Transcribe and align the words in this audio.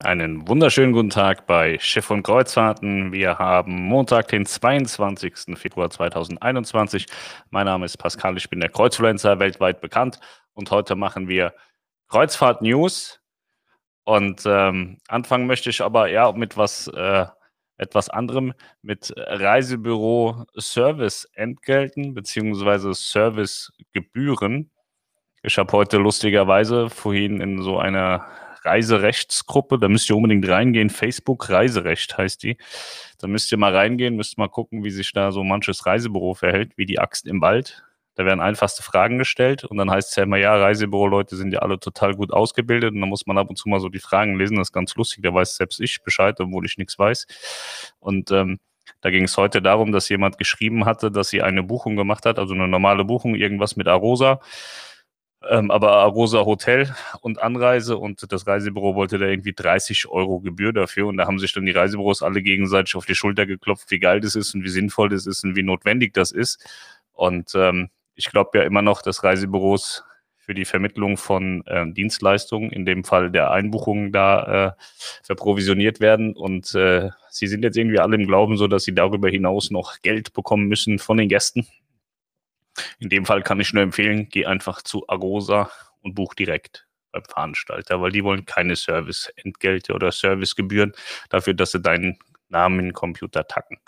Einen 0.00 0.46
wunderschönen 0.46 0.92
guten 0.92 1.10
Tag 1.10 1.48
bei 1.48 1.76
Schiff 1.80 2.12
und 2.12 2.22
Kreuzfahrten. 2.22 3.10
Wir 3.10 3.40
haben 3.40 3.82
Montag, 3.82 4.28
den 4.28 4.46
22. 4.46 5.58
Februar 5.58 5.90
2021. 5.90 7.06
Mein 7.50 7.66
Name 7.66 7.84
ist 7.84 7.96
Pascal, 7.96 8.36
ich 8.36 8.48
bin 8.48 8.60
der 8.60 8.68
Kreuzfluencer, 8.68 9.40
weltweit 9.40 9.80
bekannt. 9.80 10.20
Und 10.52 10.70
heute 10.70 10.94
machen 10.94 11.26
wir 11.26 11.52
Kreuzfahrt 12.06 12.62
News. 12.62 13.20
Und 14.04 14.44
ähm, 14.46 14.98
anfangen 15.08 15.48
möchte 15.48 15.68
ich 15.68 15.82
aber 15.82 16.08
eher 16.08 16.32
mit 16.32 16.56
was, 16.56 16.86
äh, 16.86 17.26
etwas 17.76 18.08
anderem, 18.08 18.54
mit 18.82 19.12
Reisebüro 19.16 20.44
Service-Entgelten 20.56 22.14
bzw. 22.14 22.92
Servicegebühren. 22.92 24.70
Ich 25.42 25.58
habe 25.58 25.72
heute 25.72 25.96
lustigerweise 25.96 26.88
vorhin 26.88 27.40
in 27.40 27.62
so 27.62 27.80
einer 27.80 28.28
Reiserechtsgruppe. 28.64 29.78
Da 29.78 29.88
müsst 29.88 30.08
ihr 30.10 30.16
unbedingt 30.16 30.48
reingehen. 30.48 30.90
Facebook 30.90 31.50
Reiserecht 31.50 32.16
heißt 32.18 32.42
die. 32.42 32.56
Da 33.18 33.26
müsst 33.26 33.50
ihr 33.52 33.58
mal 33.58 33.74
reingehen, 33.74 34.16
müsst 34.16 34.38
mal 34.38 34.48
gucken, 34.48 34.84
wie 34.84 34.90
sich 34.90 35.12
da 35.12 35.32
so 35.32 35.42
manches 35.44 35.86
Reisebüro 35.86 36.34
verhält, 36.34 36.72
wie 36.76 36.86
die 36.86 36.98
Axt 36.98 37.26
im 37.26 37.40
Wald. 37.40 37.84
Da 38.14 38.24
werden 38.24 38.40
einfachste 38.40 38.82
Fragen 38.82 39.18
gestellt 39.18 39.64
und 39.64 39.76
dann 39.76 39.92
heißt 39.92 40.10
es 40.10 40.16
ja 40.16 40.24
immer, 40.24 40.38
ja, 40.38 40.56
Reisebüro-Leute 40.56 41.36
sind 41.36 41.52
ja 41.52 41.60
alle 41.60 41.78
total 41.78 42.14
gut 42.14 42.32
ausgebildet 42.32 42.92
und 42.92 43.00
dann 43.00 43.08
muss 43.08 43.26
man 43.26 43.38
ab 43.38 43.48
und 43.48 43.54
zu 43.54 43.68
mal 43.68 43.78
so 43.78 43.88
die 43.88 44.00
Fragen 44.00 44.36
lesen. 44.36 44.56
Das 44.56 44.68
ist 44.68 44.72
ganz 44.72 44.96
lustig, 44.96 45.22
da 45.22 45.32
weiß 45.32 45.54
selbst 45.54 45.80
ich 45.80 46.02
Bescheid, 46.02 46.34
obwohl 46.40 46.66
ich 46.66 46.78
nichts 46.78 46.98
weiß. 46.98 47.26
Und 48.00 48.32
ähm, 48.32 48.58
da 49.02 49.10
ging 49.10 49.22
es 49.22 49.36
heute 49.36 49.62
darum, 49.62 49.92
dass 49.92 50.08
jemand 50.08 50.36
geschrieben 50.36 50.84
hatte, 50.84 51.12
dass 51.12 51.28
sie 51.28 51.42
eine 51.42 51.62
Buchung 51.62 51.94
gemacht 51.94 52.26
hat, 52.26 52.40
also 52.40 52.54
eine 52.54 52.66
normale 52.66 53.04
Buchung, 53.04 53.36
irgendwas 53.36 53.76
mit 53.76 53.86
Arosa 53.86 54.40
ähm, 55.48 55.70
aber 55.70 55.92
Arosa 55.92 56.44
Hotel 56.44 56.92
und 57.20 57.40
Anreise 57.40 57.96
und 57.96 58.32
das 58.32 58.46
Reisebüro 58.46 58.94
wollte 58.94 59.18
da 59.18 59.26
irgendwie 59.26 59.52
30 59.52 60.08
Euro 60.08 60.40
Gebühr 60.40 60.72
dafür 60.72 61.06
und 61.06 61.16
da 61.16 61.26
haben 61.26 61.38
sich 61.38 61.52
dann 61.52 61.66
die 61.66 61.72
Reisebüros 61.72 62.22
alle 62.22 62.42
gegenseitig 62.42 62.96
auf 62.96 63.06
die 63.06 63.14
Schulter 63.14 63.46
geklopft, 63.46 63.90
wie 63.90 64.00
geil 64.00 64.20
das 64.20 64.34
ist 64.34 64.54
und 64.54 64.64
wie 64.64 64.68
sinnvoll 64.68 65.08
das 65.08 65.26
ist 65.26 65.44
und 65.44 65.54
wie 65.54 65.62
notwendig 65.62 66.12
das 66.14 66.32
ist. 66.32 66.64
Und 67.12 67.52
ähm, 67.54 67.90
ich 68.14 68.30
glaube 68.30 68.58
ja 68.58 68.64
immer 68.64 68.82
noch, 68.82 69.00
dass 69.02 69.22
Reisebüros 69.22 70.04
für 70.48 70.54
die 70.54 70.64
Vermittlung 70.64 71.18
von 71.18 71.62
äh, 71.66 71.84
Dienstleistungen, 71.92 72.70
in 72.70 72.86
dem 72.86 73.04
Fall 73.04 73.30
der 73.30 73.50
Einbuchungen, 73.50 74.12
da 74.12 74.68
äh, 74.68 74.82
verprovisioniert 75.22 76.00
werden. 76.00 76.34
Und 76.34 76.74
äh, 76.74 77.10
sie 77.28 77.46
sind 77.48 77.64
jetzt 77.64 77.76
irgendwie 77.76 77.98
alle 77.98 78.16
im 78.16 78.26
Glauben 78.26 78.56
so, 78.56 78.66
dass 78.66 78.84
sie 78.84 78.94
darüber 78.94 79.28
hinaus 79.28 79.70
noch 79.70 80.00
Geld 80.00 80.32
bekommen 80.32 80.66
müssen 80.66 80.98
von 80.98 81.18
den 81.18 81.28
Gästen. 81.28 81.66
In 82.98 83.08
dem 83.08 83.26
Fall 83.26 83.42
kann 83.42 83.60
ich 83.60 83.72
nur 83.72 83.82
empfehlen, 83.82 84.28
geh 84.28 84.46
einfach 84.46 84.82
zu 84.82 85.08
Agosa 85.08 85.70
und 86.02 86.14
buch 86.14 86.34
direkt 86.34 86.86
beim 87.12 87.24
Veranstalter, 87.24 88.00
weil 88.00 88.12
die 88.12 88.24
wollen 88.24 88.44
keine 88.44 88.76
Serviceentgelte 88.76 89.92
oder 89.92 90.12
Servicegebühren 90.12 90.92
dafür, 91.30 91.54
dass 91.54 91.72
sie 91.72 91.80
deinen 91.80 92.18
Namen 92.48 92.80
in 92.80 92.84
den 92.86 92.94
Computer 92.94 93.46
tacken. 93.46 93.78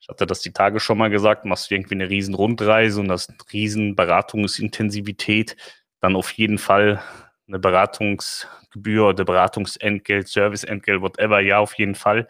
Ich 0.00 0.08
hatte 0.08 0.26
das 0.26 0.40
die 0.40 0.52
Tage 0.52 0.78
schon 0.78 0.98
mal 0.98 1.10
gesagt, 1.10 1.44
machst 1.44 1.70
du 1.70 1.74
irgendwie 1.74 1.96
eine 1.96 2.08
riesen 2.08 2.34
Rundreise 2.34 3.00
und 3.00 3.08
das 3.08 3.28
riesen 3.52 3.96
Beratungsintensivität, 3.96 5.56
dann 6.00 6.14
auf 6.14 6.30
jeden 6.32 6.58
Fall 6.58 7.02
eine 7.48 7.58
Beratungsgebühr 7.58 9.08
oder 9.08 9.24
Beratungsentgelt, 9.24 10.28
Serviceentgelt, 10.28 11.00
whatever, 11.00 11.40
ja, 11.40 11.58
auf 11.58 11.74
jeden 11.78 11.94
Fall. 11.94 12.28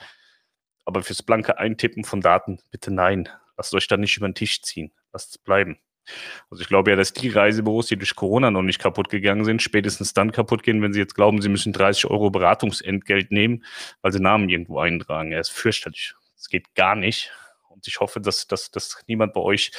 Aber 0.85 1.03
fürs 1.03 1.23
blanke 1.23 1.59
Eintippen 1.59 2.05
von 2.05 2.21
Daten, 2.21 2.61
bitte 2.71 2.93
nein. 2.93 3.29
Lasst 3.57 3.75
euch 3.75 3.89
da 3.89 3.97
nicht 3.97 4.17
über 4.17 4.29
den 4.29 4.35
Tisch 4.35 4.63
ziehen 4.63 4.93
lasst 5.17 5.31
es 5.31 5.39
bleiben. 5.39 5.79
Also 6.51 6.63
ich 6.63 6.69
glaube 6.69 6.91
ja, 6.91 6.97
dass 6.97 7.13
die 7.13 7.31
Reisebüros, 7.31 7.87
die 7.87 7.97
durch 7.97 8.15
Corona 8.15 8.51
noch 8.51 8.63
nicht 8.63 8.79
kaputt 8.79 9.09
gegangen 9.09 9.45
sind, 9.45 9.63
spätestens 9.63 10.13
dann 10.13 10.31
kaputt 10.31 10.63
gehen, 10.63 10.83
wenn 10.83 10.93
sie 10.93 11.01
jetzt 11.01 11.15
glauben, 11.15 11.41
sie 11.41 11.49
müssen 11.49 11.73
30 11.73 12.07
Euro 12.11 12.31
Beratungsentgelt 12.31 13.33
nehmen, 13.33 13.65
weil 14.03 14.13
sie 14.13 14.21
Namen 14.21 14.49
irgendwo 14.49 14.79
eintragen. 14.79 15.33
Er 15.33 15.41
ist 15.41 15.51
fürchterlich. 15.51 16.15
Das 16.37 16.49
geht 16.49 16.75
gar 16.75 16.95
nicht. 16.95 17.33
Und 17.69 17.89
ich 17.89 17.99
hoffe, 17.99 18.21
dass, 18.21 18.47
dass, 18.47 18.71
dass 18.71 19.03
niemand 19.09 19.33
bei 19.33 19.41
euch 19.41 19.73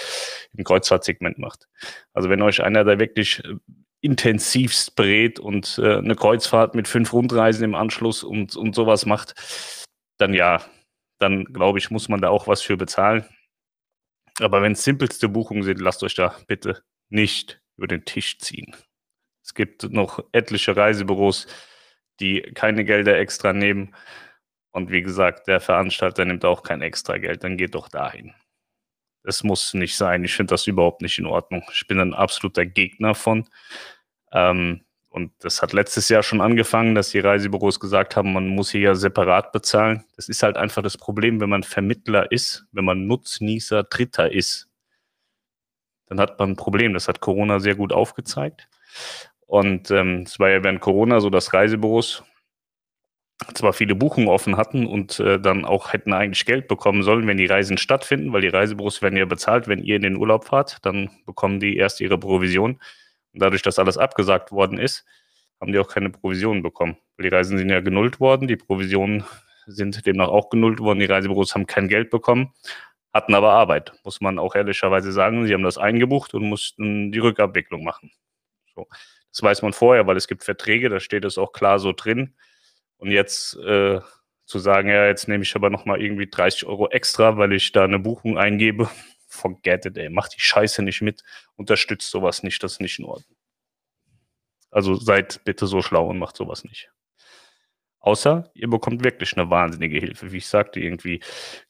im 0.54 0.64
Kreuzfahrtsegment 0.64 1.38
macht. 1.38 1.68
Also 2.14 2.30
wenn 2.30 2.42
euch 2.42 2.62
einer 2.62 2.84
da 2.84 3.00
wirklich 3.00 3.44
äh, 3.46 3.56
intensivst 4.02 4.96
berät 4.96 5.40
und 5.40 5.80
äh, 5.82 5.98
eine 5.98 6.16
Kreuzfahrt 6.16 6.76
mit 6.76 6.88
fünf 6.88 7.14
Rundreisen 7.14 7.64
im 7.64 7.76
Anschluss 7.76 8.24
und, 8.24 8.56
und 8.56 8.76
sowas 8.76 9.06
macht, 9.06 9.34
dann 10.18 10.34
ja, 10.34 10.62
dann 11.20 11.46
glaube 11.46 11.80
ich, 11.80 11.90
muss 11.90 12.10
man 12.10 12.22
da 12.22 12.30
auch 12.30 12.48
was 12.48 12.62
für 12.62 12.76
bezahlen. 12.76 13.26
Aber 14.40 14.62
wenn 14.62 14.74
es 14.74 14.84
simpelste 14.84 15.30
Buchungen 15.30 15.64
sind, 15.64 15.80
lasst 15.80 16.04
euch 16.04 16.16
da 16.16 16.36
bitte 16.48 16.84
nicht 17.10 17.62
über 17.76 17.88
den 17.88 18.06
Tisch 18.06 18.38
ziehen. 18.40 18.76
Es 19.44 19.54
gibt 19.54 19.84
noch 19.92 20.20
etliche 20.32 20.76
Reisebüros, 20.76 21.48
die 22.20 22.42
keine 22.42 22.84
Gelder 22.84 23.18
extra 23.18 23.54
nehmen. 23.54 23.96
Und 24.72 24.92
wie 24.92 25.02
gesagt, 25.02 25.48
der 25.48 25.60
Veranstalter 25.60 26.26
nimmt 26.26 26.46
auch 26.46 26.64
kein 26.64 26.82
extra 26.82 27.18
Geld, 27.18 27.44
dann 27.44 27.58
geht 27.58 27.74
doch 27.76 27.88
dahin. 27.90 28.34
Das 29.24 29.44
muss 29.44 29.74
nicht 29.74 29.98
sein. 29.98 30.24
Ich 30.24 30.36
finde 30.36 30.52
das 30.52 30.68
überhaupt 30.68 31.02
nicht 31.02 31.18
in 31.18 31.26
Ordnung. 31.26 31.64
Ich 31.74 31.88
bin 31.88 32.00
ein 32.00 32.14
absoluter 32.14 32.66
Gegner 32.66 33.16
von. 33.16 33.48
Ähm, 34.32 34.86
und 35.18 35.32
das 35.40 35.64
hat 35.64 35.74
letztes 35.74 36.10
Jahr 36.10 36.22
schon 36.22 36.42
angefangen, 36.42 36.94
dass 36.94 37.10
die 37.10 37.20
Reisebüros 37.20 37.80
gesagt 37.80 38.16
haben, 38.16 38.34
man 38.34 38.48
muss 38.48 38.70
hier 38.70 38.82
ja 38.82 38.96
separat 38.96 39.52
bezahlen. 39.52 40.06
Das 40.16 40.30
ist 40.30 40.44
halt 40.44 40.58
einfach 40.58 40.84
das 40.84 40.96
Problem, 40.96 41.42
wenn 41.42 41.50
man 41.50 41.64
Vermittler 41.64 42.32
ist, 42.32 42.68
wenn 42.72 42.86
man 42.86 43.08
Nutznießer 43.08 43.84
Dritter 43.84 44.32
ist, 44.32 44.70
dann 46.06 46.20
hat 46.20 46.38
man 46.38 46.52
ein 46.52 46.56
Problem. 46.56 46.94
Das 46.94 47.08
hat 47.08 47.20
Corona 47.20 47.60
sehr 47.60 47.74
gut 47.74 47.94
aufgezeigt. 47.94 48.70
Und 49.48 49.90
ähm, 49.90 50.22
es 50.28 50.40
war 50.40 50.52
ja 50.52 50.64
während 50.64 50.82
Corona 50.82 51.20
so, 51.20 51.32
dass 51.32 51.52
Reisebüros 51.52 52.24
zwar 53.56 53.74
viele 53.74 53.96
Buchungen 53.96 54.28
offen 54.28 54.56
hatten 54.56 54.86
und 54.86 55.20
äh, 55.20 55.40
dann 55.40 55.66
auch 55.66 55.94
hätten 55.94 56.14
eigentlich 56.14 56.46
Geld 56.46 56.68
bekommen 56.68 57.02
sollen, 57.02 57.26
wenn 57.26 57.38
die 57.38 57.48
Reisen 57.48 57.80
stattfinden, 57.80 58.34
weil 58.34 58.42
die 58.42 58.50
Reisebüros 58.50 59.02
werden 59.02 59.18
ja 59.18 59.26
bezahlt, 59.26 59.68
wenn 59.68 59.84
ihr 59.84 59.96
in 59.96 60.04
den 60.04 60.18
Urlaub 60.18 60.46
fahrt, 60.46 60.78
dann 60.84 61.10
bekommen 61.26 61.60
die 61.60 61.76
erst 61.76 62.02
ihre 62.02 62.20
Provision. 62.20 62.80
Und 63.38 63.44
dadurch, 63.44 63.62
dass 63.62 63.78
alles 63.78 64.00
abgesagt 64.00 64.52
worden 64.52 64.80
ist, 64.80 65.06
haben 65.62 65.72
die 65.72 65.78
auch 65.78 65.88
keine 65.88 66.10
Provisionen 66.10 66.64
bekommen. 66.64 66.98
Die 67.22 67.28
Reisen 67.28 67.60
sind 67.60 67.70
ja 67.70 67.82
genullt 67.82 68.20
worden, 68.20 68.48
die 68.48 68.56
Provisionen 68.56 69.26
sind 69.68 70.08
demnach 70.08 70.30
auch 70.30 70.50
genullt 70.50 70.80
worden, 70.80 70.98
die 70.98 71.06
Reisebüros 71.06 71.54
haben 71.54 71.68
kein 71.68 71.88
Geld 71.88 72.10
bekommen, 72.10 72.52
hatten 73.14 73.36
aber 73.36 73.52
Arbeit, 73.52 73.94
muss 74.04 74.22
man 74.22 74.40
auch 74.40 74.56
ehrlicherweise 74.56 75.12
sagen. 75.12 75.46
Sie 75.46 75.54
haben 75.54 75.62
das 75.62 75.78
eingebucht 75.78 76.34
und 76.34 76.50
mussten 76.50 77.12
die 77.12 77.20
Rückabwicklung 77.20 77.84
machen. 77.84 78.10
So. 78.74 78.88
Das 79.32 79.44
weiß 79.44 79.62
man 79.62 79.72
vorher, 79.72 80.08
weil 80.08 80.18
es 80.18 80.28
gibt 80.28 80.44
Verträge, 80.44 80.90
da 80.90 81.00
steht 81.00 81.24
es 81.24 81.38
auch 81.38 81.52
klar 81.52 81.78
so 81.78 81.94
drin. 81.94 82.34
Und 82.98 83.12
jetzt 83.12 83.56
äh, 83.58 84.00
zu 84.46 84.58
sagen, 84.58 84.90
ja, 84.90 85.06
jetzt 85.06 85.28
nehme 85.28 85.44
ich 85.44 85.56
aber 85.56 85.70
nochmal 85.70 86.02
irgendwie 86.02 86.28
30 86.28 86.66
Euro 86.66 86.90
extra, 86.90 87.38
weil 87.38 87.54
ich 87.54 87.72
da 87.72 87.84
eine 87.84 88.00
Buchung 88.00 88.40
eingebe, 88.40 88.90
forget 89.38 89.86
it, 89.86 89.98
ey. 89.98 90.10
Macht 90.10 90.36
die 90.36 90.42
Scheiße 90.42 90.84
nicht 90.84 91.02
mit. 91.02 91.24
Unterstützt 91.56 92.12
sowas 92.12 92.44
nicht. 92.44 92.62
Das 92.64 92.74
ist 92.74 92.82
nicht 92.82 93.00
in 93.00 93.06
Ordnung. 93.06 93.38
Also 94.72 94.96
seid 94.96 95.44
bitte 95.46 95.68
so 95.68 95.82
schlau 95.82 96.08
und 96.10 96.20
macht 96.20 96.36
sowas 96.36 96.64
nicht. 96.64 96.92
Außer 98.00 98.50
ihr 98.54 98.70
bekommt 98.70 99.04
wirklich 99.04 99.36
eine 99.36 99.50
wahnsinnige 99.50 100.00
Hilfe. 100.00 100.32
Wie 100.32 100.38
ich 100.38 100.48
sagte, 100.48 100.80
irgendwie 100.80 101.22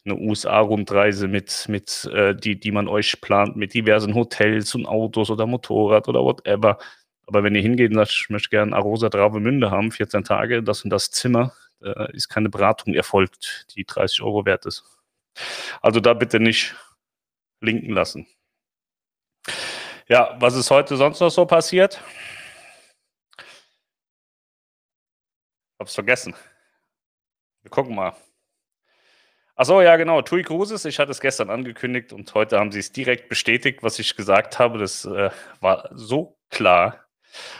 eine 0.04 0.16
USA-Rundreise 0.16 1.26
mit, 1.26 1.66
mit 1.68 2.08
äh, 2.12 2.34
die, 2.34 2.60
die 2.60 2.70
man 2.70 2.86
euch 2.86 3.20
plant, 3.20 3.56
mit 3.56 3.74
diversen 3.74 4.14
Hotels 4.14 4.74
und 4.74 4.86
Autos 4.86 5.30
oder 5.30 5.46
Motorrad 5.46 6.08
oder 6.08 6.22
whatever. 6.22 6.78
Aber 7.26 7.42
wenn 7.42 7.54
ihr 7.54 7.62
hingeht 7.62 7.90
und 7.90 7.96
sagt, 7.96 8.12
ich 8.12 8.30
möchte 8.30 8.50
gerne 8.50 8.76
Arosa 8.76 9.08
Travemünde 9.10 9.70
haben, 9.70 9.90
14 9.90 10.24
Tage, 10.24 10.62
das 10.62 10.84
und 10.84 10.90
das 10.90 11.10
Zimmer, 11.10 11.52
äh, 11.82 12.14
ist 12.14 12.28
keine 12.28 12.50
Beratung 12.50 12.94
erfolgt, 12.94 13.66
die 13.74 13.84
30 13.84 14.22
Euro 14.22 14.46
wert 14.46 14.66
ist. 14.66 14.84
Also 15.82 16.00
da 16.00 16.14
bitte 16.14 16.40
nicht 16.40 16.74
linken 17.60 17.92
lassen. 17.92 18.26
Ja, 20.08 20.36
was 20.40 20.54
ist 20.54 20.70
heute 20.70 20.96
sonst 20.96 21.20
noch 21.20 21.30
so 21.30 21.44
passiert? 21.44 22.02
Hab's 25.78 25.94
vergessen. 25.94 26.34
Wir 27.62 27.70
gucken 27.70 27.94
mal. 27.94 28.14
Achso, 29.54 29.82
ja, 29.82 29.96
genau. 29.96 30.22
TUI 30.22 30.42
Cruises, 30.42 30.84
ich 30.84 30.98
hatte 30.98 31.10
es 31.10 31.20
gestern 31.20 31.50
angekündigt 31.50 32.12
und 32.12 32.32
heute 32.34 32.58
haben 32.58 32.70
sie 32.70 32.78
es 32.78 32.92
direkt 32.92 33.28
bestätigt, 33.28 33.82
was 33.82 33.98
ich 33.98 34.16
gesagt 34.16 34.58
habe. 34.58 34.78
Das 34.78 35.04
äh, 35.04 35.30
war 35.60 35.90
so 35.92 36.38
klar. 36.48 37.04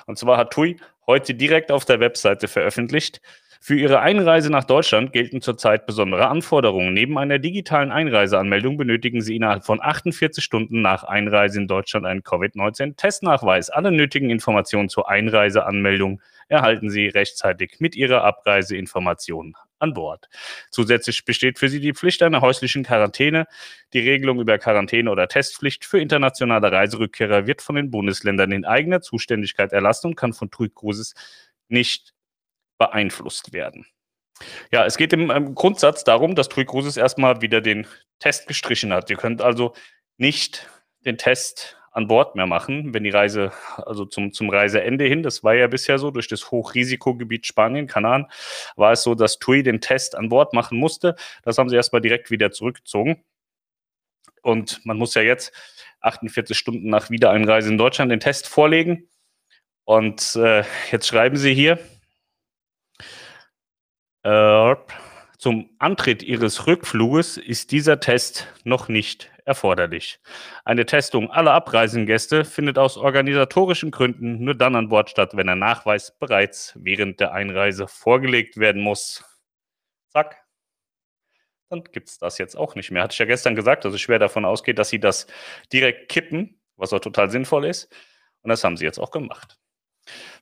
Und 0.06 0.18
zwar 0.18 0.36
hat 0.38 0.52
TUI 0.52 0.80
heute 1.06 1.34
direkt 1.34 1.72
auf 1.72 1.84
der 1.84 2.00
Webseite 2.00 2.48
veröffentlicht, 2.48 3.20
für 3.60 3.76
Ihre 3.76 4.00
Einreise 4.00 4.50
nach 4.50 4.64
Deutschland 4.64 5.12
gelten 5.12 5.40
zurzeit 5.40 5.84
besondere 5.86 6.28
Anforderungen. 6.28 6.94
Neben 6.94 7.18
einer 7.18 7.38
digitalen 7.38 7.90
Einreiseanmeldung 7.90 8.76
benötigen 8.76 9.20
Sie 9.20 9.36
innerhalb 9.36 9.64
von 9.64 9.82
48 9.82 10.42
Stunden 10.42 10.80
nach 10.80 11.04
Einreise 11.04 11.60
in 11.60 11.66
Deutschland 11.66 12.06
einen 12.06 12.22
Covid-19-Testnachweis. 12.22 13.70
Alle 13.70 13.90
nötigen 13.90 14.30
Informationen 14.30 14.88
zur 14.88 15.08
Einreiseanmeldung 15.08 16.20
erhalten 16.48 16.88
Sie 16.88 17.08
rechtzeitig 17.08 17.76
mit 17.80 17.96
Ihrer 17.96 18.24
Abreiseinformation 18.24 19.54
an 19.80 19.92
Bord. 19.92 20.28
Zusätzlich 20.70 21.24
besteht 21.24 21.58
für 21.58 21.68
Sie 21.68 21.80
die 21.80 21.94
Pflicht 21.94 22.22
einer 22.22 22.40
häuslichen 22.40 22.84
Quarantäne. 22.84 23.46
Die 23.92 24.00
Regelung 24.00 24.40
über 24.40 24.58
Quarantäne 24.58 25.10
oder 25.10 25.28
Testpflicht 25.28 25.84
für 25.84 26.00
internationale 26.00 26.70
Reiserückkehrer 26.72 27.46
wird 27.46 27.62
von 27.62 27.76
den 27.76 27.90
Bundesländern 27.90 28.52
in 28.52 28.64
eigener 28.64 29.00
Zuständigkeit 29.00 29.72
erlassen 29.72 30.08
und 30.08 30.16
kann 30.16 30.32
von 30.32 30.50
Cruises 30.50 31.14
nicht 31.68 32.14
beeinflusst 32.78 33.52
werden. 33.52 33.86
Ja, 34.70 34.86
es 34.86 34.96
geht 34.96 35.12
im, 35.12 35.54
Grundsatz 35.54 36.04
darum, 36.04 36.34
dass 36.34 36.48
TUI 36.48 36.64
Cruises 36.64 36.96
erstmal 36.96 37.40
wieder 37.40 37.60
den 37.60 37.86
Test 38.20 38.46
gestrichen 38.46 38.92
hat. 38.92 39.10
Ihr 39.10 39.16
könnt 39.16 39.42
also 39.42 39.74
nicht 40.16 40.68
den 41.04 41.18
Test 41.18 41.76
an 41.90 42.06
Bord 42.06 42.36
mehr 42.36 42.46
machen, 42.46 42.94
wenn 42.94 43.02
die 43.02 43.10
Reise, 43.10 43.52
also 43.76 44.04
zum, 44.04 44.32
zum 44.32 44.50
Reiseende 44.50 45.04
hin, 45.06 45.22
das 45.22 45.42
war 45.42 45.54
ja 45.54 45.66
bisher 45.66 45.98
so, 45.98 46.10
durch 46.12 46.28
das 46.28 46.50
Hochrisikogebiet 46.50 47.46
Spanien, 47.46 47.88
Kanaren, 47.88 48.26
war 48.76 48.92
es 48.92 49.02
so, 49.02 49.14
dass 49.14 49.38
TUI 49.38 49.62
den 49.64 49.80
Test 49.80 50.14
an 50.14 50.28
Bord 50.28 50.52
machen 50.52 50.78
musste. 50.78 51.16
Das 51.42 51.58
haben 51.58 51.68
sie 51.68 51.76
erstmal 51.76 52.00
direkt 52.00 52.30
wieder 52.30 52.52
zurückgezogen. 52.52 53.24
Und 54.42 54.84
man 54.86 54.96
muss 54.96 55.14
ja 55.14 55.22
jetzt 55.22 55.52
48 56.00 56.56
Stunden 56.56 56.88
nach 56.88 57.10
Wiedereinreise 57.10 57.68
in 57.68 57.78
Deutschland 57.78 58.12
den 58.12 58.20
Test 58.20 58.46
vorlegen. 58.46 59.08
Und 59.84 60.36
äh, 60.36 60.62
jetzt 60.92 61.08
schreiben 61.08 61.36
sie 61.36 61.54
hier, 61.54 61.78
äh, 64.22 64.74
zum 65.38 65.70
Antritt 65.78 66.24
Ihres 66.24 66.66
Rückfluges 66.66 67.36
ist 67.36 67.70
dieser 67.70 68.00
Test 68.00 68.48
noch 68.64 68.88
nicht 68.88 69.30
erforderlich. 69.44 70.20
Eine 70.64 70.84
Testung 70.84 71.30
aller 71.30 71.52
Abreisengäste 71.52 72.44
findet 72.44 72.76
aus 72.76 72.96
organisatorischen 72.96 73.90
Gründen 73.90 74.44
nur 74.44 74.54
dann 74.54 74.74
an 74.74 74.88
Bord 74.88 75.10
statt, 75.10 75.36
wenn 75.36 75.46
der 75.46 75.56
Nachweis 75.56 76.18
bereits 76.18 76.74
während 76.80 77.20
der 77.20 77.32
Einreise 77.32 77.86
vorgelegt 77.86 78.56
werden 78.56 78.82
muss. 78.82 79.24
Zack. 80.08 80.44
Dann 81.70 81.84
gibt 81.84 82.08
es 82.08 82.18
das 82.18 82.38
jetzt 82.38 82.56
auch 82.56 82.74
nicht 82.74 82.90
mehr. 82.90 83.02
Hatte 83.04 83.12
ich 83.12 83.18
ja 83.18 83.26
gestern 83.26 83.54
gesagt, 83.54 83.84
dass 83.84 83.94
ich 83.94 84.02
schwer 84.02 84.18
davon 84.18 84.44
ausgehe, 84.44 84.74
dass 84.74 84.88
sie 84.88 85.00
das 85.00 85.26
direkt 85.72 86.08
kippen, 86.08 86.60
was 86.76 86.92
auch 86.92 87.00
total 87.00 87.30
sinnvoll 87.30 87.64
ist. 87.66 87.92
Und 88.42 88.50
das 88.50 88.64
haben 88.64 88.76
sie 88.76 88.84
jetzt 88.84 88.98
auch 88.98 89.10
gemacht. 89.10 89.58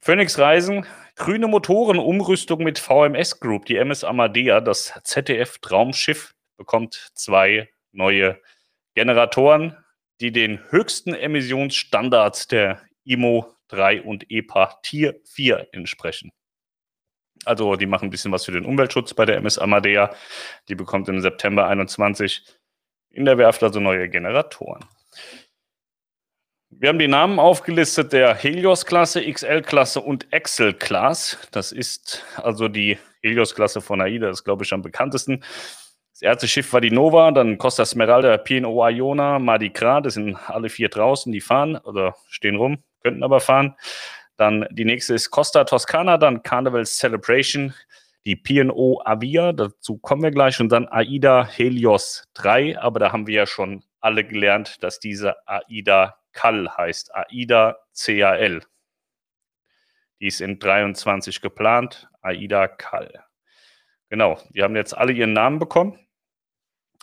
Phoenix 0.01 0.39
Reisen, 0.39 0.87
grüne 1.17 1.49
Motoren, 1.49 1.99
Umrüstung 1.99 2.63
mit 2.63 2.79
VMS 2.79 3.41
Group. 3.41 3.67
Die 3.67 3.77
MS 3.77 4.05
Amadea, 4.05 4.61
das 4.61 4.93
ZDF-Traumschiff, 5.03 6.35
bekommt 6.57 7.11
zwei 7.15 7.69
neue 7.93 8.41
Generatoren, 8.95 9.77
die 10.21 10.33
den 10.33 10.61
höchsten 10.71 11.15
Emissionsstandards 11.15 12.49
der 12.49 12.81
IMO 13.05 13.55
3 13.69 14.03
und 14.03 14.31
EPA 14.31 14.79
Tier 14.83 15.21
4 15.25 15.69
entsprechen. 15.73 16.33
Also 17.45 17.77
die 17.77 17.87
machen 17.87 18.09
ein 18.09 18.11
bisschen 18.11 18.33
was 18.33 18.45
für 18.45 18.53
den 18.53 18.65
Umweltschutz 18.65 19.15
bei 19.15 19.25
der 19.25 19.37
MS 19.37 19.59
Amadea. 19.59 20.15
Die 20.69 20.75
bekommt 20.75 21.09
im 21.09 21.21
September 21.21 21.67
21 21.69 22.45
in 23.11 23.25
der 23.25 23.39
Werft 23.39 23.63
also 23.63 23.81
neue 23.81 24.09
Generatoren. 24.09 24.85
Wir 26.78 26.90
haben 26.90 26.99
die 26.99 27.08
Namen 27.08 27.38
aufgelistet 27.38 28.12
der 28.12 28.34
Helios-Klasse, 28.34 29.23
XL-Klasse 29.32 29.99
und 29.99 30.31
Excel-Class. 30.31 31.38
Das 31.50 31.73
ist 31.73 32.23
also 32.37 32.69
die 32.69 32.99
Helios-Klasse 33.23 33.81
von 33.81 34.02
AIDA, 34.02 34.26
das 34.26 34.40
ist, 34.40 34.44
glaube 34.44 34.62
ich, 34.62 34.75
am 34.75 34.82
bekanntesten. 34.82 35.43
Das 36.12 36.20
erste 36.20 36.46
Schiff 36.46 36.70
war 36.75 36.82
die 36.82 36.90
Nova, 36.90 37.31
dann 37.31 37.56
Costa 37.56 37.87
Smeralda, 37.87 38.37
PNO 38.37 38.87
Iona, 38.88 39.38
Mardi 39.38 39.70
Gras, 39.70 40.02
das 40.02 40.14
sind 40.14 40.37
alle 40.49 40.69
vier 40.69 40.90
draußen, 40.90 41.32
die 41.32 41.40
fahren 41.40 41.78
oder 41.78 42.14
stehen 42.28 42.56
rum, 42.56 42.84
könnten 43.02 43.22
aber 43.22 43.40
fahren. 43.40 43.75
Dann 44.37 44.67
die 44.70 44.84
nächste 44.84 45.14
ist 45.14 45.31
Costa 45.31 45.64
Toscana, 45.64 46.19
dann 46.19 46.43
Carnival 46.43 46.84
Celebration, 46.84 47.72
die 48.26 48.37
PNO 48.37 49.00
Avia, 49.02 49.55
dazu 49.55 49.96
kommen 49.96 50.22
wir 50.22 50.31
gleich, 50.31 50.61
und 50.61 50.69
dann 50.69 50.88
AIDA 50.88 51.46
Helios 51.46 52.25
3, 52.34 52.79
aber 52.79 53.00
da 53.00 53.12
haben 53.12 53.26
wir 53.26 53.34
ja 53.34 53.46
schon 53.46 53.82
alle 54.00 54.25
gelernt, 54.25 54.82
dass 54.82 55.00
diese 55.00 55.37
AIDA 55.49 56.17
CAL 56.37 56.77
heißt, 56.77 57.15
AIDA 57.15 57.79
CAL. 57.99 58.62
Die 60.21 60.27
ist 60.27 60.41
in 60.41 60.59
23 60.59 61.41
geplant, 61.41 62.09
AIDA 62.21 62.69
CAL. 62.69 63.25
Genau, 64.11 64.38
die 64.50 64.62
haben 64.62 64.77
jetzt 64.77 64.97
alle 64.97 65.12
ihren 65.12 65.33
Namen 65.33 65.59
bekommen. 65.59 65.99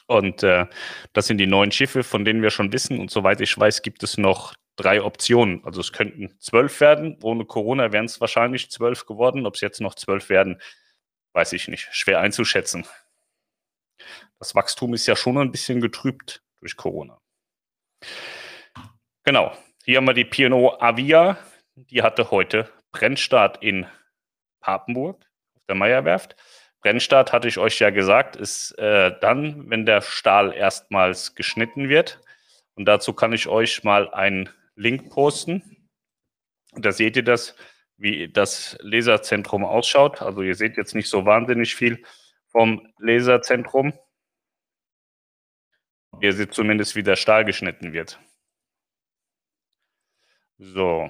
Und 0.07 0.43
äh, 0.43 0.67
das 1.13 1.27
sind 1.27 1.37
die 1.39 1.47
neuen 1.47 1.71
Schiffe, 1.71 2.03
von 2.03 2.25
denen 2.25 2.41
wir 2.41 2.51
schon 2.51 2.71
wissen. 2.71 2.99
Und 2.99 3.09
soweit 3.09 3.41
ich 3.41 3.57
weiß, 3.57 3.81
gibt 3.81 4.03
es 4.03 4.17
noch 4.17 4.53
drei 4.75 5.01
Optionen. 5.01 5.63
Also 5.65 5.81
es 5.81 5.91
könnten 5.91 6.37
zwölf 6.39 6.79
werden. 6.79 7.17
Ohne 7.23 7.45
Corona 7.45 7.91
wären 7.91 8.05
es 8.05 8.21
wahrscheinlich 8.21 8.69
zwölf 8.69 9.05
geworden. 9.05 9.45
Ob 9.45 9.55
es 9.55 9.61
jetzt 9.61 9.81
noch 9.81 9.95
zwölf 9.95 10.29
werden, 10.29 10.61
weiß 11.33 11.53
ich 11.53 11.67
nicht. 11.67 11.89
Schwer 11.91 12.19
einzuschätzen. 12.19 12.85
Das 14.39 14.55
Wachstum 14.55 14.93
ist 14.93 15.07
ja 15.07 15.15
schon 15.15 15.37
ein 15.37 15.51
bisschen 15.51 15.81
getrübt 15.81 16.43
durch 16.59 16.75
Corona. 16.75 17.19
Genau. 19.25 19.55
Hier 19.85 19.97
haben 19.97 20.07
wir 20.07 20.13
die 20.13 20.25
P&O 20.25 20.77
Avia. 20.79 21.37
Die 21.75 22.03
hatte 22.03 22.29
heute 22.29 22.69
Brennstart 22.91 23.63
in 23.63 23.85
Papenburg 24.59 25.25
auf 25.55 25.63
der 25.67 25.75
Meierwerft. 25.75 26.35
Brennstart 26.81 27.31
hatte 27.31 27.47
ich 27.47 27.57
euch 27.57 27.79
ja 27.79 27.89
gesagt, 27.89 28.35
ist 28.35 28.77
äh, 28.77 29.17
dann, 29.21 29.69
wenn 29.69 29.85
der 29.85 30.01
Stahl 30.01 30.53
erstmals 30.53 31.35
geschnitten 31.35 31.87
wird. 31.87 32.19
Und 32.75 32.83
dazu 32.85 33.13
kann 33.13 33.31
ich 33.31 33.47
euch 33.47 33.85
mal 33.85 34.13
einen 34.13 34.49
Link 34.75 35.09
posten. 35.09 35.89
Da 36.75 36.91
seht 36.91 37.15
ihr 37.15 37.23
das, 37.23 37.55
wie 37.95 38.27
das 38.27 38.77
Laserzentrum 38.81 39.63
ausschaut. 39.63 40.21
Also 40.21 40.41
ihr 40.41 40.55
seht 40.55 40.75
jetzt 40.75 40.95
nicht 40.95 41.09
so 41.09 41.25
wahnsinnig 41.25 41.75
viel 41.75 42.03
vom 42.49 42.91
Laserzentrum. 42.97 43.93
Ihr 46.19 46.33
seht 46.33 46.53
zumindest, 46.53 46.97
wie 46.97 47.03
der 47.03 47.15
Stahl 47.15 47.45
geschnitten 47.45 47.93
wird. 47.93 48.19
So. 50.71 51.09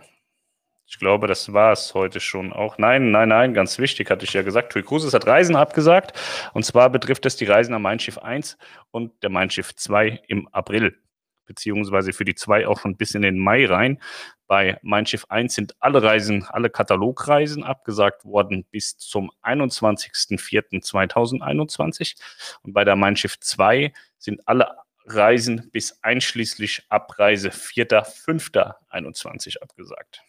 Ich 0.88 0.98
glaube, 1.00 1.28
das 1.28 1.54
war 1.54 1.72
es 1.74 1.94
heute 1.94 2.20
schon 2.20 2.52
auch. 2.54 2.80
Nein, 2.80 3.12
nein, 3.12 3.30
nein, 3.30 3.54
ganz 3.54 3.78
wichtig, 3.78 4.10
hatte 4.10 4.26
ich 4.26 4.34
ja 4.34 4.42
gesagt. 4.42 4.74
TUI 4.74 4.82
Cruises 4.84 5.14
hat 5.14 5.28
Reisen 5.28 5.56
abgesagt. 5.56 6.20
Und 6.54 6.66
zwar 6.66 6.90
betrifft 6.90 7.26
es 7.26 7.36
die 7.36 7.46
Reisen 7.46 7.76
am 7.76 7.82
Mein 7.84 8.00
Schiff 8.00 8.18
1 8.18 8.58
und 8.92 9.12
der 9.22 9.30
Mein 9.30 9.50
Schiff 9.50 9.76
2 9.76 10.22
im 10.28 10.48
April. 10.50 10.98
Beziehungsweise 11.46 12.14
für 12.14 12.24
die 12.26 12.36
2 12.36 12.68
auch 12.68 12.80
schon 12.80 12.96
bis 12.98 13.16
in 13.16 13.22
den 13.22 13.38
Mai 13.38 13.66
rein. 13.66 14.02
Bei 14.48 14.80
Mein 14.82 15.06
Schiff 15.06 15.26
1 15.30 15.54
sind 15.54 15.76
alle 15.80 16.02
Reisen, 16.02 16.48
alle 16.50 16.72
Katalogreisen 16.72 17.64
abgesagt 17.64 18.26
worden 18.26 18.66
bis 18.72 18.98
zum 18.98 19.32
21.04.2021. 19.44 22.16
Und 22.64 22.74
bei 22.74 22.84
der 22.84 22.96
Mein 22.96 23.16
Schiff 23.16 23.40
2 23.40 23.94
sind 24.18 24.48
alle 24.48 24.83
Reisen 25.06 25.70
bis 25.72 26.00
einschließlich 26.02 26.86
Abreise 26.90 27.50
4.5.21 27.50 29.62
abgesagt. 29.62 30.24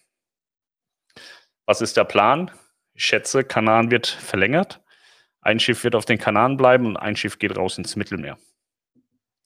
Was 1.66 1.80
ist 1.80 1.96
der 1.96 2.04
Plan? 2.04 2.50
Ich 2.92 3.04
schätze, 3.04 3.44
Kanaren 3.44 3.90
wird 3.90 4.06
verlängert. 4.06 4.82
Ein 5.40 5.60
Schiff 5.60 5.84
wird 5.84 5.94
auf 5.94 6.04
den 6.04 6.18
Kanaren 6.18 6.56
bleiben 6.56 6.86
und 6.86 6.96
ein 6.96 7.16
Schiff 7.16 7.38
geht 7.38 7.56
raus 7.56 7.78
ins 7.78 7.96
Mittelmeer. 7.96 8.38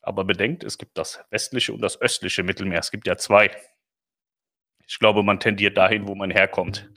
Aber 0.01 0.25
bedenkt, 0.25 0.65
es 0.65 0.79
gibt 0.79 0.97
das 0.97 1.21
westliche 1.31 1.73
und 1.73 1.81
das 1.81 2.01
östliche 2.01 2.43
Mittelmeer. 2.43 2.81
Es 2.81 2.91
gibt 2.91 3.07
ja 3.07 3.17
zwei. 3.17 3.51
Ich 4.87 4.99
glaube, 4.99 5.23
man 5.23 5.41
tendiert 5.41 5.77
dahin, 5.77 6.09
wo 6.09 6.15
man 6.15 6.31
herkommt. 6.31 6.89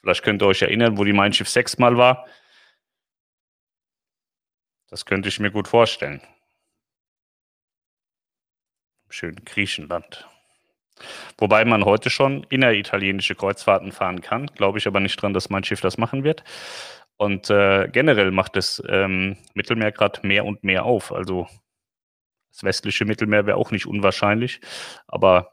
Vielleicht 0.00 0.22
könnt 0.22 0.42
ihr 0.42 0.46
euch 0.46 0.62
erinnern, 0.62 0.98
wo 0.98 1.04
die 1.04 1.12
Mein 1.12 1.32
Schiff 1.32 1.48
sechsmal 1.48 1.96
war. 1.96 2.26
Das 4.88 5.04
könnte 5.04 5.28
ich 5.28 5.40
mir 5.40 5.50
gut 5.50 5.68
vorstellen 5.68 6.20
schönen 9.08 9.44
Griechenland. 9.44 10.26
Wobei 11.38 11.64
man 11.64 11.84
heute 11.84 12.08
schon 12.10 12.44
inneritalienische 12.44 13.34
Kreuzfahrten 13.34 13.92
fahren 13.92 14.20
kann, 14.20 14.46
glaube 14.46 14.78
ich 14.78 14.86
aber 14.86 15.00
nicht 15.00 15.20
dran, 15.20 15.34
dass 15.34 15.50
mein 15.50 15.64
Schiff 15.64 15.80
das 15.80 15.98
machen 15.98 16.24
wird. 16.24 16.42
Und 17.18 17.50
äh, 17.50 17.88
generell 17.88 18.30
macht 18.30 18.56
das 18.56 18.82
ähm, 18.88 19.36
Mittelmeer 19.54 19.92
gerade 19.92 20.26
mehr 20.26 20.44
und 20.44 20.64
mehr 20.64 20.84
auf. 20.84 21.12
Also 21.12 21.48
das 22.50 22.62
westliche 22.62 23.04
Mittelmeer 23.04 23.46
wäre 23.46 23.56
auch 23.56 23.70
nicht 23.70 23.86
unwahrscheinlich, 23.86 24.60
aber 25.06 25.52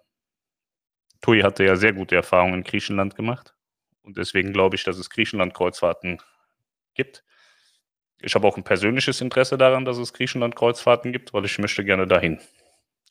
TUI 1.21 1.41
hatte 1.41 1.63
ja 1.63 1.75
sehr 1.75 1.93
gute 1.93 2.15
Erfahrungen 2.15 2.55
in 2.55 2.63
Griechenland 2.63 3.15
gemacht. 3.15 3.55
Und 4.01 4.17
deswegen 4.17 4.51
glaube 4.51 4.75
ich, 4.75 4.83
dass 4.83 4.97
es 4.97 5.09
Griechenland-Kreuzfahrten 5.09 6.19
gibt. 6.93 7.23
Ich 8.21 8.35
habe 8.35 8.47
auch 8.47 8.57
ein 8.57 8.63
persönliches 8.63 9.21
Interesse 9.21 9.57
daran, 9.57 9.85
dass 9.85 9.97
es 9.97 10.13
Griechenland-Kreuzfahrten 10.13 11.13
gibt, 11.13 11.33
weil 11.33 11.45
ich 11.45 11.57
möchte 11.59 11.85
gerne 11.85 12.07
dahin 12.07 12.39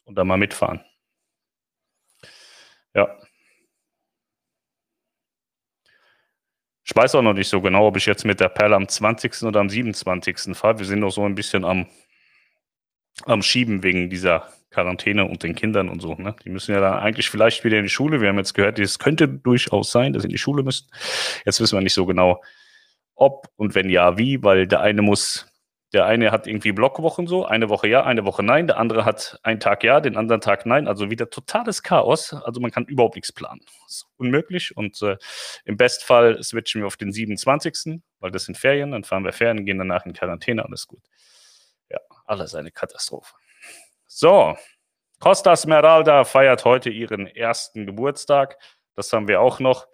und 0.05 0.17
da 0.17 0.25
mal 0.25 0.37
mitfahren. 0.37 0.85
Ja. 2.95 3.19
Ich 6.85 6.95
weiß 6.95 7.15
auch 7.15 7.23
noch 7.23 7.33
nicht 7.33 7.49
so 7.49 7.61
genau, 7.61 7.87
ob 7.87 7.97
ich 7.97 8.07
jetzt 8.07 8.25
mit 8.25 8.41
der 8.41 8.49
Perle 8.49 8.77
am 8.77 8.89
20. 8.89 9.43
oder 9.45 9.61
am 9.61 9.71
27. 9.71 10.57
fahre. 10.57 10.79
Wir 10.79 10.87
sind 10.87 11.01
noch 11.01 11.13
so 11.13 11.25
ein 11.25 11.35
bisschen 11.35 11.65
am, 11.65 11.87
am 13.25 13.43
Schieben 13.43 13.83
wegen 13.83 14.11
dieser 14.11 14.49
Quarantäne 14.71 15.27
und 15.27 15.43
den 15.43 15.55
Kindern 15.55 15.89
und 15.89 16.01
so. 16.01 16.15
Ne? 16.15 16.35
Die 16.45 16.51
müssen 16.51 16.73
ja 16.73 16.81
dann 16.81 16.99
eigentlich 16.99 17.31
vielleicht 17.31 17.63
wieder 17.65 17.79
in 17.79 17.85
die 17.85 17.91
Schule. 17.91 18.21
Wir 18.21 18.29
haben 18.29 18.39
jetzt 18.39 18.55
gehört, 18.55 18.79
es 18.79 18.99
könnte 18.99 19.29
durchaus 19.29 19.93
sein, 19.93 20.13
dass 20.13 20.23
sie 20.23 20.29
in 20.29 20.33
die 20.33 20.39
Schule 20.39 20.63
müssen. 20.63 20.89
Jetzt 21.45 21.61
wissen 21.61 21.77
wir 21.77 21.83
nicht 21.83 21.95
so 21.95 22.07
genau, 22.07 22.43
ob 23.15 23.49
und 23.57 23.75
wenn 23.75 23.89
ja, 23.91 24.19
wie, 24.19 24.43
weil 24.43 24.67
der 24.67 24.81
eine 24.81 25.03
muss 25.03 25.52
Der 25.93 26.07
eine 26.07 26.31
hat 26.31 26.47
irgendwie 26.47 26.73
Blockwochen 26.73 27.27
so, 27.27 27.45
eine 27.45 27.69
Woche 27.69 27.87
ja, 27.87 28.05
eine 28.05 28.25
Woche 28.25 28.43
nein. 28.43 28.67
Der 28.67 28.79
andere 28.79 29.05
hat 29.05 29.39
einen 29.43 29.61
Tag 29.61 29.85
ja, 29.85 30.01
den 30.01 30.17
anderen 30.17 30.41
Tag 30.41 30.65
nein. 30.65 30.89
Also 30.89 31.11
wieder 31.11 31.29
totales 31.29 31.83
Chaos. 31.83 32.33
Also 32.33 32.61
man 32.61 32.71
kann 32.71 32.87
überhaupt 32.87 33.17
nichts 33.17 33.31
planen. 33.31 33.61
Das 33.67 33.97
ist 33.97 34.07
unmöglich. 34.17 34.75
Und 34.77 35.03
äh, 35.03 35.19
im 35.65 35.77
Bestfall 35.77 36.43
switchen 36.43 36.81
wir 36.81 36.87
auf 36.87 36.97
den 36.97 37.13
27., 37.13 38.01
weil 38.21 38.31
das 38.31 38.45
sind 38.45 38.57
Ferien. 38.57 38.93
Dann 38.93 39.05
fahren 39.05 39.25
wir 39.25 39.33
Ferien, 39.33 39.67
gehen 39.67 39.79
danach 39.79 40.07
in 40.07 40.15
Quarantäne, 40.15 40.65
alles 40.65 40.87
gut. 40.87 41.03
Ja, 41.91 41.99
alles 42.25 42.55
eine 42.55 42.71
Katastrophe. 42.71 43.35
So, 44.07 44.57
Costa 45.19 45.55
Smeralda 45.55 46.25
feiert 46.25 46.65
heute 46.65 46.91
ihren 46.91 47.27
ersten 47.27 47.87
Geburtstag. 47.87 48.59
Das 48.95 49.13
haben 49.13 49.29
wir 49.29 49.41
auch 49.41 49.61
noch. 49.61 49.87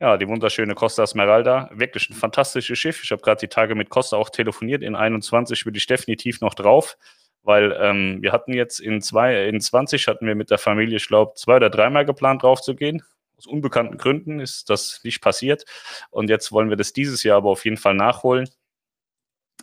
Ja, 0.00 0.16
die 0.16 0.28
wunderschöne 0.28 0.76
Costa 0.76 1.04
Smeralda. 1.06 1.70
Wirklich 1.72 2.08
ein 2.08 2.14
fantastisches 2.14 2.78
Schiff. 2.78 3.02
Ich 3.02 3.10
habe 3.10 3.20
gerade 3.20 3.40
die 3.40 3.48
Tage 3.48 3.74
mit 3.74 3.90
Costa 3.90 4.16
auch 4.16 4.30
telefoniert. 4.30 4.82
In 4.82 4.94
21 4.94 5.66
will 5.66 5.76
ich 5.76 5.86
definitiv 5.86 6.40
noch 6.40 6.54
drauf, 6.54 6.96
weil 7.42 7.76
ähm, 7.80 8.22
wir 8.22 8.30
hatten 8.30 8.52
jetzt 8.52 8.78
in, 8.78 9.02
zwei, 9.02 9.48
in 9.48 9.60
20 9.60 10.06
hatten 10.06 10.26
wir 10.26 10.36
mit 10.36 10.50
der 10.50 10.58
Familie, 10.58 10.98
ich 10.98 11.08
glaube, 11.08 11.32
zwei 11.34 11.56
oder 11.56 11.68
dreimal 11.68 12.04
geplant 12.04 12.44
drauf 12.44 12.60
zu 12.60 12.76
gehen. 12.76 13.02
Aus 13.36 13.46
unbekannten 13.46 13.98
Gründen 13.98 14.38
ist 14.38 14.70
das 14.70 15.00
nicht 15.02 15.20
passiert. 15.20 15.64
Und 16.10 16.30
jetzt 16.30 16.52
wollen 16.52 16.70
wir 16.70 16.76
das 16.76 16.92
dieses 16.92 17.24
Jahr 17.24 17.38
aber 17.38 17.50
auf 17.50 17.64
jeden 17.64 17.76
Fall 17.76 17.94
nachholen, 17.94 18.48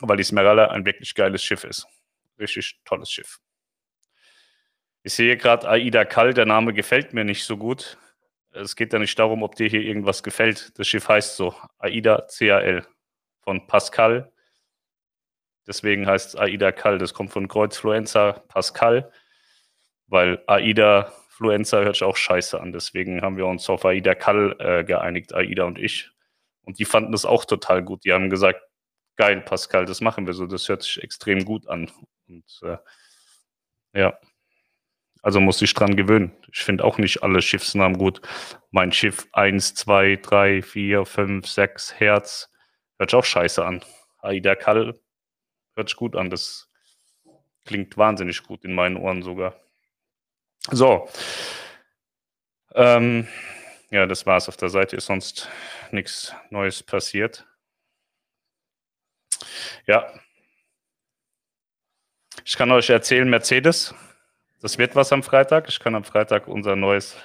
weil 0.01 0.17
die 0.17 0.23
Smeralda 0.23 0.67
ein 0.67 0.85
wirklich 0.85 1.15
geiles 1.15 1.45
Schiff 1.45 1.63
ist. 1.63 1.87
Richtig 2.39 2.77
tolles 2.83 3.09
Schiff. 3.09 3.39
Ich 5.01 5.13
sehe 5.13 5.37
gerade 5.37 5.69
Aida 5.69 6.03
Kall, 6.03 6.33
der 6.33 6.45
Name 6.45 6.73
gefällt 6.73 7.13
mir 7.13 7.23
nicht 7.23 7.45
so 7.45 7.55
gut 7.55 7.97
es 8.55 8.75
geht 8.75 8.93
ja 8.93 8.99
nicht 8.99 9.17
darum, 9.17 9.43
ob 9.43 9.55
dir 9.55 9.67
hier 9.67 9.81
irgendwas 9.81 10.23
gefällt. 10.23 10.77
Das 10.79 10.87
Schiff 10.87 11.07
heißt 11.07 11.35
so, 11.35 11.55
AIDA 11.79 12.25
CAL 12.27 12.85
von 13.41 13.67
Pascal. 13.67 14.31
Deswegen 15.67 16.07
heißt 16.07 16.29
es 16.29 16.35
AIDA 16.35 16.71
Cal. 16.71 16.97
Das 16.97 17.13
kommt 17.13 17.31
von 17.31 17.47
Kreuzfluenza 17.47 18.33
Pascal, 18.47 19.11
weil 20.07 20.43
AIDA 20.47 21.11
Fluenza 21.29 21.81
hört 21.81 21.95
sich 21.95 22.03
auch 22.03 22.17
scheiße 22.17 22.59
an. 22.59 22.71
Deswegen 22.71 23.21
haben 23.21 23.37
wir 23.37 23.47
uns 23.47 23.69
auf 23.69 23.85
AIDA 23.85 24.15
Cal 24.15 24.55
äh, 24.59 24.83
geeinigt, 24.83 25.33
AIDA 25.33 25.63
und 25.65 25.79
ich. 25.79 26.11
Und 26.61 26.79
die 26.79 26.85
fanden 26.85 27.11
das 27.11 27.25
auch 27.25 27.45
total 27.45 27.83
gut. 27.83 28.05
Die 28.05 28.13
haben 28.13 28.29
gesagt, 28.29 28.61
geil, 29.15 29.41
Pascal, 29.41 29.85
das 29.85 30.01
machen 30.01 30.27
wir 30.27 30.33
so. 30.33 30.45
Das 30.45 30.69
hört 30.69 30.83
sich 30.83 31.01
extrem 31.01 31.45
gut 31.45 31.67
an. 31.67 31.91
Und 32.27 32.61
äh, 32.63 32.77
ja. 33.93 34.17
Also 35.25 35.39
muss 35.39 35.59
ich 35.63 35.73
dran 35.73 35.95
gewöhnen. 35.95 36.37
Ich 36.53 36.59
finde 36.59 36.83
auch 36.83 36.99
nicht 36.99 37.23
alle 37.23 37.41
Schiffsnamen 37.41 37.97
gut. 37.97 38.21
Mein 38.69 38.91
Schiff 38.91 39.27
1, 39.31 39.73
2, 39.73 40.17
3, 40.17 40.61
4, 40.61 41.03
5, 41.03 41.47
6, 41.47 41.95
Herz. 41.95 42.51
Hört 42.99 43.09
sich 43.09 43.17
auch 43.17 43.25
scheiße 43.25 43.65
an. 43.65 43.83
Aida 44.19 44.53
Kall 44.53 44.99
hört 45.75 45.89
sich 45.89 45.97
gut 45.97 46.15
an. 46.15 46.29
Das 46.29 46.69
klingt 47.65 47.97
wahnsinnig 47.97 48.43
gut 48.43 48.63
in 48.65 48.75
meinen 48.75 48.97
Ohren 48.97 49.23
sogar. 49.23 49.59
So. 50.69 51.09
Ähm, 52.75 53.27
ja, 53.89 54.05
das 54.05 54.27
war's 54.27 54.47
auf 54.47 54.57
der 54.57 54.69
Seite. 54.69 54.95
Ist 54.95 55.07
sonst 55.07 55.49
nichts 55.89 56.35
Neues 56.51 56.83
passiert. 56.83 57.47
Ja. 59.87 60.07
Ich 62.43 62.55
kann 62.55 62.69
euch 62.69 62.91
erzählen, 62.91 63.27
Mercedes 63.27 63.95
das 64.61 64.77
wird 64.77 64.95
was 64.95 65.11
am 65.11 65.23
Freitag. 65.23 65.69
Ich 65.69 65.79
kann 65.79 65.95
am 65.95 66.03
Freitag 66.03 66.47
unser 66.47 66.75
neues 66.75 67.17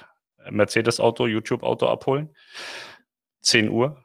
Mercedes-Auto, 0.49 1.27
YouTube-Auto 1.27 1.87
abholen. 1.87 2.35
10 3.41 3.69
Uhr 3.69 4.03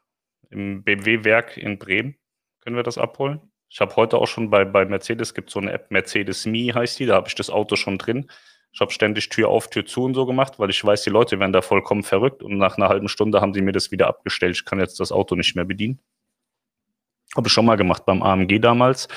im 0.51 0.83
BMW-Werk 0.83 1.57
in 1.57 1.79
Bremen 1.79 2.17
können 2.61 2.77
wir 2.77 2.83
das 2.83 2.99
abholen. 2.99 3.41
Ich 3.69 3.81
habe 3.81 3.95
heute 3.97 4.19
auch 4.19 4.29
schon 4.29 4.51
bei, 4.51 4.65
bei 4.65 4.85
Mercedes, 4.85 5.35
gibt 5.35 5.51
so 5.51 5.59
eine 5.59 5.73
App, 5.73 5.91
Mercedes 5.91 6.47
Me 6.47 6.73
heißt 6.73 6.99
die, 6.99 7.07
da 7.07 7.15
habe 7.17 7.29
ich 7.29 7.35
das 7.35 7.51
Auto 7.51 7.77
schon 7.77 7.99
drin. 7.99 8.31
Ich 8.73 8.81
habe 8.81 8.93
ständig 8.93 9.29
Tür 9.29 9.49
auf, 9.49 9.69
Tür 9.71 9.87
zu 9.87 10.05
und 10.05 10.15
so 10.15 10.27
gemacht, 10.27 10.59
weil 10.59 10.71
ich 10.71 10.85
weiß, 10.85 11.03
die 11.03 11.11
Leute 11.11 11.41
werden 11.41 11.53
da 11.53 11.63
vollkommen 11.63 12.03
verrückt 12.03 12.43
und 12.43 12.59
nach 12.59 12.77
einer 12.77 12.89
halben 12.89 13.09
Stunde 13.09 13.41
haben 13.41 13.55
sie 13.55 13.63
mir 13.63 13.73
das 13.73 13.91
wieder 13.91 14.07
abgestellt. 14.07 14.57
Ich 14.57 14.65
kann 14.65 14.79
jetzt 14.79 15.01
das 15.01 15.13
Auto 15.13 15.35
nicht 15.35 15.57
mehr 15.57 15.65
bedienen. 15.65 16.01
Habe 17.35 17.49
ich 17.49 17.53
schon 17.53 17.67
mal 17.67 17.77
gemacht 17.77 18.07
beim 18.07 18.23
AMG 18.23 18.61
damals 18.61 19.09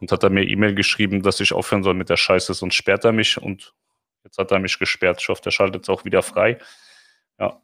und 0.00 0.10
hat 0.12 0.22
er 0.22 0.30
mir 0.30 0.42
E-Mail 0.44 0.74
geschrieben, 0.74 1.22
dass 1.22 1.40
ich 1.40 1.52
aufhören 1.52 1.82
soll 1.82 1.94
mit 1.94 2.10
der 2.10 2.16
Scheiße, 2.16 2.52
sonst 2.52 2.74
sperrt 2.74 3.04
er 3.04 3.12
mich 3.12 3.40
und 3.40 3.74
jetzt 4.24 4.38
hat 4.38 4.50
er 4.50 4.58
mich 4.58 4.78
gesperrt. 4.78 5.18
Ich 5.20 5.28
hoffe, 5.28 5.42
der 5.42 5.50
schaltet 5.50 5.84
es 5.84 5.88
auch 5.88 6.04
wieder 6.04 6.22
frei. 6.22 6.58
Ja. 7.38 7.60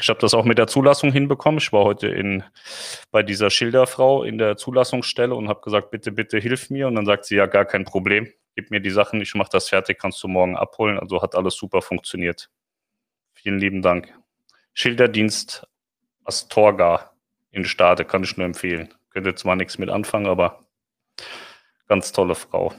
Ich 0.00 0.08
habe 0.08 0.18
das 0.20 0.34
auch 0.34 0.44
mit 0.44 0.58
der 0.58 0.66
Zulassung 0.66 1.12
hinbekommen. 1.12 1.58
Ich 1.58 1.72
war 1.72 1.84
heute 1.84 2.08
in, 2.08 2.42
bei 3.10 3.22
dieser 3.22 3.50
Schilderfrau 3.50 4.24
in 4.24 4.36
der 4.38 4.56
Zulassungsstelle 4.56 5.34
und 5.34 5.48
habe 5.48 5.60
gesagt, 5.60 5.90
bitte, 5.90 6.10
bitte 6.10 6.38
hilf 6.38 6.70
mir. 6.70 6.88
Und 6.88 6.96
dann 6.96 7.06
sagt 7.06 7.24
sie, 7.24 7.36
ja, 7.36 7.46
gar 7.46 7.64
kein 7.64 7.84
Problem. 7.84 8.28
Gib 8.56 8.70
mir 8.70 8.80
die 8.80 8.90
Sachen, 8.90 9.20
ich 9.20 9.34
mache 9.34 9.50
das 9.52 9.68
fertig, 9.68 9.98
kannst 9.98 10.22
du 10.22 10.28
morgen 10.28 10.56
abholen. 10.56 10.98
Also 10.98 11.22
hat 11.22 11.34
alles 11.36 11.54
super 11.54 11.82
funktioniert. 11.82 12.50
Vielen 13.32 13.58
lieben 13.58 13.80
Dank. 13.80 14.12
Schilderdienst 14.74 15.66
Astorga 16.24 17.12
in 17.52 17.64
Stade 17.64 18.04
kann 18.04 18.22
ich 18.24 18.36
nur 18.36 18.46
empfehlen. 18.46 18.92
Könnte 19.10 19.34
zwar 19.34 19.56
nichts 19.56 19.78
mit 19.78 19.90
anfangen, 19.90 20.26
aber 20.26 20.64
ganz 21.88 22.12
tolle 22.12 22.34
Frau. 22.34 22.72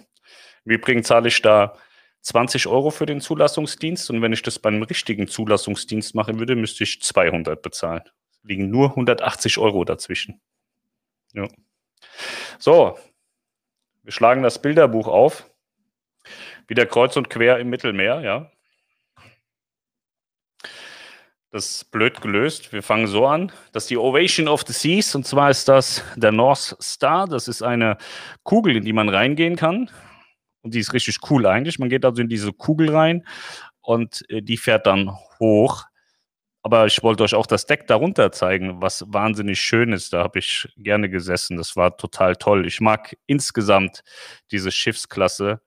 Im 0.66 0.72
Übrigen 0.72 1.04
zahle 1.04 1.28
ich 1.28 1.42
da 1.42 1.78
20 2.22 2.68
Euro 2.68 2.92
für 2.92 3.06
den 3.06 3.20
Zulassungsdienst 3.20 4.10
und 4.10 4.22
wenn 4.22 4.34
ich 4.34 4.44
das 4.44 4.60
bei 4.60 4.70
einem 4.70 4.84
richtigen 4.84 5.28
Zulassungsdienst 5.28 6.16
machen 6.16 6.40
würde, 6.40 6.56
müsste 6.56 6.84
ich 6.84 7.02
200 7.02 7.62
bezahlen. 7.62 8.04
Liegen 8.44 8.70
nur 8.70 8.92
180 8.92 9.58
Euro 9.58 9.84
dazwischen. 9.84 10.42
Ja. 11.34 11.48
So, 12.60 12.98
wir 14.04 14.12
schlagen 14.12 14.44
das 14.44 14.62
Bilderbuch 14.62 15.08
auf. 15.08 15.50
Wieder 16.68 16.86
kreuz 16.86 17.18
und 17.18 17.30
quer 17.30 17.60
im 17.60 17.70
Mittelmeer, 17.70 18.22
ja. 18.22 18.52
Das 21.52 21.66
ist 21.66 21.92
blöd 21.92 22.22
gelöst. 22.22 22.72
Wir 22.72 22.82
fangen 22.82 23.08
so 23.08 23.28
an. 23.28 23.52
Das 23.74 23.84
ist 23.84 23.90
die 23.90 23.98
Ovation 23.98 24.48
of 24.48 24.64
the 24.66 24.72
Seas. 24.72 25.14
Und 25.16 25.28
zwar 25.28 25.50
ist 25.50 25.68
das 25.68 26.02
der 26.16 26.32
North 26.32 26.78
Star. 26.82 27.28
Das 27.28 27.50
ist 27.50 27.62
eine 27.62 27.98
Kugel, 28.44 28.78
in 28.78 28.86
die 28.86 28.94
man 28.94 29.10
reingehen 29.10 29.58
kann. 29.58 29.90
Und 30.62 30.74
die 30.74 30.80
ist 30.80 30.94
richtig 30.94 31.18
cool 31.30 31.46
eigentlich. 31.46 31.78
Man 31.78 31.90
geht 31.90 32.06
also 32.06 32.22
in 32.22 32.30
diese 32.30 32.54
Kugel 32.54 32.96
rein 32.96 33.26
und 33.82 34.24
äh, 34.30 34.42
die 34.42 34.56
fährt 34.56 34.86
dann 34.88 35.12
hoch. 35.40 35.84
Aber 36.64 36.86
ich 36.86 37.04
wollte 37.04 37.24
euch 37.24 37.34
auch 37.34 37.48
das 37.48 37.66
Deck 37.66 37.88
darunter 37.88 38.32
zeigen, 38.32 38.82
was 38.82 39.04
wahnsinnig 39.08 39.60
schön 39.60 39.92
ist. 39.92 40.14
Da 40.14 40.24
habe 40.24 40.40
ich 40.40 40.72
gerne 40.78 41.10
gesessen. 41.10 41.58
Das 41.58 41.76
war 41.76 41.98
total 41.98 42.36
toll. 42.38 42.66
Ich 42.66 42.80
mag 42.80 43.18
insgesamt 43.26 44.04
diese 44.52 44.72
Schiffsklasse 44.72 45.62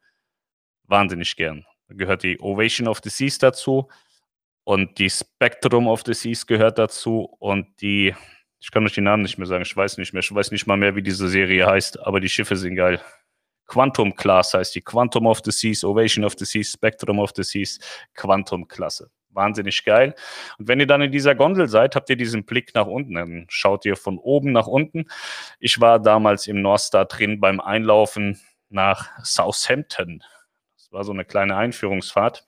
wahnsinnig 0.85 1.37
gern. 1.37 1.67
Da 1.89 1.95
gehört 1.97 2.23
die 2.23 2.41
Ovation 2.41 2.89
of 2.89 3.01
the 3.03 3.11
Seas 3.11 3.39
dazu. 3.39 3.89
Und 4.65 4.99
die 4.99 5.11
Spectrum 5.11 5.87
of 5.87 6.03
the 6.07 6.15
Seas 6.15 6.47
gehört 6.47 6.79
dazu 6.79 7.37
und 7.39 7.81
die, 7.83 8.15
ich 8.59 8.71
kann 8.71 8.85
euch 8.85 8.95
die 8.95 9.03
Namen 9.03 9.23
nicht 9.23 9.37
mehr 9.37 9.47
sagen, 9.47 9.63
ich 9.63 9.77
weiß 9.77 9.99
nicht 9.99 10.15
mehr, 10.15 10.21
ich 10.21 10.35
weiß 10.35 10.51
nicht 10.51 10.67
mal 10.67 10.79
mehr, 10.79 10.97
wie 10.97 11.03
diese 11.03 11.29
Serie 11.29 11.67
heißt, 11.67 12.01
aber 12.01 12.19
die 12.19 12.31
Schiffe 12.31 12.57
sind 12.57 12.77
geil. 12.77 13.01
Quantum 13.67 14.15
Class 14.15 14.55
heißt 14.55 14.75
die 14.75 14.83
Quantum 14.83 15.27
of 15.27 15.41
the 15.45 15.51
Seas, 15.51 15.85
Ovation 15.85 16.25
of 16.25 16.35
the 16.39 16.45
Seas, 16.45 16.73
Spectrum 16.73 17.19
of 17.19 17.33
the 17.37 17.43
Seas, 17.43 17.79
Quantum 18.15 18.67
Klasse. 18.69 19.11
Wahnsinnig 19.31 19.85
geil. 19.85 20.15
Und 20.59 20.69
wenn 20.69 20.81
ihr 20.81 20.87
dann 20.87 21.03
in 21.03 21.11
dieser 21.11 21.35
Gondel 21.35 21.69
seid, 21.69 21.97
habt 21.97 22.09
ihr 22.09 22.17
diesen 22.17 22.45
Blick 22.45 22.75
nach 22.75 22.87
unten. 22.87 23.15
Dann 23.15 23.47
schaut 23.49 23.85
ihr 23.85 23.97
von 23.97 24.19
oben 24.19 24.53
nach 24.53 24.69
unten. 24.69 25.07
Ich 25.59 25.81
war 25.81 25.99
damals 25.99 26.47
im 26.47 26.63
North 26.63 26.83
Star 26.83 27.05
drin 27.05 27.41
beim 27.41 27.61
Einlaufen 27.61 28.41
nach 28.69 29.11
Southampton. 29.25 30.23
Das 30.77 30.93
war 30.93 31.03
so 31.03 31.13
eine 31.13 31.25
kleine 31.25 31.57
Einführungsfahrt. 31.57 32.47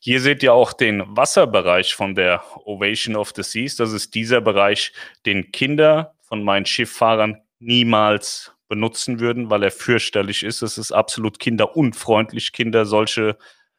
Hier 0.00 0.20
seht 0.20 0.42
ihr 0.42 0.52
auch 0.52 0.72
den 0.72 1.04
Wasserbereich 1.16 1.94
von 1.94 2.14
der 2.14 2.42
Ovation 2.66 3.16
of 3.16 3.32
the 3.34 3.42
Seas. 3.42 3.76
Das 3.76 3.92
ist 3.92 4.14
dieser 4.14 4.40
Bereich, 4.40 4.92
den 5.26 5.50
Kinder 5.52 6.14
von 6.22 6.44
meinen 6.44 6.66
Schifffahrern 6.66 7.42
niemals 7.58 8.52
benutzen 8.68 9.18
würden, 9.18 9.50
weil 9.50 9.62
er 9.62 9.70
fürchterlich 9.70 10.42
ist. 10.42 10.62
Es 10.62 10.78
ist 10.78 10.92
absolut 10.92 11.38
kinderunfreundlich, 11.38 12.52
Kinder 12.52 12.84
solche, 12.84 13.38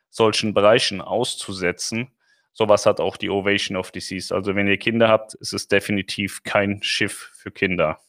solchen 0.10 0.54
Bereichen 0.54 1.02
auszusetzen. 1.02 2.12
Sowas 2.54 2.86
hat 2.86 3.00
auch 3.00 3.16
die 3.16 3.30
Ovation 3.30 3.78
of 3.78 3.92
the 3.94 4.00
Seas. 4.00 4.32
Also 4.32 4.56
wenn 4.56 4.68
ihr 4.68 4.78
Kinder 4.78 5.08
habt, 5.08 5.36
ist 5.36 5.54
es 5.54 5.68
definitiv 5.68 6.44
kein 6.44 6.82
Schiff 6.84 7.32
für 7.34 7.52
Kinder. 7.52 8.00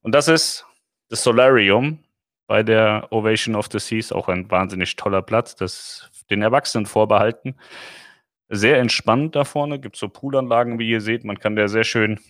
Und 0.00 0.14
das 0.14 0.28
ist 0.28 0.64
das 1.08 1.22
Solarium 1.22 2.02
bei 2.46 2.62
der 2.62 3.06
Ovation 3.10 3.54
of 3.54 3.68
the 3.70 3.78
Seas, 3.78 4.10
auch 4.12 4.28
ein 4.28 4.50
wahnsinnig 4.50 4.96
toller 4.96 5.22
Platz. 5.22 5.54
Das 5.54 6.10
den 6.30 6.42
Erwachsenen 6.42 6.86
vorbehalten. 6.86 7.56
Sehr 8.48 8.78
entspannt 8.78 9.34
da 9.34 9.44
vorne, 9.44 9.80
gibt 9.80 9.96
so 9.96 10.08
Poolanlagen, 10.08 10.78
wie 10.78 10.90
ihr 10.90 11.00
seht. 11.00 11.24
Man 11.24 11.38
kann 11.38 11.56
da 11.56 11.68
sehr 11.68 11.84
schön, 11.84 12.20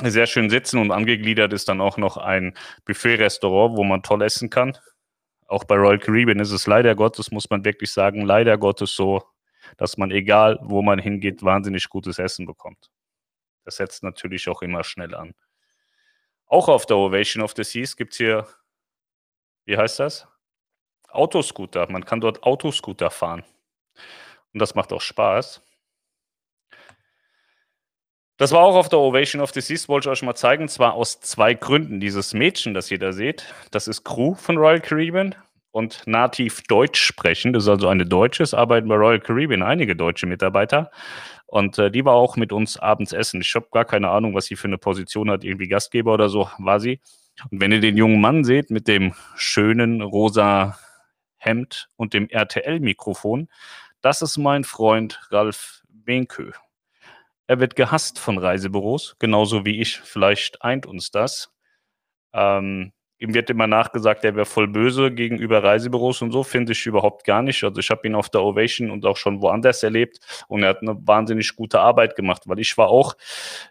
sehr 0.00 0.26
schön 0.26 0.48
sitzen 0.48 0.78
und 0.78 0.90
angegliedert 0.90 1.52
ist 1.52 1.68
dann 1.68 1.80
auch 1.80 1.98
noch 1.98 2.16
ein 2.16 2.54
Buffet-Restaurant, 2.86 3.76
wo 3.76 3.84
man 3.84 4.02
toll 4.02 4.22
essen 4.22 4.48
kann. 4.48 4.76
Auch 5.46 5.64
bei 5.64 5.76
Royal 5.76 5.98
Caribbean 5.98 6.40
ist 6.40 6.52
es 6.52 6.66
leider 6.66 6.94
Gottes, 6.94 7.30
muss 7.30 7.50
man 7.50 7.64
wirklich 7.64 7.92
sagen, 7.92 8.22
leider 8.22 8.56
Gottes 8.56 8.94
so, 8.96 9.22
dass 9.76 9.98
man 9.98 10.10
egal, 10.10 10.58
wo 10.62 10.80
man 10.80 10.98
hingeht, 10.98 11.42
wahnsinnig 11.42 11.88
gutes 11.90 12.18
Essen 12.18 12.46
bekommt. 12.46 12.90
Das 13.64 13.76
setzt 13.76 14.02
natürlich 14.02 14.48
auch 14.48 14.62
immer 14.62 14.82
schnell 14.82 15.14
an. 15.14 15.34
Auch 16.46 16.68
auf 16.68 16.86
der 16.86 16.96
Ovation 16.96 17.42
of 17.42 17.52
the 17.56 17.64
Seas 17.64 17.96
gibt 17.96 18.12
es 18.12 18.18
hier, 18.18 18.46
wie 19.64 19.76
heißt 19.76 20.00
das? 20.00 20.26
Autoscooter. 21.14 21.90
Man 21.90 22.04
kann 22.04 22.20
dort 22.20 22.42
Autoscooter 22.42 23.10
fahren. 23.10 23.44
Und 24.52 24.60
das 24.60 24.74
macht 24.74 24.92
auch 24.92 25.00
Spaß. 25.00 25.62
Das 28.38 28.50
war 28.50 28.60
auch 28.60 28.74
auf 28.74 28.88
der 28.88 28.98
Ovation 28.98 29.40
of 29.40 29.52
the 29.52 29.60
Seas, 29.60 29.88
wollte 29.88 30.08
ich 30.08 30.12
euch 30.12 30.22
mal 30.22 30.34
zeigen. 30.34 30.68
Zwar 30.68 30.94
aus 30.94 31.20
zwei 31.20 31.54
Gründen. 31.54 32.00
Dieses 32.00 32.34
Mädchen, 32.34 32.74
das 32.74 32.90
ihr 32.90 32.98
da 32.98 33.12
seht, 33.12 33.54
das 33.70 33.86
ist 33.86 34.04
Crew 34.04 34.34
von 34.34 34.56
Royal 34.56 34.80
Caribbean 34.80 35.34
und 35.70 36.02
nativ 36.06 36.62
Deutsch 36.62 37.00
sprechen. 37.00 37.52
Das 37.52 37.64
ist 37.64 37.68
also 37.68 37.88
eine 37.88 38.06
Deutsche. 38.06 38.42
Es 38.42 38.54
arbeiten 38.54 38.88
bei 38.88 38.96
Royal 38.96 39.20
Caribbean 39.20 39.62
einige 39.62 39.96
deutsche 39.96 40.26
Mitarbeiter. 40.26 40.90
Und 41.46 41.78
äh, 41.78 41.90
die 41.90 42.04
war 42.04 42.14
auch 42.14 42.36
mit 42.36 42.52
uns 42.52 42.78
abends 42.78 43.12
essen. 43.12 43.42
Ich 43.42 43.54
habe 43.54 43.66
gar 43.70 43.84
keine 43.84 44.08
Ahnung, 44.10 44.34
was 44.34 44.46
sie 44.46 44.56
für 44.56 44.68
eine 44.68 44.78
Position 44.78 45.30
hat, 45.30 45.44
irgendwie 45.44 45.68
Gastgeber 45.68 46.14
oder 46.14 46.28
so 46.28 46.48
war 46.58 46.80
sie. 46.80 47.00
Und 47.50 47.60
wenn 47.60 47.72
ihr 47.72 47.80
den 47.80 47.96
jungen 47.96 48.20
Mann 48.20 48.44
seht 48.44 48.70
mit 48.70 48.88
dem 48.88 49.14
schönen 49.36 50.00
rosa 50.00 50.78
Hemd 51.44 51.88
und 51.96 52.14
dem 52.14 52.28
RTL-Mikrofon, 52.28 53.48
das 54.00 54.22
ist 54.22 54.38
mein 54.38 54.64
Freund 54.64 55.20
Ralf 55.30 55.82
Benkö. 55.88 56.52
Er 57.46 57.60
wird 57.60 57.76
gehasst 57.76 58.18
von 58.18 58.38
Reisebüros, 58.38 59.16
genauso 59.18 59.64
wie 59.64 59.80
ich. 59.80 60.00
Vielleicht 60.00 60.62
eint 60.62 60.86
uns 60.86 61.10
das. 61.10 61.52
Ähm, 62.32 62.92
ihm 63.22 63.34
wird 63.34 63.50
immer 63.50 63.68
nachgesagt, 63.68 64.24
er 64.24 64.34
wäre 64.34 64.46
voll 64.46 64.66
böse 64.66 65.12
gegenüber 65.12 65.62
Reisebüros 65.62 66.22
und 66.22 66.32
so, 66.32 66.42
finde 66.42 66.72
ich 66.72 66.84
überhaupt 66.86 67.24
gar 67.24 67.40
nicht. 67.40 67.62
Also 67.62 67.78
ich 67.78 67.88
habe 67.88 68.06
ihn 68.06 68.16
auf 68.16 68.28
der 68.28 68.42
Ovation 68.42 68.90
und 68.90 69.06
auch 69.06 69.16
schon 69.16 69.40
woanders 69.40 69.84
erlebt 69.84 70.18
und 70.48 70.64
er 70.64 70.70
hat 70.70 70.82
eine 70.82 70.96
wahnsinnig 71.06 71.54
gute 71.54 71.78
Arbeit 71.78 72.16
gemacht, 72.16 72.42
weil 72.46 72.58
ich 72.58 72.76
war 72.76 72.88
auch 72.88 73.14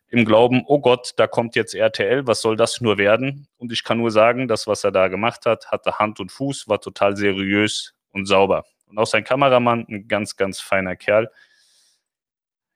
im 0.08 0.24
Glauben, 0.24 0.64
oh 0.68 0.80
Gott, 0.80 1.12
da 1.18 1.28
kommt 1.28 1.58
jetzt 1.58 1.76
RTL, 1.76 2.26
was 2.28 2.42
soll 2.42 2.56
das 2.56 2.80
nur 2.80 2.98
werden? 2.98 3.48
Und 3.58 3.74
ich 3.74 3.84
kann 3.84 3.98
nur 3.98 4.10
sagen, 4.10 4.48
das, 4.48 4.68
was 4.68 4.86
er 4.86 4.92
da 4.92 5.10
gemacht 5.10 5.46
hat, 5.46 5.70
hatte 5.70 6.00
Hand 6.00 6.22
und 6.22 6.32
Fuß, 6.32 6.70
war 6.70 6.80
total 6.80 7.18
seriös 7.18 7.94
und 8.12 8.28
sauber. 8.28 8.64
Und 8.88 8.98
auch 8.98 9.08
sein 9.08 9.26
Kameramann, 9.26 9.86
ein 9.90 10.08
ganz, 10.08 10.38
ganz 10.38 10.62
feiner 10.62 10.96
Kerl. 10.96 11.30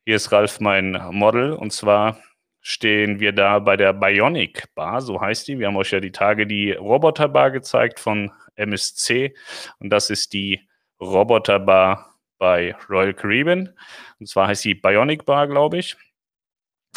Hier 0.04 0.18
ist 0.18 0.32
Ralf 0.34 0.60
mein 0.60 1.02
Model 1.12 1.54
und 1.54 1.72
zwar 1.72 2.20
stehen 2.68 3.20
wir 3.20 3.32
da 3.32 3.60
bei 3.60 3.78
der 3.78 3.94
Bionic 3.94 4.74
Bar, 4.74 5.00
so 5.00 5.22
heißt 5.22 5.48
die. 5.48 5.60
Wir 5.60 5.68
haben 5.68 5.78
euch 5.78 5.92
ja 5.92 6.00
die 6.00 6.12
Tage 6.12 6.48
die 6.48 6.72
Roboterbar 6.72 7.52
gezeigt 7.52 8.00
von 8.00 8.32
MSC 8.56 9.36
und 9.78 9.92
das 9.92 10.10
ist 10.10 10.34
die 10.34 10.68
Roboterbar 11.00 12.18
bei 12.40 12.76
Royal 12.90 13.14
Caribbean. 13.14 13.78
Und 14.20 14.28
zwar 14.28 14.48
heißt 14.48 14.64
sie 14.64 14.74
Bionic 14.74 15.26
Bar, 15.26 15.48
glaube 15.48 15.78
ich. 15.78 15.96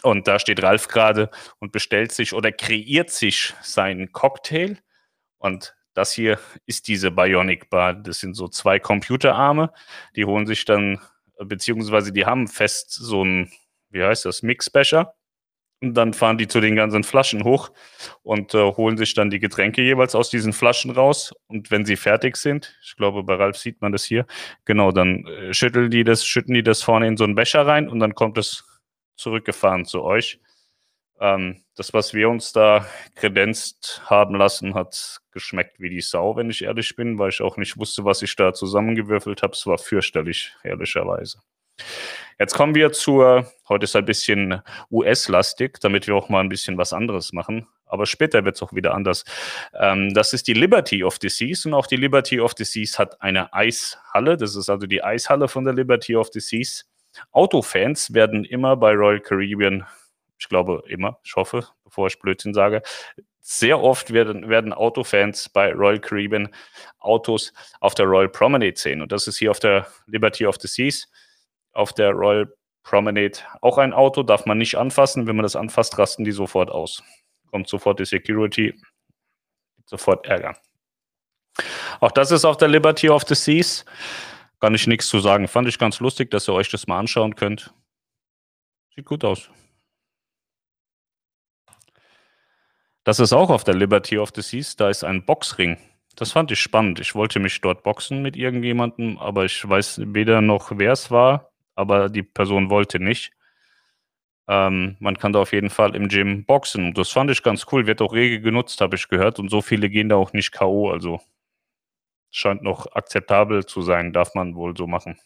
Und 0.02 0.26
da 0.26 0.38
steht 0.38 0.62
Ralf 0.62 0.88
gerade 0.88 1.28
und 1.58 1.70
bestellt 1.70 2.12
sich 2.12 2.32
oder 2.32 2.50
kreiert 2.50 3.10
sich 3.10 3.52
seinen 3.60 4.10
Cocktail. 4.12 4.78
Und 5.36 5.76
das 5.92 6.12
hier 6.12 6.38
ist 6.64 6.88
diese 6.88 7.10
Bionic 7.10 7.68
Bar. 7.68 7.92
Das 7.92 8.20
sind 8.20 8.32
so 8.32 8.48
zwei 8.48 8.78
Computerarme. 8.78 9.70
Die 10.16 10.24
holen 10.24 10.46
sich 10.46 10.64
dann, 10.64 10.98
beziehungsweise 11.38 12.10
die 12.10 12.24
haben 12.24 12.48
fest 12.48 12.90
so 12.90 13.22
ein, 13.22 13.52
wie 13.90 14.02
heißt 14.02 14.24
das, 14.24 14.42
Mixbecher. 14.42 15.14
Und 15.80 15.94
dann 15.94 16.12
fahren 16.12 16.38
die 16.38 16.48
zu 16.48 16.60
den 16.60 16.74
ganzen 16.74 17.04
Flaschen 17.04 17.44
hoch 17.44 17.70
und 18.22 18.52
äh, 18.52 18.72
holen 18.72 18.96
sich 18.96 19.14
dann 19.14 19.30
die 19.30 19.38
Getränke 19.38 19.80
jeweils 19.82 20.16
aus 20.16 20.28
diesen 20.28 20.52
Flaschen 20.52 20.90
raus. 20.90 21.32
Und 21.46 21.70
wenn 21.70 21.84
sie 21.84 21.96
fertig 21.96 22.36
sind, 22.36 22.76
ich 22.84 22.96
glaube, 22.96 23.22
bei 23.22 23.34
Ralf 23.34 23.56
sieht 23.56 23.80
man 23.80 23.92
das 23.92 24.04
hier, 24.04 24.26
genau, 24.64 24.90
dann 24.90 25.24
äh, 25.26 25.54
schütteln 25.54 25.90
die 25.90 26.02
das, 26.02 26.26
schütten 26.26 26.54
die 26.54 26.64
das 26.64 26.82
vorne 26.82 27.06
in 27.06 27.16
so 27.16 27.24
einen 27.24 27.36
Becher 27.36 27.64
rein 27.66 27.88
und 27.88 28.00
dann 28.00 28.14
kommt 28.14 28.38
es 28.38 28.64
zurückgefahren 29.16 29.84
zu 29.84 30.02
euch. 30.02 30.40
Ähm, 31.20 31.62
das, 31.76 31.92
was 31.94 32.14
wir 32.14 32.28
uns 32.28 32.52
da 32.52 32.86
kredenzt 33.14 34.02
haben 34.06 34.34
lassen, 34.34 34.74
hat 34.74 35.20
geschmeckt 35.32 35.80
wie 35.80 35.90
die 35.90 36.00
Sau, 36.00 36.36
wenn 36.36 36.50
ich 36.50 36.62
ehrlich 36.62 36.94
bin, 36.96 37.18
weil 37.18 37.30
ich 37.30 37.40
auch 37.40 37.56
nicht 37.56 37.76
wusste, 37.76 38.04
was 38.04 38.22
ich 38.22 38.34
da 38.36 38.52
zusammengewürfelt 38.52 39.42
habe. 39.42 39.52
Es 39.52 39.66
war 39.66 39.78
fürchterlich, 39.78 40.54
ehrlicherweise. 40.62 41.40
Jetzt 42.38 42.54
kommen 42.54 42.76
wir 42.76 42.92
zur, 42.92 43.50
heute 43.68 43.84
ist 43.84 43.96
ein 43.96 44.04
bisschen 44.04 44.62
US-lastig, 44.92 45.80
damit 45.80 46.06
wir 46.06 46.14
auch 46.14 46.28
mal 46.28 46.40
ein 46.40 46.48
bisschen 46.48 46.78
was 46.78 46.92
anderes 46.92 47.32
machen. 47.32 47.66
Aber 47.84 48.06
später 48.06 48.44
wird 48.44 48.54
es 48.54 48.62
auch 48.62 48.72
wieder 48.72 48.94
anders. 48.94 49.24
Ähm, 49.74 50.14
das 50.14 50.32
ist 50.32 50.46
die 50.46 50.52
Liberty 50.52 51.02
of 51.02 51.18
the 51.20 51.28
Seas 51.28 51.66
und 51.66 51.74
auch 51.74 51.86
die 51.86 51.96
Liberty 51.96 52.38
of 52.38 52.52
the 52.56 52.64
Seas 52.64 52.98
hat 52.98 53.20
eine 53.20 53.52
Eishalle. 53.52 54.36
Das 54.36 54.54
ist 54.54 54.68
also 54.68 54.86
die 54.86 55.02
Eishalle 55.02 55.48
von 55.48 55.64
der 55.64 55.74
Liberty 55.74 56.14
of 56.14 56.28
the 56.32 56.40
Seas. 56.40 56.88
Autofans 57.32 58.14
werden 58.14 58.44
immer 58.44 58.76
bei 58.76 58.92
Royal 58.92 59.20
Caribbean, 59.20 59.84
ich 60.38 60.48
glaube 60.48 60.84
immer, 60.86 61.18
ich 61.24 61.34
hoffe, 61.34 61.66
bevor 61.82 62.06
ich 62.06 62.20
Blödsinn 62.20 62.54
sage, 62.54 62.82
sehr 63.40 63.82
oft 63.82 64.12
werden, 64.12 64.48
werden 64.48 64.72
Autofans 64.72 65.48
bei 65.48 65.72
Royal 65.72 65.98
Caribbean 65.98 66.54
Autos 67.00 67.52
auf 67.80 67.94
der 67.94 68.06
Royal 68.06 68.28
Promenade 68.28 68.76
sehen. 68.76 69.00
Und 69.00 69.10
das 69.10 69.26
ist 69.26 69.38
hier 69.38 69.50
auf 69.50 69.58
der 69.58 69.86
Liberty 70.06 70.46
of 70.46 70.56
the 70.60 70.68
Seas 70.68 71.08
auf 71.72 71.92
der 71.92 72.12
Royal 72.12 72.52
Promenade 72.88 73.40
auch 73.60 73.76
ein 73.76 73.92
Auto, 73.92 74.22
darf 74.22 74.46
man 74.46 74.56
nicht 74.56 74.76
anfassen. 74.76 75.26
Wenn 75.26 75.36
man 75.36 75.42
das 75.42 75.56
anfasst, 75.56 75.98
rasten 75.98 76.24
die 76.24 76.32
sofort 76.32 76.70
aus. 76.70 77.02
Kommt 77.50 77.68
sofort 77.68 78.00
die 78.00 78.06
Security, 78.06 78.74
sofort 79.84 80.24
Ärger. 80.26 80.56
Auch 82.00 82.12
das 82.12 82.30
ist 82.30 82.46
auf 82.46 82.56
der 82.56 82.68
Liberty 82.68 83.10
of 83.10 83.24
the 83.28 83.34
Seas. 83.34 83.84
Kann 84.60 84.74
ich 84.74 84.86
nichts 84.86 85.08
zu 85.08 85.20
sagen. 85.20 85.48
Fand 85.48 85.68
ich 85.68 85.78
ganz 85.78 86.00
lustig, 86.00 86.30
dass 86.30 86.48
ihr 86.48 86.54
euch 86.54 86.70
das 86.70 86.86
mal 86.86 86.98
anschauen 86.98 87.36
könnt. 87.36 87.74
Sieht 88.94 89.04
gut 89.04 89.22
aus. 89.22 89.50
Das 93.04 93.20
ist 93.20 93.34
auch 93.34 93.50
auf 93.50 93.64
der 93.64 93.74
Liberty 93.74 94.18
of 94.18 94.30
the 94.34 94.42
Seas. 94.42 94.76
Da 94.76 94.88
ist 94.88 95.04
ein 95.04 95.26
Boxring. 95.26 95.76
Das 96.16 96.32
fand 96.32 96.50
ich 96.52 96.60
spannend. 96.60 97.00
Ich 97.00 97.14
wollte 97.14 97.38
mich 97.38 97.60
dort 97.60 97.82
boxen 97.82 98.22
mit 98.22 98.34
irgendjemandem, 98.34 99.18
aber 99.18 99.44
ich 99.44 99.68
weiß 99.68 100.00
weder 100.14 100.40
noch, 100.40 100.72
wer 100.74 100.92
es 100.92 101.10
war 101.10 101.50
aber 101.78 102.08
die 102.08 102.24
Person 102.24 102.70
wollte 102.70 102.98
nicht. 102.98 103.32
Ähm, 104.48 104.96
man 104.98 105.16
kann 105.16 105.32
da 105.32 105.40
auf 105.40 105.52
jeden 105.52 105.70
Fall 105.70 105.94
im 105.94 106.08
Gym 106.08 106.44
boxen. 106.44 106.92
Das 106.94 107.10
fand 107.10 107.30
ich 107.30 107.42
ganz 107.42 107.66
cool. 107.70 107.86
Wird 107.86 108.02
auch 108.02 108.12
rege 108.12 108.40
genutzt, 108.40 108.80
habe 108.80 108.96
ich 108.96 109.08
gehört. 109.08 109.38
Und 109.38 109.48
so 109.50 109.60
viele 109.60 109.88
gehen 109.88 110.08
da 110.08 110.16
auch 110.16 110.32
nicht 110.32 110.52
K.O. 110.52 110.90
Also 110.90 111.20
scheint 112.30 112.62
noch 112.62 112.86
akzeptabel 112.92 113.64
zu 113.66 113.82
sein. 113.82 114.12
Darf 114.12 114.34
man 114.34 114.56
wohl 114.56 114.76
so 114.76 114.86
machen. 114.86 115.18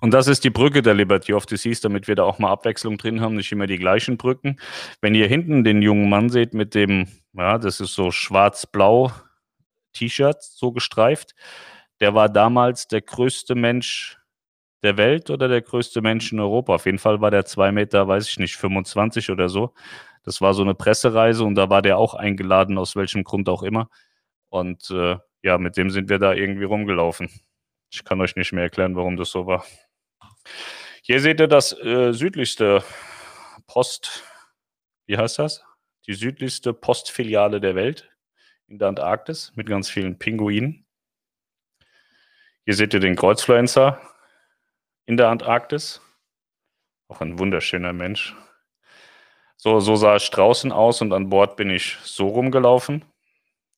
Und 0.00 0.12
das 0.12 0.26
ist 0.26 0.42
die 0.44 0.50
Brücke 0.50 0.82
der 0.82 0.94
Liberty 0.94 1.34
of 1.34 1.44
the 1.48 1.56
Seas, 1.56 1.80
damit 1.80 2.08
wir 2.08 2.14
da 2.14 2.24
auch 2.24 2.38
mal 2.38 2.50
Abwechslung 2.50 2.98
drin 2.98 3.20
haben, 3.20 3.36
nicht 3.36 3.52
immer 3.52 3.66
die 3.66 3.78
gleichen 3.78 4.16
Brücken. 4.16 4.58
Wenn 5.00 5.14
ihr 5.14 5.26
hinten 5.28 5.64
den 5.64 5.82
jungen 5.82 6.08
Mann 6.08 6.30
seht 6.30 6.54
mit 6.54 6.74
dem, 6.74 7.08
ja, 7.32 7.58
das 7.58 7.80
ist 7.80 7.94
so 7.94 8.10
schwarz-blau 8.10 9.12
T-Shirt, 9.92 10.42
so 10.42 10.72
gestreift, 10.72 11.34
der 12.00 12.14
war 12.14 12.28
damals 12.28 12.86
der 12.86 13.02
größte 13.02 13.54
Mensch 13.56 14.18
der 14.82 14.96
Welt 14.96 15.30
oder 15.30 15.48
der 15.48 15.62
größte 15.62 16.00
Mensch 16.00 16.32
in 16.32 16.40
Europa. 16.40 16.74
Auf 16.74 16.86
jeden 16.86 16.98
Fall 16.98 17.20
war 17.20 17.30
der 17.30 17.44
zwei 17.44 17.72
Meter, 17.72 18.06
weiß 18.06 18.28
ich 18.28 18.38
nicht, 18.38 18.56
25 18.56 19.30
oder 19.30 19.48
so. 19.48 19.74
Das 20.24 20.40
war 20.40 20.54
so 20.54 20.62
eine 20.62 20.74
Pressereise 20.74 21.44
und 21.44 21.54
da 21.54 21.70
war 21.70 21.82
der 21.82 21.98
auch 21.98 22.14
eingeladen, 22.14 22.78
aus 22.78 22.96
welchem 22.96 23.24
Grund 23.24 23.48
auch 23.48 23.62
immer. 23.62 23.88
Und 24.50 24.90
äh, 24.90 25.16
ja, 25.42 25.58
mit 25.58 25.76
dem 25.76 25.90
sind 25.90 26.08
wir 26.08 26.18
da 26.18 26.32
irgendwie 26.32 26.64
rumgelaufen. 26.64 27.30
Ich 27.90 28.04
kann 28.04 28.20
euch 28.20 28.36
nicht 28.36 28.52
mehr 28.52 28.64
erklären, 28.64 28.96
warum 28.96 29.16
das 29.16 29.30
so 29.30 29.46
war. 29.46 29.64
Hier 31.02 31.20
seht 31.20 31.40
ihr 31.40 31.48
das 31.48 31.72
äh, 31.72 32.12
südlichste 32.12 32.84
Post, 33.66 34.24
wie 35.06 35.16
heißt 35.16 35.38
das? 35.38 35.64
Die 36.06 36.14
südlichste 36.14 36.74
Postfiliale 36.74 37.60
der 37.60 37.74
Welt 37.74 38.10
in 38.66 38.78
der 38.78 38.88
Antarktis 38.88 39.52
mit 39.56 39.68
ganz 39.68 39.88
vielen 39.88 40.18
Pinguinen. 40.18 40.86
Hier 42.64 42.74
seht 42.74 42.92
ihr 42.92 43.00
den 43.00 43.16
Kreuzfluencer, 43.16 44.00
in 45.08 45.16
der 45.16 45.30
Antarktis. 45.30 46.02
Auch 47.08 47.22
ein 47.22 47.38
wunderschöner 47.38 47.94
Mensch. 47.94 48.36
So, 49.56 49.80
so 49.80 49.96
sah 49.96 50.16
es 50.16 50.28
draußen 50.30 50.70
aus 50.70 51.00
und 51.00 51.14
an 51.14 51.30
Bord 51.30 51.56
bin 51.56 51.70
ich 51.70 51.96
so 52.02 52.28
rumgelaufen. 52.28 53.06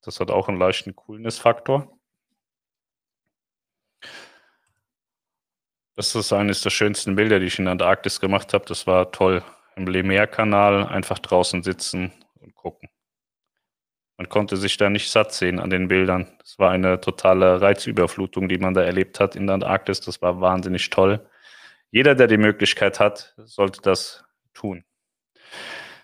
Das 0.03 0.19
hat 0.19 0.33
auch 0.33 0.49
einen 0.49 0.59
leichten 0.59 0.97
Coolness-Faktor. 0.97 1.97
Das 5.95 6.17
ist 6.17 6.33
eines 6.33 6.63
der 6.63 6.71
schönsten 6.71 7.15
Bilder, 7.15 7.39
die 7.39 7.47
ich 7.47 7.61
in 7.61 7.67
der 7.67 7.73
Antarktis 7.73 8.19
gemacht 8.19 8.53
habe. 8.53 8.65
Das 8.67 8.89
war 8.89 9.13
toll. 9.13 9.45
Im 9.77 9.87
Lemaire-Kanal 9.87 10.89
einfach 10.89 11.21
draußen 11.21 11.63
sitzen 11.63 12.13
und 12.41 12.57
gucken. 12.57 12.89
Man 14.21 14.29
konnte 14.29 14.59
sich 14.59 14.77
da 14.77 14.91
nicht 14.91 15.11
satt 15.11 15.33
sehen 15.33 15.59
an 15.59 15.71
den 15.71 15.89
Bildern. 15.89 16.27
Das 16.41 16.59
war 16.59 16.71
eine 16.71 17.01
totale 17.01 17.63
Reizüberflutung, 17.63 18.51
die 18.51 18.59
man 18.59 18.75
da 18.75 18.83
erlebt 18.83 19.19
hat 19.19 19.35
in 19.35 19.47
der 19.47 19.55
Antarktis. 19.55 20.03
Das 20.03 20.21
war 20.21 20.43
wahnsinnig 20.43 20.91
toll. 20.91 21.27
Jeder, 21.91 22.15
der 22.15 22.27
die 22.27 22.37
Möglichkeit 22.37 23.01
hat, 23.01 23.33
sollte 23.39 23.81
das 23.81 24.23
tun. 24.53 24.85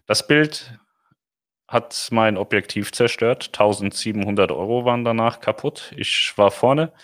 Das 0.06 0.26
Bild 0.26 0.78
hat 1.68 2.08
mein 2.10 2.38
Objektiv 2.38 2.90
zerstört. 2.90 3.48
1700 3.48 4.50
Euro 4.50 4.86
waren 4.86 5.04
danach 5.04 5.40
kaputt. 5.40 5.92
Ich 5.94 6.32
war 6.36 6.50
vorne 6.50 6.94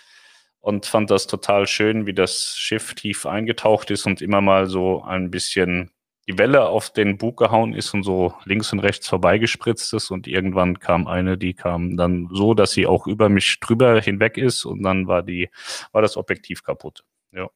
und 0.61 0.87
fand 0.87 1.11
das 1.11 1.27
total 1.27 1.67
schön, 1.67 2.07
wie 2.07 2.15
das 2.15 2.55
Schiff 2.57 2.95
tief 2.95 3.27
eingetaucht 3.27 3.91
ist 3.91 4.07
und 4.07 4.19
immer 4.19 4.41
mal 4.41 4.65
so 4.65 5.03
ein 5.03 5.29
bisschen 5.29 5.92
die 6.27 6.37
Welle 6.37 6.67
auf 6.67 6.89
den 6.89 7.17
Bug 7.17 7.37
gehauen 7.37 7.73
ist 7.73 7.93
und 7.93 8.03
so 8.03 8.33
links 8.45 8.71
und 8.71 8.79
rechts 8.79 9.07
vorbeigespritzt 9.07 9.93
ist 9.93 10.09
und 10.09 10.27
irgendwann 10.27 10.79
kam 10.79 11.07
eine, 11.07 11.37
die 11.37 11.53
kam 11.53 11.97
dann 11.97 12.29
so, 12.31 12.53
dass 12.53 12.71
sie 12.71 12.87
auch 12.87 13.07
über 13.07 13.29
mich 13.29 13.59
drüber 13.59 13.99
hinweg 13.99 14.37
ist 14.37 14.65
und 14.65 14.83
dann 14.83 15.07
war 15.07 15.21
die, 15.21 15.49
war 15.91 16.01
das 16.01 16.15
Objektiv 16.15 16.63
kaputt. 16.63 17.03
Ja. 17.31 17.49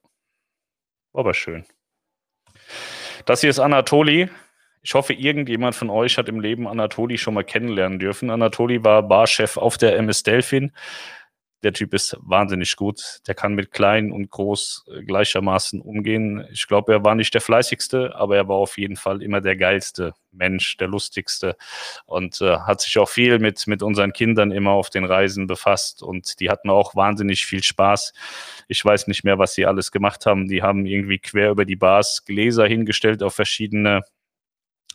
War 1.13 1.21
aber 1.21 1.33
schön. 1.33 1.65
Das 3.25 3.41
hier 3.41 3.49
ist 3.49 3.59
Anatoli. 3.59 4.29
Ich 4.81 4.93
hoffe, 4.93 5.13
irgendjemand 5.13 5.75
von 5.75 5.89
euch 5.89 6.17
hat 6.17 6.29
im 6.29 6.39
Leben 6.39 6.67
Anatoli 6.67 7.17
schon 7.17 7.33
mal 7.33 7.43
kennenlernen 7.43 7.99
dürfen. 7.99 8.29
Anatoli 8.29 8.83
war 8.83 9.03
Barchef 9.03 9.57
auf 9.57 9.77
der 9.77 9.97
MS 9.97 10.23
Delphin 10.23 10.71
der 11.63 11.73
Typ 11.73 11.93
ist 11.93 12.17
wahnsinnig 12.21 12.75
gut. 12.75 13.19
Der 13.27 13.33
kann 13.33 13.53
mit 13.53 13.71
klein 13.71 14.11
und 14.11 14.29
groß 14.29 14.85
äh, 14.87 15.03
gleichermaßen 15.03 15.81
umgehen. 15.81 16.47
Ich 16.51 16.67
glaube, 16.67 16.93
er 16.93 17.03
war 17.03 17.15
nicht 17.15 17.33
der 17.33 17.41
fleißigste, 17.41 18.15
aber 18.15 18.37
er 18.37 18.47
war 18.47 18.57
auf 18.57 18.77
jeden 18.77 18.95
Fall 18.95 19.23
immer 19.23 19.41
der 19.41 19.55
geilste 19.55 20.13
Mensch, 20.31 20.77
der 20.77 20.87
lustigste 20.87 21.57
und 22.05 22.41
äh, 22.41 22.57
hat 22.59 22.81
sich 22.81 22.97
auch 22.99 23.09
viel 23.09 23.39
mit, 23.39 23.65
mit 23.65 23.81
unseren 23.81 24.13
Kindern 24.13 24.51
immer 24.51 24.71
auf 24.71 24.89
den 24.89 25.05
Reisen 25.05 25.47
befasst 25.47 26.03
und 26.03 26.39
die 26.39 26.49
hatten 26.49 26.69
auch 26.69 26.95
wahnsinnig 26.95 27.45
viel 27.45 27.63
Spaß. 27.63 28.13
Ich 28.67 28.83
weiß 28.83 29.07
nicht 29.07 29.23
mehr, 29.23 29.39
was 29.39 29.53
sie 29.55 29.65
alles 29.65 29.91
gemacht 29.91 30.25
haben. 30.25 30.47
Die 30.47 30.61
haben 30.61 30.85
irgendwie 30.85 31.17
quer 31.17 31.49
über 31.49 31.65
die 31.65 31.75
Bars 31.75 32.23
Gläser 32.25 32.67
hingestellt 32.67 33.23
auf 33.23 33.33
verschiedene 33.33 34.03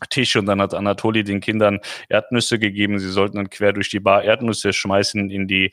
Tisch 0.07 0.37
und 0.37 0.47
dann 0.47 0.61
hat 0.61 0.75
Anatoli 0.75 1.25
den 1.25 1.41
Kindern 1.41 1.81
Erdnüsse 2.09 2.59
gegeben. 2.59 2.99
Sie 2.99 3.11
sollten 3.11 3.37
dann 3.37 3.51
quer 3.51 3.73
durch 3.73 3.89
die 3.89 4.01
Bar 4.01 4.25
Erdnüsse 4.25 4.73
schmeißen 4.73 5.31
in 5.31 5.49
die, 5.49 5.73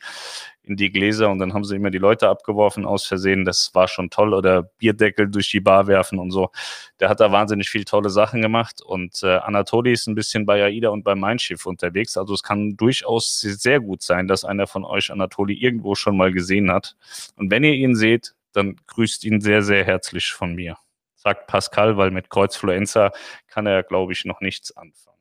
in 0.63 0.76
die 0.76 0.92
Gläser 0.92 1.30
und 1.30 1.39
dann 1.39 1.54
haben 1.54 1.63
sie 1.63 1.76
immer 1.76 1.89
die 1.89 1.98
Leute 1.98 2.30
abgeworfen 2.30 2.86
aus 2.86 3.06
Versehen. 3.06 3.46
Das 3.46 3.72
war 3.74 3.88
schon 3.88 4.10
toll. 4.10 4.34
Oder 4.34 4.63
Bierdeckel 4.63 5.30
durch 5.30 5.50
die 5.50 5.60
Bar 5.60 5.88
werfen 5.88 6.20
und 6.20 6.32
so. 6.32 6.52
Der 7.00 7.10
hat 7.10 7.20
da 7.20 7.32
wahnsinnig 7.32 7.70
viel 7.70 7.86
tolle 7.86 8.10
Sachen 8.10 8.42
gemacht 8.42 8.82
und 8.82 9.24
äh, 9.24 9.38
Anatoli 9.38 9.94
ist 9.94 10.08
ein 10.08 10.15
bisschen 10.15 10.46
bei 10.46 10.63
AIDA 10.63 10.89
und 10.89 11.04
bei 11.04 11.15
Mein 11.15 11.39
Schiff 11.39 11.65
unterwegs. 11.65 12.18
Also 12.18 12.34
es 12.34 12.44
kann 12.44 12.76
durchaus 12.78 13.42
sehr 13.42 13.80
gut 13.80 14.02
sein, 14.04 14.28
dass 14.28 14.46
einer 14.46 14.68
von 14.68 14.84
euch 14.84 15.12
Anatoli 15.12 15.54
irgendwo 15.54 15.96
schon 15.96 16.18
mal 16.18 16.32
gesehen 16.32 16.72
hat. 16.72 16.96
Und 17.36 17.52
wenn 17.52 17.63
ihr 17.63 17.74
ihn 17.74 17.96
seht, 17.96 18.36
dann 18.54 18.76
grüßt 18.88 19.24
ihn 19.26 19.42
sehr, 19.42 19.62
sehr 19.62 19.84
herzlich 19.86 20.32
von 20.32 20.56
mir 20.56 20.78
sagt 21.19 21.47
Pascal, 21.47 21.97
weil 21.97 22.12
mit 22.12 22.29
Kreuzfluenza 22.29 23.12
kann 23.47 23.65
er, 23.65 23.84
glaube 23.84 24.13
ich, 24.13 24.25
noch 24.25 24.41
nichts 24.41 24.75
anfangen. 24.75 25.17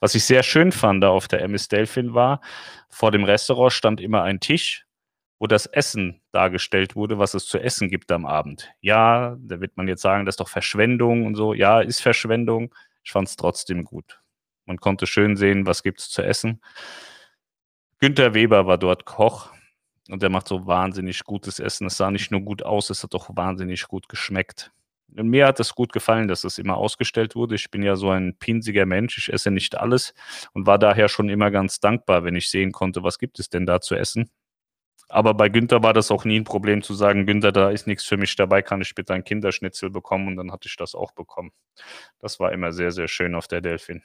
Was 0.00 0.14
ich 0.14 0.24
sehr 0.24 0.42
schön 0.42 0.72
fand 0.72 1.02
da 1.02 1.10
auf 1.10 1.28
der 1.28 1.42
MS 1.42 1.68
Delphin 1.68 2.14
war, 2.14 2.40
vor 2.88 3.10
dem 3.10 3.24
Restaurant 3.24 3.72
stand 3.72 4.00
immer 4.00 4.22
ein 4.22 4.40
Tisch, 4.40 4.86
wo 5.38 5.46
das 5.46 5.66
Essen 5.66 6.22
dargestellt 6.30 6.94
wurde, 6.94 7.18
was 7.18 7.34
es 7.34 7.46
zu 7.46 7.58
essen 7.58 7.88
gibt 7.88 8.12
am 8.12 8.26
Abend. 8.26 8.70
Ja, 8.80 9.36
da 9.40 9.60
wird 9.60 9.76
man 9.76 9.88
jetzt 9.88 10.02
sagen, 10.02 10.24
das 10.24 10.34
ist 10.34 10.40
doch 10.40 10.48
Verschwendung 10.48 11.26
und 11.26 11.34
so. 11.34 11.52
Ja, 11.52 11.80
ist 11.80 12.00
Verschwendung. 12.00 12.74
Ich 13.02 13.12
fand 13.12 13.28
es 13.28 13.36
trotzdem 13.36 13.84
gut. 13.84 14.20
Man 14.66 14.78
konnte 14.78 15.06
schön 15.06 15.36
sehen, 15.36 15.66
was 15.66 15.82
gibt 15.82 16.00
es 16.00 16.10
zu 16.10 16.22
essen. 16.22 16.62
Günter 17.98 18.34
Weber 18.34 18.66
war 18.66 18.78
dort 18.78 19.04
Koch 19.04 19.52
und 20.08 20.22
der 20.22 20.30
macht 20.30 20.48
so 20.48 20.66
wahnsinnig 20.66 21.24
gutes 21.24 21.58
Essen. 21.58 21.86
Es 21.88 21.96
sah 21.96 22.10
nicht 22.10 22.30
nur 22.30 22.40
gut 22.40 22.62
aus, 22.62 22.90
es 22.90 23.02
hat 23.02 23.14
auch 23.14 23.30
wahnsinnig 23.34 23.88
gut 23.88 24.08
geschmeckt 24.08 24.72
mir 25.14 25.46
hat 25.46 25.60
es 25.60 25.74
gut 25.74 25.92
gefallen, 25.92 26.28
dass 26.28 26.44
es 26.44 26.58
immer 26.58 26.76
ausgestellt 26.76 27.34
wurde. 27.34 27.54
Ich 27.54 27.70
bin 27.70 27.82
ja 27.82 27.96
so 27.96 28.10
ein 28.10 28.36
pinsiger 28.38 28.86
Mensch, 28.86 29.18
ich 29.18 29.32
esse 29.32 29.50
nicht 29.50 29.76
alles 29.78 30.14
und 30.52 30.66
war 30.66 30.78
daher 30.78 31.08
schon 31.08 31.28
immer 31.28 31.50
ganz 31.50 31.80
dankbar, 31.80 32.24
wenn 32.24 32.36
ich 32.36 32.50
sehen 32.50 32.72
konnte, 32.72 33.02
was 33.02 33.18
gibt 33.18 33.38
es 33.38 33.48
denn 33.48 33.66
da 33.66 33.80
zu 33.80 33.94
essen. 33.94 34.30
Aber 35.08 35.34
bei 35.34 35.48
Günther 35.50 35.82
war 35.82 35.92
das 35.92 36.10
auch 36.10 36.24
nie 36.24 36.40
ein 36.40 36.44
Problem 36.44 36.82
zu 36.82 36.94
sagen, 36.94 37.26
Günther, 37.26 37.52
da 37.52 37.70
ist 37.70 37.86
nichts 37.86 38.04
für 38.04 38.16
mich 38.16 38.34
dabei, 38.36 38.62
kann 38.62 38.80
ich 38.80 38.94
bitte 38.94 39.12
ein 39.14 39.24
Kinderschnitzel 39.24 39.90
bekommen 39.90 40.28
und 40.28 40.36
dann 40.36 40.52
hatte 40.52 40.68
ich 40.68 40.76
das 40.76 40.94
auch 40.94 41.12
bekommen. 41.12 41.52
Das 42.18 42.40
war 42.40 42.52
immer 42.52 42.72
sehr, 42.72 42.92
sehr 42.92 43.08
schön 43.08 43.34
auf 43.34 43.46
der 43.48 43.60
Delfin. 43.60 44.02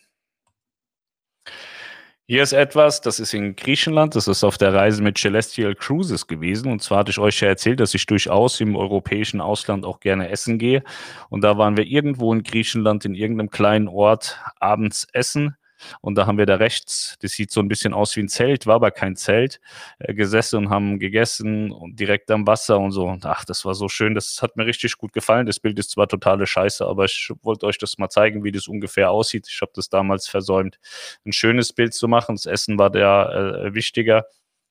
Hier 2.30 2.44
ist 2.44 2.52
etwas, 2.52 3.00
das 3.00 3.22
ist 3.22 3.34
in 3.34 3.56
Griechenland, 3.56 4.14
das 4.14 4.28
ist 4.28 4.44
auf 4.44 4.58
der 4.58 4.74
Reise 4.74 5.02
mit 5.02 5.18
Celestial 5.18 5.76
Cruises 5.76 6.28
gewesen. 6.28 6.70
Und 6.70 6.84
zwar 6.84 7.00
hatte 7.00 7.12
ich 7.12 7.20
euch 7.20 7.40
ja 7.40 7.48
erzählt, 7.48 7.80
dass 7.80 7.94
ich 7.94 8.06
durchaus 8.06 8.60
im 8.60 8.76
europäischen 8.76 9.40
Ausland 9.40 9.86
auch 9.86 10.02
gerne 10.02 10.28
essen 10.28 10.60
gehe. 10.60 10.84
Und 11.30 11.40
da 11.46 11.58
waren 11.58 11.78
wir 11.78 11.86
irgendwo 11.86 12.34
in 12.34 12.44
Griechenland 12.44 13.06
in 13.06 13.16
irgendeinem 13.16 13.50
kleinen 13.50 13.88
Ort 13.88 14.42
abends 14.60 15.08
essen. 15.14 15.56
Und 16.02 16.16
da 16.16 16.28
haben 16.28 16.38
wir 16.38 16.46
da 16.46 16.56
rechts, 16.56 17.18
das 17.22 17.34
sieht 17.34 17.52
so 17.52 17.62
ein 17.62 17.68
bisschen 17.68 17.94
aus 17.94 18.16
wie 18.16 18.22
ein 18.22 18.30
Zelt, 18.30 18.66
war 18.68 18.76
aber 18.76 18.92
kein 18.92 19.16
Zelt, 19.16 19.60
äh, 20.00 20.14
gesessen 20.14 20.58
und 20.58 20.70
haben 20.70 21.00
gegessen 21.00 21.72
und 21.72 22.00
direkt 22.00 22.32
am 22.32 22.48
Wasser 22.48 22.80
und 22.80 22.92
so. 22.92 23.06
Und 23.06 23.26
ach, 23.26 23.46
das 23.46 23.66
war 23.66 23.76
so 23.76 23.90
schön, 23.90 24.16
das 24.16 24.42
hat 24.42 24.58
mir 24.58 24.66
richtig 24.66 24.98
gut 24.98 25.14
gefallen. 25.14 25.46
Das 25.46 25.60
Bild 25.60 25.80
ist 25.80 25.92
zwar 25.92 26.08
totale 26.08 26.48
Scheiße, 26.48 26.86
aber 26.86 27.06
ich 27.06 27.32
wollte 27.42 27.66
euch 27.66 27.78
das 27.78 27.98
mal 27.98 28.10
zeigen, 28.10 28.44
wie 28.44 28.52
das 28.52 28.68
ungefähr 28.68 29.12
aussieht. 29.12 29.48
Ich 29.50 29.62
habe 29.62 29.72
das 29.76 29.90
damals 29.90 30.28
versäumt, 30.28 30.80
ein 31.26 31.34
schönes 31.34 31.74
Bild 31.74 31.94
zu 31.94 32.08
machen. 32.08 32.36
Das 32.36 32.46
Essen 32.46 32.78
war 32.78 32.90
der 32.90 33.64
äh, 33.66 33.74
wichtiger. 33.74 34.26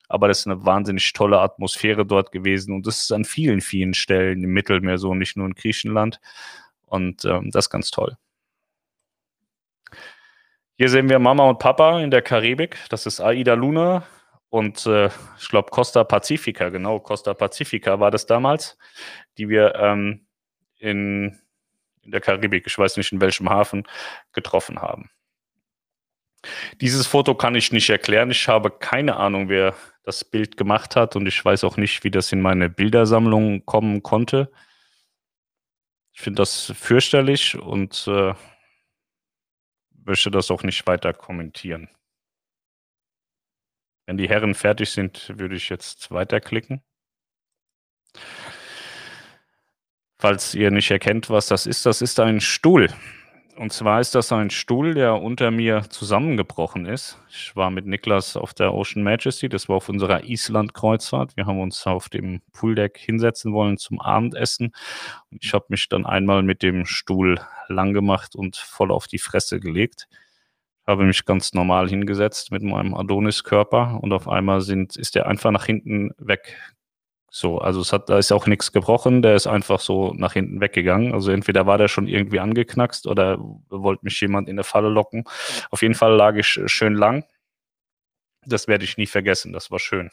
Aber 0.09 0.29
das 0.29 0.41
ist 0.41 0.47
eine 0.47 0.65
wahnsinnig 0.65 1.13
tolle 1.13 1.41
Atmosphäre 1.41 2.07
dort 2.07 2.31
gewesen. 2.33 2.75
Und 2.75 2.87
das 2.87 3.03
ist 3.03 3.13
an 3.13 3.25
vielen, 3.25 3.61
vielen 3.61 3.95
Stellen 3.95 4.43
im 4.45 4.51
Mittelmeer 4.51 4.99
so, 4.99 5.15
nicht 5.15 5.37
nur 5.37 5.47
in 5.47 5.55
Griechenland. 5.55 6.21
Und 6.87 7.25
ähm, 7.25 7.51
das 7.51 7.67
ist 7.67 7.71
ganz 7.71 7.91
toll. 7.91 8.17
Hier 10.79 10.91
sehen 10.91 11.09
wir 11.09 11.19
Mama 11.19 11.49
und 11.49 11.59
Papa 11.59 12.01
in 12.01 12.11
der 12.11 12.21
Karibik. 12.21 12.77
Das 12.91 13.07
ist 13.07 13.19
Aida 13.19 13.55
Luna 13.55 14.07
und 14.51 14.85
äh, 14.85 15.09
ich 15.39 15.49
glaube 15.49 15.71
Costa 15.71 16.05
Pacifica, 16.05 16.69
genau, 16.69 17.01
Costa 17.01 17.33
Pacifica 17.33 17.99
war 17.99 18.11
das 18.11 18.27
damals, 18.27 18.77
die 19.39 19.49
wir 19.49 19.75
ähm, 19.77 20.27
in, 20.79 21.39
in 22.03 22.11
der 22.11 22.21
Karibik, 22.21 22.67
ich 22.67 22.79
weiß 22.79 22.99
nicht 22.99 23.11
in 23.11 23.23
welchem 23.23 23.49
Hafen, 23.49 23.85
getroffen 24.33 24.83
haben. 24.83 25.09
Dieses 26.83 27.07
Foto 27.07 27.35
kann 27.35 27.55
ich 27.55 27.73
nicht 27.73 27.89
erklären. 27.89 28.31
Ich 28.31 28.47
habe 28.47 28.71
keine 28.71 29.17
Ahnung, 29.17 29.49
wer 29.49 29.75
das 30.05 30.25
Bild 30.25 30.59
gemacht 30.59 30.95
hat 30.95 31.17
und 31.17 31.27
ich 31.27 31.43
weiß 31.43 31.65
auch 31.65 31.79
nicht, 31.79 32.05
wie 32.05 32.11
das 32.11 32.33
in 32.33 32.43
meine 32.43 32.69
Bildersammlung 32.69 33.65
kommen 33.65 34.03
konnte. 34.03 34.53
Ich 36.13 36.21
finde 36.21 36.43
das 36.43 36.73
fürchterlich 36.77 37.59
und 37.59 38.07
äh, 38.09 38.35
möchte 40.07 40.31
das 40.31 40.51
auch 40.51 40.63
nicht 40.63 40.87
weiter 40.87 41.13
kommentieren. 41.13 41.89
Wenn 44.07 44.17
die 44.17 44.29
Herren 44.29 44.55
fertig 44.55 44.91
sind, 44.91 45.33
würde 45.37 45.57
ich 45.57 45.69
jetzt 45.69 46.11
weiterklicken. 46.13 46.83
Falls 50.19 50.55
ihr 50.55 50.71
nicht 50.71 50.91
erkennt, 50.91 51.29
was 51.29 51.47
das 51.47 51.67
ist, 51.67 51.85
das 51.85 52.01
ist 52.01 52.21
ein 52.21 52.41
Stuhl. 52.41 52.89
Und 53.57 53.73
zwar 53.73 54.01
ist 54.01 54.15
das 54.15 54.33
ein 54.33 54.51
Stuhl, 54.51 54.93
der 54.93 55.23
unter 55.23 55.51
mir 55.51 55.85
zusammengebrochen 55.89 56.85
ist. 56.85 57.19
Ich 57.31 57.57
war 57.57 57.71
mit 57.71 57.87
Niklas 57.87 58.37
auf 58.37 58.53
der 58.53 58.75
Ocean 58.75 59.03
Majesty, 59.03 59.49
das 59.49 59.67
war 59.71 59.77
auf 59.77 59.89
unserer 59.89 60.25
Island-Kreuzfahrt. 60.25 61.39
Wir 61.39 61.47
haben 61.47 61.61
uns 61.61 61.87
auf 61.87 62.11
dem 62.11 62.43
Pooldeck 62.53 62.99
hinsetzen 62.99 63.55
wollen 63.55 63.79
zum 63.79 63.99
Abendessen. 63.99 64.73
Und 65.31 65.43
ich 65.43 65.55
habe 65.55 65.65
mich 65.71 65.89
dann 65.89 66.05
einmal 66.05 66.43
mit 66.43 66.63
dem 66.63 66.85
Stuhl 66.85 67.41
lang 67.69 67.95
gemacht 67.95 68.37
und 68.37 68.57
voll 68.57 68.91
auf 68.91 69.07
die 69.07 69.19
Fresse 69.19 69.59
gelegt. 69.59 70.07
Habe 70.87 71.05
mich 71.05 71.25
ganz 71.25 71.55
normal 71.55 71.89
hingesetzt 71.89 72.53
mit 72.53 72.63
meinem 72.63 72.95
Adonis-Körper 72.95 73.99
und 74.03 74.13
auf 74.13 74.29
einmal 74.29 74.61
sind, 74.61 74.97
ist 74.97 75.15
der 75.15 75.27
einfach 75.29 75.51
nach 75.51 75.65
hinten 75.65 76.11
weg 76.19 76.76
so, 77.31 77.59
also 77.59 77.81
es 77.81 77.93
hat, 77.93 78.09
da 78.09 78.19
ist 78.19 78.33
auch 78.33 78.47
nichts 78.47 78.73
gebrochen, 78.73 79.21
der 79.21 79.35
ist 79.35 79.47
einfach 79.47 79.81
so 79.81 80.15
nach 80.15 80.33
hinten 80.33 80.61
weggegangen. 80.61 81.13
Also 81.13 81.33
entweder 81.33 81.67
war 81.67 81.77
der 81.77 81.89
schon 81.89 82.09
irgendwie 82.09 82.41
angeknackst 82.41 83.07
oder 83.07 83.39
wollte 83.69 84.05
mich 84.05 84.21
jemand 84.21 84.49
in 84.49 84.57
der 84.57 84.65
Falle 84.65 84.89
locken. 84.89 85.25
Auf 85.71 85.83
jeden 85.83 85.95
Fall 85.95 86.15
lag 86.15 86.37
ich 86.37 86.47
schön 86.67 86.95
lang. 86.95 87.25
Das 88.47 88.69
werde 88.69 88.85
ich 88.85 88.97
nie 88.97 89.07
vergessen, 89.07 89.53
das 89.53 89.71
war 89.71 89.81
schön. 89.81 90.11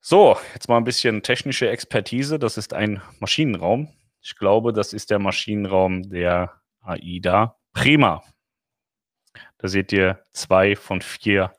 So, 0.00 0.38
jetzt 0.54 0.68
mal 0.68 0.76
ein 0.76 0.84
bisschen 0.84 1.22
technische 1.22 1.68
Expertise. 1.68 2.38
Das 2.38 2.56
ist 2.56 2.72
ein 2.72 3.02
Maschinenraum. 3.20 3.88
Ich 4.22 4.36
glaube, 4.36 4.72
das 4.72 4.92
ist 4.92 5.10
der 5.10 5.18
Maschinenraum 5.18 6.08
der 6.10 6.60
AIDA 6.80 7.58
Prima. 7.72 8.22
Da 9.58 9.68
seht 9.68 9.92
ihr 9.92 10.22
zwei 10.32 10.76
von 10.76 11.00
vier 11.00 11.52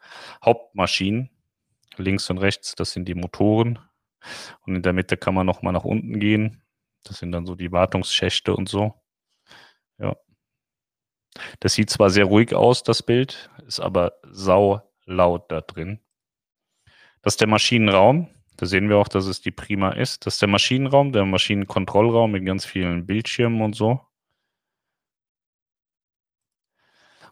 Hauptmaschinen 0.43 1.29
links 1.99 2.29
und 2.29 2.37
rechts, 2.39 2.75
das 2.75 2.91
sind 2.91 3.05
die 3.05 3.15
Motoren. 3.15 3.79
Und 4.65 4.75
in 4.75 4.81
der 4.81 4.93
Mitte 4.93 5.17
kann 5.17 5.33
man 5.33 5.45
nochmal 5.45 5.73
nach 5.73 5.85
unten 5.85 6.19
gehen. 6.19 6.61
Das 7.03 7.19
sind 7.19 7.31
dann 7.31 7.45
so 7.45 7.55
die 7.55 7.71
Wartungsschächte 7.71 8.55
und 8.55 8.67
so. 8.67 9.01
Ja. 9.97 10.15
Das 11.59 11.73
sieht 11.73 11.89
zwar 11.89 12.09
sehr 12.09 12.25
ruhig 12.25 12.53
aus, 12.53 12.83
das 12.83 13.03
Bild, 13.03 13.49
ist 13.65 13.79
aber 13.79 14.13
sau 14.23 14.81
laut 15.05 15.51
da 15.51 15.61
drin. 15.61 15.99
Das 17.21 17.33
ist 17.33 17.41
der 17.41 17.47
Maschinenraum. 17.47 18.27
Da 18.57 18.65
sehen 18.65 18.89
wir 18.89 18.97
auch, 18.97 19.07
dass 19.07 19.25
es 19.25 19.41
die 19.41 19.51
Prima 19.51 19.91
ist. 19.91 20.25
Das 20.25 20.35
ist 20.35 20.41
der 20.41 20.49
Maschinenraum, 20.49 21.13
der 21.13 21.25
Maschinenkontrollraum 21.25 22.31
mit 22.31 22.45
ganz 22.45 22.65
vielen 22.65 23.05
Bildschirmen 23.05 23.61
und 23.61 23.75
so. 23.75 24.01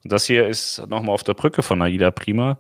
Und 0.03 0.11
das 0.11 0.25
hier 0.25 0.47
ist 0.47 0.79
nochmal 0.87 1.13
auf 1.13 1.23
der 1.23 1.33
Brücke 1.33 1.63
von 1.63 1.81
AIDA 1.81 2.11
Prima. 2.11 2.59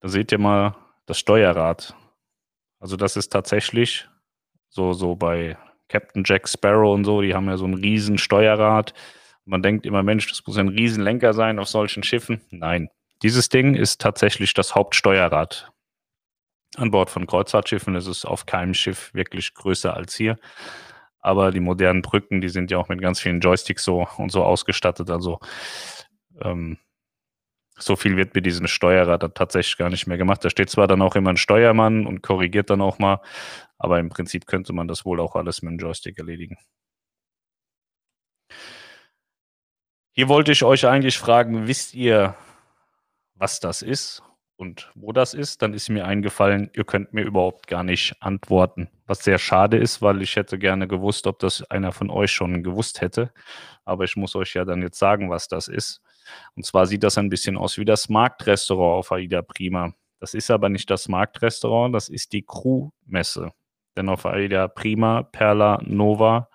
Da 0.00 0.08
seht 0.08 0.32
ihr 0.32 0.38
mal 0.38 0.74
das 1.10 1.18
Steuerrad. 1.18 1.96
Also 2.78 2.96
das 2.96 3.16
ist 3.16 3.30
tatsächlich 3.30 4.08
so, 4.68 4.92
so 4.92 5.16
bei 5.16 5.58
Captain 5.88 6.22
Jack 6.24 6.48
Sparrow 6.48 6.94
und 6.94 7.04
so, 7.04 7.20
die 7.20 7.34
haben 7.34 7.48
ja 7.48 7.56
so 7.56 7.66
ein 7.66 7.74
riesen 7.74 8.16
Steuerrad. 8.16 8.94
Man 9.44 9.60
denkt 9.60 9.86
immer, 9.86 10.04
Mensch, 10.04 10.28
das 10.28 10.46
muss 10.46 10.56
ein 10.56 10.68
Riesenlenker 10.68 11.32
sein 11.32 11.58
auf 11.58 11.66
solchen 11.66 12.04
Schiffen. 12.04 12.40
Nein, 12.50 12.90
dieses 13.22 13.48
Ding 13.48 13.74
ist 13.74 14.00
tatsächlich 14.00 14.54
das 14.54 14.76
Hauptsteuerrad. 14.76 15.72
An 16.76 16.92
Bord 16.92 17.10
von 17.10 17.26
Kreuzfahrtschiffen 17.26 17.96
ist 17.96 18.06
es 18.06 18.24
auf 18.24 18.46
keinem 18.46 18.74
Schiff 18.74 19.12
wirklich 19.12 19.52
größer 19.54 19.92
als 19.94 20.14
hier. 20.14 20.38
Aber 21.18 21.50
die 21.50 21.58
modernen 21.58 22.02
Brücken, 22.02 22.40
die 22.40 22.48
sind 22.48 22.70
ja 22.70 22.78
auch 22.78 22.88
mit 22.88 23.02
ganz 23.02 23.20
vielen 23.20 23.40
Joysticks 23.40 23.82
so 23.82 24.06
und 24.16 24.30
so 24.30 24.44
ausgestattet. 24.44 25.10
Also 25.10 25.40
ähm, 26.40 26.78
so 27.82 27.96
viel 27.96 28.16
wird 28.16 28.34
mit 28.34 28.46
diesem 28.46 28.66
Steuerrad 28.66 29.34
tatsächlich 29.34 29.76
gar 29.76 29.90
nicht 29.90 30.06
mehr 30.06 30.18
gemacht. 30.18 30.44
Da 30.44 30.50
steht 30.50 30.70
zwar 30.70 30.86
dann 30.86 31.02
auch 31.02 31.16
immer 31.16 31.30
ein 31.30 31.36
Steuermann 31.36 32.06
und 32.06 32.22
korrigiert 32.22 32.70
dann 32.70 32.80
auch 32.80 32.98
mal, 32.98 33.20
aber 33.78 33.98
im 33.98 34.08
Prinzip 34.08 34.46
könnte 34.46 34.72
man 34.72 34.88
das 34.88 35.04
wohl 35.04 35.20
auch 35.20 35.36
alles 35.36 35.62
mit 35.62 35.72
dem 35.72 35.78
Joystick 35.78 36.18
erledigen. 36.18 36.56
Hier 40.12 40.28
wollte 40.28 40.52
ich 40.52 40.64
euch 40.64 40.86
eigentlich 40.86 41.18
fragen, 41.18 41.66
wisst 41.66 41.94
ihr, 41.94 42.34
was 43.34 43.60
das 43.60 43.80
ist 43.80 44.22
und 44.56 44.90
wo 44.94 45.12
das 45.12 45.32
ist? 45.34 45.62
Dann 45.62 45.72
ist 45.72 45.88
mir 45.88 46.04
eingefallen, 46.04 46.70
ihr 46.74 46.84
könnt 46.84 47.14
mir 47.14 47.22
überhaupt 47.22 47.66
gar 47.66 47.82
nicht 47.82 48.16
antworten, 48.20 48.90
was 49.06 49.24
sehr 49.24 49.38
schade 49.38 49.78
ist, 49.78 50.02
weil 50.02 50.20
ich 50.20 50.36
hätte 50.36 50.58
gerne 50.58 50.86
gewusst, 50.88 51.26
ob 51.26 51.38
das 51.38 51.62
einer 51.70 51.92
von 51.92 52.10
euch 52.10 52.32
schon 52.32 52.62
gewusst 52.62 53.00
hätte. 53.00 53.32
Aber 53.84 54.04
ich 54.04 54.16
muss 54.16 54.36
euch 54.36 54.52
ja 54.54 54.64
dann 54.64 54.82
jetzt 54.82 54.98
sagen, 54.98 55.30
was 55.30 55.48
das 55.48 55.68
ist. 55.68 56.02
Und 56.54 56.64
zwar 56.64 56.86
sieht 56.86 57.02
das 57.02 57.18
ein 57.18 57.28
bisschen 57.28 57.56
aus 57.56 57.78
wie 57.78 57.84
das 57.84 58.08
Marktrestaurant 58.08 58.98
auf 58.98 59.12
Aida 59.12 59.42
Prima. 59.42 59.94
Das 60.18 60.34
ist 60.34 60.50
aber 60.50 60.68
nicht 60.68 60.90
das 60.90 61.08
Marktrestaurant, 61.08 61.94
das 61.94 62.08
ist 62.08 62.32
die 62.32 62.42
Crew-Messe. 62.42 63.52
Denn 63.96 64.08
auf 64.08 64.26
Aida 64.26 64.68
Prima, 64.68 65.22
Perla, 65.22 65.80
Nova 65.82 66.48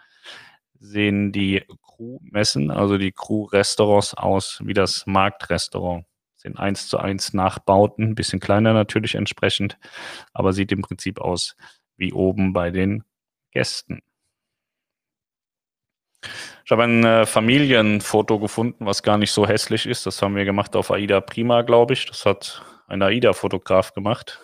sehen 0.79 1.31
die 1.31 1.63
Crew-Messen, 1.95 2.71
also 2.71 2.97
die 2.97 3.11
Crew-Restaurants 3.11 4.13
aus 4.13 4.61
wie 4.63 4.73
das 4.73 5.05
Marktrestaurant. 5.07 6.05
Sind 6.35 6.59
eins 6.59 6.87
zu 6.87 6.99
eins 6.99 7.33
Nachbauten, 7.33 8.09
ein 8.09 8.15
bisschen 8.15 8.39
kleiner 8.39 8.73
natürlich 8.73 9.15
entsprechend, 9.15 9.79
aber 10.33 10.53
sieht 10.53 10.71
im 10.71 10.81
Prinzip 10.81 11.19
aus 11.19 11.55
wie 11.97 12.13
oben 12.13 12.53
bei 12.53 12.69
den 12.69 13.03
Gästen. 13.51 14.01
Ich 16.65 16.71
habe 16.71 16.83
ein 16.83 17.03
äh, 17.03 17.25
Familienfoto 17.25 18.39
gefunden, 18.39 18.85
was 18.85 19.03
gar 19.03 19.17
nicht 19.17 19.31
so 19.31 19.47
hässlich 19.47 19.85
ist. 19.85 20.05
Das 20.05 20.21
haben 20.21 20.35
wir 20.35 20.45
gemacht 20.45 20.75
auf 20.75 20.91
AIDA 20.91 21.21
Prima, 21.21 21.61
glaube 21.61 21.93
ich. 21.93 22.05
Das 22.05 22.25
hat 22.25 22.63
ein 22.87 23.01
AIDA-Fotograf 23.01 23.93
gemacht. 23.93 24.39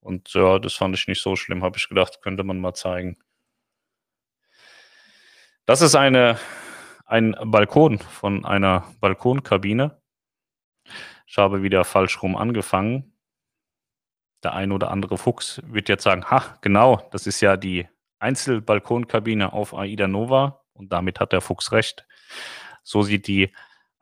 Und 0.00 0.32
ja, 0.34 0.58
das 0.58 0.74
fand 0.74 0.96
ich 0.96 1.06
nicht 1.06 1.22
so 1.22 1.36
schlimm, 1.36 1.62
habe 1.62 1.78
ich 1.78 1.88
gedacht, 1.88 2.22
könnte 2.22 2.44
man 2.44 2.60
mal 2.60 2.74
zeigen. 2.74 3.18
Das 5.64 5.80
ist 5.80 5.94
eine, 5.94 6.38
ein 7.06 7.36
Balkon 7.44 7.98
von 7.98 8.44
einer 8.44 8.84
Balkonkabine. 9.00 10.00
Ich 11.26 11.38
habe 11.38 11.62
wieder 11.62 11.84
falsch 11.84 12.20
rum 12.22 12.36
angefangen. 12.36 13.16
Der 14.42 14.54
ein 14.54 14.72
oder 14.72 14.90
andere 14.90 15.18
Fuchs 15.18 15.62
wird 15.64 15.88
jetzt 15.88 16.02
sagen, 16.02 16.24
ha, 16.24 16.58
genau, 16.62 17.08
das 17.12 17.28
ist 17.28 17.40
ja 17.40 17.56
die 17.56 17.88
Einzelbalkonkabine 18.22 19.52
auf 19.52 19.74
AIDA 19.74 20.06
Nova 20.06 20.62
und 20.74 20.92
damit 20.92 21.20
hat 21.20 21.32
der 21.32 21.40
Fuchs 21.40 21.72
recht. 21.72 22.06
So 22.82 23.02
sieht 23.02 23.26
die 23.26 23.52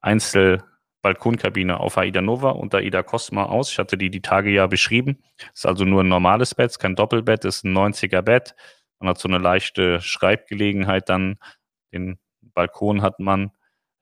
Einzelbalkonkabine 0.01 1.81
auf 1.81 1.99
AIDA 1.99 2.21
Nova 2.21 2.51
und 2.51 2.75
AIDA 2.75 3.03
Cosma 3.03 3.45
aus. 3.45 3.71
Ich 3.73 3.79
hatte 3.79 3.97
die 3.97 4.11
die 4.11 4.23
Tage 4.23 4.51
ja 4.51 4.67
beschrieben. 4.67 5.23
Ist 5.55 5.67
also 5.67 5.85
nur 5.85 6.03
ein 6.03 6.09
normales 6.09 6.55
Bett, 6.55 6.79
kein 6.79 6.97
Doppelbett, 6.97 7.45
ist 7.45 7.65
ein 7.65 7.77
90er 7.77 8.23
Bett. 8.23 8.55
Man 8.99 9.09
hat 9.09 9.19
so 9.19 9.29
eine 9.29 9.39
leichte 9.39 10.01
Schreibgelegenheit 10.01 11.09
dann. 11.09 11.39
Den 11.93 12.19
Balkon 12.41 13.03
hat 13.03 13.19
man. 13.21 13.51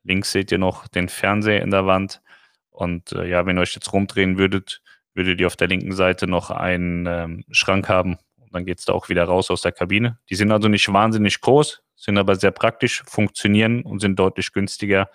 Links 0.02 0.32
seht 0.32 0.50
ihr 0.50 0.58
noch 0.58 0.88
den 0.88 1.08
Fernseher 1.08 1.62
in 1.62 1.70
der 1.70 1.86
Wand. 1.86 2.22
Und 2.70 3.12
äh, 3.12 3.28
ja, 3.28 3.46
wenn 3.46 3.58
ihr 3.58 3.62
euch 3.62 3.74
jetzt 3.74 3.92
rumdrehen 3.92 4.38
würdet, 4.38 4.82
würdet 5.14 5.40
ihr 5.40 5.46
auf 5.46 5.56
der 5.56 5.68
linken 5.68 5.92
Seite 5.92 6.26
noch 6.26 6.50
einen 6.50 7.06
ähm, 7.06 7.44
Schrank 7.50 7.88
haben, 7.88 8.18
und 8.48 8.54
dann 8.54 8.64
geht 8.64 8.78
es 8.78 8.84
da 8.84 8.92
auch 8.92 9.08
wieder 9.08 9.24
raus 9.24 9.50
aus 9.50 9.62
der 9.62 9.72
Kabine. 9.72 10.18
Die 10.30 10.34
sind 10.34 10.50
also 10.50 10.68
nicht 10.68 10.90
wahnsinnig 10.92 11.40
groß, 11.40 11.82
sind 11.96 12.18
aber 12.18 12.36
sehr 12.36 12.50
praktisch, 12.50 13.02
funktionieren 13.06 13.82
und 13.82 14.00
sind 14.00 14.18
deutlich 14.18 14.52
günstiger 14.52 15.10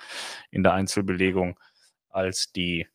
in 0.51 0.63
der 0.63 0.73
Einzelbelegung 0.73 1.59
als 2.09 2.51
die 2.51 2.87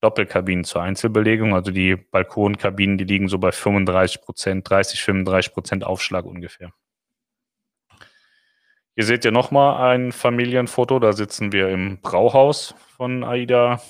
Doppelkabinen 0.00 0.64
zur 0.64 0.82
Einzelbelegung. 0.82 1.54
Also 1.54 1.70
die 1.70 1.96
Balkonkabinen, 1.96 2.98
die 2.98 3.04
liegen 3.04 3.28
so 3.28 3.38
bei 3.38 3.52
35 3.52 4.22
Prozent, 4.22 4.68
30, 4.68 5.02
35 5.02 5.52
Prozent 5.52 5.84
Aufschlag 5.84 6.24
ungefähr. 6.24 6.72
Hier 8.94 9.04
seht 9.04 9.24
ihr 9.24 9.30
nochmal 9.30 9.94
ein 9.94 10.10
Familienfoto. 10.10 10.98
Da 10.98 11.12
sitzen 11.12 11.52
wir 11.52 11.68
im 11.68 12.00
Brauhaus 12.00 12.74
von 12.96 13.22
AIDA 13.22 13.80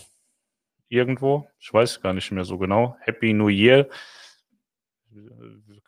irgendwo. 0.88 1.48
Ich 1.59 1.72
weiß 1.72 2.03
gar 2.03 2.12
nicht 2.12 2.31
mehr 2.31 2.44
so 2.44 2.59
genau. 2.59 2.96
Happy 3.01 3.33
New 3.33 3.48
Year. 3.48 3.88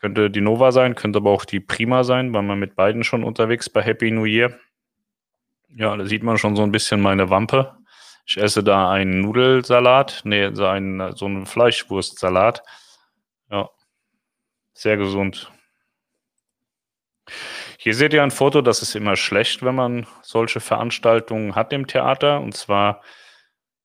Könnte 0.01 0.31
die 0.31 0.41
Nova 0.41 0.73
sein, 0.73 0.95
könnte 0.95 1.19
aber 1.19 1.31
auch 1.31 1.45
die 1.45 1.61
Prima 1.61 2.05
sein, 2.05 2.33
weil 2.33 2.43
man 2.43 2.59
mit 2.59 2.75
beiden 2.75 3.05
schon 3.05 3.23
unterwegs 3.23 3.69
bei 3.69 3.83
Happy 3.83 4.11
New 4.11 4.25
Year. 4.25 4.59
Ja, 5.69 5.95
da 5.97 6.07
sieht 6.07 6.23
man 6.23 6.39
schon 6.39 6.57
so 6.57 6.63
ein 6.63 6.73
bisschen 6.73 7.01
meine 7.01 7.29
Wampe. 7.29 7.77
Ich 8.27 8.39
esse 8.39 8.65
da 8.65 8.91
einen 8.91 9.21
Nudelsalat, 9.21 10.23
nee, 10.25 10.51
so 10.55 10.67
einen, 10.67 11.15
so 11.17 11.27
einen 11.27 11.47
Fleischwurstsalat. 11.47 12.63
Ja, 13.51 13.69
sehr 14.73 14.97
gesund. 14.97 15.51
Hier 17.79 17.95
seht 17.95 18.13
ihr 18.13 18.23
ein 18.23 18.31
Foto, 18.31 18.63
das 18.63 18.83
ist 18.83 18.95
immer 18.95 19.17
schlecht, 19.17 19.63
wenn 19.63 19.75
man 19.75 20.07
solche 20.23 20.61
Veranstaltungen 20.61 21.55
hat 21.55 21.73
im 21.73 21.87
Theater. 21.87 22.41
Und 22.41 22.55
zwar, 22.55 23.03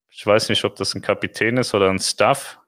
ich 0.09 0.25
weiß 0.25 0.49
nicht, 0.49 0.63
ob 0.63 0.75
das 0.75 0.95
ein 0.95 1.01
Kapitän 1.01 1.57
ist 1.57 1.73
oder 1.73 1.89
ein 1.89 1.99
Staff 1.99 2.59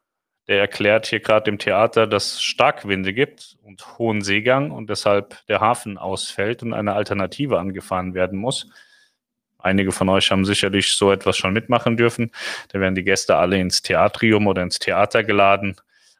der 0.47 0.59
erklärt 0.59 1.07
hier 1.07 1.19
gerade 1.19 1.49
im 1.51 1.57
Theater, 1.57 2.07
dass 2.07 2.33
es 2.33 2.41
Starkwinde 2.41 3.13
gibt 3.13 3.57
und 3.63 3.97
hohen 3.97 4.21
Seegang 4.21 4.71
und 4.71 4.89
deshalb 4.89 5.45
der 5.47 5.59
Hafen 5.59 5.97
ausfällt 5.97 6.63
und 6.63 6.73
eine 6.73 6.93
Alternative 6.93 7.59
angefahren 7.59 8.13
werden 8.13 8.39
muss. 8.39 8.69
Einige 9.59 9.91
von 9.91 10.07
euch 10.07 10.31
haben 10.31 10.45
sicherlich 10.45 10.93
so 10.93 11.11
etwas 11.11 11.35
schon 11.37 11.51
mitmachen 11.51 11.97
dürfen. 11.97 12.31
Da 12.69 12.79
werden 12.79 12.95
die 12.95 13.03
Gäste 13.03 13.35
alle 13.35 13.59
ins 13.59 13.81
Theatrium 13.81 14.47
oder 14.47 14.63
ins 14.63 14.79
Theater 14.79 15.23
geladen 15.23 15.75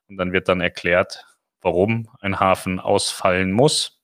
und 0.10 0.18
dann 0.18 0.34
wird 0.34 0.50
dann 0.50 0.60
erklärt, 0.60 1.26
warum 1.62 2.10
ein 2.20 2.40
Hafen 2.40 2.80
ausfallen 2.80 3.52
muss. 3.52 4.02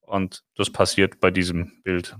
Und 0.00 0.42
das 0.56 0.70
passiert 0.70 1.20
bei 1.20 1.30
diesem 1.30 1.82
Bild. 1.84 2.16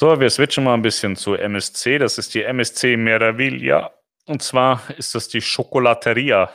So, 0.00 0.18
wir 0.18 0.30
switchen 0.30 0.64
mal 0.64 0.72
ein 0.72 0.80
bisschen 0.80 1.14
zu 1.14 1.34
MSC. 1.34 1.98
Das 1.98 2.16
ist 2.16 2.32
die 2.32 2.42
MSC 2.42 2.96
Meraviglia. 2.96 3.92
Und 4.24 4.42
zwar 4.42 4.80
ist 4.96 5.14
das 5.14 5.28
die 5.28 5.42
Schokolateria. 5.42 6.50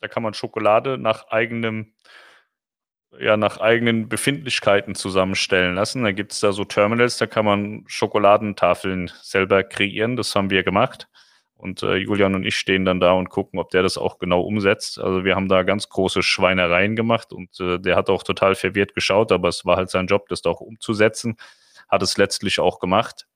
Da 0.00 0.08
kann 0.08 0.24
man 0.24 0.34
Schokolade 0.34 0.98
nach 0.98 1.28
eigenem, 1.28 1.94
ja, 3.16 3.36
nach 3.36 3.58
eigenen 3.58 4.08
Befindlichkeiten 4.08 4.96
zusammenstellen 4.96 5.76
lassen. 5.76 6.02
Da 6.02 6.10
gibt 6.10 6.32
es 6.32 6.40
da 6.40 6.50
so 6.50 6.64
Terminals, 6.64 7.18
da 7.18 7.28
kann 7.28 7.44
man 7.44 7.84
Schokoladentafeln 7.86 9.12
selber 9.22 9.62
kreieren. 9.62 10.16
Das 10.16 10.34
haben 10.34 10.50
wir 10.50 10.64
gemacht. 10.64 11.06
Und 11.54 11.84
äh, 11.84 11.94
Julian 11.94 12.34
und 12.34 12.44
ich 12.44 12.56
stehen 12.56 12.84
dann 12.84 12.98
da 12.98 13.12
und 13.12 13.30
gucken, 13.30 13.60
ob 13.60 13.70
der 13.70 13.84
das 13.84 13.98
auch 13.98 14.18
genau 14.18 14.40
umsetzt. 14.40 14.98
Also 14.98 15.24
wir 15.24 15.36
haben 15.36 15.46
da 15.48 15.62
ganz 15.62 15.88
große 15.88 16.24
Schweinereien 16.24 16.96
gemacht 16.96 17.32
und 17.32 17.60
äh, 17.60 17.78
der 17.78 17.94
hat 17.94 18.10
auch 18.10 18.24
total 18.24 18.56
verwirrt 18.56 18.94
geschaut, 18.94 19.30
aber 19.30 19.46
es 19.46 19.64
war 19.64 19.76
halt 19.76 19.90
sein 19.90 20.08
Job, 20.08 20.28
das 20.28 20.42
da 20.42 20.50
auch 20.50 20.60
umzusetzen 20.60 21.36
hat 21.94 22.02
es 22.02 22.16
letztlich 22.16 22.60
auch 22.60 22.78
gemacht. 22.78 23.26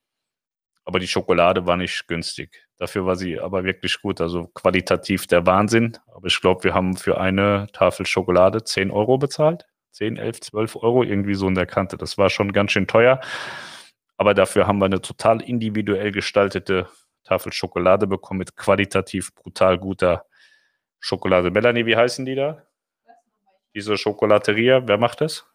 Aber 0.84 0.98
die 0.98 1.08
Schokolade 1.08 1.66
war 1.66 1.76
nicht 1.76 2.08
günstig. 2.08 2.66
Dafür 2.78 3.04
war 3.04 3.16
sie 3.16 3.38
aber 3.38 3.64
wirklich 3.64 4.00
gut. 4.00 4.20
Also 4.20 4.46
qualitativ 4.48 5.26
der 5.26 5.46
Wahnsinn. 5.46 5.98
Aber 6.14 6.26
ich 6.26 6.40
glaube, 6.40 6.64
wir 6.64 6.74
haben 6.74 6.96
für 6.96 7.20
eine 7.20 7.66
Tafel 7.72 8.06
Schokolade 8.06 8.64
10 8.64 8.90
Euro 8.90 9.18
bezahlt. 9.18 9.66
10, 9.92 10.16
11, 10.16 10.40
12 10.40 10.76
Euro, 10.76 11.02
irgendwie 11.02 11.34
so 11.34 11.48
in 11.48 11.54
der 11.54 11.66
Kante. 11.66 11.96
Das 11.96 12.18
war 12.18 12.30
schon 12.30 12.52
ganz 12.52 12.72
schön 12.72 12.86
teuer. 12.86 13.20
Aber 14.16 14.34
dafür 14.34 14.66
haben 14.66 14.78
wir 14.78 14.86
eine 14.86 15.00
total 15.00 15.42
individuell 15.42 16.12
gestaltete 16.12 16.88
Tafel 17.24 17.52
Schokolade 17.52 18.06
bekommen 18.06 18.38
mit 18.38 18.56
qualitativ 18.56 19.34
brutal 19.34 19.78
guter 19.78 20.24
Schokolade. 21.00 21.50
Melanie, 21.50 21.86
wie 21.86 21.96
heißen 21.96 22.24
die 22.24 22.34
da? 22.34 22.62
Diese 23.74 23.96
Schokolateria, 23.96 24.88
wer 24.88 24.98
macht 24.98 25.20
das? 25.20 25.46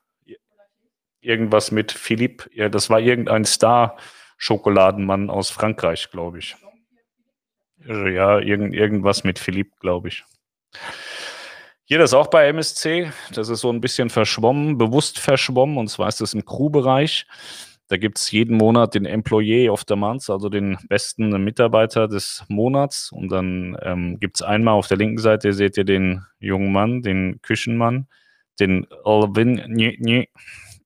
Irgendwas 1.23 1.71
mit 1.71 1.91
Philippe. 1.91 2.49
Ja, 2.53 2.69
das 2.69 2.89
war 2.89 2.99
irgendein 2.99 3.45
Star-Schokoladenmann 3.45 5.29
aus 5.29 5.49
Frankreich, 5.49 6.09
glaube 6.11 6.39
ich. 6.39 6.55
Ja, 7.85 8.39
irgend, 8.39 8.73
irgendwas 8.73 9.23
mit 9.23 9.39
Philippe, 9.39 9.71
glaube 9.79 10.07
ich. 10.09 10.23
Hier 11.85 11.99
das 11.99 12.13
auch 12.13 12.27
bei 12.27 12.47
MSC. 12.47 13.11
Das 13.33 13.49
ist 13.49 13.59
so 13.61 13.69
ein 13.69 13.81
bisschen 13.81 14.09
verschwommen, 14.09 14.77
bewusst 14.77 15.19
verschwommen. 15.19 15.77
Und 15.77 15.89
zwar 15.89 16.07
ist 16.07 16.21
das 16.21 16.33
im 16.33 16.45
Crew-Bereich. 16.45 17.27
Da 17.89 17.97
gibt 17.97 18.17
es 18.17 18.31
jeden 18.31 18.57
Monat 18.57 18.95
den 18.95 19.05
Employee 19.05 19.69
of 19.69 19.83
the 19.87 19.95
Month, 19.95 20.29
also 20.29 20.47
den 20.47 20.77
besten 20.87 21.43
Mitarbeiter 21.43 22.07
des 22.07 22.43
Monats. 22.47 23.11
Und 23.11 23.29
dann 23.29 23.77
ähm, 23.81 24.19
gibt 24.19 24.37
es 24.37 24.41
einmal 24.41 24.75
auf 24.75 24.87
der 24.87 24.97
linken 24.97 25.17
Seite, 25.17 25.51
seht 25.51 25.77
ihr 25.77 25.83
den 25.83 26.25
jungen 26.39 26.71
Mann, 26.71 27.01
den 27.01 27.41
Küchenmann, 27.41 28.07
den 28.59 28.87
Alvin, 29.03 29.61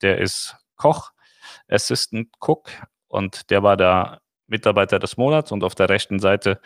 der 0.01 0.19
ist 0.19 0.55
Koch, 0.75 1.11
Assistant 1.67 2.29
Cook 2.39 2.69
und 3.07 3.49
der 3.49 3.63
war 3.63 3.77
der 3.77 4.21
Mitarbeiter 4.47 4.99
des 4.99 5.17
Monats. 5.17 5.51
Und 5.51 5.63
auf 5.63 5.75
der 5.75 5.89
rechten 5.89 6.19
Seite 6.19 6.59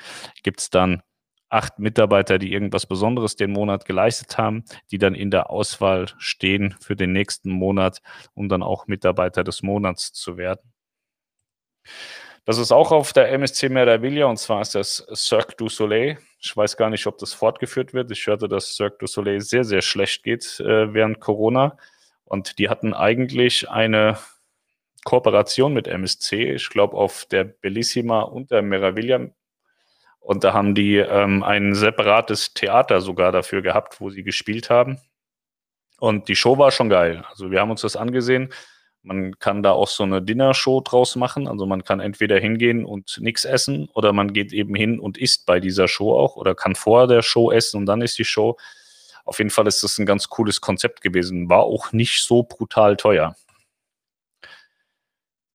gibt 0.44 0.60
es 0.62 0.70
dann 0.70 1.02
acht 1.50 1.80
Mitarbeiter, 1.80 2.39
die 2.39 2.54
irgendwas 2.54 2.86
Besonderes 2.86 3.36
den 3.36 3.52
Monat 3.52 3.86
geleistet 3.86 4.38
haben, 4.38 4.63
die 4.89 4.98
dann 4.98 5.15
in 5.15 5.32
der 5.32 5.50
Auswahl 5.50 6.08
stehen 6.17 6.76
für 6.80 6.96
den 6.96 7.12
nächsten 7.12 7.52
Monat, 7.52 8.02
um 8.34 8.48
dann 8.48 8.63
auch 8.63 8.88
Mitarbeiter 8.88 9.44
des 9.44 9.62
Monats 9.62 10.13
zu 10.13 10.38
werden. 10.38 10.72
Das 12.46 12.58
ist 12.58 12.72
auch 12.72 12.91
auf 12.91 13.13
der 13.13 13.32
MSC 13.32 13.70
Meraviglia 13.70 14.26
und 14.26 14.38
zwar 14.38 14.62
ist 14.62 14.74
das 14.74 15.06
Cirque 15.13 15.56
du 15.58 15.70
Soleil. 15.70 16.17
Ich 16.39 16.56
weiß 16.56 16.76
gar 16.76 16.89
nicht, 16.89 17.06
ob 17.06 17.17
das 17.20 17.34
fortgeführt 17.34 17.94
wird. 17.94 18.10
Ich 18.12 18.26
hörte, 18.26 18.48
dass 18.48 18.76
Cirque 18.76 18.98
du 19.00 19.08
Soleil 19.08 19.41
sehr, 19.41 19.63
sehr 19.63 19.82
schlecht 19.82 20.24
geht 20.24 20.60
äh, 20.60 20.91
während 20.94 21.20
Corona. 21.20 21.78
Und 22.32 22.60
die 22.60 22.70
hatten 22.70 22.94
eigentlich 22.94 23.70
eine 23.70 24.17
Kooperation 25.04 25.74
mit 25.74 25.89
MSC, 25.89 26.54
ich 26.54 26.70
glaube 26.70 26.96
auf 26.96 27.26
der 27.26 27.44
Bellissima 27.44 28.22
und 28.22 28.52
der 28.52 28.62
Meraviglia 28.62 29.32
und 30.22 30.46
da 30.46 30.54
haben 30.54 30.74
die 30.74 30.96
ähm, 30.96 31.44
ein 31.44 31.74
separates 31.74 32.54
Theater 32.54 33.02
sogar 33.02 33.34
dafür 33.34 33.62
gehabt, 33.62 34.00
wo 34.00 34.12
sie 34.12 34.24
gespielt 34.24 34.70
haben. 34.70 34.98
Und 36.00 36.30
die 36.30 36.36
Show 36.36 36.58
war 36.58 36.72
schon 36.72 36.89
geil. 36.89 37.26
Also 37.28 37.52
wir 37.52 37.60
haben 37.60 37.72
uns 37.72 37.82
das 37.82 37.96
angesehen. 37.96 38.54
Man 39.02 39.38
kann 39.39 39.62
da 39.62 39.72
auch 39.72 39.88
so 39.88 40.04
eine 40.04 40.22
Dinnershow 40.22 40.80
draus 40.80 41.15
machen. 41.15 41.48
Also 41.50 41.65
man 41.65 41.84
kann 41.84 42.00
entweder 42.00 42.39
hingehen 42.39 42.86
und 42.86 43.17
nichts 43.20 43.46
essen 43.46 43.89
oder 43.94 44.13
man 44.13 44.32
geht 44.32 44.54
eben 44.54 44.76
hin 44.76 45.00
und 45.00 45.17
isst 45.17 45.48
bei 45.48 45.60
dieser 45.60 45.88
Show 45.88 46.15
auch 46.15 46.38
oder 46.38 46.56
kann 46.56 46.76
vor 46.76 47.08
der 47.08 47.24
Show 47.24 47.52
essen 47.52 47.78
und 47.78 47.88
dann 47.88 48.02
ist 48.02 48.17
die 48.20 48.24
Show. 48.24 48.58
Auf 49.26 49.38
jeden 49.38 49.50
Fall 49.50 49.68
ist 49.68 49.84
das 49.84 49.98
ein 49.98 50.06
ganz 50.06 50.30
cooles 50.30 50.62
Konzept 50.62 51.02
gewesen. 51.02 51.50
War 51.50 51.64
auch 51.64 51.92
nicht 51.92 52.24
so 52.24 52.44
brutal 52.44 52.98
teuer. 52.98 53.36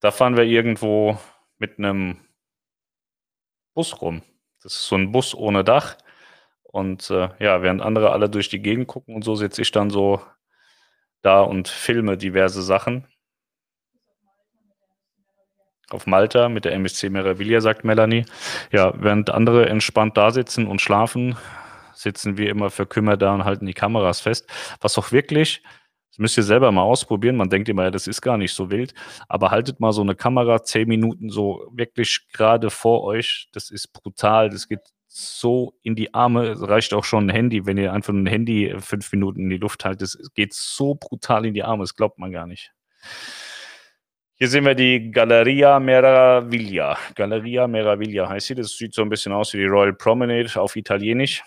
Da 0.00 0.10
fahren 0.10 0.36
wir 0.36 0.44
irgendwo 0.44 1.18
mit 1.58 1.78
einem 1.78 2.18
Bus 3.74 4.00
rum. 4.00 4.22
Das 4.62 4.72
ist 4.72 4.86
so 4.86 4.96
ein 4.96 5.12
Bus 5.12 5.34
ohne 5.34 5.64
Dach. 5.64 5.96
Und 6.62 7.10
äh, 7.10 7.28
ja, 7.38 7.62
während 7.62 7.82
andere 7.82 8.12
alle 8.12 8.28
durch 8.28 8.48
die 8.48 8.60
Gegend 8.60 8.86
gucken 8.86 9.14
und 9.14 9.22
so, 9.22 9.34
sitze 9.34 9.62
ich 9.62 9.70
dann 9.70 9.90
so 9.90 10.20
da 11.22 11.40
und 11.40 11.68
filme 11.68 12.16
diverse 12.16 12.62
Sachen. 12.62 13.06
Auf 15.90 16.06
Malta 16.06 16.48
mit 16.48 16.64
der 16.64 16.72
MSC 16.72 17.10
Meraviglia, 17.10 17.60
sagt 17.60 17.84
Melanie. 17.84 18.26
Ja, 18.72 18.92
während 18.96 19.30
andere 19.30 19.68
entspannt 19.68 20.16
da 20.16 20.30
sitzen 20.30 20.66
und 20.66 20.80
schlafen, 20.80 21.36
sitzen 21.96 22.38
wir 22.38 22.50
immer 22.50 22.70
verkümmert 22.70 23.22
da 23.22 23.34
und 23.34 23.44
halten 23.44 23.66
die 23.66 23.74
Kameras 23.74 24.20
fest. 24.20 24.48
Was 24.80 24.98
auch 24.98 25.12
wirklich 25.12 25.62
das 26.16 26.20
müsst 26.20 26.38
ihr 26.38 26.44
selber 26.44 26.72
mal 26.72 26.80
ausprobieren. 26.80 27.36
Man 27.36 27.50
denkt 27.50 27.68
immer, 27.68 27.84
ja, 27.84 27.90
das 27.90 28.06
ist 28.06 28.22
gar 28.22 28.38
nicht 28.38 28.54
so 28.54 28.70
wild. 28.70 28.94
Aber 29.28 29.50
haltet 29.50 29.80
mal 29.80 29.92
so 29.92 30.00
eine 30.00 30.14
Kamera 30.14 30.62
zehn 30.62 30.88
Minuten 30.88 31.28
so 31.28 31.70
wirklich 31.74 32.26
gerade 32.32 32.70
vor 32.70 33.04
euch. 33.04 33.48
Das 33.52 33.70
ist 33.70 33.92
brutal. 33.92 34.48
Das 34.48 34.66
geht 34.66 34.80
so 35.08 35.74
in 35.82 35.94
die 35.94 36.14
Arme. 36.14 36.46
Es 36.46 36.66
reicht 36.66 36.94
auch 36.94 37.04
schon 37.04 37.26
ein 37.26 37.34
Handy, 37.34 37.66
wenn 37.66 37.76
ihr 37.76 37.92
einfach 37.92 38.14
ein 38.14 38.24
Handy 38.24 38.74
fünf 38.78 39.12
Minuten 39.12 39.40
in 39.40 39.50
die 39.50 39.58
Luft 39.58 39.84
haltet. 39.84 40.02
Das 40.02 40.18
geht 40.34 40.54
so 40.54 40.94
brutal 40.94 41.44
in 41.44 41.52
die 41.52 41.62
Arme. 41.62 41.82
Das 41.82 41.94
glaubt 41.94 42.18
man 42.18 42.32
gar 42.32 42.46
nicht. 42.46 42.72
Hier 44.36 44.48
sehen 44.48 44.64
wir 44.64 44.74
die 44.74 45.10
Galleria 45.10 45.78
Meraviglia. 45.78 46.96
Galleria 47.14 47.66
Meraviglia 47.66 48.26
heißt 48.26 48.46
sie. 48.46 48.54
Das 48.54 48.70
sieht 48.70 48.94
so 48.94 49.02
ein 49.02 49.10
bisschen 49.10 49.34
aus 49.34 49.52
wie 49.52 49.58
die 49.58 49.66
Royal 49.66 49.92
Promenade 49.92 50.58
auf 50.58 50.76
Italienisch. 50.76 51.42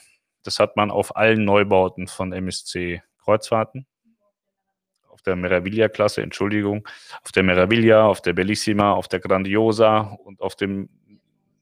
Das 0.50 0.58
hat 0.58 0.76
man 0.76 0.90
auf 0.90 1.16
allen 1.16 1.46
Neubauten 1.46 2.08
von 2.08 2.34
MSC 2.34 3.04
Kreuzfahrten 3.20 3.86
auf 5.08 5.22
der 5.22 5.36
Meraviglia-Klasse, 5.36 6.24
Entschuldigung, 6.24 6.88
auf 7.24 7.32
der 7.32 7.44
Meraviglia, 7.44 8.08
auf 8.08 8.24
der 8.24 8.34
Bellissima, 8.34 8.94
auf 8.94 9.08
der 9.08 9.20
Grandiosa 9.20 10.18
und 10.24 10.42
auf, 10.42 10.56
dem, 10.56 10.90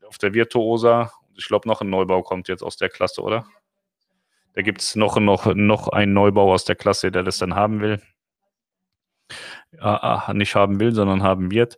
auf 0.06 0.18
der 0.20 0.34
Virtuosa. 0.34 1.12
Ich 1.36 1.48
glaube, 1.48 1.68
noch 1.68 1.82
ein 1.82 1.90
Neubau 1.90 2.24
kommt 2.24 2.48
jetzt 2.48 2.64
aus 2.64 2.78
der 2.78 2.88
Klasse, 2.88 3.22
oder? 3.24 3.46
Da 4.54 4.62
gibt 4.62 4.80
es 4.82 4.96
noch, 4.96 5.20
noch, 5.20 5.54
noch 5.54 5.90
einen 5.90 6.14
Neubau 6.14 6.54
aus 6.54 6.64
der 6.64 6.78
Klasse, 6.78 7.12
der 7.12 7.24
das 7.24 7.40
dann 7.40 7.56
haben 7.56 7.82
will 7.82 8.02
äh, 9.80 10.34
nicht 10.34 10.56
haben 10.56 10.80
will, 10.80 10.94
sondern 10.94 11.24
haben 11.24 11.52
wird. 11.52 11.78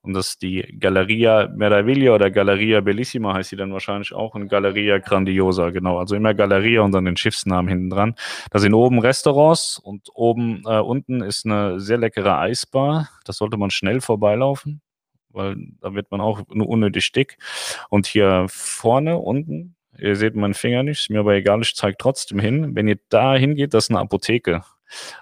Und 0.00 0.14
das 0.14 0.28
ist 0.28 0.42
die 0.42 0.76
Galleria 0.78 1.48
Meraviglia 1.54 2.12
oder 2.14 2.30
Galleria 2.30 2.80
Bellissima 2.80 3.34
heißt 3.34 3.50
sie 3.50 3.56
dann 3.56 3.72
wahrscheinlich 3.72 4.12
auch 4.12 4.34
und 4.34 4.48
Galleria 4.48 4.98
Grandiosa, 4.98 5.70
genau. 5.70 5.98
Also 5.98 6.16
immer 6.16 6.34
Galleria 6.34 6.82
und 6.82 6.92
dann 6.92 7.04
den 7.04 7.16
Schiffsnamen 7.16 7.68
hinten 7.68 7.90
dran. 7.90 8.14
Da 8.50 8.58
sind 8.58 8.74
oben 8.74 8.98
Restaurants 8.98 9.78
und 9.78 10.08
oben 10.14 10.62
äh, 10.66 10.80
unten 10.80 11.22
ist 11.22 11.46
eine 11.46 11.80
sehr 11.80 11.98
leckere 11.98 12.38
Eisbar. 12.38 13.08
Das 13.24 13.36
sollte 13.36 13.56
man 13.56 13.70
schnell 13.70 14.00
vorbeilaufen, 14.00 14.80
weil 15.30 15.56
da 15.80 15.94
wird 15.94 16.10
man 16.10 16.20
auch 16.20 16.42
nur 16.48 16.68
unnötig 16.68 17.12
dick. 17.12 17.38
Und 17.90 18.06
hier 18.06 18.46
vorne 18.48 19.18
unten 19.18 19.74
Ihr 20.00 20.14
seht 20.14 20.36
meinen 20.36 20.54
Finger 20.54 20.84
nicht, 20.84 21.00
ist 21.00 21.10
mir 21.10 21.20
aber 21.20 21.34
egal, 21.34 21.60
ich 21.60 21.74
zeige 21.74 21.96
trotzdem 21.98 22.38
hin. 22.38 22.76
Wenn 22.76 22.86
ihr 22.86 23.00
da 23.08 23.34
hingeht, 23.34 23.74
das 23.74 23.86
ist 23.86 23.90
eine 23.90 23.98
Apotheke. 23.98 24.62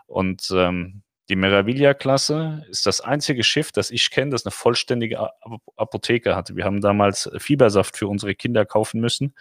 Und 0.07 0.53
ähm, 0.55 1.03
die 1.29 1.37
Meraviglia-Klasse 1.37 2.65
ist 2.69 2.87
das 2.87 3.01
einzige 3.01 3.43
Schiff, 3.43 3.73
das 3.73 3.91
ich 3.91 4.11
kenne, 4.11 4.31
das 4.31 4.47
eine 4.47 4.53
vollständige 4.53 5.31
Apotheke 5.77 6.37
hatte. 6.37 6.55
Wir 6.55 6.65
haben 6.65 6.81
damals 6.81 7.29
Fiebersaft 7.39 7.97
für 7.97 8.07
unsere 8.07 8.35
Kinder 8.35 8.65
kaufen 8.65 9.01
müssen 9.01 9.35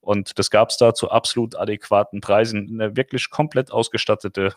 und 0.00 0.38
das 0.38 0.50
gab 0.50 0.70
es 0.70 0.78
da 0.78 0.94
zu 0.94 1.10
absolut 1.10 1.54
adäquaten 1.56 2.20
Preisen. 2.20 2.68
Eine 2.72 2.96
wirklich 2.96 3.28
komplett 3.28 3.70
ausgestattete 3.70 4.54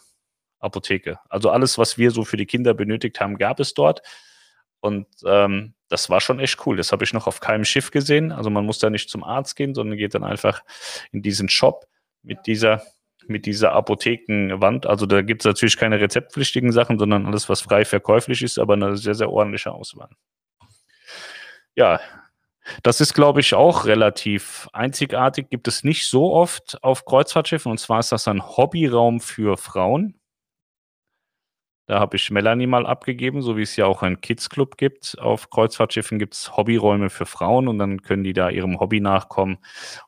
Apotheke. 0.59 1.19
Also 1.29 1.49
alles, 1.49 1.77
was 1.77 1.97
wir 1.97 2.11
so 2.11 2.23
für 2.23 2.37
die 2.37 2.45
Kinder 2.45 2.73
benötigt 2.73 3.19
haben, 3.19 3.37
gab 3.37 3.59
es 3.59 3.73
dort. 3.73 4.01
Und 4.81 5.07
ähm, 5.25 5.73
das 5.89 6.09
war 6.09 6.21
schon 6.21 6.39
echt 6.39 6.65
cool. 6.65 6.77
Das 6.77 6.93
habe 6.93 7.03
ich 7.03 7.11
noch 7.11 7.27
auf 7.27 7.41
keinem 7.41 7.65
Schiff 7.65 7.91
gesehen. 7.91 8.31
Also 8.31 8.49
man 8.49 8.65
muss 8.65 8.79
da 8.79 8.89
nicht 8.89 9.09
zum 9.09 9.23
Arzt 9.23 9.55
gehen, 9.55 9.73
sondern 9.73 9.97
geht 9.97 10.15
dann 10.15 10.23
einfach 10.23 10.63
in 11.11 11.21
diesen 11.21 11.49
Shop 11.49 11.87
mit 12.23 12.45
dieser 12.47 12.81
mit 13.29 13.45
dieser 13.45 13.73
Apothekenwand. 13.73 14.85
Also 14.85 15.05
da 15.05 15.21
gibt 15.21 15.41
es 15.41 15.45
natürlich 15.45 15.77
keine 15.77 15.99
rezeptpflichtigen 15.99 16.71
Sachen, 16.71 16.99
sondern 16.99 17.25
alles, 17.25 17.49
was 17.49 17.61
frei 17.61 17.85
verkäuflich 17.85 18.41
ist, 18.41 18.59
aber 18.59 18.73
eine 18.73 18.97
sehr, 18.97 19.15
sehr 19.15 19.31
ordentliche 19.31 19.71
Auswahl. 19.71 20.09
Ja, 21.75 21.99
das 22.83 23.01
ist, 23.01 23.13
glaube 23.13 23.39
ich, 23.39 23.53
auch 23.53 23.85
relativ 23.85 24.67
einzigartig. 24.73 25.49
Gibt 25.49 25.67
es 25.67 25.83
nicht 25.83 26.07
so 26.07 26.33
oft 26.33 26.83
auf 26.83 27.05
Kreuzfahrtschiffen. 27.05 27.71
Und 27.71 27.79
zwar 27.79 27.99
ist 27.99 28.11
das 28.11 28.27
ein 28.27 28.45
Hobbyraum 28.45 29.19
für 29.19 29.57
Frauen. 29.57 30.19
Da 31.87 31.99
habe 31.99 32.17
ich 32.17 32.29
Melanie 32.29 32.67
mal 32.67 32.85
abgegeben, 32.85 33.41
so 33.41 33.57
wie 33.57 33.63
es 33.63 33.75
ja 33.75 33.87
auch 33.87 34.03
einen 34.03 34.21
Kids-Club 34.21 34.77
gibt. 34.77 35.17
Auf 35.19 35.49
Kreuzfahrtschiffen 35.49 36.19
gibt 36.19 36.35
es 36.35 36.55
Hobbyräume 36.55 37.09
für 37.09 37.25
Frauen 37.25 37.67
und 37.67 37.79
dann 37.79 38.03
können 38.03 38.23
die 38.23 38.33
da 38.33 38.51
ihrem 38.51 38.79
Hobby 38.79 38.99
nachkommen 38.99 39.57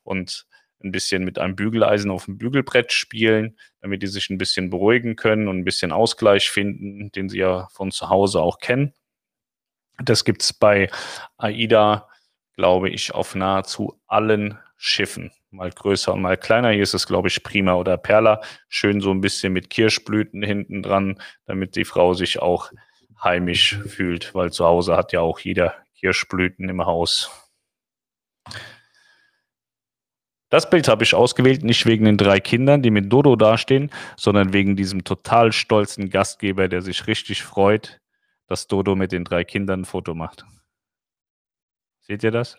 und 0.03 0.45
ein 0.83 0.91
bisschen 0.91 1.23
mit 1.23 1.39
einem 1.39 1.55
Bügeleisen 1.55 2.11
auf 2.11 2.25
dem 2.25 2.37
Bügelbrett 2.37 2.91
spielen, 2.91 3.57
damit 3.81 4.01
die 4.01 4.07
sich 4.07 4.29
ein 4.29 4.37
bisschen 4.37 4.69
beruhigen 4.69 5.15
können 5.15 5.47
und 5.47 5.57
ein 5.59 5.63
bisschen 5.63 5.91
Ausgleich 5.91 6.49
finden, 6.49 7.11
den 7.11 7.29
sie 7.29 7.39
ja 7.39 7.67
von 7.71 7.91
zu 7.91 8.09
Hause 8.09 8.41
auch 8.41 8.59
kennen. 8.59 8.93
Das 10.03 10.25
gibt 10.25 10.41
es 10.43 10.53
bei 10.53 10.89
AIDA, 11.37 12.07
glaube 12.55 12.89
ich, 12.89 13.13
auf 13.13 13.35
nahezu 13.35 13.99
allen 14.07 14.57
Schiffen. 14.77 15.31
Mal 15.51 15.69
größer 15.69 16.13
und 16.13 16.21
mal 16.21 16.37
kleiner. 16.37 16.71
Hier 16.71 16.83
ist 16.83 16.93
es, 16.93 17.05
glaube 17.05 17.27
ich, 17.27 17.43
Prima 17.43 17.75
oder 17.75 17.97
Perla. 17.97 18.41
Schön 18.67 19.01
so 19.01 19.11
ein 19.11 19.21
bisschen 19.21 19.53
mit 19.53 19.69
Kirschblüten 19.69 20.41
hinten 20.41 20.81
dran, 20.81 21.21
damit 21.45 21.75
die 21.75 21.85
Frau 21.85 22.13
sich 22.13 22.39
auch 22.39 22.71
heimisch 23.23 23.77
fühlt, 23.85 24.33
weil 24.33 24.51
zu 24.51 24.65
Hause 24.65 24.97
hat 24.97 25.13
ja 25.13 25.21
auch 25.21 25.39
jeder 25.39 25.75
Kirschblüten 25.95 26.67
im 26.69 26.85
Haus. 26.85 27.50
Das 30.51 30.69
Bild 30.69 30.89
habe 30.89 31.03
ich 31.05 31.15
ausgewählt, 31.15 31.63
nicht 31.63 31.85
wegen 31.85 32.03
den 32.03 32.17
drei 32.17 32.41
Kindern, 32.41 32.81
die 32.81 32.91
mit 32.91 33.11
Dodo 33.11 33.37
dastehen, 33.37 33.89
sondern 34.17 34.51
wegen 34.51 34.75
diesem 34.75 35.05
total 35.05 35.53
stolzen 35.53 36.09
Gastgeber, 36.09 36.67
der 36.67 36.81
sich 36.81 37.07
richtig 37.07 37.41
freut, 37.41 38.01
dass 38.47 38.67
Dodo 38.67 38.97
mit 38.97 39.13
den 39.13 39.23
drei 39.23 39.45
Kindern 39.45 39.81
ein 39.81 39.85
Foto 39.85 40.13
macht. 40.13 40.45
Seht 42.01 42.21
ihr 42.23 42.31
das? 42.31 42.57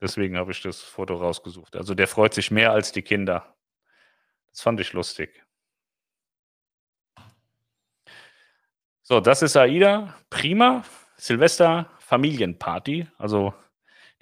Deswegen 0.00 0.36
habe 0.36 0.52
ich 0.52 0.62
das 0.62 0.82
Foto 0.82 1.16
rausgesucht. 1.16 1.74
Also 1.74 1.96
der 1.96 2.06
freut 2.06 2.32
sich 2.32 2.52
mehr 2.52 2.70
als 2.70 2.92
die 2.92 3.02
Kinder. 3.02 3.56
Das 4.50 4.60
fand 4.60 4.78
ich 4.78 4.92
lustig. 4.92 5.44
So, 9.02 9.18
das 9.18 9.42
ist 9.42 9.56
AIDA. 9.56 10.14
Prima. 10.30 10.84
Silvester 11.16 11.90
Familienparty. 11.98 13.08
Also 13.18 13.52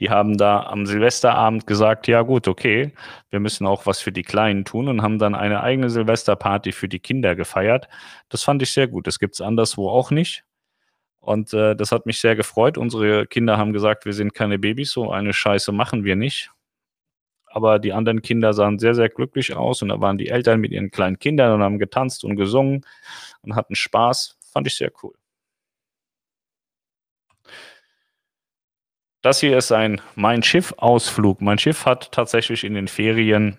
die 0.02 0.10
haben 0.10 0.36
da 0.36 0.64
am 0.64 0.84
Silvesterabend 0.84 1.64
gesagt, 1.64 2.08
ja 2.08 2.22
gut, 2.22 2.48
okay, 2.48 2.90
wir 3.30 3.38
müssen 3.38 3.68
auch 3.68 3.86
was 3.86 4.00
für 4.00 4.10
die 4.10 4.24
Kleinen 4.24 4.64
tun 4.64 4.88
und 4.88 5.00
haben 5.00 5.20
dann 5.20 5.36
eine 5.36 5.62
eigene 5.62 5.90
Silvesterparty 5.90 6.72
für 6.72 6.88
die 6.88 6.98
Kinder 6.98 7.36
gefeiert. 7.36 7.88
Das 8.28 8.42
fand 8.42 8.62
ich 8.62 8.72
sehr 8.72 8.88
gut. 8.88 9.06
Das 9.06 9.20
gibt 9.20 9.34
es 9.34 9.40
anderswo 9.40 9.88
auch 9.88 10.10
nicht. 10.10 10.42
Und 11.20 11.54
äh, 11.54 11.76
das 11.76 11.92
hat 11.92 12.04
mich 12.04 12.20
sehr 12.20 12.34
gefreut. 12.34 12.78
Unsere 12.78 13.28
Kinder 13.28 13.58
haben 13.58 13.72
gesagt, 13.72 14.04
wir 14.04 14.12
sind 14.12 14.34
keine 14.34 14.58
Babys, 14.58 14.90
so 14.90 15.12
eine 15.12 15.32
Scheiße 15.32 15.70
machen 15.70 16.02
wir 16.02 16.16
nicht. 16.16 16.50
Aber 17.46 17.78
die 17.78 17.92
anderen 17.92 18.22
Kinder 18.22 18.54
sahen 18.54 18.80
sehr, 18.80 18.96
sehr 18.96 19.08
glücklich 19.08 19.54
aus 19.54 19.82
und 19.82 19.90
da 19.90 20.00
waren 20.00 20.18
die 20.18 20.30
Eltern 20.30 20.58
mit 20.58 20.72
ihren 20.72 20.90
kleinen 20.90 21.20
Kindern 21.20 21.52
und 21.52 21.62
haben 21.62 21.78
getanzt 21.78 22.24
und 22.24 22.34
gesungen 22.34 22.84
und 23.42 23.54
hatten 23.54 23.76
Spaß. 23.76 24.36
Fand 24.52 24.66
ich 24.66 24.74
sehr 24.74 24.90
cool. 25.04 25.14
Das 29.22 29.38
hier 29.38 29.56
ist 29.56 29.70
ein 29.70 30.00
Mein 30.16 30.42
Schiff-Ausflug. 30.42 31.40
Mein 31.40 31.58
Schiff 31.58 31.86
hat 31.86 32.10
tatsächlich 32.10 32.64
in 32.64 32.74
den 32.74 32.88
Ferien 32.88 33.58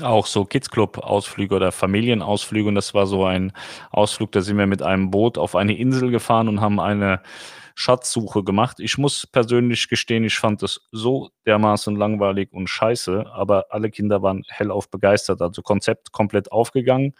auch 0.00 0.26
so 0.26 0.44
Kids 0.44 0.70
Club 0.70 0.98
Ausflüge 0.98 1.56
oder 1.56 1.72
Familienausflüge 1.72 2.68
und 2.68 2.76
das 2.76 2.94
war 2.94 3.06
so 3.06 3.26
ein 3.26 3.52
Ausflug, 3.90 4.32
da 4.32 4.40
sind 4.40 4.56
wir 4.56 4.66
mit 4.66 4.80
einem 4.80 5.10
Boot 5.10 5.36
auf 5.36 5.54
eine 5.54 5.76
Insel 5.76 6.10
gefahren 6.10 6.48
und 6.48 6.60
haben 6.60 6.80
eine 6.80 7.20
Schatzsuche 7.74 8.44
gemacht. 8.44 8.78
Ich 8.80 8.96
muss 8.98 9.26
persönlich 9.26 9.88
gestehen, 9.88 10.24
ich 10.24 10.38
fand 10.38 10.62
es 10.62 10.86
so 10.92 11.30
dermaßen 11.44 11.96
langweilig 11.96 12.52
und 12.52 12.68
scheiße, 12.68 13.26
aber 13.32 13.66
alle 13.70 13.90
Kinder 13.90 14.22
waren 14.22 14.44
hellauf 14.48 14.90
begeistert. 14.90 15.42
Also 15.42 15.62
Konzept 15.62 16.12
komplett 16.12 16.52
aufgegangen. 16.52 17.14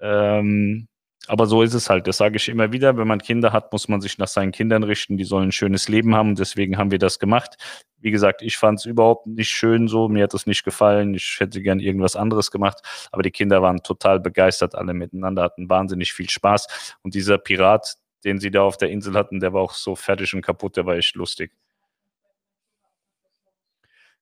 Ähm, 0.00 0.88
aber 1.26 1.46
so 1.46 1.62
ist 1.62 1.74
es 1.74 1.90
halt. 1.90 2.06
Das 2.06 2.16
sage 2.16 2.36
ich 2.36 2.48
immer 2.48 2.72
wieder. 2.72 2.96
Wenn 2.96 3.06
man 3.06 3.20
Kinder 3.20 3.52
hat, 3.52 3.72
muss 3.72 3.88
man 3.88 4.00
sich 4.00 4.18
nach 4.18 4.28
seinen 4.28 4.52
Kindern 4.52 4.82
richten. 4.82 5.16
Die 5.16 5.24
sollen 5.24 5.48
ein 5.48 5.52
schönes 5.52 5.88
Leben 5.88 6.14
haben. 6.14 6.34
deswegen 6.34 6.78
haben 6.78 6.90
wir 6.90 6.98
das 6.98 7.18
gemacht. 7.18 7.56
Wie 7.98 8.10
gesagt, 8.10 8.42
ich 8.42 8.56
fand 8.56 8.78
es 8.78 8.86
überhaupt 8.86 9.26
nicht 9.26 9.50
schön 9.50 9.86
so. 9.86 10.08
Mir 10.08 10.24
hat 10.24 10.34
es 10.34 10.46
nicht 10.46 10.64
gefallen. 10.64 11.14
Ich 11.14 11.36
hätte 11.38 11.60
gern 11.60 11.78
irgendwas 11.78 12.16
anderes 12.16 12.50
gemacht. 12.50 12.80
Aber 13.12 13.22
die 13.22 13.30
Kinder 13.30 13.60
waren 13.62 13.82
total 13.82 14.18
begeistert, 14.18 14.74
alle 14.74 14.94
miteinander, 14.94 15.42
hatten 15.42 15.68
wahnsinnig 15.68 16.12
viel 16.12 16.30
Spaß. 16.30 16.96
Und 17.02 17.14
dieser 17.14 17.38
Pirat, 17.38 17.96
den 18.24 18.40
sie 18.40 18.50
da 18.50 18.62
auf 18.62 18.78
der 18.78 18.90
Insel 18.90 19.14
hatten, 19.14 19.40
der 19.40 19.52
war 19.52 19.62
auch 19.62 19.74
so 19.74 19.94
fertig 19.96 20.34
und 20.34 20.42
kaputt. 20.42 20.76
Der 20.76 20.86
war 20.86 20.96
echt 20.96 21.14
lustig. 21.16 21.52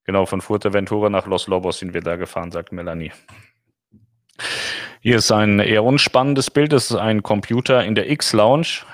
Genau, 0.04 0.26
von 0.26 0.40
Fuerteventura 0.40 1.10
nach 1.10 1.26
Los 1.26 1.46
Lobos 1.46 1.78
sind 1.78 1.94
wir 1.94 2.00
da 2.00 2.16
gefahren, 2.16 2.50
sagt 2.50 2.72
Melanie. 2.72 3.12
Hier 5.00 5.16
ist 5.18 5.30
ein 5.30 5.60
eher 5.60 5.84
unspannendes 5.84 6.50
Bild. 6.50 6.72
Das 6.72 6.90
ist 6.90 6.96
ein 6.96 7.22
Computer 7.22 7.84
in 7.84 7.94
der 7.94 8.10
X-Lounge. 8.10 8.84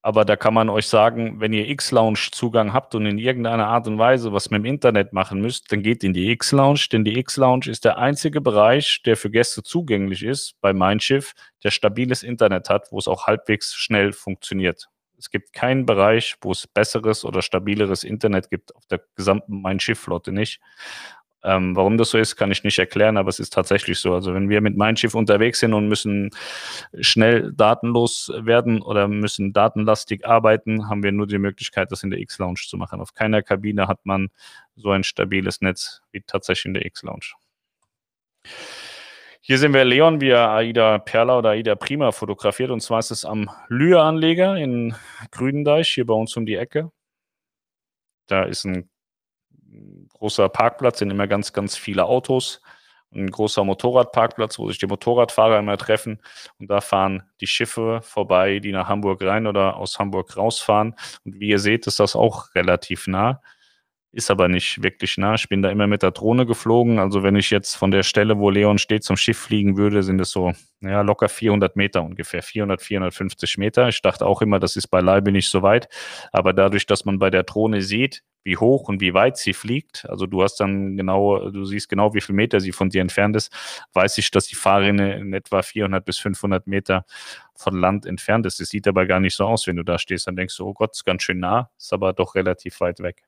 Aber 0.00 0.24
da 0.24 0.36
kann 0.36 0.54
man 0.54 0.70
euch 0.70 0.86
sagen, 0.86 1.40
wenn 1.40 1.52
ihr 1.52 1.68
X-Lounge-Zugang 1.68 2.72
habt 2.72 2.94
und 2.94 3.04
in 3.04 3.18
irgendeiner 3.18 3.66
Art 3.66 3.86
und 3.86 3.98
Weise 3.98 4.32
was 4.32 4.50
mit 4.50 4.60
dem 4.60 4.64
Internet 4.66 5.12
machen 5.12 5.40
müsst, 5.40 5.70
dann 5.70 5.82
geht 5.82 6.02
in 6.02 6.12
die 6.12 6.30
X-Lounge, 6.30 6.86
denn 6.92 7.04
die 7.04 7.18
X-Lounge 7.18 7.66
ist 7.68 7.84
der 7.84 7.98
einzige 7.98 8.40
Bereich, 8.42 9.02
der 9.04 9.16
für 9.16 9.30
Gäste 9.30 9.62
zugänglich 9.62 10.22
ist 10.22 10.54
bei 10.60 10.72
Mein 10.74 11.00
Schiff, 11.00 11.32
der 11.62 11.70
stabiles 11.70 12.22
Internet 12.22 12.68
hat, 12.68 12.90
wo 12.90 12.98
es 12.98 13.08
auch 13.08 13.26
halbwegs 13.26 13.74
schnell 13.74 14.12
funktioniert. 14.12 14.88
Es 15.18 15.30
gibt 15.30 15.54
keinen 15.54 15.86
Bereich, 15.86 16.36
wo 16.42 16.52
es 16.52 16.66
besseres 16.66 17.24
oder 17.24 17.40
stabileres 17.40 18.04
Internet 18.04 18.50
gibt 18.50 18.74
auf 18.76 18.84
der 18.86 19.00
gesamten 19.14 19.62
Mein 19.62 19.80
Schiff-Flotte 19.80 20.32
nicht. 20.32 20.60
Ähm, 21.44 21.76
warum 21.76 21.98
das 21.98 22.10
so 22.10 22.18
ist, 22.18 22.36
kann 22.36 22.50
ich 22.50 22.64
nicht 22.64 22.78
erklären, 22.78 23.18
aber 23.18 23.28
es 23.28 23.38
ist 23.38 23.52
tatsächlich 23.52 23.98
so. 23.98 24.14
Also 24.14 24.32
wenn 24.32 24.48
wir 24.48 24.62
mit 24.62 24.76
Mein 24.76 24.96
Schiff 24.96 25.14
unterwegs 25.14 25.60
sind 25.60 25.74
und 25.74 25.88
müssen 25.88 26.30
schnell 27.00 27.52
datenlos 27.52 28.32
werden 28.34 28.80
oder 28.80 29.08
müssen 29.08 29.52
datenlastig 29.52 30.26
arbeiten, 30.26 30.88
haben 30.88 31.02
wir 31.02 31.12
nur 31.12 31.26
die 31.26 31.38
Möglichkeit, 31.38 31.92
das 31.92 32.02
in 32.02 32.10
der 32.10 32.20
X-Lounge 32.20 32.60
zu 32.66 32.78
machen. 32.78 33.00
Auf 33.00 33.12
keiner 33.12 33.42
Kabine 33.42 33.88
hat 33.88 34.00
man 34.04 34.30
so 34.74 34.90
ein 34.90 35.04
stabiles 35.04 35.60
Netz 35.60 36.00
wie 36.12 36.22
tatsächlich 36.22 36.64
in 36.64 36.74
der 36.74 36.86
X-Lounge. 36.86 37.34
Hier 39.42 39.58
sehen 39.58 39.74
wir 39.74 39.84
Leon, 39.84 40.22
wie 40.22 40.30
er 40.30 40.48
Aida 40.48 40.96
Perla 40.98 41.36
oder 41.36 41.50
Aida 41.50 41.74
Prima 41.74 42.12
fotografiert. 42.12 42.70
Und 42.70 42.80
zwar 42.80 43.00
ist 43.00 43.10
es 43.10 43.26
am 43.26 43.50
Lühe-Anleger 43.68 44.56
in 44.56 44.94
Grünendeich, 45.30 45.90
hier 45.90 46.06
bei 46.06 46.14
uns 46.14 46.34
um 46.38 46.46
die 46.46 46.54
Ecke. 46.54 46.90
Da 48.26 48.44
ist 48.44 48.64
ein 48.64 48.88
großer 50.14 50.48
Parkplatz, 50.48 50.98
sind 50.98 51.10
immer 51.10 51.26
ganz, 51.26 51.52
ganz 51.52 51.76
viele 51.76 52.04
Autos. 52.04 52.60
Ein 53.12 53.30
großer 53.30 53.62
Motorradparkplatz, 53.62 54.58
wo 54.58 54.68
sich 54.68 54.78
die 54.78 54.86
Motorradfahrer 54.86 55.58
immer 55.60 55.76
treffen. 55.76 56.20
Und 56.58 56.68
da 56.68 56.80
fahren 56.80 57.22
die 57.40 57.46
Schiffe 57.46 58.00
vorbei, 58.02 58.58
die 58.58 58.72
nach 58.72 58.88
Hamburg 58.88 59.22
rein 59.22 59.46
oder 59.46 59.76
aus 59.76 59.98
Hamburg 59.98 60.36
rausfahren. 60.36 60.96
Und 61.24 61.38
wie 61.38 61.48
ihr 61.48 61.60
seht, 61.60 61.86
ist 61.86 62.00
das 62.00 62.16
auch 62.16 62.54
relativ 62.54 63.06
nah 63.06 63.40
ist 64.14 64.30
aber 64.30 64.48
nicht 64.48 64.82
wirklich 64.82 65.18
nah. 65.18 65.34
Ich 65.34 65.48
bin 65.48 65.60
da 65.60 65.70
immer 65.70 65.86
mit 65.86 66.02
der 66.02 66.12
Drohne 66.12 66.46
geflogen. 66.46 66.98
Also 66.98 67.22
wenn 67.22 67.36
ich 67.36 67.50
jetzt 67.50 67.74
von 67.74 67.90
der 67.90 68.02
Stelle, 68.02 68.38
wo 68.38 68.48
Leon 68.48 68.78
steht, 68.78 69.02
zum 69.02 69.16
Schiff 69.16 69.38
fliegen 69.38 69.76
würde, 69.76 70.02
sind 70.02 70.20
es 70.20 70.30
so 70.30 70.52
ja, 70.80 71.02
locker 71.02 71.28
400 71.28 71.76
Meter 71.76 72.02
ungefähr, 72.02 72.42
400, 72.42 72.80
450 72.80 73.58
Meter. 73.58 73.88
Ich 73.88 74.00
dachte 74.02 74.24
auch 74.24 74.40
immer, 74.40 74.60
das 74.60 74.76
ist 74.76 74.88
beileibe 74.88 75.32
nicht 75.32 75.48
so 75.48 75.62
weit. 75.62 75.88
Aber 76.32 76.52
dadurch, 76.52 76.86
dass 76.86 77.04
man 77.04 77.18
bei 77.18 77.30
der 77.30 77.42
Drohne 77.42 77.82
sieht, 77.82 78.22
wie 78.44 78.56
hoch 78.56 78.88
und 78.88 79.00
wie 79.00 79.14
weit 79.14 79.38
sie 79.38 79.54
fliegt, 79.54 80.06
also 80.08 80.26
du 80.26 80.42
hast 80.42 80.56
dann 80.56 80.96
genau, 80.98 81.50
du 81.50 81.64
siehst 81.64 81.88
genau, 81.88 82.12
wie 82.12 82.20
viel 82.20 82.34
Meter 82.34 82.60
sie 82.60 82.72
von 82.72 82.90
dir 82.90 83.00
entfernt 83.00 83.34
ist, 83.36 83.50
weiß 83.94 84.18
ich, 84.18 84.30
dass 84.30 84.46
die 84.46 84.54
Fahrrinne 84.54 85.14
in 85.14 85.32
etwa 85.32 85.62
400 85.62 86.04
bis 86.04 86.18
500 86.18 86.66
Meter 86.66 87.06
von 87.56 87.74
Land 87.74 88.04
entfernt 88.06 88.44
ist. 88.46 88.60
Das 88.60 88.68
sieht 88.68 88.86
aber 88.86 89.06
gar 89.06 89.20
nicht 89.20 89.34
so 89.34 89.46
aus, 89.46 89.66
wenn 89.66 89.76
du 89.76 89.82
da 89.82 89.98
stehst. 89.98 90.26
Dann 90.26 90.36
denkst 90.36 90.56
du, 90.58 90.66
oh 90.66 90.74
Gott, 90.74 90.92
ist 90.92 91.04
ganz 91.04 91.22
schön 91.22 91.38
nah, 91.38 91.70
ist 91.78 91.92
aber 91.92 92.12
doch 92.12 92.34
relativ 92.34 92.80
weit 92.80 93.00
weg. 93.00 93.24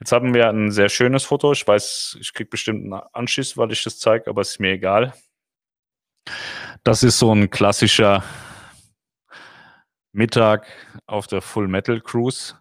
Jetzt 0.00 0.12
haben 0.12 0.34
wir 0.34 0.48
ein 0.48 0.70
sehr 0.70 0.88
schönes 0.88 1.24
Foto. 1.24 1.52
Ich 1.52 1.66
weiß, 1.66 2.18
ich 2.20 2.32
kriege 2.32 2.50
bestimmt 2.50 2.84
einen 2.84 3.02
Anschiss, 3.12 3.56
weil 3.56 3.72
ich 3.72 3.84
das 3.84 3.98
zeige, 3.98 4.28
aber 4.28 4.42
es 4.42 4.50
ist 4.50 4.60
mir 4.60 4.72
egal. 4.72 5.14
Das 6.84 7.02
ist 7.02 7.18
so 7.18 7.34
ein 7.34 7.50
klassischer 7.50 8.24
Mittag 10.12 10.66
auf 11.06 11.26
der 11.26 11.40
Full 11.40 11.68
Metal 11.68 12.00
Cruise 12.00 12.54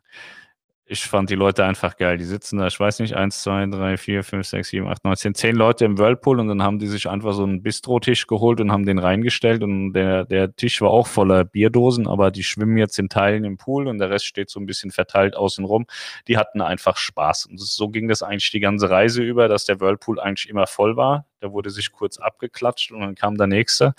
ich 0.91 1.05
fand 1.05 1.29
die 1.29 1.35
Leute 1.35 1.63
einfach 1.63 1.95
geil. 1.95 2.17
Die 2.17 2.25
sitzen 2.25 2.57
da, 2.57 2.67
ich 2.67 2.77
weiß 2.77 2.99
nicht, 2.99 3.15
eins, 3.15 3.41
zwei, 3.41 3.65
drei, 3.65 3.95
vier, 3.95 4.25
fünf, 4.25 4.45
sechs, 4.45 4.69
sieben, 4.69 4.89
acht, 4.89 5.05
neun, 5.05 5.15
zehn, 5.15 5.33
zehn 5.33 5.55
Leute 5.55 5.85
im 5.85 5.97
Whirlpool 5.97 6.37
und 6.41 6.49
dann 6.49 6.61
haben 6.61 6.79
die 6.79 6.87
sich 6.87 7.07
einfach 7.07 7.31
so 7.31 7.43
einen 7.43 7.63
Bistrotisch 7.63 8.27
geholt 8.27 8.59
und 8.59 8.73
haben 8.73 8.85
den 8.85 8.99
reingestellt 8.99 9.63
und 9.63 9.93
der, 9.93 10.25
der 10.25 10.53
Tisch 10.53 10.81
war 10.81 10.89
auch 10.89 11.07
voller 11.07 11.45
Bierdosen, 11.45 12.07
aber 12.07 12.29
die 12.29 12.43
schwimmen 12.43 12.77
jetzt 12.77 12.99
in 12.99 13.07
Teilen 13.07 13.45
im 13.45 13.55
Pool 13.55 13.87
und 13.87 13.99
der 13.99 14.09
Rest 14.09 14.25
steht 14.25 14.49
so 14.49 14.59
ein 14.59 14.65
bisschen 14.65 14.91
verteilt 14.91 15.37
außen 15.37 15.63
rum. 15.63 15.85
Die 16.27 16.37
hatten 16.37 16.59
einfach 16.59 16.97
Spaß 16.97 17.45
und 17.45 17.57
so 17.57 17.87
ging 17.87 18.09
das 18.09 18.21
eigentlich 18.21 18.51
die 18.51 18.59
ganze 18.59 18.89
Reise 18.89 19.23
über, 19.23 19.47
dass 19.47 19.63
der 19.63 19.79
Whirlpool 19.79 20.19
eigentlich 20.19 20.49
immer 20.49 20.67
voll 20.67 20.97
war. 20.97 21.25
Da 21.39 21.53
wurde 21.53 21.69
sich 21.69 21.93
kurz 21.93 22.17
abgeklatscht 22.17 22.91
und 22.91 22.99
dann 22.99 23.15
kam 23.15 23.37
der 23.37 23.47
nächste. 23.47 23.93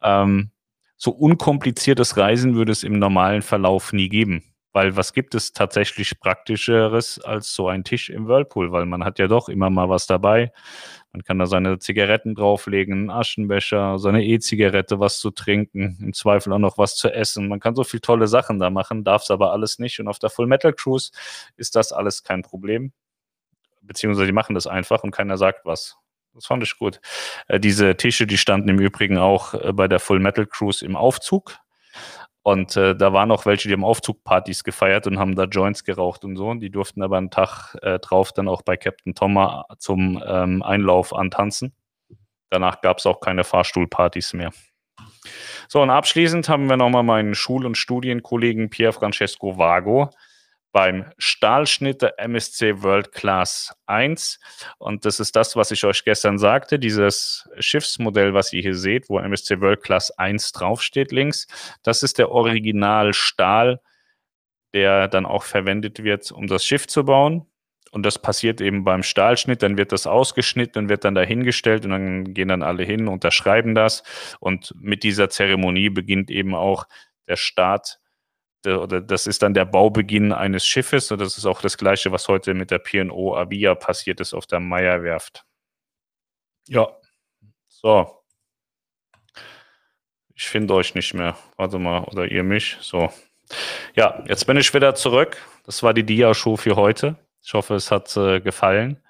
Ähm, 0.00 0.50
so 0.96 1.10
unkompliziertes 1.10 2.16
Reisen 2.16 2.54
würde 2.54 2.70
es 2.70 2.84
im 2.84 3.00
normalen 3.00 3.42
Verlauf 3.42 3.92
nie 3.92 4.08
geben 4.08 4.51
weil 4.72 4.96
was 4.96 5.12
gibt 5.12 5.34
es 5.34 5.52
tatsächlich 5.52 6.18
Praktischeres 6.18 7.20
als 7.20 7.54
so 7.54 7.68
ein 7.68 7.84
Tisch 7.84 8.08
im 8.10 8.26
Whirlpool? 8.26 8.72
Weil 8.72 8.86
man 8.86 9.04
hat 9.04 9.18
ja 9.18 9.28
doch 9.28 9.48
immer 9.48 9.70
mal 9.70 9.88
was 9.88 10.06
dabei. 10.06 10.52
Man 11.12 11.22
kann 11.24 11.38
da 11.38 11.46
seine 11.46 11.78
Zigaretten 11.78 12.34
drauflegen, 12.34 12.94
einen 12.94 13.10
Aschenbecher, 13.10 13.98
seine 13.98 14.24
E-Zigarette, 14.24 14.98
was 14.98 15.18
zu 15.18 15.30
trinken, 15.30 15.98
im 16.00 16.14
Zweifel 16.14 16.52
auch 16.54 16.58
noch 16.58 16.78
was 16.78 16.96
zu 16.96 17.12
essen. 17.12 17.48
Man 17.48 17.60
kann 17.60 17.74
so 17.74 17.84
viele 17.84 18.00
tolle 18.00 18.26
Sachen 18.26 18.58
da 18.58 18.70
machen, 18.70 19.04
darf 19.04 19.22
es 19.22 19.30
aber 19.30 19.52
alles 19.52 19.78
nicht. 19.78 20.00
Und 20.00 20.08
auf 20.08 20.18
der 20.18 20.30
Full 20.30 20.46
Metal 20.46 20.72
Cruise 20.72 21.12
ist 21.56 21.76
das 21.76 21.92
alles 21.92 22.22
kein 22.22 22.42
Problem. 22.42 22.92
Beziehungsweise 23.82 24.26
die 24.26 24.32
machen 24.32 24.54
das 24.54 24.66
einfach 24.66 25.02
und 25.02 25.10
keiner 25.10 25.36
sagt 25.36 25.66
was. 25.66 25.98
Das 26.34 26.46
fand 26.46 26.62
ich 26.62 26.78
gut. 26.78 27.00
Äh, 27.48 27.60
diese 27.60 27.96
Tische, 27.96 28.26
die 28.26 28.38
standen 28.38 28.70
im 28.70 28.78
Übrigen 28.78 29.18
auch 29.18 29.52
äh, 29.54 29.72
bei 29.72 29.88
der 29.88 30.00
Full 30.00 30.18
Metal 30.18 30.46
Cruise 30.46 30.84
im 30.84 30.96
Aufzug. 30.96 31.58
Und 32.44 32.76
äh, 32.76 32.96
da 32.96 33.12
waren 33.12 33.30
auch 33.30 33.46
welche, 33.46 33.68
die 33.68 33.74
haben 33.74 33.84
Aufzugpartys 33.84 34.64
gefeiert 34.64 35.06
und 35.06 35.18
haben 35.18 35.36
da 35.36 35.44
Joints 35.44 35.84
geraucht 35.84 36.24
und 36.24 36.36
so. 36.36 36.48
Und 36.48 36.60
die 36.60 36.70
durften 36.70 37.02
aber 37.02 37.18
einen 37.18 37.30
Tag 37.30 37.76
äh, 37.82 38.00
drauf 38.00 38.32
dann 38.32 38.48
auch 38.48 38.62
bei 38.62 38.76
Captain 38.76 39.14
Thomas 39.14 39.64
zum 39.78 40.22
ähm, 40.26 40.62
Einlauf 40.62 41.14
antanzen. 41.14 41.72
Danach 42.50 42.80
gab 42.80 42.98
es 42.98 43.06
auch 43.06 43.20
keine 43.20 43.44
Fahrstuhlpartys 43.44 44.32
mehr. 44.32 44.50
So, 45.68 45.80
und 45.80 45.90
abschließend 45.90 46.48
haben 46.48 46.68
wir 46.68 46.76
nochmal 46.76 47.04
meinen 47.04 47.34
Schul- 47.34 47.64
und 47.64 47.78
Studienkollegen 47.78 48.70
Pier 48.70 48.92
Francesco 48.92 49.56
Vago 49.56 50.10
beim 50.72 51.04
Stahlschnitte 51.18 52.18
MSC 52.18 52.82
World 52.82 53.12
Class 53.12 53.74
1. 53.86 54.40
Und 54.78 55.04
das 55.04 55.20
ist 55.20 55.36
das, 55.36 55.54
was 55.54 55.70
ich 55.70 55.84
euch 55.84 56.04
gestern 56.04 56.38
sagte, 56.38 56.78
dieses 56.78 57.48
Schiffsmodell, 57.58 58.34
was 58.34 58.52
ihr 58.52 58.62
hier 58.62 58.74
seht, 58.74 59.08
wo 59.08 59.18
MSC 59.18 59.60
World 59.60 59.82
Class 59.82 60.10
1 60.10 60.52
draufsteht 60.52 61.12
links. 61.12 61.46
Das 61.82 62.02
ist 62.02 62.18
der 62.18 62.30
Original 62.30 63.12
Stahl, 63.12 63.80
der 64.72 65.08
dann 65.08 65.26
auch 65.26 65.44
verwendet 65.44 66.02
wird, 66.02 66.32
um 66.32 66.46
das 66.46 66.64
Schiff 66.64 66.86
zu 66.86 67.04
bauen. 67.04 67.46
Und 67.90 68.06
das 68.06 68.18
passiert 68.18 68.62
eben 68.62 68.84
beim 68.84 69.02
Stahlschnitt, 69.02 69.62
dann 69.62 69.76
wird 69.76 69.92
das 69.92 70.06
ausgeschnitten 70.06 70.88
wird 70.88 71.04
dann 71.04 71.14
dahingestellt 71.14 71.84
und 71.84 71.90
dann 71.90 72.32
gehen 72.32 72.48
dann 72.48 72.62
alle 72.62 72.84
hin, 72.84 73.06
unterschreiben 73.06 73.74
das. 73.74 74.02
Und 74.40 74.74
mit 74.80 75.02
dieser 75.02 75.28
Zeremonie 75.28 75.90
beginnt 75.90 76.30
eben 76.30 76.54
auch 76.54 76.86
der 77.28 77.36
Start 77.36 78.00
oder 78.66 79.00
das 79.00 79.26
ist 79.26 79.42
dann 79.42 79.54
der 79.54 79.64
Baubeginn 79.64 80.32
eines 80.32 80.66
Schiffes 80.66 81.10
und 81.10 81.20
das 81.20 81.38
ist 81.38 81.46
auch 81.46 81.60
das 81.60 81.78
gleiche, 81.78 82.12
was 82.12 82.28
heute 82.28 82.54
mit 82.54 82.70
der 82.70 82.78
P&O 82.78 83.34
Avia 83.34 83.74
passiert 83.74 84.20
ist 84.20 84.34
auf 84.34 84.46
der 84.46 84.60
Meierwerft. 84.60 85.44
Ja, 86.68 86.88
so. 87.68 88.22
Ich 90.34 90.48
finde 90.48 90.74
euch 90.74 90.94
nicht 90.94 91.14
mehr. 91.14 91.36
Warte 91.56 91.78
mal, 91.78 92.04
oder 92.04 92.30
ihr 92.30 92.42
mich. 92.42 92.76
So. 92.80 93.12
Ja, 93.94 94.24
jetzt 94.26 94.46
bin 94.46 94.56
ich 94.56 94.72
wieder 94.72 94.94
zurück. 94.94 95.36
Das 95.64 95.82
war 95.82 95.94
die 95.94 96.04
Dia-Show 96.04 96.56
für 96.56 96.76
heute. 96.76 97.16
Ich 97.42 97.54
hoffe, 97.54 97.74
es 97.74 97.90
hat 97.90 98.16
äh, 98.16 98.40
gefallen. 98.40 99.02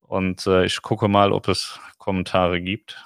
Und 0.00 0.46
äh, 0.46 0.64
ich 0.64 0.82
gucke 0.82 1.08
mal, 1.08 1.32
ob 1.32 1.48
es 1.48 1.80
Kommentare 1.98 2.60
gibt. 2.60 3.02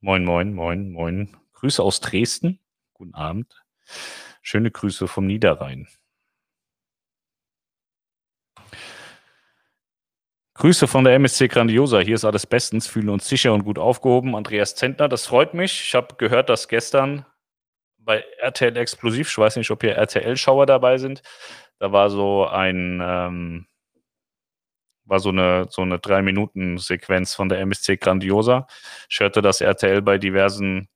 Moin, 0.00 0.24
moin, 0.24 0.52
moin, 0.52 0.90
moin. 0.90 1.36
Grüße 1.52 1.82
aus 1.82 2.00
Dresden. 2.00 2.58
Guten 2.94 3.14
Abend. 3.14 3.62
Schöne 4.42 4.70
Grüße 4.70 5.08
vom 5.08 5.26
Niederrhein. 5.26 5.88
Grüße 10.54 10.86
von 10.86 11.04
der 11.04 11.14
MSC 11.14 11.48
Grandiosa. 11.48 12.00
Hier 12.00 12.14
ist 12.14 12.24
alles 12.24 12.46
bestens, 12.46 12.86
fühlen 12.86 13.08
uns 13.08 13.28
sicher 13.28 13.54
und 13.54 13.64
gut 13.64 13.78
aufgehoben. 13.78 14.34
Andreas 14.34 14.74
Zentner, 14.74 15.08
das 15.08 15.26
freut 15.26 15.54
mich. 15.54 15.82
Ich 15.82 15.94
habe 15.94 16.16
gehört, 16.16 16.50
dass 16.50 16.68
gestern 16.68 17.24
bei 17.98 18.24
RTL 18.38 18.76
Explosiv, 18.76 19.28
ich 19.28 19.38
weiß 19.38 19.56
nicht, 19.56 19.70
ob 19.70 19.80
hier 19.80 19.96
RTL-Schauer 19.96 20.66
dabei 20.66 20.98
sind, 20.98 21.22
da 21.78 21.92
war 21.92 22.10
so 22.10 22.46
ein, 22.46 23.00
ähm, 23.02 23.66
war 25.04 25.20
so 25.20 25.30
eine, 25.30 25.66
so 25.70 25.82
eine 25.82 25.98
Drei-Minuten-Sequenz 25.98 27.34
von 27.34 27.48
der 27.48 27.60
MSC 27.60 27.96
Grandiosa. 27.96 28.66
Ich 29.08 29.20
hörte, 29.20 29.42
dass 29.42 29.60
RTL 29.60 30.02
bei 30.02 30.18
diversen 30.18 30.88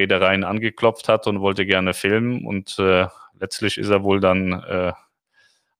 Reedereien 0.00 0.44
angeklopft 0.44 1.08
hat 1.08 1.26
und 1.26 1.40
wollte 1.40 1.66
gerne 1.66 1.94
filmen 1.94 2.44
und 2.46 2.78
äh, 2.78 3.06
letztlich 3.38 3.78
ist 3.78 3.90
er 3.90 4.02
wohl 4.02 4.20
dann 4.20 4.52
äh, 4.52 4.92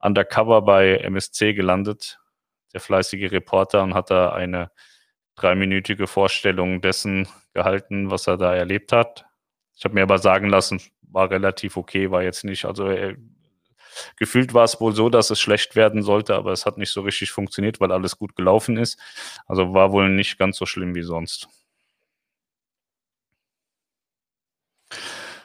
undercover 0.01 0.63
bei 0.63 0.97
MSC 0.99 1.55
gelandet 1.55 2.19
der 2.73 2.81
fleißige 2.81 3.33
Reporter 3.33 3.83
und 3.83 3.95
hat 3.95 4.11
da 4.11 4.33
eine 4.33 4.71
dreiminütige 5.35 6.07
Vorstellung 6.07 6.81
dessen 6.81 7.29
gehalten, 7.55 8.11
was 8.11 8.27
er 8.27 8.37
da 8.37 8.55
erlebt 8.55 8.93
hat. 8.93 9.25
Ich 9.77 9.85
habe 9.85 9.95
mir 9.95 10.03
aber 10.03 10.19
sagen 10.19 10.49
lassen, 10.49 10.81
war 11.03 11.31
relativ 11.31 11.77
okay, 11.77 12.11
war 12.11 12.23
jetzt 12.23 12.45
nicht, 12.45 12.65
also 12.65 12.89
äh, 12.89 13.17
gefühlt 14.17 14.55
war 14.55 14.65
es 14.65 14.81
wohl 14.81 14.95
so, 14.95 15.09
dass 15.09 15.31
es 15.31 15.41
schlecht 15.41 15.75
werden 15.75 16.03
sollte, 16.03 16.37
aber 16.37 16.53
es 16.53 16.67
hat 16.67 16.79
nicht 16.79 16.93
so 16.93 17.01
richtig 17.01 17.33
funktioniert, 17.33 17.81
weil 17.81 17.91
alles 17.91 18.19
gut 18.19 18.37
gelaufen 18.37 18.77
ist. 18.77 18.99
Also 19.47 19.75
war 19.75 19.93
wohl 19.93 20.09
nicht 20.11 20.39
ganz 20.39 20.59
so 20.59 20.67
schlimm 20.67 20.95
wie 20.95 21.03
sonst. 21.03 21.49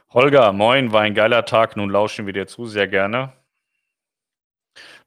Holger, 0.09 0.53
moin, 0.53 0.91
war 0.91 1.01
ein 1.01 1.13
geiler 1.13 1.45
Tag, 1.45 1.75
nun 1.75 1.89
lauschen 1.89 2.25
wir 2.25 2.33
dir 2.33 2.47
zu, 2.47 2.65
sehr 2.65 2.87
gerne. 2.87 3.33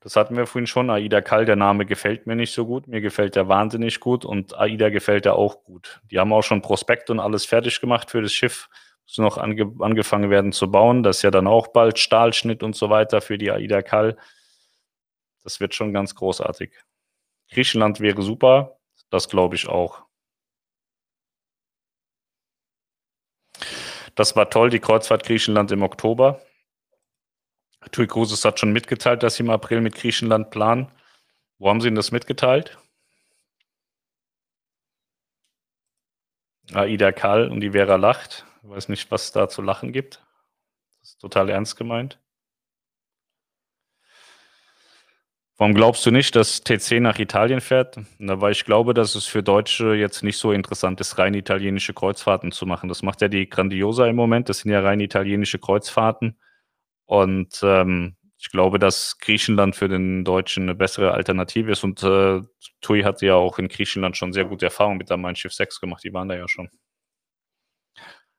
Das 0.01 0.17
hatten 0.17 0.37
wir 0.37 0.47
vorhin 0.47 0.67
schon. 0.67 0.91
Aida 0.91 1.21
Kall, 1.21 1.45
der 1.45 1.57
Name 1.57 1.85
gefällt 1.85 2.27
mir 2.27 2.37
nicht 2.37 2.53
so 2.53 2.67
gut. 2.67 2.87
Mir 2.87 3.01
gefällt 3.01 3.37
der 3.37 3.49
wahnsinnig 3.49 4.01
gut 4.01 4.25
und 4.25 4.57
Aida 4.59 4.91
gefällt 4.91 5.27
er 5.27 5.35
auch 5.35 5.65
gut. 5.65 6.01
Die 6.11 6.19
haben 6.19 6.33
auch 6.33 6.43
schon 6.43 6.63
Prospekt 6.63 7.11
und 7.11 7.21
alles 7.21 7.45
fertig 7.45 7.81
gemacht 7.81 8.11
für 8.11 8.23
das 8.23 8.33
Schiff. 8.33 8.69
Muss 9.05 9.19
noch 9.19 9.39
ange 9.39 9.73
angefangen 9.81 10.31
werden 10.31 10.53
zu 10.53 10.71
bauen. 10.71 11.03
Das 11.03 11.19
ist 11.19 11.23
ja 11.23 11.31
dann 11.31 11.47
auch 11.47 11.69
bald 11.69 11.99
Stahlschnitt 11.99 12.63
und 12.63 12.77
so 12.77 12.91
weiter 12.91 13.21
für 13.21 13.39
die 13.39 13.51
Aida 13.51 13.83
Kall. 13.83 14.17
Das 15.43 15.61
wird 15.61 15.75
schon 15.75 15.93
ganz 15.93 16.15
großartig. 16.15 16.73
Griechenland 17.51 18.01
wäre 18.01 18.23
super. 18.23 18.79
Das 19.11 19.29
glaube 19.29 19.57
ich 19.57 19.69
auch. 19.69 20.08
Das 24.19 24.35
war 24.35 24.51
toll, 24.51 24.69
die 24.69 24.81
Kreuzfahrt 24.81 25.23
Griechenland 25.23 25.71
im 25.71 25.85
Oktober. 25.85 26.43
TUI 27.93 28.09
Cruises 28.09 28.45
hat 28.45 28.59
schon 28.59 28.73
mitgeteilt, 28.73 29.23
dass 29.23 29.37
sie 29.37 29.45
im 29.45 29.51
April 29.51 29.81
mit 29.81 29.95
Griechenland 29.95 30.51
planen. 30.51 30.91
Wo 31.59 31.69
haben 31.69 31.81
sie 31.81 31.87
denn 31.87 31.95
das 31.95 32.11
mitgeteilt? 32.11 32.79
Aida 36.75 37.13
Kall 37.13 37.49
und 37.49 37.61
die 37.61 37.71
Vera 37.71 37.95
lacht. 37.95 38.45
Ich 38.65 38.69
weiß 38.69 38.89
nicht, 38.89 39.09
was 39.13 39.31
da 39.31 39.49
zu 39.49 39.63
lachen 39.63 39.93
gibt. 39.93 40.21
Das 40.99 41.11
ist 41.11 41.21
total 41.21 41.49
ernst 41.49 41.77
gemeint. 41.77 42.19
Warum 45.61 45.75
glaubst 45.75 46.07
du 46.07 46.13
nicht, 46.13 46.37
dass 46.37 46.63
TC 46.63 47.01
nach 47.01 47.19
Italien 47.19 47.61
fährt? 47.61 47.99
Na, 48.19 48.41
weil 48.41 48.53
ich 48.53 48.65
glaube, 48.65 48.95
dass 48.95 49.17
es 49.17 49.27
für 49.27 49.43
Deutsche 49.43 49.95
jetzt 49.95 50.23
nicht 50.23 50.39
so 50.39 50.53
interessant 50.53 51.01
ist, 51.01 51.19
rein 51.19 51.35
italienische 51.35 51.95
Kreuzfahrten 51.95 52.53
zu 52.53 52.65
machen. 52.65 52.89
Das 52.89 53.03
macht 53.03 53.21
ja 53.23 53.27
die 53.27 53.49
Grandiosa 53.49 54.07
im 54.07 54.15
Moment. 54.15 54.49
Das 54.49 54.61
sind 54.61 54.71
ja 54.71 54.81
rein 54.81 55.01
italienische 55.01 55.59
Kreuzfahrten. 55.59 56.39
Und 57.07 57.59
ähm, 57.65 58.15
ich 58.39 58.51
glaube, 58.51 58.79
dass 58.79 59.19
Griechenland 59.19 59.75
für 59.75 59.89
den 59.89 60.25
Deutschen 60.25 60.63
eine 60.63 60.77
bessere 60.77 61.11
Alternative 61.11 61.73
ist. 61.73 61.83
Und 61.83 62.05
äh, 62.05 62.41
TUI 62.81 63.03
hat 63.03 63.21
ja 63.21 63.35
auch 63.35 63.59
in 63.59 63.67
Griechenland 63.67 64.17
schon 64.17 64.33
sehr 64.33 64.45
gute 64.45 64.67
Erfahrungen 64.67 64.99
mit 64.99 65.11
der 65.11 65.17
Mein 65.17 65.35
Schiff 65.35 65.53
6 65.53 65.81
gemacht. 65.81 66.05
Die 66.05 66.15
waren 66.15 66.29
da 66.29 66.37
ja 66.37 66.47
schon. 66.47 66.71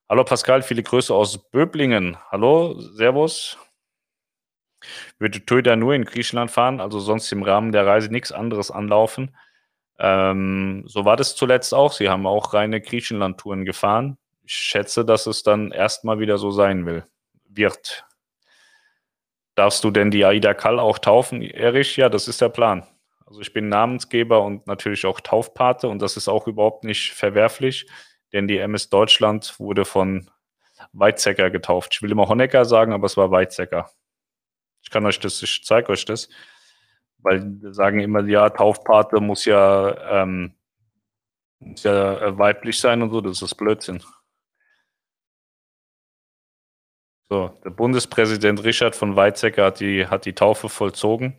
Hallo 0.07 0.24
Pascal, 0.24 0.61
viele 0.61 0.84
Grüße 0.84 1.13
aus 1.13 1.51
Böblingen. 1.51 2.17
Hallo, 2.32 2.80
Servus. 2.80 3.57
Würde 5.18 5.62
da 5.62 5.76
nur 5.76 5.94
in 5.94 6.06
Griechenland 6.06 6.52
fahren, 6.52 6.80
also 6.80 7.00
sonst 7.00 7.32
im 7.32 7.44
Rahmen 7.44 7.72
der 7.72 7.86
Reise 7.86 8.12
nichts 8.12 8.32
anderes 8.32 8.72
anlaufen? 8.72 9.36
Ähm, 10.00 10.84
so 10.88 11.06
war 11.06 11.18
das 11.18 11.36
zuletzt 11.36 11.74
auch. 11.74 11.92
Sie 11.92 12.10
haben 12.10 12.26
auch 12.26 12.54
reine 12.54 12.80
Griechenland-Touren 12.80 13.66
gefahren. 13.66 14.18
Ich 14.44 14.54
schätze, 14.54 15.04
dass 15.06 15.28
es 15.28 15.44
dann 15.44 15.72
erstmal 15.72 16.20
wieder 16.20 16.38
so 16.38 16.52
sein 16.52 16.86
will, 16.86 17.04
wird. 17.46 18.06
Darfst 19.56 19.84
du 19.84 19.92
denn 19.92 20.10
die 20.10 20.24
Aida 20.24 20.54
Kall 20.54 20.80
auch 20.80 21.00
taufen, 21.00 21.42
Erich? 21.42 21.98
Ja, 21.98 22.08
das 22.08 22.30
ist 22.30 22.40
der 22.40 22.50
Plan. 22.50 22.88
Also 23.26 23.42
ich 23.42 23.54
bin 23.54 23.68
Namensgeber 23.70 24.42
und 24.42 24.66
natürlich 24.66 25.06
auch 25.06 25.20
Taufpate 25.20 25.88
und 25.88 26.02
das 26.02 26.18
ist 26.18 26.30
auch 26.30 26.48
überhaupt 26.48 26.84
nicht 26.84 27.12
verwerflich, 27.12 27.86
denn 28.32 28.48
die 28.48 28.58
MS 28.58 28.90
Deutschland 28.90 29.60
wurde 29.60 29.86
von 29.86 30.32
Weizsäcker 30.94 31.52
getauft. 31.52 31.94
Ich 31.94 32.02
will 32.02 32.12
immer 32.12 32.28
Honecker 32.28 32.66
sagen, 32.66 32.94
aber 32.94 33.06
es 33.06 33.18
war 33.18 33.32
Weizsäcker. 33.32 33.92
Ich 34.82 34.90
kann 34.90 35.06
euch 35.06 35.20
das, 35.20 35.42
ich 35.44 35.64
zeige 35.64 35.90
euch 35.90 36.06
das, 36.06 36.30
weil 37.20 37.42
wir 37.62 37.74
sagen 37.74 38.00
immer, 38.00 38.26
ja, 38.26 38.50
Taufpate 38.50 39.20
muss 39.20 39.46
ja, 39.46 40.22
ähm, 40.22 40.56
muss 41.60 41.84
ja 41.84 42.38
weiblich 42.38 42.80
sein 42.80 43.02
und 43.02 43.12
so, 43.12 43.22
das 43.22 43.42
ist 43.42 43.56
Blödsinn. 43.56 44.02
So, 47.32 47.50
der 47.64 47.70
Bundespräsident 47.70 48.64
Richard 48.64 48.96
von 48.96 49.16
Weizsäcker 49.16 49.66
hat 49.66 49.80
die, 49.80 50.08
hat 50.08 50.26
die 50.26 50.34
Taufe 50.34 50.68
vollzogen. 50.68 51.38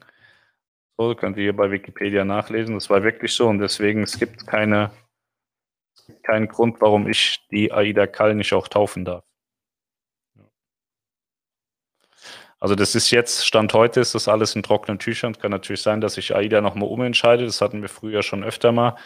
So, 0.97 1.15
könnt 1.17 1.37
ihr 1.37 1.45
hier 1.45 1.57
bei 1.57 1.71
Wikipedia 1.71 2.25
nachlesen. 2.25 2.75
Das 2.75 2.91
war 2.91 3.03
wirklich 3.03 3.35
so 3.35 3.49
und 3.49 3.59
deswegen, 3.59 4.03
es 4.05 4.19
gibt 4.19 4.47
keine, 4.47 4.93
keinen 6.23 6.47
Grund, 6.47 6.81
warum 6.81 7.09
ich 7.09 7.45
die 7.51 7.73
Aida 7.73 8.07
Kall 8.07 8.35
nicht 8.37 8.53
auch 8.53 8.69
taufen 8.69 9.05
darf. 9.05 9.25
Also 12.61 12.75
das 12.75 12.95
ist 12.95 13.11
jetzt, 13.11 13.47
Stand 13.47 13.73
heute 13.75 14.01
ist 14.01 14.15
das 14.15 14.29
alles 14.29 14.55
in 14.55 14.63
trockenen 14.63 14.99
Tüchern. 14.99 15.37
Kann 15.37 15.51
natürlich 15.51 15.83
sein, 15.83 16.01
dass 16.01 16.19
ich 16.19 16.37
AIDA 16.37 16.61
nochmal 16.61 16.89
umentscheide. 16.89 17.45
Das 17.45 17.61
hatten 17.61 17.83
wir 17.83 17.89
früher 17.89 18.23
schon 18.23 18.45
öfter 18.45 18.71
mal 18.71 18.97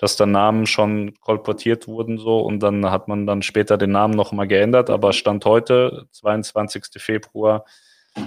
dass 0.00 0.16
da 0.16 0.24
Namen 0.24 0.66
schon 0.66 1.14
kolportiert 1.20 1.86
wurden 1.86 2.16
so 2.16 2.40
und 2.40 2.60
dann 2.60 2.90
hat 2.90 3.06
man 3.06 3.26
dann 3.26 3.42
später 3.42 3.76
den 3.76 3.90
Namen 3.90 4.14
nochmal 4.14 4.48
geändert. 4.48 4.88
Aber 4.88 5.12
Stand 5.12 5.44
heute, 5.44 6.06
22. 6.12 6.84
Februar 6.96 7.66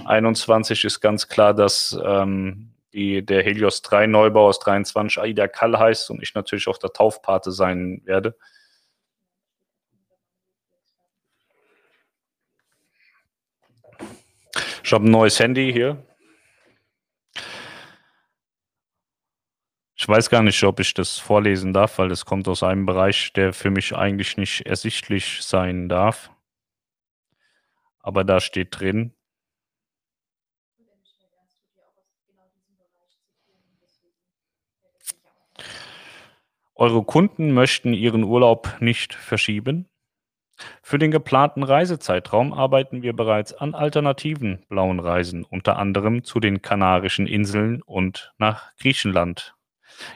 21, 0.04 0.84
ist 0.84 1.00
ganz 1.00 1.26
klar, 1.26 1.52
dass 1.52 1.98
ähm, 2.04 2.70
die, 2.92 3.26
der 3.26 3.42
Helios 3.42 3.82
3 3.82 4.06
Neubau 4.06 4.46
aus 4.46 4.60
23 4.60 5.20
Aida 5.20 5.48
Kall 5.48 5.76
heißt 5.76 6.10
und 6.10 6.22
ich 6.22 6.34
natürlich 6.36 6.68
auch 6.68 6.78
der 6.78 6.92
Taufpate 6.92 7.50
sein 7.50 8.02
werde. 8.04 8.36
Ich 14.84 14.92
habe 14.92 15.08
ein 15.08 15.10
neues 15.10 15.40
Handy 15.40 15.72
hier. 15.72 16.06
Ich 19.94 20.06
weiß 20.06 20.28
gar 20.28 20.42
nicht, 20.42 20.62
ob 20.64 20.78
ich 20.78 20.92
das 20.92 21.18
vorlesen 21.18 21.72
darf, 21.72 21.98
weil 21.98 22.10
das 22.10 22.26
kommt 22.26 22.46
aus 22.48 22.62
einem 22.62 22.84
Bereich, 22.84 23.32
der 23.32 23.54
für 23.54 23.70
mich 23.70 23.96
eigentlich 23.96 24.36
nicht 24.36 24.66
ersichtlich 24.66 25.40
sein 25.40 25.88
darf. 25.88 26.30
Aber 28.00 28.24
da 28.24 28.42
steht 28.42 28.78
drin. 28.78 29.14
Eure 36.74 37.04
Kunden 37.04 37.52
möchten 37.54 37.94
ihren 37.94 38.24
Urlaub 38.24 38.76
nicht 38.80 39.14
verschieben. 39.14 39.88
Für 40.82 40.98
den 40.98 41.10
geplanten 41.10 41.62
Reisezeitraum 41.62 42.52
arbeiten 42.52 43.02
wir 43.02 43.14
bereits 43.14 43.52
an 43.52 43.74
alternativen 43.74 44.64
blauen 44.68 45.00
Reisen, 45.00 45.44
unter 45.44 45.76
anderem 45.78 46.24
zu 46.24 46.40
den 46.40 46.62
Kanarischen 46.62 47.26
Inseln 47.26 47.82
und 47.82 48.32
nach 48.38 48.74
Griechenland. 48.76 49.54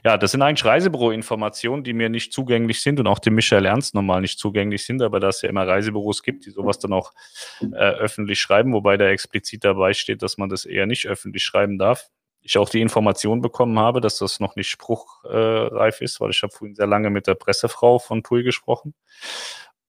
Ja, 0.04 0.16
das 0.16 0.32
sind 0.32 0.42
eigentlich 0.42 0.64
Reisebüro-Informationen, 0.64 1.84
die 1.84 1.92
mir 1.92 2.08
nicht 2.08 2.32
zugänglich 2.32 2.80
sind 2.82 2.98
und 3.00 3.06
auch 3.06 3.18
dem 3.18 3.34
Michael 3.34 3.64
Ernst 3.64 3.94
normal 3.94 4.20
nicht 4.20 4.38
zugänglich 4.38 4.84
sind, 4.84 5.02
aber 5.02 5.20
dass 5.20 5.36
es 5.36 5.42
ja 5.42 5.48
immer 5.48 5.66
Reisebüros 5.66 6.22
gibt, 6.22 6.46
die 6.46 6.50
sowas 6.50 6.78
dann 6.78 6.92
auch 6.92 7.12
äh, 7.60 7.76
öffentlich 7.76 8.40
schreiben, 8.40 8.72
wobei 8.72 8.96
da 8.96 9.06
explizit 9.06 9.64
dabei 9.64 9.94
steht, 9.94 10.22
dass 10.22 10.38
man 10.38 10.48
das 10.48 10.64
eher 10.64 10.86
nicht 10.86 11.06
öffentlich 11.06 11.44
schreiben 11.44 11.78
darf. 11.78 12.08
Ich 12.40 12.56
auch 12.56 12.68
die 12.68 12.80
Information 12.80 13.40
bekommen 13.40 13.78
habe, 13.78 14.00
dass 14.00 14.18
das 14.18 14.40
noch 14.40 14.56
nicht 14.56 14.68
spruchreif 14.68 16.00
ist, 16.00 16.20
weil 16.20 16.30
ich 16.30 16.42
habe 16.42 16.52
vorhin 16.52 16.74
sehr 16.74 16.86
lange 16.86 17.10
mit 17.10 17.26
der 17.26 17.34
Pressefrau 17.34 17.98
von 17.98 18.22
TUI 18.22 18.42
gesprochen. 18.42 18.94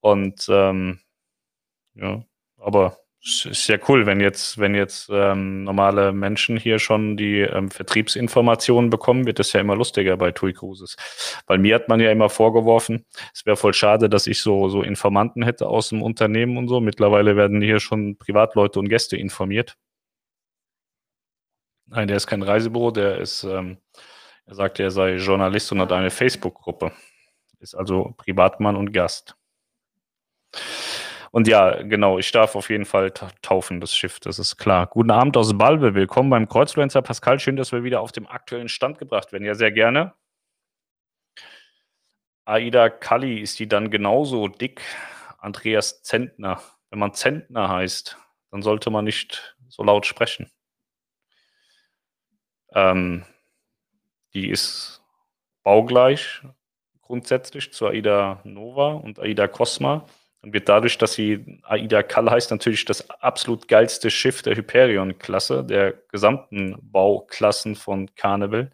Und 0.01 0.47
ähm, 0.49 0.99
Ja, 1.95 2.23
aber 2.57 2.97
ist 3.23 3.67
ja 3.67 3.77
cool, 3.89 4.05
wenn 4.05 4.21
jetzt, 4.21 4.57
wenn 4.59 4.75
jetzt 4.75 5.09
ähm, 5.11 5.65
normale 5.65 6.13
Menschen 6.13 6.57
hier 6.57 6.79
schon 6.79 7.17
die 7.17 7.41
ähm, 7.41 7.69
Vertriebsinformationen 7.71 8.89
bekommen, 8.89 9.25
wird 9.25 9.39
das 9.39 9.53
ja 9.53 9.59
immer 9.61 9.75
lustiger 9.75 10.17
bei 10.17 10.31
TUI 10.31 10.53
Cruises. 10.53 10.95
Weil 11.47 11.57
mir 11.59 11.75
hat 11.75 11.89
man 11.89 11.99
ja 11.99 12.11
immer 12.11 12.29
vorgeworfen, 12.29 13.05
es 13.33 13.45
wäre 13.45 13.57
voll 13.57 13.73
schade, 13.73 14.09
dass 14.09 14.27
ich 14.27 14.41
so, 14.41 14.69
so 14.69 14.81
Informanten 14.83 15.43
hätte 15.43 15.67
aus 15.67 15.89
dem 15.89 16.01
Unternehmen 16.01 16.57
und 16.57 16.69
so. 16.69 16.79
Mittlerweile 16.79 17.35
werden 17.35 17.61
hier 17.61 17.79
schon 17.81 18.17
Privatleute 18.17 18.79
und 18.79 18.89
Gäste 18.89 19.17
informiert. 19.17 19.77
Nein, 21.87 22.07
der 22.07 22.17
ist 22.17 22.27
kein 22.27 22.43
Reisebüro, 22.43 22.91
der 22.91 23.17
ist, 23.19 23.43
ähm, 23.43 23.77
er 24.45 24.55
sagt, 24.55 24.79
er 24.79 24.91
sei 24.91 25.15
Journalist 25.17 25.71
und 25.71 25.81
hat 25.81 25.91
eine 25.91 26.11
Facebook-Gruppe. 26.11 26.91
Ist 27.59 27.75
also 27.75 28.13
Privatmann 28.17 28.75
und 28.77 28.93
Gast. 28.93 29.38
Und 31.31 31.47
ja, 31.47 31.83
genau, 31.83 32.17
ich 32.17 32.31
darf 32.31 32.55
auf 32.55 32.69
jeden 32.69 32.85
Fall 32.85 33.11
taufen, 33.41 33.79
das 33.81 33.95
Schiff, 33.95 34.19
das 34.19 34.39
ist 34.39 34.57
klar. 34.57 34.87
Guten 34.87 35.11
Abend 35.11 35.37
aus 35.37 35.55
Balve, 35.55 35.93
willkommen 35.93 36.31
beim 36.31 36.49
Kreuzfluencer 36.49 37.03
Pascal. 37.03 37.39
Schön, 37.39 37.55
dass 37.55 37.71
wir 37.71 37.83
wieder 37.83 38.01
auf 38.01 38.11
dem 38.11 38.27
aktuellen 38.27 38.69
Stand 38.69 38.97
gebracht 38.97 39.31
werden. 39.31 39.45
Ja, 39.45 39.53
sehr 39.53 39.71
gerne. 39.71 40.13
Aida 42.45 42.89
Kalli, 42.89 43.39
ist 43.41 43.59
die 43.59 43.67
dann 43.67 43.91
genauso 43.91 44.47
dick? 44.47 44.81
Andreas 45.37 46.01
Zentner. 46.01 46.61
Wenn 46.89 46.99
man 46.99 47.13
Zentner 47.13 47.69
heißt, 47.69 48.17
dann 48.49 48.63
sollte 48.63 48.89
man 48.89 49.05
nicht 49.05 49.55
so 49.67 49.83
laut 49.83 50.07
sprechen. 50.07 50.51
Ähm, 52.73 53.23
die 54.33 54.49
ist 54.49 55.03
baugleich 55.63 56.41
grundsätzlich 57.01 57.71
zu 57.71 57.87
Aida 57.87 58.41
Nova 58.43 58.93
und 58.93 59.19
Aida 59.19 59.47
Cosma 59.47 60.05
und 60.41 60.53
wird 60.53 60.69
dadurch, 60.69 60.97
dass 60.97 61.13
sie 61.13 61.59
Aida 61.63 62.03
Kall 62.03 62.29
heißt, 62.29 62.51
natürlich 62.51 62.85
das 62.85 63.09
absolut 63.09 63.67
geilste 63.67 64.09
Schiff 64.09 64.41
der 64.41 64.55
Hyperion-Klasse, 64.55 65.63
der 65.63 65.93
gesamten 66.11 66.77
Bauklassen 66.81 67.75
von 67.75 68.13
Carnival 68.15 68.71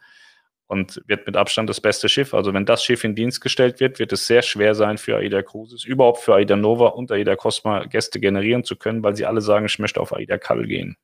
und 0.68 1.02
wird 1.08 1.26
mit 1.26 1.38
Abstand 1.38 1.70
das 1.70 1.82
beste 1.82 2.10
Schiff. 2.10 2.34
Also 2.34 2.54
wenn 2.54 2.66
das 2.66 2.84
Schiff 2.84 3.04
in 3.04 3.16
Dienst 3.16 3.42
gestellt 3.42 3.80
wird, 3.80 4.00
wird 4.00 4.14
es 4.14 4.28
sehr 4.28 4.42
schwer 4.42 4.76
sein 4.76 4.98
für 4.98 5.18
Aida 5.18 5.42
Cruises, 5.42 5.84
überhaupt 5.84 6.20
für 6.20 6.36
Aida 6.36 6.56
Nova 6.56 6.88
und 6.88 7.12
Aida 7.12 7.36
Cosma 7.36 7.86
Gäste 7.86 8.20
generieren 8.20 8.64
zu 8.64 8.76
können, 8.76 9.04
weil 9.04 9.16
sie 9.16 9.26
alle 9.26 9.42
sagen, 9.42 9.66
ich 9.66 9.80
möchte 9.80 10.02
auf 10.02 10.14
Aida 10.14 10.38
Kall 10.38 10.66
gehen. 10.66 10.98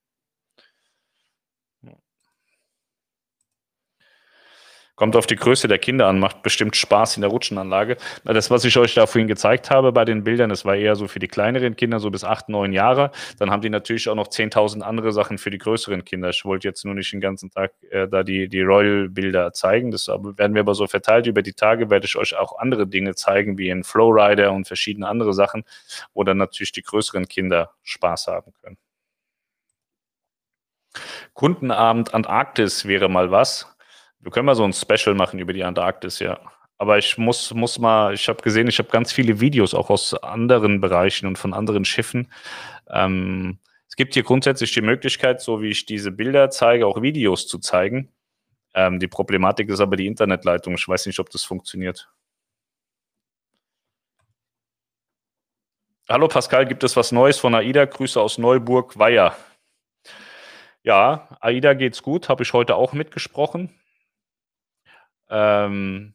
Kommt 5.01 5.15
auf 5.15 5.25
die 5.25 5.35
Größe 5.35 5.67
der 5.67 5.79
Kinder 5.79 6.05
an, 6.05 6.19
macht 6.19 6.43
bestimmt 6.43 6.75
Spaß 6.75 7.15
in 7.17 7.21
der 7.21 7.31
Rutschenanlage. 7.31 7.97
Das, 8.23 8.51
was 8.51 8.65
ich 8.65 8.77
euch 8.77 8.93
da 8.93 9.07
vorhin 9.07 9.27
gezeigt 9.27 9.71
habe 9.71 9.91
bei 9.91 10.05
den 10.05 10.23
Bildern, 10.23 10.51
das 10.51 10.63
war 10.63 10.75
eher 10.75 10.95
so 10.95 11.07
für 11.07 11.17
die 11.17 11.27
kleineren 11.27 11.75
Kinder, 11.75 11.99
so 11.99 12.11
bis 12.11 12.23
acht, 12.23 12.49
neun 12.49 12.71
Jahre. 12.71 13.09
Dann 13.39 13.49
haben 13.49 13.63
die 13.63 13.71
natürlich 13.71 14.07
auch 14.09 14.13
noch 14.13 14.27
10.000 14.27 14.81
andere 14.81 15.11
Sachen 15.11 15.39
für 15.39 15.49
die 15.49 15.57
größeren 15.57 16.05
Kinder. 16.05 16.29
Ich 16.29 16.45
wollte 16.45 16.67
jetzt 16.67 16.85
nur 16.85 16.93
nicht 16.93 17.11
den 17.13 17.19
ganzen 17.19 17.49
Tag 17.49 17.71
äh, 17.89 18.07
da 18.07 18.21
die, 18.21 18.47
die 18.47 18.61
Royal-Bilder 18.61 19.53
zeigen. 19.53 19.89
Das 19.89 20.07
werden 20.07 20.53
wir 20.53 20.59
aber 20.59 20.75
so 20.75 20.85
verteilt 20.85 21.25
über 21.25 21.41
die 21.41 21.53
Tage, 21.53 21.89
werde 21.89 22.05
ich 22.05 22.15
euch 22.15 22.37
auch 22.37 22.59
andere 22.59 22.85
Dinge 22.85 23.15
zeigen, 23.15 23.57
wie 23.57 23.71
ein 23.71 23.83
Flowrider 23.83 24.51
und 24.51 24.67
verschiedene 24.67 25.07
andere 25.07 25.33
Sachen, 25.33 25.63
wo 26.13 26.23
dann 26.23 26.37
natürlich 26.37 26.73
die 26.73 26.83
größeren 26.83 27.27
Kinder 27.27 27.71
Spaß 27.81 28.27
haben 28.27 28.53
können. 28.61 28.77
Kundenabend 31.33 32.13
Antarktis 32.13 32.85
wäre 32.85 33.09
mal 33.09 33.31
was. 33.31 33.65
Wir 34.21 34.31
können 34.31 34.45
mal 34.45 34.55
so 34.55 34.63
ein 34.63 34.73
Special 34.73 35.15
machen 35.15 35.39
über 35.39 35.53
die 35.53 35.63
Antarktis, 35.63 36.19
ja. 36.19 36.39
Aber 36.77 36.97
ich 36.97 37.17
muss, 37.17 37.53
muss 37.53 37.79
mal, 37.79 38.13
ich 38.13 38.27
habe 38.27 38.41
gesehen, 38.41 38.67
ich 38.67 38.79
habe 38.79 38.89
ganz 38.89 39.11
viele 39.11 39.39
Videos 39.39 39.73
auch 39.73 39.89
aus 39.89 40.13
anderen 40.15 40.79
Bereichen 40.81 41.27
und 41.27 41.37
von 41.37 41.53
anderen 41.53 41.85
Schiffen. 41.85 42.31
Ähm, 42.89 43.59
es 43.87 43.95
gibt 43.95 44.13
hier 44.13 44.23
grundsätzlich 44.23 44.71
die 44.71 44.81
Möglichkeit, 44.81 45.41
so 45.41 45.61
wie 45.61 45.69
ich 45.69 45.85
diese 45.85 46.11
Bilder 46.11 46.49
zeige, 46.49 46.87
auch 46.87 47.01
Videos 47.01 47.47
zu 47.47 47.59
zeigen. 47.59 48.11
Ähm, 48.73 48.99
die 48.99 49.07
Problematik 49.07 49.69
ist 49.69 49.79
aber 49.79 49.95
die 49.95 50.07
Internetleitung. 50.07 50.75
Ich 50.75 50.87
weiß 50.87 51.05
nicht, 51.07 51.19
ob 51.19 51.29
das 51.29 51.43
funktioniert. 51.43 52.09
Hallo 56.09 56.27
Pascal, 56.27 56.65
gibt 56.65 56.83
es 56.83 56.95
was 56.95 57.11
Neues 57.11 57.37
von 57.37 57.55
AIDA? 57.55 57.85
Grüße 57.85 58.19
aus 58.19 58.37
Neuburg-Weiher. 58.37 59.35
Ja, 60.83 61.37
AIDA 61.41 61.73
geht's 61.73 62.01
gut, 62.01 62.27
habe 62.29 62.43
ich 62.43 62.53
heute 62.53 62.75
auch 62.75 62.93
mitgesprochen. 62.93 63.80
Ähm, 65.31 66.13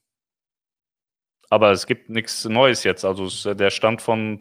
aber 1.51 1.73
es 1.73 1.87
gibt 1.87 2.11
nichts 2.11 2.45
Neues 2.45 2.85
jetzt. 2.85 3.05
Also 3.05 3.55
der 3.55 3.71
Stand 3.71 4.03
von, 4.03 4.39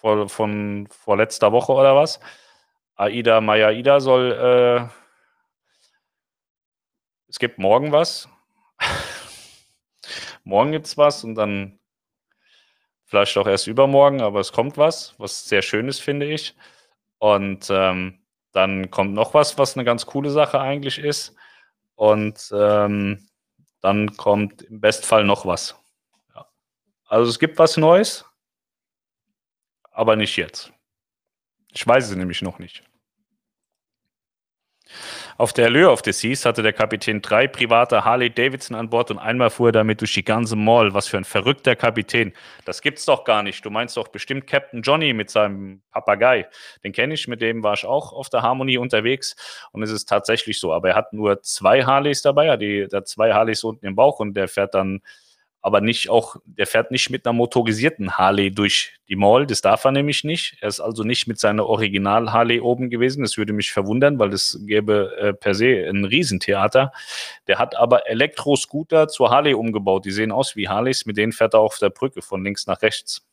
von, 0.00 0.28
von 0.28 0.86
vor 0.90 1.16
letzter 1.16 1.52
Woche 1.52 1.72
oder 1.72 1.96
was. 1.96 2.20
Aida 2.94 3.40
Maya 3.40 3.70
Ida 3.72 4.00
soll. 4.00 4.32
Äh, 4.32 4.88
es 7.28 7.38
gibt 7.38 7.58
morgen 7.58 7.92
was. 7.92 8.28
morgen 10.44 10.72
gibt 10.72 10.86
es 10.86 10.96
was 10.96 11.24
und 11.24 11.34
dann 11.34 11.80
vielleicht 13.04 13.36
auch 13.38 13.46
erst 13.46 13.66
übermorgen, 13.66 14.22
aber 14.22 14.40
es 14.40 14.52
kommt 14.52 14.78
was, 14.78 15.14
was 15.18 15.46
sehr 15.48 15.62
schön 15.62 15.88
ist, 15.88 16.00
finde 16.00 16.26
ich. 16.26 16.54
Und 17.18 17.68
ähm, 17.70 18.20
dann 18.52 18.90
kommt 18.90 19.14
noch 19.14 19.34
was, 19.34 19.58
was 19.58 19.76
eine 19.76 19.84
ganz 19.84 20.06
coole 20.06 20.30
Sache 20.30 20.60
eigentlich 20.60 20.98
ist. 20.98 21.34
Und 21.94 22.50
ähm, 22.54 23.28
dann 23.82 24.16
kommt 24.16 24.62
im 24.62 24.80
Bestfall 24.80 25.24
noch 25.24 25.44
was. 25.44 25.76
Ja. 26.34 26.46
Also 27.06 27.30
es 27.30 27.38
gibt 27.38 27.58
was 27.58 27.76
Neues, 27.76 28.24
aber 29.90 30.16
nicht 30.16 30.36
jetzt. 30.36 30.72
Ich 31.72 31.86
weiß 31.86 32.08
es 32.08 32.16
nämlich 32.16 32.42
noch 32.42 32.58
nicht. 32.58 32.84
Auf 35.38 35.52
der 35.52 35.66
Allure 35.66 35.90
of 35.90 36.02
the 36.04 36.12
Seas 36.12 36.44
hatte 36.44 36.62
der 36.62 36.72
Kapitän 36.72 37.22
drei 37.22 37.46
private 37.46 38.04
Harley 38.04 38.30
Davidson 38.30 38.76
an 38.76 38.90
Bord 38.90 39.10
und 39.10 39.18
einmal 39.18 39.50
fuhr 39.50 39.68
er 39.68 39.72
damit 39.72 40.00
durch 40.00 40.14
die 40.14 40.24
ganze 40.24 40.56
Mall. 40.56 40.94
Was 40.94 41.08
für 41.08 41.16
ein 41.16 41.24
verrückter 41.24 41.74
Kapitän. 41.74 42.32
Das 42.64 42.82
gibt's 42.82 43.04
doch 43.04 43.24
gar 43.24 43.42
nicht. 43.42 43.64
Du 43.64 43.70
meinst 43.70 43.96
doch 43.96 44.08
bestimmt 44.08 44.46
Captain 44.46 44.82
Johnny 44.82 45.12
mit 45.12 45.30
seinem 45.30 45.82
Papagei. 45.90 46.48
Den 46.84 46.92
kenne 46.92 47.14
ich, 47.14 47.28
mit 47.28 47.40
dem 47.40 47.62
war 47.62 47.74
ich 47.74 47.84
auch 47.84 48.12
auf 48.12 48.28
der 48.28 48.42
Harmonie 48.42 48.78
unterwegs 48.78 49.36
und 49.72 49.82
es 49.82 49.90
ist 49.90 50.08
tatsächlich 50.08 50.60
so. 50.60 50.72
Aber 50.72 50.90
er 50.90 50.96
hat 50.96 51.12
nur 51.12 51.42
zwei 51.42 51.84
Harleys 51.84 52.22
dabei, 52.22 52.46
er 52.46 52.88
hat 52.92 53.08
zwei 53.08 53.32
Harleys 53.32 53.64
unten 53.64 53.86
im 53.86 53.96
Bauch 53.96 54.20
und 54.20 54.34
der 54.34 54.48
fährt 54.48 54.74
dann 54.74 55.00
aber 55.62 55.80
nicht 55.80 56.10
auch, 56.10 56.36
der 56.44 56.66
fährt 56.66 56.90
nicht 56.90 57.08
mit 57.08 57.24
einer 57.24 57.32
motorisierten 57.32 58.18
Harley 58.18 58.50
durch 58.50 58.94
die 59.08 59.14
Mall, 59.14 59.46
das 59.46 59.60
darf 59.60 59.84
er 59.84 59.92
nämlich 59.92 60.24
nicht. 60.24 60.56
Er 60.60 60.68
ist 60.68 60.80
also 60.80 61.04
nicht 61.04 61.28
mit 61.28 61.38
seiner 61.38 61.66
Original 61.66 62.32
Harley 62.32 62.60
oben 62.60 62.90
gewesen, 62.90 63.22
das 63.22 63.36
würde 63.36 63.52
mich 63.52 63.70
verwundern, 63.70 64.18
weil 64.18 64.30
das 64.30 64.58
gäbe 64.66 65.16
äh, 65.16 65.32
per 65.32 65.54
se 65.54 65.88
ein 65.88 66.04
Riesentheater. 66.04 66.92
Der 67.46 67.58
hat 67.60 67.76
aber 67.76 68.08
Elektroscooter 68.08 69.06
zur 69.06 69.30
Harley 69.30 69.54
umgebaut, 69.54 70.04
die 70.04 70.10
sehen 70.10 70.32
aus 70.32 70.56
wie 70.56 70.68
Harleys, 70.68 71.06
mit 71.06 71.16
denen 71.16 71.32
fährt 71.32 71.54
er 71.54 71.60
auf 71.60 71.78
der 71.78 71.90
Brücke 71.90 72.22
von 72.22 72.42
links 72.42 72.66
nach 72.66 72.82
rechts. 72.82 73.24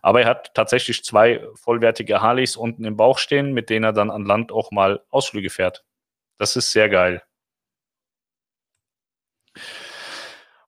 Aber 0.00 0.22
er 0.22 0.28
hat 0.28 0.54
tatsächlich 0.54 1.04
zwei 1.04 1.44
vollwertige 1.54 2.22
Harleys 2.22 2.56
unten 2.56 2.84
im 2.84 2.96
Bauch 2.96 3.18
stehen, 3.18 3.52
mit 3.52 3.68
denen 3.68 3.84
er 3.84 3.92
dann 3.92 4.10
an 4.10 4.24
Land 4.24 4.52
auch 4.52 4.70
mal 4.70 5.02
Ausflüge 5.10 5.50
fährt. 5.50 5.84
Das 6.38 6.54
ist 6.54 6.70
sehr 6.70 6.88
geil. 6.88 7.22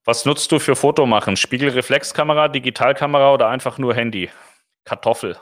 Was 0.04 0.24
nutzt 0.24 0.50
du 0.50 0.58
für 0.58 0.76
Fotomachen? 0.76 1.36
Spiegelreflexkamera, 1.36 2.48
Digitalkamera 2.48 3.34
oder 3.34 3.48
einfach 3.48 3.76
nur 3.78 3.94
Handy? 3.94 4.30
Kartoffel. 4.84 5.38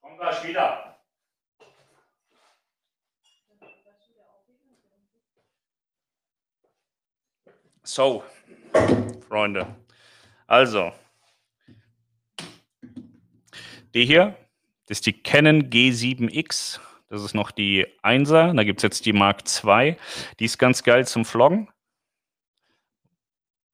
Komm 0.00 0.18
gleich 0.18 0.44
wieder. 0.44 0.98
So, 7.84 8.24
Freunde. 9.28 9.66
Also, 10.46 10.92
die 13.94 14.04
hier 14.04 14.36
ist 14.92 15.06
die 15.06 15.14
Canon 15.14 15.70
G7X. 15.70 16.78
Das 17.08 17.22
ist 17.22 17.34
noch 17.34 17.50
die 17.50 17.86
1er. 18.02 18.54
Da 18.54 18.62
gibt 18.62 18.78
es 18.78 18.82
jetzt 18.82 19.06
die 19.06 19.12
Mark 19.12 19.42
II. 19.64 19.96
Die 20.38 20.44
ist 20.44 20.58
ganz 20.58 20.82
geil 20.82 21.06
zum 21.06 21.24
Vloggen. 21.24 21.68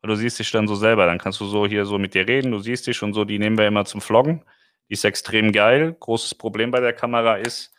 Du 0.03 0.15
siehst 0.15 0.39
dich 0.39 0.51
dann 0.53 0.69
so 0.69 0.77
selber. 0.77 1.07
Dann 1.07 1.19
kannst 1.19 1.41
du 1.41 1.47
so 1.47 1.67
hier 1.67 1.85
so 1.85 1.99
mit 1.99 2.15
dir 2.15 2.27
reden. 2.27 2.53
Du 2.53 2.61
siehst 2.61 2.87
dich 2.87 3.03
und 3.03 3.13
so. 3.13 3.25
Die 3.25 3.39
nehmen 3.39 3.59
wir 3.59 3.67
immer 3.67 3.85
zum 3.85 4.01
Vloggen. 4.01 4.45
Die 4.89 4.95
ist 4.95 5.05
extrem 5.05 5.53
geil. 5.53 5.97
Großes 5.99 6.37
Problem 6.37 6.71
bei 6.71 6.81
der 6.81 6.93
Kamera 6.93 7.37
ist, 7.37 7.75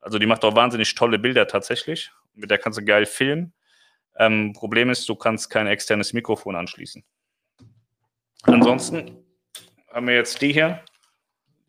also 0.00 0.18
die 0.18 0.26
macht 0.26 0.44
auch 0.44 0.54
wahnsinnig 0.54 0.94
tolle 0.94 1.18
Bilder 1.18 1.46
tatsächlich. 1.46 2.10
Mit 2.34 2.50
der 2.50 2.58
kannst 2.58 2.78
du 2.78 2.84
geil 2.84 3.06
filmen. 3.06 3.52
Ähm, 4.16 4.52
Problem 4.52 4.90
ist, 4.90 5.08
du 5.08 5.14
kannst 5.14 5.48
kein 5.48 5.68
externes 5.68 6.12
Mikrofon 6.12 6.56
anschließen. 6.56 7.04
Ansonsten 8.42 9.24
haben 9.92 10.06
wir 10.08 10.14
jetzt 10.14 10.42
die 10.42 10.52
hier. 10.52 10.82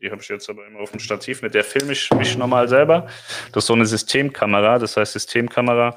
Die 0.00 0.10
habe 0.10 0.22
ich 0.22 0.28
jetzt 0.28 0.48
aber 0.48 0.66
immer 0.66 0.80
auf 0.80 0.90
dem 0.90 1.00
Stativ. 1.00 1.42
Mit 1.42 1.54
der 1.54 1.64
filme 1.64 1.92
ich 1.92 2.10
mich 2.12 2.36
normal 2.36 2.68
selber. 2.68 3.06
Das 3.52 3.64
ist 3.64 3.66
so 3.66 3.74
eine 3.74 3.86
Systemkamera. 3.86 4.78
Das 4.78 4.96
heißt, 4.96 5.12
Systemkamera, 5.12 5.90
du 5.90 5.96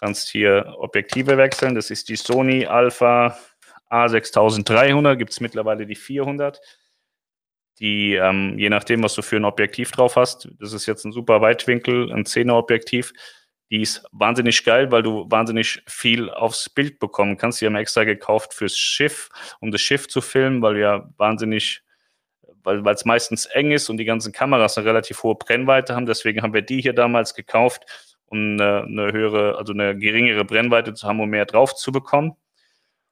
Kannst 0.00 0.28
hier 0.28 0.74
Objektive 0.78 1.36
wechseln. 1.36 1.74
Das 1.74 1.90
ist 1.90 2.08
die 2.08 2.16
Sony 2.16 2.66
Alpha 2.66 3.38
A6300. 3.90 5.16
Gibt 5.16 5.32
es 5.32 5.40
mittlerweile 5.40 5.86
die 5.86 5.94
400. 5.94 6.60
Die, 7.80 8.14
ähm, 8.14 8.58
je 8.58 8.70
nachdem, 8.70 9.02
was 9.04 9.14
du 9.14 9.22
für 9.22 9.36
ein 9.36 9.44
Objektiv 9.44 9.92
drauf 9.92 10.16
hast, 10.16 10.48
das 10.58 10.72
ist 10.72 10.86
jetzt 10.86 11.04
ein 11.04 11.12
super 11.12 11.40
Weitwinkel, 11.40 12.12
ein 12.12 12.24
10er 12.24 12.54
Objektiv. 12.54 13.12
Die 13.70 13.82
ist 13.82 14.04
wahnsinnig 14.12 14.64
geil, 14.64 14.90
weil 14.90 15.02
du 15.02 15.26
wahnsinnig 15.30 15.82
viel 15.86 16.30
aufs 16.30 16.70
Bild 16.70 16.98
bekommen 16.98 17.36
kannst. 17.36 17.60
Die 17.60 17.66
haben 17.66 17.76
extra 17.76 18.04
gekauft 18.04 18.54
fürs 18.54 18.76
Schiff, 18.76 19.28
um 19.60 19.70
das 19.70 19.80
Schiff 19.80 20.08
zu 20.08 20.20
filmen, 20.20 20.62
weil 20.62 20.78
ja 20.78 21.08
wahnsinnig 21.18 21.82
weil 22.84 22.94
es 22.94 23.04
meistens 23.04 23.46
eng 23.46 23.72
ist 23.72 23.88
und 23.88 23.96
die 23.96 24.04
ganzen 24.04 24.32
Kameras 24.32 24.78
eine 24.78 24.86
relativ 24.86 25.22
hohe 25.22 25.34
Brennweite 25.34 25.94
haben. 25.94 26.06
Deswegen 26.06 26.42
haben 26.42 26.54
wir 26.54 26.62
die 26.62 26.80
hier 26.80 26.92
damals 26.92 27.34
gekauft, 27.34 27.84
um 28.26 28.38
eine, 28.38 28.82
eine 28.82 29.12
höhere, 29.12 29.56
also 29.58 29.72
eine 29.72 29.96
geringere 29.96 30.44
Brennweite 30.44 30.94
zu 30.94 31.06
haben, 31.06 31.20
um 31.20 31.28
mehr 31.28 31.46
drauf 31.46 31.74
zu 31.74 31.92
bekommen. 31.92 32.36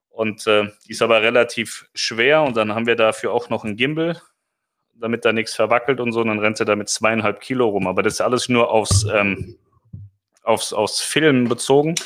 Und 0.08 0.46
äh, 0.46 0.68
die 0.86 0.92
ist 0.92 1.02
aber 1.02 1.20
relativ 1.22 1.88
schwer 1.94 2.42
und 2.42 2.56
dann 2.56 2.74
haben 2.74 2.86
wir 2.86 2.96
dafür 2.96 3.32
auch 3.32 3.50
noch 3.50 3.64
einen 3.64 3.76
Gimbal, 3.76 4.20
damit 4.94 5.24
da 5.24 5.32
nichts 5.32 5.54
verwackelt 5.54 6.00
und 6.00 6.12
so. 6.12 6.20
Und 6.20 6.28
dann 6.28 6.38
rennt 6.38 6.58
er 6.58 6.66
da 6.66 6.74
mit 6.74 6.88
zweieinhalb 6.88 7.40
Kilo 7.40 7.68
rum. 7.68 7.86
Aber 7.86 8.02
das 8.02 8.14
ist 8.14 8.20
alles 8.22 8.48
nur 8.48 8.70
aufs, 8.70 9.04
ähm, 9.12 9.58
aufs, 10.42 10.72
aufs 10.72 11.02
Filmen 11.02 11.48
bezogen. 11.48 11.96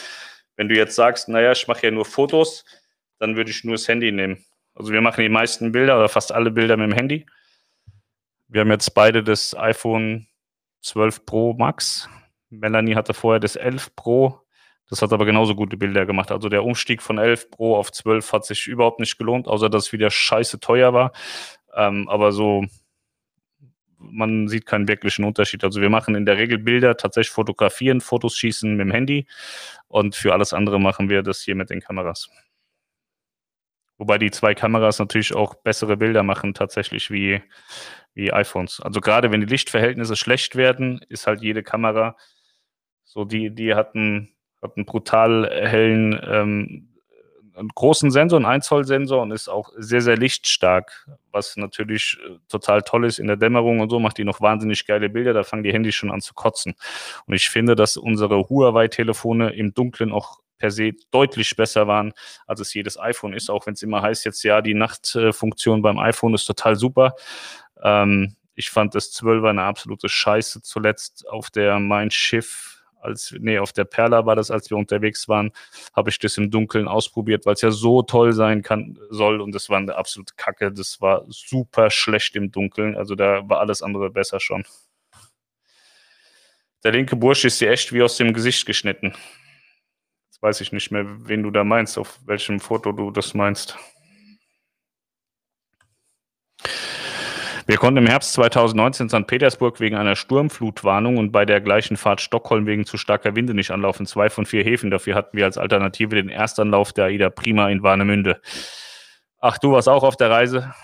Wenn 0.57 0.69
du 0.69 0.75
jetzt 0.75 0.97
sagst, 0.97 1.29
naja, 1.29 1.53
ich 1.53 1.69
mache 1.69 1.87
ja 1.87 1.91
nur 1.91 2.05
Fotos, 2.05 2.65
dann 3.19 3.37
würde 3.37 3.51
ich 3.51 3.63
nur 3.65 3.75
das 3.75 3.87
Handy 3.87 4.11
nehmen. 4.11 4.45
Also 4.75 4.93
wir 4.93 5.01
machen 5.01 5.23
die 5.23 5.29
meisten 5.29 5.73
Bilder 5.73 5.97
oder 5.97 6.09
fast 6.09 6.33
alle 6.33 6.51
Bilder 6.51 6.77
mit 6.77 6.91
dem 6.91 6.97
Handy. 6.97 7.27
Wir 8.53 8.63
haben 8.63 8.71
jetzt 8.71 8.95
beide 8.95 9.23
das 9.23 9.57
iPhone 9.57 10.27
12 10.83 11.25
Pro 11.25 11.55
Max. 11.55 12.09
Melanie 12.49 12.97
hatte 12.97 13.15
vorher 13.15 13.39
das 13.39 13.55
11 13.55 13.95
Pro. 13.95 14.41
Das 14.89 15.03
hat 15.03 15.13
aber 15.13 15.25
genauso 15.25 15.55
gute 15.55 15.77
Bilder 15.77 16.05
gemacht. 16.05 16.33
Also 16.33 16.49
der 16.49 16.65
Umstieg 16.65 17.01
von 17.01 17.19
11 17.19 17.53
Pro 17.53 17.77
auf 17.77 17.93
12 17.93 18.33
hat 18.33 18.45
sich 18.45 18.67
überhaupt 18.67 18.99
nicht 18.99 19.19
gelohnt, 19.19 19.47
außer 19.47 19.71
dass 19.71 19.87
es 19.87 19.93
wieder 19.93 20.11
scheiße 20.11 20.59
teuer 20.59 20.93
war. 20.93 21.13
Ähm, 21.77 22.09
aber 22.09 22.33
so, 22.33 22.65
man 23.99 24.49
sieht 24.49 24.67
keinen 24.67 24.89
wirklichen 24.89 25.25
Unterschied. 25.25 25.63
Also 25.63 25.81
wir 25.81 25.91
machen 25.91 26.17
in 26.17 26.27
der 26.27 26.37
Regel 26.37 26.59
Bilder, 26.59 26.97
tatsächlich 26.97 27.33
fotografieren, 27.33 28.01
Fotos 28.01 28.37
schießen 28.37 28.77
mit 28.77 28.85
dem 28.85 28.91
Handy 28.91 29.29
und 29.87 30.17
für 30.17 30.33
alles 30.33 30.53
andere 30.53 30.81
machen 30.81 31.09
wir 31.09 31.23
das 31.23 31.41
hier 31.41 31.55
mit 31.55 31.71
den 31.71 31.81
Kameras. 31.81 32.29
Wobei 34.01 34.17
die 34.17 34.31
zwei 34.31 34.55
Kameras 34.55 34.99
natürlich 34.99 35.35
auch 35.35 35.57
bessere 35.57 35.99
Bilder 35.99 36.23
machen, 36.23 36.55
tatsächlich 36.55 37.11
wie, 37.11 37.43
wie 38.15 38.33
iPhones. 38.33 38.81
Also 38.81 39.03
gerade 39.03 39.31
wenn 39.31 39.43
die 39.43 39.47
Lichtverhältnisse 39.47 40.17
schlecht 40.17 40.57
werden, 40.57 41.05
ist 41.11 41.27
halt 41.27 41.43
jede 41.43 41.63
Kamera 41.63 42.17
so, 43.05 43.27
die, 43.27 43.55
die 43.55 43.75
hat 43.75 43.95
einen, 43.95 44.31
hat 44.63 44.75
einen 44.75 44.87
brutal 44.87 45.51
hellen, 45.51 46.19
ähm, 46.27 46.89
einen 47.55 47.69
großen 47.75 48.11
Sensor, 48.11 48.39
einen 48.39 48.47
1 48.47 48.65
Zoll 48.65 48.87
Sensor 48.87 49.21
und 49.21 49.33
ist 49.33 49.51
auch 49.51 49.71
sehr, 49.77 50.01
sehr 50.01 50.17
lichtstark, 50.17 51.07
was 51.31 51.59
natürlich 51.59 52.17
äh, 52.25 52.39
total 52.49 52.81
toll 52.81 53.05
ist 53.05 53.19
in 53.19 53.27
der 53.27 53.37
Dämmerung 53.37 53.81
und 53.81 53.91
so, 53.91 54.01
macht 54.01 54.17
die 54.17 54.25
noch 54.25 54.41
wahnsinnig 54.41 54.87
geile 54.87 55.11
Bilder, 55.11 55.35
da 55.35 55.43
fangen 55.43 55.63
die 55.63 55.75
Handys 55.75 55.95
schon 55.95 56.11
an 56.11 56.23
zu 56.23 56.33
kotzen. 56.33 56.75
Und 57.27 57.35
ich 57.35 57.51
finde, 57.51 57.77
dass 57.77 57.99
unsere 57.99 58.49
Huawei-Telefone 58.49 59.51
im 59.51 59.75
Dunkeln 59.75 60.11
auch 60.11 60.41
per 60.61 60.71
se 60.71 60.93
deutlich 61.11 61.57
besser 61.57 61.89
waren, 61.89 62.13
als 62.47 62.61
es 62.61 62.73
jedes 62.73 63.01
iPhone 63.01 63.33
ist, 63.33 63.51
auch 63.51 63.67
wenn 63.67 63.75
es 63.75 63.83
immer 63.83 64.03
heißt 64.03 64.25
jetzt, 64.25 64.45
ja, 64.45 64.63
die 64.63 64.75
Nachtfunktion 64.75 65.83
beim 65.83 65.99
iPhone 65.99 66.35
ist 66.35 66.45
total 66.45 66.77
super. 66.77 67.17
Ähm, 67.83 68.37
ich 68.55 68.71
fand 68.71 68.95
das 68.95 69.11
12 69.11 69.45
eine 69.45 69.63
absolute 69.63 70.09
Scheiße 70.09 70.63
zuletzt 70.63 71.27
auf 71.29 71.51
der 71.51 71.81
Mein 71.81 72.11
Schiff 72.11 72.77
als, 73.01 73.35
nee, 73.39 73.59
auf 73.59 73.73
der 73.73 73.85
Perla 73.85 74.27
war 74.27 74.37
das, 74.37 74.51
als 74.51 74.69
wir 74.69 74.77
unterwegs 74.77 75.27
waren, 75.27 75.53
habe 75.95 76.11
ich 76.11 76.19
das 76.19 76.37
im 76.37 76.51
Dunkeln 76.51 76.87
ausprobiert, 76.87 77.47
weil 77.47 77.55
es 77.55 77.63
ja 77.63 77.71
so 77.71 78.03
toll 78.03 78.35
sein 78.35 78.61
kann, 78.61 78.99
soll 79.09 79.41
und 79.41 79.55
das 79.55 79.71
war 79.71 79.79
eine 79.79 79.97
absolute 79.97 80.35
Kacke. 80.37 80.71
Das 80.71 81.01
war 81.01 81.25
super 81.29 81.89
schlecht 81.89 82.37
im 82.37 82.53
Dunkeln. 82.53 82.97
Also 82.97 83.15
da 83.15 83.49
war 83.49 83.61
alles 83.61 83.81
andere 83.81 84.11
besser 84.11 84.39
schon. 84.39 84.65
Der 86.85 86.93
linke 86.93 87.17
Bursch 87.17 87.47
ist 87.47 87.61
dir 87.63 87.71
echt 87.71 87.91
wie 87.95 88.03
aus 88.03 88.19
dem 88.19 88.35
Gesicht 88.35 88.67
geschnitten 88.67 89.15
weiß 90.41 90.61
ich 90.61 90.72
nicht 90.72 90.91
mehr, 90.91 91.05
wen 91.28 91.43
du 91.43 91.51
da 91.51 91.64
meinst, 91.64 91.99
auf 91.99 92.18
welchem 92.26 92.61
Foto 92.61 92.93
du 92.93 93.11
das 93.11 93.34
meinst. 93.34 93.78
Wir 97.66 97.76
konnten 97.76 97.99
im 97.99 98.07
Herbst 98.09 98.32
2019 98.32 99.07
in 99.07 99.11
St. 99.11 99.26
Petersburg 99.28 99.78
wegen 99.78 99.97
einer 99.97 100.16
Sturmflutwarnung 100.16 101.18
und 101.18 101.30
bei 101.30 101.45
der 101.45 101.61
gleichen 101.61 101.97
Fahrt 101.97 102.20
Stockholm 102.20 102.66
wegen 102.66 102.84
zu 102.84 102.97
starker 102.97 103.36
Winde 103.36 103.55
nicht 103.55 103.70
anlaufen. 103.70 104.07
Zwei 104.07 104.28
von 104.28 104.45
vier 104.45 104.64
Häfen. 104.64 104.91
Dafür 104.91 105.14
hatten 105.14 105.36
wir 105.36 105.45
als 105.45 105.57
Alternative 105.57 106.16
den 106.16 106.30
Erstanlauf 106.30 106.93
der 106.93 107.05
AIDA 107.05 107.30
Prima 107.30 107.68
in 107.68 107.84
Warnemünde. 107.84 108.41
Ach, 109.38 109.57
du 109.59 109.70
warst 109.70 109.88
auch 109.88 110.03
auf 110.03 110.16
der 110.16 110.30
Reise? 110.30 110.74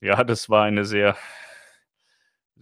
Ja, 0.00 0.22
das 0.22 0.48
war 0.48 0.64
eine 0.64 0.84
sehr 0.84 1.16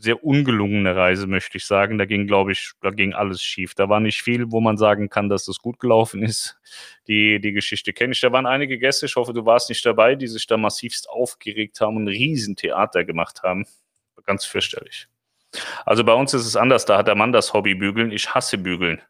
sehr 0.03 0.25
ungelungene 0.25 0.97
Reise, 0.97 1.29
möchte 1.29 1.59
ich 1.59 1.65
sagen. 1.65 1.97
Da 1.97 2.07
ging, 2.07 2.27
glaube 2.27 2.53
ich, 2.53 2.73
da 2.81 2.91
ging 2.91 3.15
alles 3.15 3.41
schief. 3.41 3.75
Da 3.75 3.89
war 3.89 4.01
nicht 4.01 4.23
viel, 4.23 4.51
wo 4.51 4.61
man 4.61 4.77
sagen 4.77 5.09
kann, 5.09 5.29
dass 5.29 5.45
das 5.45 5.59
gut 5.59 5.79
gelaufen 5.79 6.23
ist. 6.25 6.59
Die, 7.07 7.41
die 7.41 7.53
Geschichte 7.53 7.93
kenne 7.93 8.13
ich. 8.13 8.21
Da 8.21 8.33
waren 8.33 8.47
einige 8.47 8.79
Gäste, 8.79 9.07
ich 9.07 9.17
hoffe, 9.17 9.33
du 9.33 9.47
warst 9.47 9.69
nicht 9.69 9.87
dabei, 9.87 10.17
die 10.17 10.27
sich 10.27 10.47
da 10.47 10.57
massivst 10.57 11.09
aufgeregt 11.09 11.81
haben 11.81 11.97
und 11.97 12.05
ein 12.05 12.09
Riesentheater 12.09 13.05
gemacht 13.05 13.43
haben. 13.43 13.65
Ganz 14.25 14.45
fürchterlich. 14.45 15.09
Also 15.85 16.05
bei 16.05 16.15
uns 16.15 16.35
ist 16.35 16.47
es 16.47 16.57
anders. 16.57 16.85
Da 16.85 16.99
hat 16.99 17.09
der 17.09 17.15
Mann 17.15 17.33
das 17.33 17.53
Hobby 17.53 17.75
bügeln. 17.75 18.11
Ich 18.11 18.35
hasse 18.35 18.59
bügeln. 18.59 19.01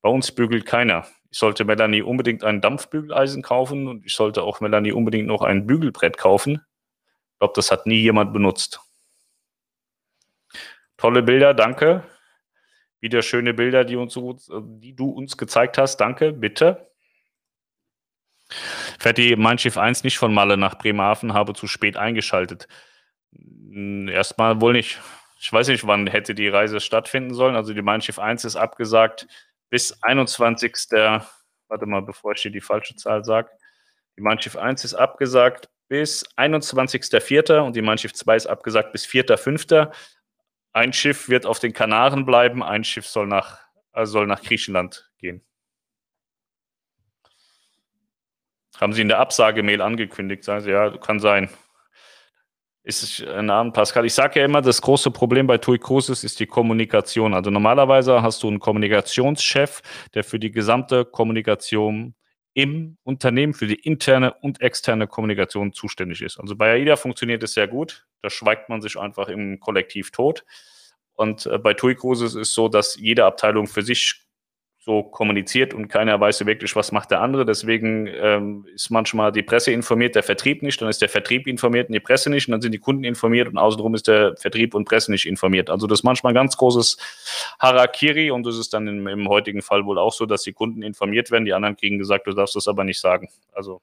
Bei 0.00 0.08
uns 0.08 0.32
bügelt 0.32 0.66
keiner. 0.66 1.06
Ich 1.30 1.38
sollte 1.38 1.64
Melanie 1.64 2.02
unbedingt 2.02 2.44
ein 2.44 2.60
Dampfbügeleisen 2.60 3.42
kaufen 3.42 3.88
und 3.88 4.04
ich 4.04 4.14
sollte 4.14 4.42
auch 4.42 4.60
Melanie 4.60 4.92
unbedingt 4.92 5.26
noch 5.26 5.42
ein 5.42 5.66
Bügelbrett 5.66 6.18
kaufen. 6.18 6.62
Ich 7.32 7.38
glaube, 7.38 7.54
das 7.56 7.70
hat 7.70 7.86
nie 7.86 8.00
jemand 8.00 8.32
benutzt. 8.32 8.80
Tolle 11.02 11.24
Bilder, 11.24 11.52
danke. 11.52 12.04
Wieder 13.00 13.22
schöne 13.22 13.54
Bilder, 13.54 13.84
die, 13.84 13.96
uns, 13.96 14.14
die 14.14 14.94
du 14.94 15.10
uns 15.10 15.36
gezeigt 15.36 15.76
hast. 15.76 15.96
Danke, 15.96 16.32
bitte. 16.32 16.92
Fährt 19.00 19.18
die 19.18 19.34
Mein 19.34 19.58
Schiff 19.58 19.76
1 19.76 20.04
nicht 20.04 20.16
von 20.16 20.32
Malle 20.32 20.56
nach 20.56 20.78
Bremerhaven, 20.78 21.34
habe 21.34 21.54
zu 21.54 21.66
spät 21.66 21.96
eingeschaltet. 21.96 22.68
Hm, 23.32 24.06
erstmal 24.06 24.60
wohl 24.60 24.74
nicht. 24.74 25.00
Ich 25.40 25.52
weiß 25.52 25.66
nicht, 25.66 25.84
wann 25.88 26.06
hätte 26.06 26.36
die 26.36 26.46
Reise 26.46 26.78
stattfinden 26.78 27.34
sollen. 27.34 27.56
Also 27.56 27.74
die 27.74 27.82
Mein 27.82 28.00
Schiff 28.00 28.20
1 28.20 28.44
ist 28.44 28.54
abgesagt 28.54 29.26
bis 29.70 30.00
21. 30.04 30.72
Warte 31.66 31.86
mal, 31.86 32.02
bevor 32.02 32.34
ich 32.34 32.42
dir 32.42 32.52
die 32.52 32.60
falsche 32.60 32.94
Zahl 32.94 33.24
sage. 33.24 33.50
Die 34.16 34.22
Mein 34.22 34.40
Schiff 34.40 34.54
1 34.54 34.84
ist 34.84 34.94
abgesagt 34.94 35.68
bis 35.88 36.24
21.04. 36.36 37.58
und 37.58 37.74
die 37.74 37.82
Mein 37.82 37.98
Schiff 37.98 38.14
2 38.14 38.36
ist 38.36 38.46
abgesagt 38.46 38.92
bis 38.92 39.04
4.05. 39.04 39.90
Ein 40.72 40.92
Schiff 40.92 41.28
wird 41.28 41.44
auf 41.46 41.58
den 41.58 41.72
Kanaren 41.72 42.24
bleiben, 42.24 42.62
ein 42.62 42.84
Schiff 42.84 43.06
soll 43.06 43.26
nach, 43.26 43.60
äh, 43.92 44.06
soll 44.06 44.26
nach 44.26 44.42
Griechenland 44.42 45.10
gehen. 45.18 45.44
Haben 48.80 48.94
Sie 48.94 49.02
in 49.02 49.08
der 49.08 49.18
Absagemail 49.18 49.82
angekündigt? 49.82 50.44
Sagen 50.44 50.62
Sie, 50.62 50.70
ja, 50.70 50.96
kann 50.96 51.20
sein. 51.20 51.50
Ist 52.84 53.22
ein 53.22 53.48
Abend, 53.48 53.74
Pascal. 53.74 54.04
Ich 54.06 54.14
sage 54.14 54.40
ja 54.40 54.46
immer, 54.46 54.60
das 54.60 54.82
große 54.82 55.12
Problem 55.12 55.46
bei 55.46 55.56
TUI 55.58 55.78
Cruises 55.78 56.24
ist 56.24 56.40
die 56.40 56.46
Kommunikation. 56.46 57.32
Also 57.32 57.50
normalerweise 57.50 58.22
hast 58.22 58.42
du 58.42 58.48
einen 58.48 58.58
Kommunikationschef, 58.58 59.82
der 60.14 60.24
für 60.24 60.40
die 60.40 60.50
gesamte 60.50 61.04
Kommunikation 61.04 62.14
im 62.54 62.98
Unternehmen 63.04 63.54
für 63.54 63.66
die 63.66 63.74
interne 63.74 64.34
und 64.34 64.60
externe 64.60 65.06
Kommunikation 65.06 65.72
zuständig 65.72 66.22
ist. 66.22 66.38
Also 66.38 66.56
bei 66.56 66.72
AIDA 66.72 66.96
funktioniert 66.96 67.42
es 67.42 67.54
sehr 67.54 67.68
gut. 67.68 68.06
Da 68.20 68.30
schweigt 68.30 68.68
man 68.68 68.82
sich 68.82 68.98
einfach 68.98 69.28
im 69.28 69.58
Kollektiv 69.58 70.10
tot. 70.10 70.44
Und 71.14 71.46
äh, 71.46 71.58
bei 71.58 71.74
TUI 71.74 71.94
Cruises 71.94 72.34
ist 72.34 72.48
es 72.48 72.54
so, 72.54 72.68
dass 72.68 72.96
jede 72.96 73.24
Abteilung 73.24 73.66
für 73.66 73.82
sich 73.82 74.21
so 74.84 75.04
kommuniziert 75.04 75.74
und 75.74 75.86
keiner 75.86 76.18
weiß 76.18 76.44
wirklich, 76.44 76.74
was 76.74 76.90
macht 76.90 77.12
der 77.12 77.20
andere. 77.20 77.46
Deswegen 77.46 78.08
ähm, 78.08 78.66
ist 78.74 78.90
manchmal 78.90 79.30
die 79.30 79.44
Presse 79.44 79.70
informiert, 79.70 80.16
der 80.16 80.24
Vertrieb 80.24 80.60
nicht, 80.60 80.82
dann 80.82 80.88
ist 80.88 81.00
der 81.00 81.08
Vertrieb 81.08 81.46
informiert 81.46 81.88
und 81.88 81.92
die 81.92 82.00
Presse 82.00 82.30
nicht 82.30 82.48
und 82.48 82.52
dann 82.52 82.60
sind 82.60 82.72
die 82.72 82.80
Kunden 82.80 83.04
informiert 83.04 83.46
und 83.46 83.58
außenrum 83.58 83.94
ist 83.94 84.08
der 84.08 84.34
Vertrieb 84.36 84.74
und 84.74 84.84
Presse 84.84 85.12
nicht 85.12 85.24
informiert. 85.26 85.70
Also 85.70 85.86
das 85.86 86.00
ist 86.00 86.02
manchmal 86.02 86.32
ein 86.32 86.34
ganz 86.34 86.56
großes 86.56 86.96
Harakiri 87.60 88.32
und 88.32 88.44
das 88.44 88.58
ist 88.58 88.74
dann 88.74 88.88
im, 88.88 89.06
im 89.06 89.28
heutigen 89.28 89.62
Fall 89.62 89.86
wohl 89.86 89.98
auch 89.98 90.12
so, 90.12 90.26
dass 90.26 90.42
die 90.42 90.52
Kunden 90.52 90.82
informiert 90.82 91.30
werden, 91.30 91.44
die 91.44 91.54
anderen 91.54 91.76
kriegen 91.76 91.98
gesagt, 91.98 92.26
du 92.26 92.32
darfst 92.32 92.56
das 92.56 92.66
aber 92.66 92.82
nicht 92.82 92.98
sagen. 92.98 93.28
Also 93.52 93.80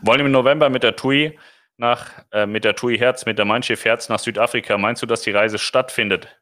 wollen 0.00 0.20
im 0.20 0.32
November 0.32 0.70
mit 0.70 0.82
der 0.82 0.96
TUI 0.96 1.38
nach, 1.76 2.12
äh, 2.32 2.46
mit 2.46 2.64
der 2.64 2.76
TUI 2.76 2.96
Herz, 2.96 3.26
mit 3.26 3.36
der 3.36 3.44
Mein 3.44 3.60
Herz 3.60 4.08
nach 4.08 4.20
Südafrika. 4.20 4.78
Meinst 4.78 5.02
du, 5.02 5.06
dass 5.06 5.20
die 5.20 5.32
Reise 5.32 5.58
stattfindet? 5.58 6.34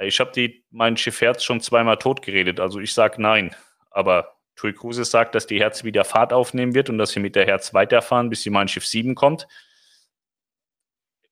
Ich 0.00 0.20
habe 0.20 0.52
mein 0.70 0.96
Schiff 0.96 1.20
Herz 1.20 1.42
schon 1.42 1.60
zweimal 1.60 1.98
totgeredet, 1.98 2.60
also 2.60 2.78
ich 2.80 2.94
sage 2.94 3.20
nein. 3.20 3.54
Aber 3.90 4.36
Tui 4.54 4.72
Cruises 4.72 5.10
sagt, 5.10 5.34
dass 5.34 5.46
die 5.46 5.60
Herz 5.60 5.84
wieder 5.84 6.04
Fahrt 6.04 6.32
aufnehmen 6.32 6.74
wird 6.74 6.90
und 6.90 6.98
dass 6.98 7.10
sie 7.10 7.20
mit 7.20 7.36
der 7.36 7.46
Herz 7.46 7.74
weiterfahren, 7.74 8.30
bis 8.30 8.42
sie 8.42 8.50
mein 8.50 8.68
Schiff 8.68 8.86
7 8.86 9.14
kommt. 9.14 9.48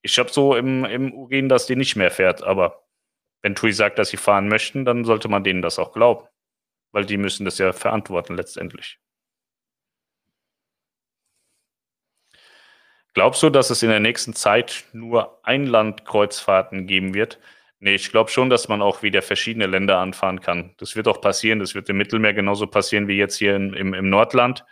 Ich 0.03 0.19
habe 0.19 0.31
so 0.31 0.55
im, 0.55 0.85
im 0.85 1.12
Urin, 1.12 1.49
dass 1.49 1.67
die 1.67 1.77
nicht 1.77 1.97
mehr 1.97 2.11
fährt, 2.11 2.43
aber 2.43 2.87
wenn 3.43 3.55
TUI 3.55 3.73
sagt, 3.73 3.99
dass 3.99 4.11
sie 4.11 4.17
fahren 4.17 4.49
möchten, 4.49 4.85
dann 4.85 5.05
sollte 5.05 5.29
man 5.29 5.45
denen 5.45 5.62
das 5.62 5.79
auch 5.79 5.93
glauben. 5.93 6.27
Weil 6.93 7.05
die 7.05 7.17
müssen 7.17 7.45
das 7.45 7.59
ja 7.59 7.73
verantworten 7.73 8.37
letztendlich. 8.37 8.99
Glaubst 13.14 13.43
du, 13.43 13.51
dass 13.51 13.71
es 13.71 13.83
in 13.83 13.89
der 13.89 14.01
nächsten 14.01 14.35
Zeit 14.35 14.85
nur 14.93 15.41
Einlandkreuzfahrten 15.45 16.87
geben 16.87 17.14
wird? 17.14 17.41
Nee, 17.87 17.95
ich 17.95 18.11
glaube 18.11 18.32
schon, 18.32 18.51
dass 18.51 18.66
man 18.66 18.82
auch 18.82 19.05
wieder 19.05 19.22
verschiedene 19.22 19.68
Länder 19.68 19.99
anfahren 19.99 20.41
kann. 20.41 20.74
Das 20.78 20.97
wird 20.97 21.07
auch 21.07 21.20
passieren. 21.20 21.61
Das 21.61 21.76
wird 21.76 21.89
im 21.89 21.97
Mittelmeer 21.97 22.34
genauso 22.34 22.66
passieren 22.66 23.07
wie 23.07 23.16
jetzt 23.16 23.37
hier 23.37 23.55
in, 23.55 23.74
im, 23.74 23.95
im 23.95 24.11
Nordland. 24.11 24.64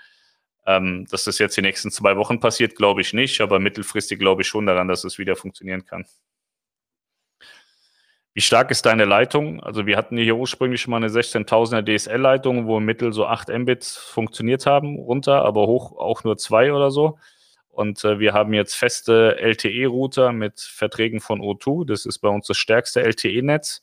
Ähm, 0.66 1.06
dass 1.08 1.22
das 1.22 1.38
jetzt 1.38 1.56
die 1.56 1.62
nächsten 1.62 1.92
zwei 1.92 2.16
Wochen 2.16 2.40
passiert, 2.40 2.74
glaube 2.74 3.02
ich 3.02 3.12
nicht, 3.12 3.40
aber 3.40 3.60
mittelfristig 3.60 4.18
glaube 4.18 4.42
ich 4.42 4.48
schon 4.48 4.66
daran, 4.66 4.88
dass 4.88 5.04
es 5.04 5.16
wieder 5.16 5.36
funktionieren 5.36 5.84
kann. 5.84 6.06
Wie 8.32 8.40
stark 8.40 8.72
ist 8.72 8.84
deine 8.84 9.04
Leitung? 9.04 9.62
Also 9.62 9.86
wir 9.86 9.96
hatten 9.96 10.16
hier 10.16 10.34
ursprünglich 10.34 10.80
schon 10.80 10.90
mal 10.90 10.96
eine 10.96 11.06
16.000er 11.06 11.84
DSL-Leitung, 11.84 12.66
wo 12.66 12.78
im 12.78 12.84
Mittel 12.84 13.12
so 13.12 13.26
8 13.26 13.48
Mbit 13.48 13.84
funktioniert 13.84 14.66
haben, 14.66 14.96
runter, 14.96 15.44
aber 15.44 15.68
hoch 15.68 15.96
auch 15.96 16.24
nur 16.24 16.36
2 16.36 16.72
oder 16.72 16.90
so. 16.90 17.16
Und 17.74 18.04
äh, 18.04 18.18
wir 18.18 18.32
haben 18.32 18.54
jetzt 18.54 18.74
feste 18.74 19.36
LTE-Router 19.38 20.32
mit 20.32 20.60
Verträgen 20.60 21.20
von 21.20 21.40
O2. 21.40 21.86
Das 21.86 22.06
ist 22.06 22.18
bei 22.18 22.28
uns 22.28 22.46
das 22.46 22.56
stärkste 22.56 23.02
LTE-Netz. 23.02 23.82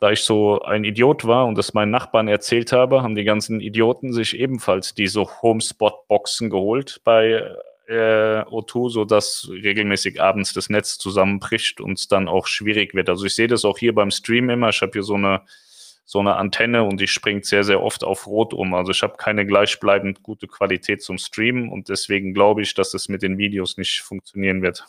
Da 0.00 0.12
ich 0.12 0.22
so 0.22 0.62
ein 0.62 0.84
Idiot 0.84 1.26
war 1.26 1.46
und 1.46 1.58
das 1.58 1.74
meinen 1.74 1.90
Nachbarn 1.90 2.28
erzählt 2.28 2.72
habe, 2.72 3.02
haben 3.02 3.16
die 3.16 3.24
ganzen 3.24 3.60
Idioten 3.60 4.12
sich 4.12 4.38
ebenfalls 4.38 4.94
diese 4.94 5.24
Homespot-Boxen 5.42 6.50
geholt 6.50 7.00
bei 7.02 7.42
äh, 7.88 8.42
O2, 8.42 8.90
sodass 8.90 9.48
regelmäßig 9.50 10.20
abends 10.20 10.52
das 10.52 10.70
Netz 10.70 10.98
zusammenbricht 10.98 11.80
und 11.80 11.98
es 11.98 12.06
dann 12.06 12.28
auch 12.28 12.46
schwierig 12.46 12.94
wird. 12.94 13.08
Also 13.08 13.24
ich 13.24 13.34
sehe 13.34 13.48
das 13.48 13.64
auch 13.64 13.78
hier 13.78 13.94
beim 13.94 14.12
Stream 14.12 14.50
immer. 14.50 14.68
Ich 14.68 14.82
habe 14.82 14.92
hier 14.92 15.02
so 15.02 15.14
eine, 15.14 15.40
so 16.10 16.20
eine 16.20 16.36
Antenne 16.36 16.84
und 16.84 17.00
die 17.00 17.06
springt 17.06 17.44
sehr, 17.44 17.64
sehr 17.64 17.82
oft 17.82 18.02
auf 18.02 18.26
Rot 18.26 18.54
um. 18.54 18.72
Also 18.72 18.92
ich 18.92 19.02
habe 19.02 19.18
keine 19.18 19.44
gleichbleibend 19.44 20.22
gute 20.22 20.46
Qualität 20.46 21.02
zum 21.02 21.18
Streamen 21.18 21.68
und 21.68 21.90
deswegen 21.90 22.32
glaube 22.32 22.62
ich, 22.62 22.72
dass 22.72 22.94
es 22.94 23.10
mit 23.10 23.20
den 23.20 23.36
Videos 23.36 23.76
nicht 23.76 24.00
funktionieren 24.00 24.62
wird. 24.62 24.86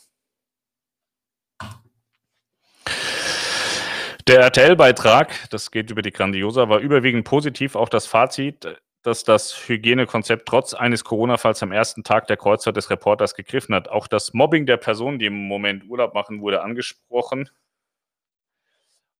Der 4.30 4.40
RTL-Beitrag, 4.40 5.50
das 5.50 5.72
geht 5.72 5.92
über 5.92 6.02
die 6.02 6.12
Grandiosa, 6.12 6.70
war 6.70 6.80
überwiegend 6.80 7.26
positiv. 7.26 7.76
Auch 7.76 7.90
das 7.90 8.06
Fazit, 8.06 8.80
dass 9.04 9.26
das 9.26 9.68
Hygienekonzept 9.68 10.48
trotz 10.48 10.74
eines 10.74 11.04
Corona-Falls 11.04 11.62
am 11.64 11.74
ersten 11.74 12.06
Tag 12.06 12.28
der 12.28 12.38
Kreuzer 12.38 12.72
des 12.72 12.90
Reporters 12.90 13.36
gegriffen 13.36 13.76
hat. 13.76 13.90
Auch 13.90 14.08
das 14.08 14.34
Mobbing 14.34 14.66
der 14.66 14.78
Personen, 14.78 15.20
die 15.20 15.26
im 15.26 15.48
Moment 15.50 15.84
Urlaub 15.90 16.14
machen, 16.14 16.40
wurde 16.40 16.62
angesprochen 16.62 17.50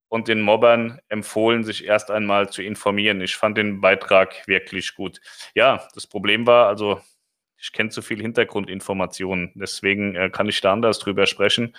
und 0.10 0.28
den 0.28 0.42
Mobbern 0.42 1.00
empfohlen, 1.08 1.64
sich 1.64 1.86
erst 1.86 2.12
einmal 2.12 2.50
zu 2.50 2.62
informieren. 2.62 3.22
Ich 3.22 3.38
fand 3.38 3.58
den 3.58 3.80
Beitrag 3.80 4.48
wirklich 4.48 4.96
gut. 4.96 5.22
Ja, 5.56 5.88
das 5.94 6.08
Problem 6.08 6.46
war, 6.48 6.68
also 6.68 7.00
ich 7.58 7.72
kenne 7.72 7.90
zu 7.90 8.02
viel 8.02 8.22
Hintergrundinformationen, 8.22 9.52
deswegen 9.56 10.16
äh, 10.16 10.30
kann 10.30 10.50
ich 10.50 10.62
da 10.62 10.74
anders 10.74 11.00
drüber 11.00 11.28
sprechen. 11.28 11.76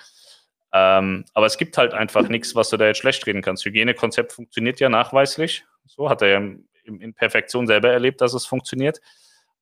Ähm, 0.73 1.25
aber 1.35 1.47
es 1.47 1.59
gibt 1.59 1.77
halt 1.77 1.93
einfach 1.95 2.29
nichts, 2.29 2.55
was 2.55 2.71
du 2.71 2.77
da 2.77 2.87
jetzt 2.87 2.99
schlecht 2.99 3.27
reden 3.27 3.43
kannst. 3.43 3.65
Hygienekonzept 3.65 4.33
funktioniert 4.33 4.79
ja 4.79 4.89
nachweislich. 4.89 5.65
So 5.87 6.09
hat 6.09 6.23
er 6.23 6.29
ja 6.29 6.39
in, 6.39 7.01
in 7.01 7.15
Perfektion 7.15 7.67
selber 7.67 7.91
erlebt, 7.91 8.21
dass 8.21 8.35
es 8.35 8.47
funktioniert. 8.47 9.01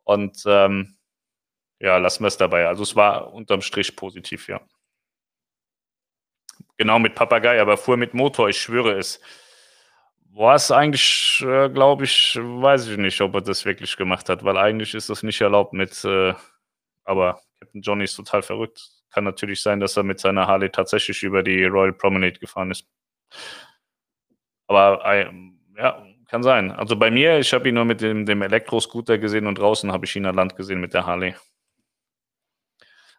Und 0.04 0.42
ähm, 0.46 0.96
ja, 1.80 1.96
lassen 1.96 2.24
wir 2.24 2.28
es 2.28 2.36
dabei. 2.36 2.66
Also 2.66 2.82
es 2.82 2.96
war 2.96 3.32
unterm 3.32 3.62
Strich 3.62 3.96
positiv, 3.96 4.48
ja. 4.48 4.60
Genau 6.78 6.98
mit 6.98 7.14
Papagei, 7.14 7.60
aber 7.60 7.76
fuhr 7.76 7.96
mit 7.96 8.14
Motor, 8.14 8.48
ich 8.48 8.58
schwöre 8.58 8.92
es. 8.98 9.20
War 10.32 10.54
es 10.54 10.70
eigentlich, 10.70 11.44
äh, 11.46 11.68
glaube 11.68 12.04
ich, 12.04 12.38
weiß 12.40 12.88
ich 12.88 12.96
nicht, 12.96 13.20
ob 13.20 13.34
er 13.34 13.40
das 13.42 13.64
wirklich 13.64 13.96
gemacht 13.96 14.28
hat, 14.28 14.44
weil 14.44 14.56
eigentlich 14.56 14.94
ist 14.94 15.10
das 15.10 15.22
nicht 15.22 15.40
erlaubt 15.40 15.72
mit, 15.74 16.04
äh, 16.04 16.34
aber 17.04 17.40
Captain 17.58 17.82
Johnny 17.82 18.04
ist 18.04 18.14
total 18.14 18.42
verrückt 18.42 18.98
kann 19.10 19.24
natürlich 19.24 19.62
sein, 19.62 19.80
dass 19.80 19.96
er 19.96 20.02
mit 20.02 20.20
seiner 20.20 20.46
Harley 20.46 20.70
tatsächlich 20.70 21.22
über 21.22 21.42
die 21.42 21.64
Royal 21.64 21.92
Promenade 21.92 22.38
gefahren 22.38 22.70
ist. 22.70 22.86
Aber 24.66 25.04
äh, 25.04 25.30
ja, 25.76 26.06
kann 26.28 26.42
sein. 26.42 26.70
Also 26.72 26.96
bei 26.96 27.10
mir, 27.10 27.38
ich 27.38 27.52
habe 27.52 27.68
ihn 27.68 27.74
nur 27.74 27.84
mit 27.84 28.00
dem, 28.00 28.26
dem 28.26 28.42
Elektroscooter 28.42 29.18
gesehen 29.18 29.46
und 29.46 29.58
draußen 29.58 29.90
habe 29.92 30.04
ich 30.04 30.14
ihn 30.14 30.26
an 30.26 30.34
Land 30.34 30.56
gesehen 30.56 30.80
mit 30.80 30.92
der 30.94 31.06
Harley. 31.06 31.34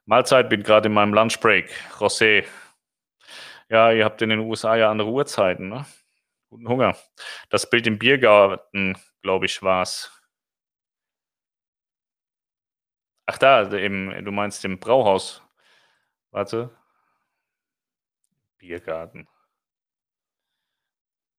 Mahlzeit, 0.06 0.50
bin 0.50 0.64
gerade 0.64 0.88
in 0.88 0.94
meinem 0.94 1.14
Lunchbreak. 1.14 1.70
José. 1.98 2.46
Ja, 3.70 3.92
ihr 3.92 4.04
habt 4.04 4.22
in 4.24 4.30
den 4.30 4.40
USA 4.40 4.76
ja 4.76 4.90
andere 4.90 5.10
Uhrzeiten, 5.10 5.70
ne? 5.70 5.86
Guten 6.50 6.68
Hunger. 6.68 6.98
Das 7.50 7.70
Bild 7.70 7.86
im 7.88 8.00
Biergarten, 8.00 8.98
glaube 9.22 9.46
ich, 9.46 9.62
war 9.64 9.84
es. 9.84 10.12
Ach 13.28 13.38
da, 13.38 13.62
im, 13.62 14.26
du 14.26 14.32
meinst 14.32 14.66
im 14.66 14.80
Brauhaus. 14.80 15.42
Warte. 16.32 16.72
Biergarten. 18.60 19.28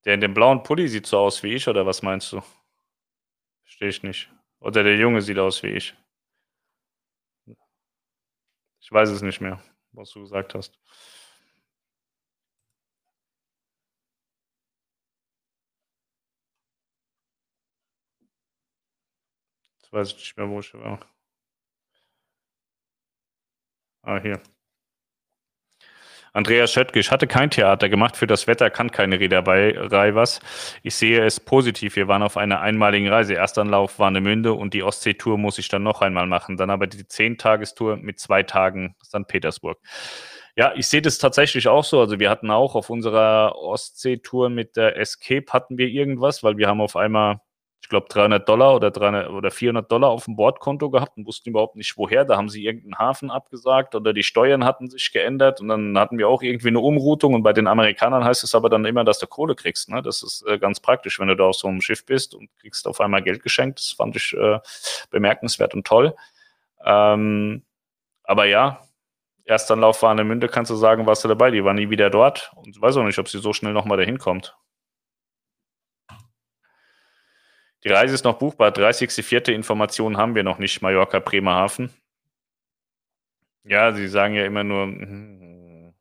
Der 0.05 0.13
in 0.15 0.21
dem 0.21 0.35
blauen 0.35 0.63
Pulli 0.63 0.89
sieht 0.89 1.07
so 1.07 1.19
aus 1.19 1.43
wie 1.43 1.55
ich, 1.55 1.67
oder 1.69 1.87
was 1.87 2.03
meinst 2.03 2.33
du? 2.33 2.43
Verstehe 3.65 3.89
ich 3.89 4.03
nicht. 4.03 4.31
Oder 4.61 4.83
der 4.83 4.97
Junge 4.97 5.23
sieht 5.23 5.39
aus 5.39 5.63
wie 5.63 5.69
ich. 5.69 5.95
Ich 8.81 8.93
weiß 8.93 9.09
es 9.11 9.23
nicht 9.23 9.41
mehr, 9.41 9.61
was 9.93 10.11
du 10.11 10.21
gesagt 10.21 10.55
hast. 10.55 10.79
Weiß 19.93 20.09
ich 20.13 20.17
nicht 20.17 20.37
mehr, 20.37 20.49
wo 20.49 20.61
ich 20.61 20.73
war. 20.75 21.01
Ah, 24.03 24.19
hier. 24.21 24.41
Andreas 26.33 26.73
Schöttke, 26.73 27.01
ich 27.01 27.11
hatte 27.11 27.27
kein 27.27 27.51
Theater 27.51 27.89
gemacht, 27.89 28.17
für 28.17 28.27
das 28.29 28.47
Wetter 28.47 28.71
kann 28.71 28.93
keine 28.93 29.19
Reederei 29.19 30.15
was. 30.15 30.39
Ich 30.85 30.95
sehe 30.95 31.25
es 31.25 31.41
positiv. 31.41 31.97
Wir 31.97 32.07
waren 32.07 32.23
auf 32.23 32.37
einer 32.37 32.61
einmaligen 32.61 33.09
Reise. 33.09 33.35
Erstanlauf 33.35 33.99
Warnemünde 33.99 34.53
und 34.53 34.73
die 34.73 34.85
Ostsee-Tour 34.85 35.39
muss 35.39 35.59
ich 35.59 35.69
dann 35.69 35.83
noch 35.83 36.03
einmal 36.03 36.27
machen. 36.29 36.57
Dann 36.57 36.71
aber 36.71 36.87
die 36.87 37.07
Zehn-Tagestour 37.07 37.97
mit 37.97 38.21
zwei 38.21 38.45
Tagen 38.45 38.95
St. 39.05 39.27
Petersburg. 39.27 39.79
Ja, 40.57 40.73
ich 40.77 40.87
sehe 40.87 41.03
das 41.03 41.19
tatsächlich 41.19 41.67
auch 41.69 41.85
so. 41.85 42.01
Also 42.01 42.21
wir 42.21 42.31
hatten 42.31 42.51
auch 42.51 42.77
auf 42.77 42.91
unserer 42.91 43.57
Ostsee-Tour 43.57 44.51
mit 44.51 44.77
der 44.77 44.97
Escape 44.97 45.47
hatten 45.53 45.79
wir 45.79 45.89
irgendwas, 45.89 46.45
weil 46.45 46.57
wir 46.59 46.69
haben 46.69 46.81
auf 46.81 46.95
einmal 46.97 47.41
ich 47.83 47.89
glaube, 47.89 48.07
300 48.09 48.47
Dollar 48.49 48.75
oder, 48.75 48.91
300 48.91 49.31
oder 49.31 49.51
400 49.51 49.91
Dollar 49.91 50.11
auf 50.11 50.27
dem 50.27 50.37
Bordkonto 50.37 50.91
gehabt 50.91 51.17
und 51.17 51.27
wussten 51.27 51.51
überhaupt 51.51 51.77
nicht 51.77 51.97
woher. 51.97 52.25
Da 52.25 52.37
haben 52.37 52.49
sie 52.49 52.65
irgendeinen 52.65 52.99
Hafen 52.99 53.31
abgesagt 53.31 53.95
oder 53.95 54.13
die 54.13 54.23
Steuern 54.23 54.65
hatten 54.65 54.91
sich 54.91 55.13
geändert 55.13 55.61
und 55.61 55.69
dann 55.69 55.99
hatten 55.99 56.19
wir 56.19 56.29
auch 56.29 56.43
irgendwie 56.43 56.69
eine 56.69 56.81
Umroutung 56.81 57.35
und 57.35 57.43
bei 57.43 57.53
den 57.53 57.67
Amerikanern 57.67 58.25
heißt 58.25 58.45
es 58.45 58.55
aber 58.55 58.69
dann 58.69 58.85
immer, 58.85 59.05
dass 59.05 59.19
du 59.19 59.27
Kohle 59.27 59.55
kriegst. 59.55 59.89
Ne? 59.89 60.03
Das 60.03 60.23
ist 60.23 60.45
äh, 60.47 60.59
ganz 60.59 60.81
praktisch, 60.81 61.19
wenn 61.19 61.29
du 61.29 61.37
da 61.37 61.45
auf 61.45 61.57
so 61.57 61.69
einem 61.69 61.81
Schiff 61.81 62.05
bist 62.05 62.35
und 62.35 62.51
kriegst 62.61 62.87
auf 62.87 63.01
einmal 63.01 63.23
Geld 63.23 63.43
geschenkt. 63.43 63.79
Das 63.79 63.93
fand 63.93 64.15
ich 64.15 64.35
äh, 64.35 64.59
bemerkenswert 65.11 65.75
und 65.75 65.87
toll. 65.87 66.15
Ähm, 66.85 67.63
aber 68.25 68.45
ja, 68.45 68.81
Erstanlauf 69.45 70.03
war 70.03 70.11
eine 70.11 70.25
Münde, 70.25 70.49
kannst 70.49 70.71
du 70.71 70.77
sagen, 70.77 71.07
warst 71.07 71.25
du 71.25 71.29
dabei. 71.29 71.51
Die 71.51 71.65
war 71.65 71.75
nie 71.75 71.91
wieder 71.91 72.11
dort 72.11 72.53
und 72.57 72.77
ich 72.77 72.81
weiß 72.81 72.97
auch 72.99 73.05
nicht, 73.05 73.19
ob 73.19 73.29
sie 73.29 73.39
so 73.39 73.53
schnell 73.53 73.73
nochmal 73.73 73.99
dahin 73.99 74.19
kommt. 74.19 74.57
Die 77.85 77.89
Reise 77.89 78.15
ist 78.15 78.25
noch 78.25 78.39
buchbar. 78.39 78.71
30.04. 78.71 79.53
Informationen 79.53 80.17
haben 80.17 80.35
wir 80.35 80.43
noch 80.43 80.59
nicht. 80.59 80.83
Mallorca, 80.83 81.19
Bremerhaven. 81.19 81.91
Ja, 83.65 83.93
sie 83.93 84.09
sagen 84.09 84.35
ja 84.35 84.45
immer 84.45 84.65
nur, 84.65 84.85
hm, 84.85 85.95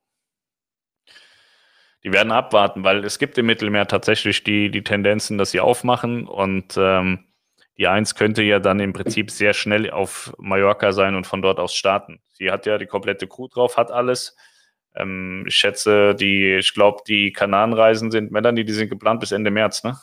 die 2.04 2.14
werden 2.14 2.32
abwarten, 2.32 2.84
weil 2.84 3.04
es 3.04 3.20
gibt 3.20 3.38
im 3.38 3.46
Mittelmeer 3.46 3.88
tatsächlich 3.88 4.44
die, 4.44 4.72
die 4.72 4.84
Tendenzen, 4.84 5.38
dass 5.38 5.52
sie 5.52 5.60
aufmachen 5.60 6.28
und 6.28 6.76
ähm, 6.78 7.26
die 7.78 7.88
Eins 7.88 8.16
könnte 8.16 8.44
ja 8.44 8.60
dann 8.60 8.80
im 8.80 8.94
Prinzip 8.94 9.32
sehr 9.32 9.54
schnell 9.54 9.90
auf 9.92 10.34
Mallorca 10.38 10.92
sein 10.92 11.16
und 11.16 11.28
von 11.28 11.42
dort 11.42 11.60
aus 11.60 11.76
starten. 11.76 12.22
Sie 12.34 12.52
hat 12.52 12.66
ja 12.66 12.78
die 12.78 12.86
komplette 12.86 13.28
Crew 13.28 13.48
drauf, 13.48 13.78
hat 13.78 13.92
alles. 13.92 14.36
Ähm, 14.96 15.46
ich 15.48 15.56
schätze, 15.56 16.16
die, 16.16 16.56
ich 16.56 16.74
glaube, 16.74 17.04
die 17.08 17.32
Kanarenreisen 17.32 18.12
sind, 18.12 18.32
Melanie, 18.32 18.66
die 18.66 18.74
sind 18.74 18.90
geplant 18.90 19.20
bis 19.20 19.32
Ende 19.32 19.52
März, 19.52 19.84
ne? 19.84 19.98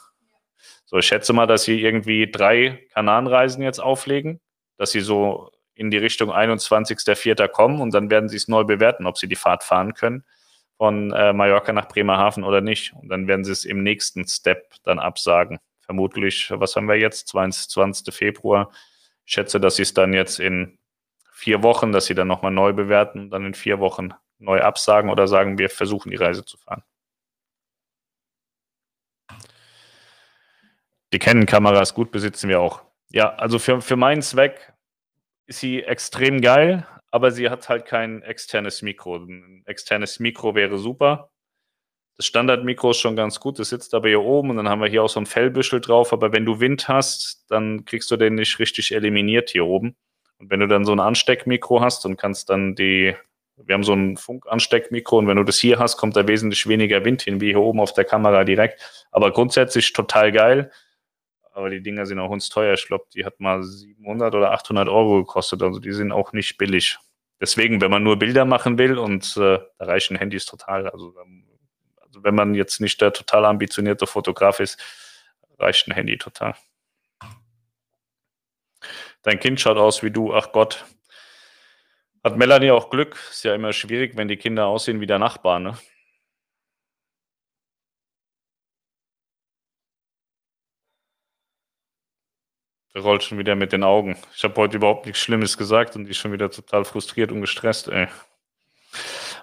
So, 0.87 0.97
ich 0.99 1.07
schätze 1.07 1.33
mal, 1.33 1.47
dass 1.47 1.65
sie 1.65 1.81
irgendwie 1.83 2.31
drei 2.31 2.87
Kananreisen 2.95 3.63
jetzt 3.63 3.81
auflegen, 3.81 4.41
dass 4.79 4.93
sie 4.93 5.01
so 5.01 5.51
in 5.75 5.91
die 5.91 5.99
Richtung 5.99 6.31
21.04. 6.33 7.49
kommen 7.49 7.81
und 7.81 7.93
dann 7.93 8.11
werden 8.11 8.29
sie 8.29 8.37
es 8.37 8.49
neu 8.49 8.65
bewerten, 8.65 9.07
ob 9.07 9.19
sie 9.19 9.29
die 9.29 9.37
Fahrt 9.37 9.63
fahren 9.63 9.95
können 9.95 10.25
von 10.77 11.13
äh, 11.13 11.33
Mallorca 11.33 11.73
nach 11.73 11.89
Bremerhaven 11.89 12.45
oder 12.45 12.61
nicht. 12.61 12.93
Und 12.95 13.09
dann 13.09 13.27
werden 13.27 13.45
sie 13.45 13.53
es 13.53 13.65
im 13.65 13.83
nächsten 13.83 14.27
Step 14.27 14.75
dann 14.85 14.99
absagen. 14.99 15.59
Vermutlich, 15.81 16.51
was 16.51 16.77
haben 16.77 16.89
wir 16.89 16.97
jetzt? 16.97 17.29
22. 17.29 18.15
Februar. 18.15 18.71
Ich 19.25 19.33
schätze, 19.33 19.61
dass 19.61 19.77
sie 19.77 19.83
es 19.83 19.95
dann 19.95 20.13
jetzt 20.13 20.39
in 20.39 20.79
vier 21.33 21.63
Wochen, 21.63 21.93
dass 21.93 22.07
sie 22.07 22.15
dann 22.15 22.29
nochmal 22.29 22.53
neu 22.53 22.73
bewerten 22.73 23.21
und 23.21 23.31
dann 23.31 23.45
in 23.45 23.55
vier 23.55 23.79
Wochen 23.79 24.11
neu 24.39 24.61
absagen 24.61 25.11
oder 25.11 25.29
sagen, 25.29 25.59
wir 25.59 25.71
versuchen 25.71 26.11
die 26.11 26.17
Reise 26.17 26.45
zu 26.45 26.59
fahren. 26.59 26.83
Die 31.17 31.19
Canon-Kamera 31.19 31.81
ist 31.81 31.95
gut, 31.95 32.11
besitzen 32.11 32.51
wir 32.51 32.61
auch. 32.61 32.83
Ja, 33.11 33.35
also 33.37 33.59
für, 33.59 33.81
für 33.81 33.97
meinen 33.97 34.21
Zweck 34.21 34.75
ist 35.47 35.61
sie 35.61 35.83
extrem 35.83 36.43
geil, 36.43 36.87
aber 37.11 37.31
sie 37.31 37.49
hat 37.49 37.71
halt 37.71 37.87
kein 37.87 38.21
externes 38.21 38.83
Mikro. 38.83 39.17
Ein 39.17 39.63
externes 39.65 40.21
Mikro 40.21 40.55
wäre 40.55 40.77
super. 40.77 41.31
Das 42.19 42.27
Standardmikro 42.27 42.91
ist 42.91 42.99
schon 42.99 43.17
ganz 43.17 43.41
gut, 43.41 43.59
das 43.59 43.71
sitzt 43.71 43.95
aber 43.95 44.09
hier 44.09 44.21
oben 44.21 44.51
und 44.51 44.59
dann 44.59 44.69
haben 44.69 44.83
wir 44.83 44.91
hier 44.91 45.03
auch 45.03 45.09
so 45.09 45.19
ein 45.19 45.25
Fellbüschel 45.25 45.81
drauf, 45.81 46.13
aber 46.13 46.35
wenn 46.35 46.45
du 46.45 46.61
Wind 46.61 46.87
hast, 46.87 47.47
dann 47.49 47.87
kriegst 47.87 48.11
du 48.11 48.19
den 48.19 48.35
nicht 48.35 48.59
richtig 48.59 48.95
eliminiert 48.95 49.49
hier 49.49 49.65
oben. 49.65 49.97
Und 50.37 50.51
wenn 50.51 50.61
du 50.61 50.69
dann 50.69 50.85
so 50.85 50.93
ein 50.93 51.01
Ansteckmikro 51.01 51.81
hast 51.81 52.05
und 52.05 52.19
kannst 52.19 52.51
dann 52.51 52.75
die, 52.75 53.17
wir 53.57 53.73
haben 53.73 53.85
so 53.85 53.95
ein 53.95 54.19
Funkansteckmikro 54.19 55.17
und 55.17 55.29
wenn 55.29 55.39
du 55.39 55.45
das 55.45 55.59
hier 55.59 55.79
hast, 55.79 55.97
kommt 55.97 56.15
da 56.15 56.29
wesentlich 56.29 56.69
weniger 56.69 57.07
Wind 57.07 57.23
hin, 57.23 57.41
wie 57.41 57.53
hier 57.53 57.61
oben 57.61 57.81
auf 57.81 57.95
der 57.95 58.05
Kamera 58.05 58.45
direkt. 58.45 59.07
Aber 59.13 59.33
grundsätzlich 59.33 59.95
total 59.95 60.31
geil. 60.31 60.71
Aber 61.57 61.71
die 61.71 61.81
Dinger 61.81 62.05
sind 62.05 62.19
auch 62.19 62.29
uns 62.29 62.51
teuer. 62.51 62.75
Ich 62.75 62.87
glaube, 62.87 63.07
die 63.15 63.25
hat 63.25 63.41
mal 63.41 63.63
700 63.63 64.35
oder 64.35 64.53
800 64.53 64.91
Euro 64.91 65.25
gekostet. 65.25 65.63
Also 65.63 65.81
die 65.81 65.93
sind 65.93 66.13
auch 66.13 66.35
nicht 66.35 66.59
billig. 66.59 66.99
Deswegen, 67.41 67.81
wenn 67.81 67.91
man 67.91 68.03
nur 68.03 68.19
Bilder 68.19 68.45
machen 68.45 68.77
will 68.77 68.99
und 68.99 69.39
äh, 69.39 69.59
da 69.79 69.85
reichen 69.87 70.19
Handys 70.19 70.45
total. 70.45 70.87
Also, 70.87 71.15
also 72.03 72.23
wenn 72.23 72.35
man 72.35 72.55
jetzt 72.55 72.83
nicht 72.83 73.01
der 73.01 73.15
total 73.15 73.47
ambitionierte 73.47 74.07
Fotograf 74.07 74.61
ist, 74.61 74.79
reicht 75.59 75.89
ein 75.89 75.95
Handy 75.95 76.19
total. 76.19 76.55
Dein 79.23 79.41
Kind 79.41 79.59
schaut 79.59 79.79
aus 79.79 80.03
wie 80.03 80.11
du, 80.11 80.35
ach 80.35 80.53
Gott. 80.53 80.85
Hat 82.23 82.37
Melanie 82.37 82.71
auch 82.71 82.91
Glück? 82.91 83.17
Ist 83.31 83.45
ja 83.45 83.55
immer 83.55 83.73
schwierig, 83.73 84.15
wenn 84.19 84.29
die 84.29 84.37
Kinder 84.37 84.67
aussehen 84.67 85.01
wie 85.01 85.07
der 85.07 85.19
Nachbar, 85.19 85.59
ne? 85.59 85.79
Rollt 92.97 93.23
schon 93.23 93.39
wieder 93.39 93.55
mit 93.55 93.73
den 93.73 93.85
Augen. 93.85 94.17
Ich 94.35 94.45
habe 94.45 94.57
heute 94.57 94.77
überhaupt 94.77 95.07
nichts 95.07 95.21
Schlimmes 95.21 95.59
gesagt 95.59 95.97
und 95.97 96.05
die 96.05 96.11
ist 96.11 96.19
schon 96.19 96.33
wieder 96.33 96.51
total 96.51 96.85
frustriert 96.85 97.33
und 97.33 97.41
gestresst, 97.41 97.89
ey. 97.89 98.09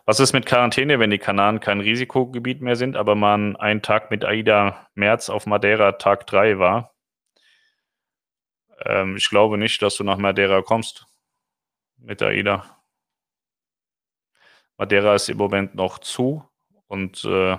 Was 0.06 0.20
ist 0.20 0.34
mit 0.34 0.46
Quarantäne, 0.46 1.00
wenn 1.00 1.12
die 1.12 1.20
Kanaren 1.20 1.60
kein 1.60 1.80
Risikogebiet 1.80 2.62
mehr 2.62 2.76
sind, 2.76 2.98
aber 2.98 3.16
man 3.16 3.56
einen 3.56 3.82
Tag 3.82 4.12
mit 4.12 4.26
Aida 4.26 4.88
März 4.96 5.30
auf 5.30 5.46
Madeira 5.46 5.94
Tag 5.94 6.28
3 6.28 6.60
war? 6.60 6.94
Ähm, 8.86 9.16
ich 9.16 9.30
glaube 9.30 9.58
nicht, 9.58 9.82
dass 9.82 9.96
du 9.96 10.04
nach 10.04 10.18
Madeira 10.18 10.62
kommst 10.62 11.06
mit 11.98 12.22
Aida. 12.22 12.66
Madeira 14.78 15.16
ist 15.16 15.30
im 15.30 15.38
Moment 15.38 15.76
noch 15.76 16.00
zu 16.00 16.44
und 16.88 17.24
äh, 17.24 17.58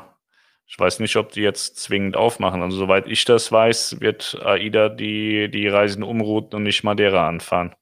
ich 0.67 0.79
weiß 0.79 1.01
nicht, 1.01 1.17
ob 1.17 1.33
die 1.33 1.43
jetzt 1.43 1.79
zwingend 1.79 2.17
aufmachen. 2.17 2.63
Also 2.63 2.77
soweit 2.77 3.07
ich 3.07 3.25
das 3.25 3.53
weiß, 3.53 4.01
wird 4.01 4.41
AIDA 4.43 4.89
die, 4.89 5.51
die 5.51 5.69
Reisen 5.69 6.03
umrouten 6.03 6.57
und 6.57 6.63
nicht 6.63 6.85
Madeira 6.85 7.29
anfahren. 7.29 7.75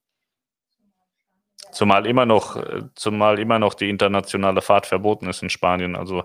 Zumal 1.72 2.06
immer 2.06 2.26
noch, 2.26 2.62
zumal 2.94 3.38
immer 3.38 3.58
noch 3.58 3.74
die 3.74 3.88
internationale 3.88 4.60
Fahrt 4.60 4.86
verboten 4.86 5.28
ist 5.28 5.42
in 5.42 5.48
Spanien. 5.48 5.96
Also 5.96 6.24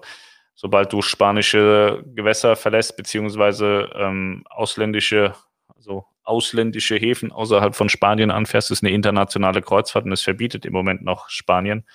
sobald 0.55 0.91
du 0.91 1.01
spanische 1.01 2.03
Gewässer 2.05 2.55
verlässt, 2.55 2.97
beziehungsweise 2.97 3.89
ähm, 3.95 4.43
ausländische, 4.49 5.35
also 5.73 6.05
ausländische 6.23 6.97
Häfen 6.97 7.31
außerhalb 7.31 7.75
von 7.75 7.87
Spanien 7.87 8.31
anfährst, 8.31 8.71
ist 8.71 8.83
eine 8.83 8.91
internationale 8.91 9.61
Kreuzfahrt 9.61 10.03
und 10.03 10.11
es 10.11 10.21
verbietet 10.21 10.65
im 10.65 10.73
Moment 10.73 11.01
noch 11.01 11.29
Spanien. 11.29 11.85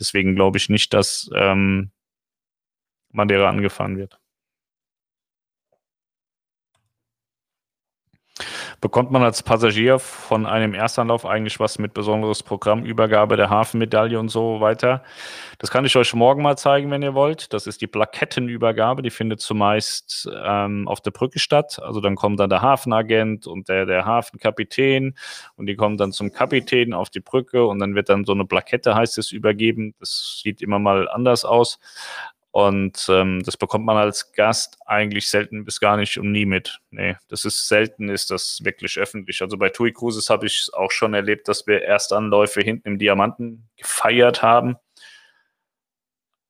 Deswegen 0.00 0.34
glaube 0.34 0.58
ich 0.58 0.68
nicht, 0.68 0.92
dass 0.92 1.30
ähm, 1.36 1.92
Madeira 3.16 3.48
angefahren 3.48 3.96
wird. 3.96 4.18
Bekommt 8.82 9.10
man 9.10 9.22
als 9.22 9.42
Passagier 9.42 9.98
von 9.98 10.44
einem 10.44 10.74
Erstanlauf 10.74 11.24
eigentlich 11.24 11.58
was 11.58 11.78
mit 11.78 11.94
besonderes 11.94 12.42
Programm, 12.42 12.84
Übergabe 12.84 13.38
der 13.38 13.48
Hafenmedaille 13.48 14.20
und 14.20 14.28
so 14.28 14.60
weiter? 14.60 15.02
Das 15.58 15.70
kann 15.70 15.86
ich 15.86 15.96
euch 15.96 16.12
morgen 16.12 16.42
mal 16.42 16.58
zeigen, 16.58 16.90
wenn 16.90 17.00
ihr 17.00 17.14
wollt. 17.14 17.54
Das 17.54 17.66
ist 17.66 17.80
die 17.80 17.86
Plakettenübergabe. 17.86 19.00
Die 19.00 19.10
findet 19.10 19.40
zumeist 19.40 20.28
ähm, 20.44 20.86
auf 20.88 21.00
der 21.00 21.10
Brücke 21.12 21.38
statt. 21.38 21.78
Also 21.82 22.02
dann 22.02 22.16
kommt 22.16 22.38
dann 22.38 22.50
der 22.50 22.60
Hafenagent 22.60 23.46
und 23.46 23.70
der, 23.70 23.86
der 23.86 24.04
Hafenkapitän 24.04 25.16
und 25.56 25.66
die 25.66 25.76
kommen 25.76 25.96
dann 25.96 26.12
zum 26.12 26.30
Kapitän 26.30 26.92
auf 26.92 27.08
die 27.08 27.20
Brücke 27.20 27.66
und 27.66 27.78
dann 27.78 27.94
wird 27.94 28.10
dann 28.10 28.26
so 28.26 28.32
eine 28.32 28.44
Plakette, 28.44 28.94
heißt 28.94 29.16
es, 29.16 29.32
übergeben. 29.32 29.94
Das 30.00 30.40
sieht 30.42 30.60
immer 30.60 30.78
mal 30.78 31.08
anders 31.08 31.46
aus. 31.46 31.78
Und 32.56 33.06
ähm, 33.10 33.42
das 33.44 33.58
bekommt 33.58 33.84
man 33.84 33.98
als 33.98 34.32
Gast 34.32 34.78
eigentlich 34.86 35.28
selten 35.28 35.66
bis 35.66 35.78
gar 35.78 35.98
nicht 35.98 36.16
und 36.16 36.32
nie 36.32 36.46
mit. 36.46 36.80
Nee, 36.88 37.16
das 37.28 37.44
ist 37.44 37.68
selten, 37.68 38.08
ist 38.08 38.30
das 38.30 38.60
wirklich 38.64 38.98
öffentlich. 38.98 39.42
Also 39.42 39.58
bei 39.58 39.68
TUI 39.68 39.92
Cruises 39.92 40.30
habe 40.30 40.46
ich 40.46 40.70
auch 40.72 40.90
schon 40.90 41.12
erlebt, 41.12 41.48
dass 41.48 41.66
wir 41.66 41.82
Erstanläufe 41.82 42.62
hinten 42.62 42.88
im 42.88 42.98
Diamanten 42.98 43.68
gefeiert 43.76 44.40
haben. 44.40 44.76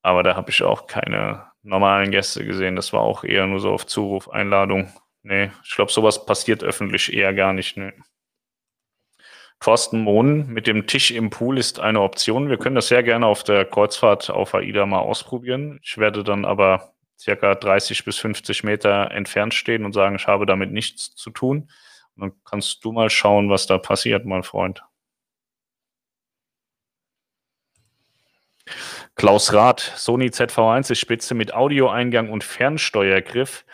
Aber 0.02 0.22
da 0.22 0.36
habe 0.36 0.50
ich 0.50 0.62
auch 0.62 0.86
keine 0.86 1.50
normalen 1.64 2.12
Gäste 2.12 2.46
gesehen. 2.46 2.76
Das 2.76 2.92
war 2.92 3.00
auch 3.00 3.24
eher 3.24 3.48
nur 3.48 3.58
so 3.58 3.72
auf 3.72 3.84
Zuruf, 3.84 4.30
Einladung. 4.30 4.92
Nee, 5.24 5.50
ich 5.64 5.74
glaube, 5.74 5.90
sowas 5.90 6.24
passiert 6.24 6.62
öffentlich 6.62 7.12
eher 7.12 7.34
gar 7.34 7.52
nicht. 7.52 7.76
Nee. 7.76 7.94
Thorsten 9.60 10.00
Mohn 10.00 10.48
mit 10.48 10.66
dem 10.66 10.86
Tisch 10.86 11.10
im 11.10 11.30
Pool 11.30 11.58
ist 11.58 11.80
eine 11.80 12.00
Option. 12.02 12.48
Wir 12.50 12.58
können 12.58 12.76
das 12.76 12.88
sehr 12.88 13.02
gerne 13.02 13.26
auf 13.26 13.42
der 13.42 13.64
Kreuzfahrt 13.64 14.30
auf 14.30 14.54
AIDA 14.54 14.86
mal 14.86 14.98
ausprobieren. 14.98 15.80
Ich 15.82 15.96
werde 15.98 16.22
dann 16.22 16.44
aber 16.44 16.92
circa 17.18 17.54
30 17.54 18.04
bis 18.04 18.18
50 18.18 18.64
Meter 18.64 19.10
entfernt 19.10 19.54
stehen 19.54 19.84
und 19.84 19.92
sagen, 19.92 20.16
ich 20.16 20.26
habe 20.26 20.46
damit 20.46 20.72
nichts 20.72 21.14
zu 21.14 21.30
tun. 21.30 21.70
Und 22.14 22.20
dann 22.20 22.32
kannst 22.44 22.84
du 22.84 22.92
mal 22.92 23.10
schauen, 23.10 23.50
was 23.50 23.66
da 23.66 23.78
passiert, 23.78 24.26
mein 24.26 24.42
Freund. 24.42 24.82
Klaus 29.14 29.52
Rath, 29.54 29.80
Sony 29.96 30.26
ZV1 30.26 30.92
ist 30.92 30.98
Spitze 30.98 31.34
mit 31.34 31.54
Audioeingang 31.54 32.30
und 32.30 32.44
Fernsteuergriff. 32.44 33.64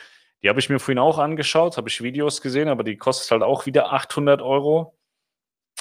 Die 0.42 0.48
habe 0.48 0.60
ich 0.60 0.68
mir 0.70 0.78
vorhin 0.78 0.98
auch 0.98 1.18
angeschaut, 1.18 1.76
habe 1.76 1.88
ich 1.88 2.02
Videos 2.02 2.42
gesehen, 2.42 2.68
aber 2.68 2.84
die 2.84 2.96
kostet 2.96 3.30
halt 3.32 3.42
auch 3.42 3.66
wieder 3.66 3.92
800 3.92 4.42
Euro 4.42 4.96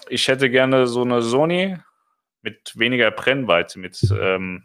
ich 0.10 0.28
hätte 0.28 0.50
gerne 0.50 0.88
so 0.88 1.02
eine 1.02 1.22
Sony 1.22 1.78
mit 2.42 2.78
weniger 2.78 3.12
Brennweite, 3.12 3.80
mit, 3.80 4.00
ähm, 4.12 4.64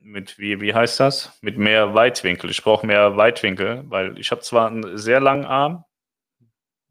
mit 0.00 0.38
wie, 0.38 0.60
wie 0.60 0.74
heißt 0.74 1.00
das? 1.00 1.38
Mit 1.40 1.58
mehr 1.58 1.94
Weitwinkel. 1.94 2.50
Ich 2.50 2.62
brauche 2.62 2.86
mehr 2.86 3.16
Weitwinkel, 3.16 3.84
weil 3.86 4.18
ich 4.18 4.30
habe 4.30 4.40
zwar 4.42 4.68
einen 4.68 4.96
sehr 4.96 5.20
langen 5.20 5.44
Arm, 5.44 5.84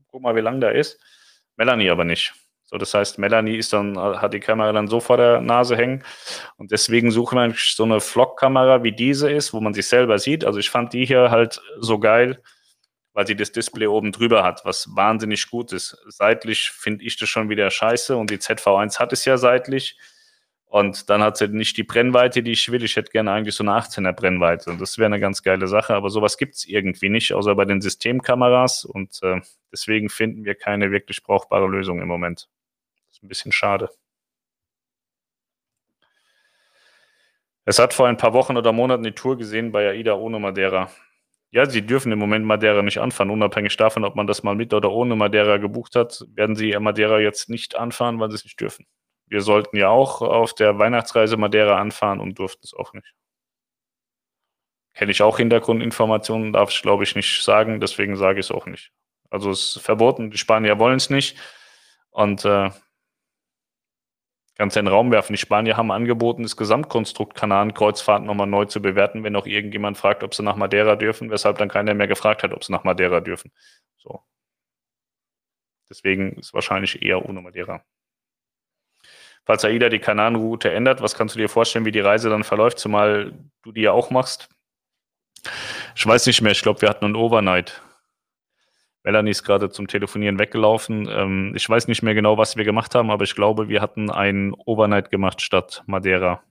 guck 0.07 0.21
mal, 0.21 0.35
wie 0.35 0.41
lang 0.41 0.61
der 0.61 0.73
ist, 0.73 0.99
Melanie 1.55 1.89
aber 1.89 2.05
nicht. 2.05 2.33
So, 2.69 2.77
das 2.77 2.93
heißt, 2.93 3.17
Melanie 3.17 3.55
ist 3.55 3.71
dann, 3.71 3.97
hat 3.97 4.33
die 4.33 4.41
Kamera 4.41 4.73
dann 4.73 4.87
so 4.87 4.99
vor 4.99 5.15
der 5.15 5.39
Nase 5.39 5.77
hängen. 5.77 6.03
Und 6.57 6.71
deswegen 6.71 7.11
suchen 7.11 7.37
wir 7.37 7.55
so 7.55 7.83
eine 7.83 8.01
Vlog-Kamera, 8.01 8.83
wie 8.83 8.91
diese 8.91 9.31
ist, 9.31 9.53
wo 9.53 9.61
man 9.61 9.73
sich 9.73 9.87
selber 9.87 10.19
sieht. 10.19 10.43
Also 10.43 10.59
ich 10.59 10.69
fand 10.69 10.91
die 10.91 11.05
hier 11.05 11.31
halt 11.31 11.61
so 11.79 11.97
geil, 11.97 12.41
weil 13.17 13.25
sie 13.25 13.35
das 13.35 13.51
Display 13.51 13.87
oben 13.87 14.11
drüber 14.11 14.43
hat, 14.43 14.63
was 14.63 14.95
wahnsinnig 14.95 15.49
gut 15.49 15.73
ist. 15.73 15.97
Seitlich 16.05 16.69
finde 16.69 17.03
ich 17.03 17.17
das 17.17 17.27
schon 17.27 17.49
wieder 17.49 17.71
scheiße 17.71 18.15
und 18.15 18.29
die 18.29 18.37
ZV1 18.37 18.99
hat 18.99 19.11
es 19.11 19.25
ja 19.25 19.37
seitlich. 19.37 19.97
Und 20.67 21.09
dann 21.09 21.23
hat 21.23 21.35
sie 21.35 21.47
nicht 21.47 21.77
die 21.77 21.83
Brennweite, 21.83 22.43
die 22.43 22.51
ich 22.51 22.71
will. 22.71 22.83
Ich 22.83 22.95
hätte 22.95 23.11
gerne 23.11 23.31
eigentlich 23.31 23.55
so 23.55 23.63
eine 23.63 23.71
18er 23.71 24.13
Brennweite. 24.13 24.69
Und 24.69 24.79
das 24.79 24.99
wäre 24.99 25.07
eine 25.07 25.19
ganz 25.19 25.41
geile 25.41 25.67
Sache. 25.67 25.95
Aber 25.95 26.11
sowas 26.11 26.37
gibt 26.37 26.57
es 26.57 26.65
irgendwie 26.65 27.09
nicht, 27.09 27.33
außer 27.33 27.55
bei 27.55 27.65
den 27.65 27.81
Systemkameras. 27.81 28.85
Und 28.85 29.17
äh, 29.23 29.41
deswegen 29.71 30.09
finden 30.09 30.45
wir 30.45 30.53
keine 30.53 30.91
wirklich 30.91 31.23
brauchbare 31.23 31.65
Lösung 31.65 31.99
im 31.99 32.07
Moment. 32.07 32.47
Das 33.07 33.15
ist 33.15 33.23
ein 33.23 33.29
bisschen 33.29 33.51
schade. 33.51 33.89
Es 37.65 37.79
hat 37.79 37.95
vor 37.95 38.07
ein 38.07 38.17
paar 38.17 38.33
Wochen 38.33 38.57
oder 38.57 38.71
Monaten 38.73 39.01
die 39.01 39.13
Tour 39.13 39.39
gesehen 39.39 39.71
bei 39.71 39.89
AIDA 39.89 40.13
ohne 40.13 40.37
Madeira. 40.37 40.91
Ja, 41.51 41.65
sie 41.65 41.85
dürfen 41.85 42.11
im 42.11 42.19
Moment 42.19 42.45
Madeira 42.45 42.81
nicht 42.81 42.97
anfahren, 42.97 43.29
unabhängig 43.29 43.77
davon, 43.77 44.03
ob 44.03 44.15
man 44.15 44.27
das 44.27 44.43
mal 44.43 44.55
mit 44.55 44.73
oder 44.73 44.91
ohne 44.91 45.15
Madeira 45.15 45.57
gebucht 45.57 45.95
hat, 45.95 46.25
werden 46.33 46.55
sie 46.57 46.77
Madeira 46.77 47.19
jetzt 47.19 47.49
nicht 47.49 47.75
anfahren, 47.77 48.19
weil 48.19 48.29
sie 48.29 48.35
es 48.35 48.43
nicht 48.43 48.59
dürfen. 48.59 48.85
Wir 49.27 49.41
sollten 49.41 49.77
ja 49.77 49.89
auch 49.89 50.21
auf 50.21 50.53
der 50.55 50.77
Weihnachtsreise 50.77 51.37
Madeira 51.37 51.79
anfahren 51.79 52.19
und 52.19 52.37
durften 52.39 52.61
es 52.63 52.73
auch 52.73 52.93
nicht. 52.93 53.13
Kenne 54.93 55.11
ich 55.11 55.21
auch 55.21 55.37
Hintergrundinformationen, 55.37 56.53
darf 56.53 56.71
ich 56.71 56.81
glaube 56.81 57.03
ich 57.03 57.15
nicht 57.15 57.43
sagen, 57.43 57.79
deswegen 57.79 58.17
sage 58.17 58.39
ich 58.39 58.47
es 58.47 58.51
auch 58.51 58.65
nicht. 58.65 58.91
Also 59.29 59.51
es 59.51 59.75
ist 59.75 59.83
verboten, 59.83 60.31
die 60.31 60.37
Spanier 60.37 60.79
wollen 60.79 60.97
es 60.97 61.09
nicht. 61.09 61.37
Und 62.09 62.45
äh, 62.45 62.71
Kannst 64.57 64.75
ja 64.75 64.79
in 64.79 64.87
den 64.87 64.93
Raum 64.93 65.11
werfen. 65.11 65.33
Die 65.33 65.37
Spanier 65.37 65.77
haben 65.77 65.91
angeboten, 65.91 66.41
das 66.41 66.57
Gesamtkonstrukt 66.57 67.35
Kanaren-Kreuzfahrt 67.35 68.23
nochmal 68.23 68.47
neu 68.47 68.65
zu 68.65 68.81
bewerten, 68.81 69.23
wenn 69.23 69.35
auch 69.35 69.45
irgendjemand 69.45 69.97
fragt, 69.97 70.23
ob 70.23 70.33
sie 70.33 70.41
nach 70.41 70.55
Madeira 70.55 70.95
dürfen, 70.95 71.29
weshalb 71.29 71.59
dann 71.59 71.69
keiner 71.69 71.93
mehr 71.93 72.07
gefragt 72.07 72.41
hat, 72.41 72.53
ob 72.53 72.63
sie 72.63 72.71
nach 72.71 72.83
Madeira 72.83 73.19
dürfen. 73.19 73.51
So. 73.97 74.23
Deswegen 75.89 76.33
ist 76.33 76.55
wahrscheinlich 76.55 77.03
eher 77.03 77.23
ohne 77.27 77.41
Madeira. 77.41 77.83
Falls 79.45 79.63
AIDA 79.63 79.89
die 79.89 79.99
Kanarenroute 79.99 80.71
ändert, 80.73 81.01
was 81.01 81.15
kannst 81.15 81.35
du 81.35 81.39
dir 81.39 81.49
vorstellen, 81.49 81.85
wie 81.85 81.91
die 81.91 81.99
Reise 81.99 82.29
dann 82.29 82.43
verläuft, 82.43 82.79
zumal 82.79 83.33
du 83.61 83.71
die 83.71 83.81
ja 83.81 83.91
auch 83.91 84.09
machst? 84.09 84.49
Ich 85.95 86.05
weiß 86.05 86.25
nicht 86.25 86.41
mehr, 86.41 86.51
ich 86.51 86.63
glaube, 86.63 86.81
wir 86.81 86.89
hatten 86.89 87.05
einen 87.05 87.15
Overnight. 87.15 87.81
Melanie 89.07 89.31
ist 89.31 89.43
gerade 89.43 89.69
zum 89.69 89.87
Telefonieren 89.87 90.37
weggelaufen. 90.37 91.07
Ähm, 91.09 91.53
ich 91.55 91.69
weiß 91.69 91.87
nicht 91.87 92.03
mehr 92.03 92.13
genau, 92.13 92.37
was 92.37 92.57
wir 92.57 92.65
gemacht 92.65 92.93
haben, 92.93 93.09
aber 93.09 93.23
ich 93.23 93.35
glaube, 93.35 93.69
wir 93.69 93.81
hatten 93.81 94.11
einen 94.11 94.53
Overnight 94.53 95.11
gemacht 95.11 95.41
statt 95.41 95.81
Madeira. 95.85 96.43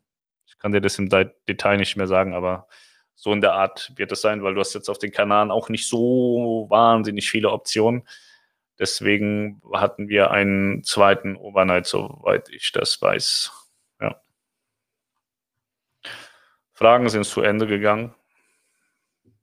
Ich 0.47 0.57
kann 0.57 0.73
dir 0.73 0.81
das 0.81 0.99
im 0.99 1.11
Detail 1.11 1.77
nicht 1.77 1.99
mehr 1.99 2.07
sagen, 2.07 2.33
aber 2.33 2.67
so 3.15 3.31
in 3.31 3.43
der 3.43 3.53
Art 3.53 3.93
wird 3.97 4.11
es 4.11 4.23
sein, 4.23 4.43
weil 4.43 4.55
du 4.55 4.61
hast 4.61 4.73
jetzt 4.73 4.89
auf 4.89 4.97
den 4.97 5.13
Kanaren 5.13 5.51
auch 5.51 5.69
nicht 5.69 5.87
so 5.87 6.65
wahnsinnig 6.71 7.29
viele 7.29 7.51
Optionen. 7.51 8.09
Deswegen 8.79 9.61
hatten 9.75 10.09
wir 10.09 10.31
einen 10.31 10.83
zweiten 10.83 11.37
Overnight, 11.37 11.85
soweit 11.85 12.49
ich 12.49 12.73
das 12.73 13.03
weiß. 13.03 13.53
Ja. 14.01 14.19
Fragen 16.73 17.11
sind 17.11 17.27
zu 17.27 17.43
Ende 17.43 17.67
gegangen. 17.67 18.15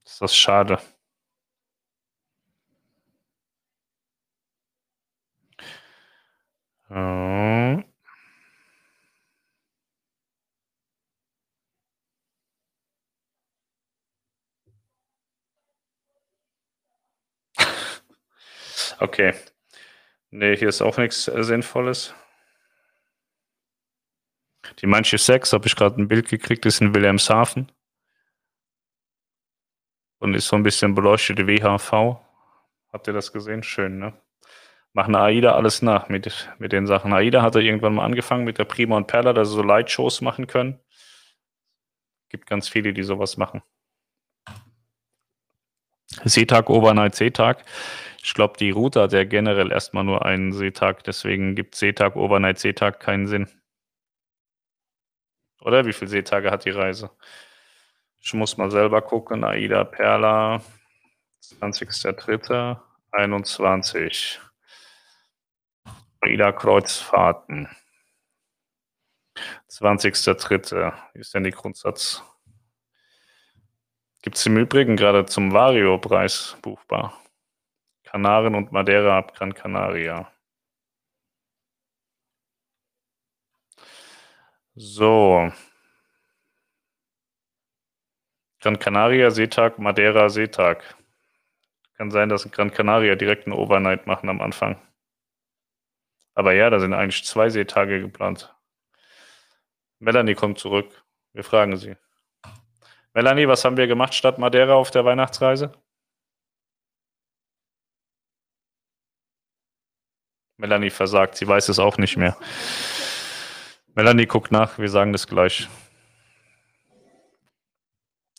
Das 0.03 0.19
ist 0.19 0.35
schade. 0.35 0.79
Okay. 18.99 19.33
Ne, 20.31 20.55
hier 20.55 20.69
ist 20.69 20.81
auch 20.81 20.97
nichts 20.97 21.25
Sinnvolles. 21.25 22.13
Die 24.79 24.87
Manche 24.87 25.17
6 25.17 25.53
habe 25.53 25.67
ich 25.67 25.75
gerade 25.75 26.01
ein 26.01 26.07
Bild 26.07 26.29
gekriegt, 26.29 26.65
ist 26.65 26.81
in 26.81 26.93
Wilhelmshaven. 26.93 27.71
Und 30.19 30.35
ist 30.35 30.47
so 30.47 30.55
ein 30.55 30.63
bisschen 30.63 30.95
beleuchtete 30.95 31.47
WHV. 31.47 32.19
Habt 32.91 33.07
ihr 33.07 33.13
das 33.13 33.33
gesehen? 33.33 33.63
Schön, 33.63 33.99
ne? 33.99 34.13
Machen 34.93 35.15
AIDA 35.15 35.55
alles 35.55 35.81
nach 35.81 36.07
mit, 36.09 36.49
mit 36.59 36.71
den 36.71 36.85
Sachen. 36.85 37.13
AIDA 37.13 37.41
hatte 37.41 37.61
irgendwann 37.61 37.95
mal 37.95 38.05
angefangen 38.05 38.43
mit 38.43 38.59
der 38.59 38.65
Prima 38.65 38.95
und 38.95 39.07
Perla, 39.07 39.33
dass 39.33 39.49
sie 39.49 39.55
so 39.55 39.63
Lightshows 39.63 40.21
machen 40.21 40.45
können. 40.45 40.79
Gibt 42.29 42.45
ganz 42.45 42.69
viele, 42.69 42.93
die 42.93 43.03
sowas 43.03 43.37
machen. 43.37 43.63
Seetag, 46.23 46.69
Overnight, 46.69 47.15
Seetag. 47.15 47.65
Ich 48.23 48.35
glaube, 48.35 48.57
die 48.57 48.69
Route 48.69 49.01
hat 49.01 49.13
ja 49.13 49.23
generell 49.23 49.71
erstmal 49.71 50.03
nur 50.03 50.25
einen 50.25 50.53
Seetag, 50.53 51.03
deswegen 51.03 51.55
gibt 51.55 51.75
Seetag, 51.75 52.15
Overnight, 52.15 52.59
Seetag 52.59 52.99
keinen 52.99 53.27
Sinn. 53.27 53.49
Oder 55.61 55.85
wie 55.85 55.93
viele 55.93 56.09
Seetage 56.09 56.51
hat 56.51 56.65
die 56.65 56.69
Reise? 56.69 57.09
Ich 58.19 58.33
muss 58.33 58.57
mal 58.57 58.69
selber 58.71 59.01
gucken. 59.01 59.43
Aida 59.43 59.83
Perla, 59.83 60.61
20.03. 61.41 62.77
21. 66.23 66.31
Aida 66.31 66.51
Kreuzfahrten. 66.53 67.67
20.03. 69.69 70.93
Wie 71.13 71.19
ist 71.19 71.33
denn 71.33 71.43
die 71.43 71.51
Grundsatz? 71.51 72.23
Gibt 74.21 74.37
es 74.37 74.45
im 74.45 74.57
Übrigen 74.57 74.95
gerade 74.95 75.25
zum 75.25 75.51
Vario-Preis 75.51 76.57
buchbar? 76.61 77.19
Kanaren 78.03 78.55
und 78.55 78.71
Madeira 78.71 79.17
ab 79.17 79.33
Gran 79.35 79.53
Canaria. 79.53 80.31
So. 84.75 85.51
Gran 88.61 88.79
Canaria 88.79 89.29
Seetag, 89.29 89.77
Madeira 89.77 90.29
Seetag. 90.29 90.95
Kann 91.97 92.11
sein, 92.11 92.29
dass 92.29 92.49
Gran 92.49 92.71
Canaria 92.71 93.15
direkt 93.15 93.45
einen 93.45 93.57
Overnight 93.57 94.07
machen 94.07 94.29
am 94.29 94.39
Anfang. 94.39 94.79
Aber 96.35 96.53
ja, 96.53 96.69
da 96.69 96.79
sind 96.79 96.93
eigentlich 96.93 97.23
zwei 97.25 97.49
Seetage 97.49 97.99
geplant. 97.99 98.53
Melanie 99.99 100.35
kommt 100.35 100.59
zurück. 100.59 101.03
Wir 101.33 101.43
fragen 101.43 101.77
sie. 101.77 101.95
Melanie, 103.13 103.47
was 103.47 103.63
haben 103.63 103.77
wir 103.77 103.87
gemacht 103.87 104.13
statt 104.13 104.39
Madeira 104.39 104.73
auf 104.73 104.91
der 104.91 105.05
Weihnachtsreise? 105.05 105.71
Melanie 110.57 110.89
versagt, 110.89 111.35
sie 111.35 111.47
weiß 111.47 111.69
es 111.69 111.79
auch 111.79 111.97
nicht 111.97 112.17
mehr. 112.17 112.37
Melanie 113.95 114.25
guckt 114.25 114.51
nach, 114.51 114.77
wir 114.79 114.89
sagen 114.89 115.11
das 115.11 115.27
gleich. 115.27 115.67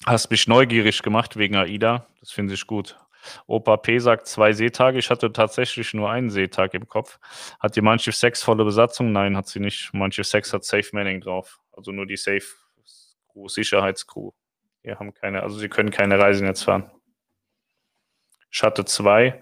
Hast 0.07 0.31
mich 0.31 0.49
neugierig 0.49 1.03
gemacht 1.03 1.37
wegen 1.37 1.57
AIDA, 1.57 2.07
das 2.21 2.31
finde 2.31 2.55
ich 2.55 2.67
gut. 2.67 2.99
Opa 3.47 3.77
P 3.77 3.99
sagt 3.99 4.27
zwei 4.27 4.53
Seetage. 4.53 4.99
Ich 4.99 5.11
hatte 5.11 5.33
tatsächlich 5.33 5.95
nur 5.95 6.11
einen 6.11 6.31
Seetag 6.31 6.75
im 6.75 6.89
Kopf. 6.89 7.19
Hat 7.61 7.77
die 7.77 7.81
Manche 7.81 8.13
Sex 8.13 8.43
volle 8.43 8.65
Besatzung? 8.65 9.13
Nein, 9.13 9.37
hat 9.37 9.49
sie 9.49 9.61
nicht. 9.61 9.91
Manche 9.93 10.25
Sex 10.25 10.53
hat 10.53 10.65
Safe 10.65 10.89
Manning 10.93 11.21
drauf. 11.21 11.61
Also 11.73 11.93
nur 11.93 12.07
die 12.07 12.17
Safe 12.17 12.45
Crew, 13.33 13.49
Sicherheitscrew. 13.49 14.31
Wir 14.83 14.99
haben 14.99 15.15
keine, 15.15 15.43
also 15.43 15.59
sie 15.59 15.69
können 15.69 15.91
keine 15.91 16.19
Reisen 16.19 16.47
jetzt 16.47 16.63
fahren. 16.63 16.91
Ich 18.51 18.63
hatte 18.63 18.85
zwei. 18.85 19.41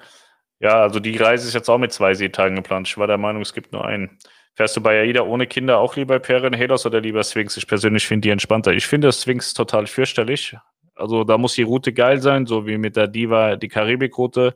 Ja, 0.61 0.81
also 0.81 1.01
die 1.01 1.17
Reise 1.17 1.49
ist 1.49 1.55
jetzt 1.55 1.69
auch 1.69 1.79
mit 1.79 1.93
zwei 1.93 2.15
Seetagen 2.15 2.57
geplant. 2.57 2.89
Ich 2.89 2.97
war 2.97 3.07
der 3.07 3.19
Meinung, 3.19 3.43
es 3.43 3.53
gibt 3.53 3.73
nur 3.73 3.85
einen. 3.85 4.19
Fährst 4.55 4.77
du 4.77 4.81
bei 4.81 5.01
AIDA 5.01 5.23
ohne 5.23 5.47
Kinder 5.47 5.79
auch 5.79 5.97
lieber 5.97 6.19
Perrin 6.19 6.53
Helos 6.53 6.87
oder 6.87 7.01
lieber 7.01 7.25
Sphinx? 7.25 7.57
Ich 7.57 7.67
persönlich 7.67 8.07
finde 8.07 8.27
die 8.27 8.31
entspannter. 8.31 8.73
Ich 8.73 8.87
finde 8.87 9.11
Sphinx 9.13 9.55
total 9.55 9.87
fürchterlich. 9.87 10.57
Also 11.03 11.25
da 11.25 11.37
muss 11.37 11.55
die 11.55 11.65
Route 11.65 11.93
geil 11.93 12.23
sein, 12.23 12.47
so 12.47 12.65
wie 12.65 12.79
mit 12.79 12.95
der 12.95 13.09
Diva 13.09 13.57
die 13.57 13.67
Karibikroute 13.67 14.55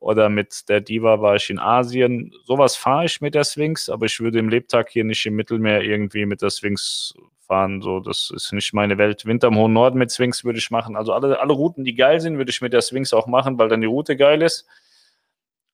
oder 0.00 0.28
mit 0.28 0.68
der 0.68 0.80
Diva 0.80 1.20
war 1.20 1.36
ich 1.36 1.48
in 1.48 1.60
Asien. 1.60 2.34
Sowas 2.44 2.74
fahre 2.74 3.04
ich 3.04 3.20
mit 3.20 3.36
der 3.36 3.44
Sphinx, 3.44 3.88
aber 3.88 4.06
ich 4.06 4.18
würde 4.18 4.40
im 4.40 4.48
Lebtag 4.48 4.90
hier 4.90 5.04
nicht 5.04 5.24
im 5.26 5.36
Mittelmeer 5.36 5.82
irgendwie 5.82 6.26
mit 6.26 6.42
der 6.42 6.50
Sphinx 6.50 7.14
fahren. 7.46 7.82
So, 7.82 8.00
das 8.00 8.32
ist 8.34 8.52
nicht 8.52 8.74
meine 8.74 8.98
Welt. 8.98 9.26
Winter 9.26 9.46
im 9.46 9.56
hohen 9.56 9.72
Norden 9.74 9.98
mit 9.98 10.12
Sphinx 10.12 10.44
würde 10.44 10.58
ich 10.58 10.72
machen. 10.72 10.96
Also 10.96 11.12
alle, 11.12 11.38
alle 11.38 11.52
Routen, 11.52 11.84
die 11.84 11.94
geil 11.94 12.20
sind, 12.20 12.36
würde 12.36 12.50
ich 12.50 12.60
mit 12.60 12.72
der 12.72 12.82
Sphinx 12.82 13.14
auch 13.14 13.28
machen, 13.28 13.56
weil 13.56 13.68
dann 13.68 13.80
die 13.80 13.86
Route 13.86 14.16
geil 14.16 14.42
ist. 14.42 14.66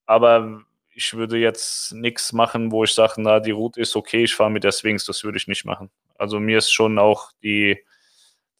Aber 0.04 0.60
ich 0.94 1.14
würde 1.14 1.38
jetzt 1.38 1.94
nichts 1.94 2.34
machen, 2.34 2.70
wo 2.70 2.84
ich 2.84 2.92
sage, 2.92 3.14
na, 3.16 3.40
die 3.40 3.50
Route 3.50 3.80
ist 3.80 3.96
okay, 3.96 4.24
ich 4.24 4.34
fahre 4.34 4.50
mit 4.50 4.62
der 4.62 4.72
Sphinx, 4.72 5.06
das 5.06 5.24
würde 5.24 5.38
ich 5.38 5.48
nicht 5.48 5.64
machen. 5.64 5.90
Also 6.18 6.38
mir 6.38 6.58
ist 6.58 6.70
schon 6.70 6.98
auch 6.98 7.32
die, 7.42 7.82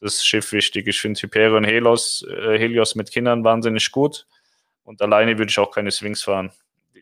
das 0.03 0.25
Schiff 0.25 0.53
wichtig. 0.53 0.87
Ich 0.89 1.01
finde 1.01 1.21
Hyperion 1.21 1.65
Helios, 1.65 2.27
äh, 2.29 2.59
Helios 2.59 2.95
mit 2.95 3.11
Kindern 3.11 3.45
wahnsinnig 3.45 3.91
gut 3.91 4.27
und 4.85 5.01
alleine 5.01 5.39
würde 5.39 5.51
ich 5.51 5.59
auch 5.59 5.71
keine 5.71 5.91
Sphinx 5.91 6.23
fahren. 6.23 6.53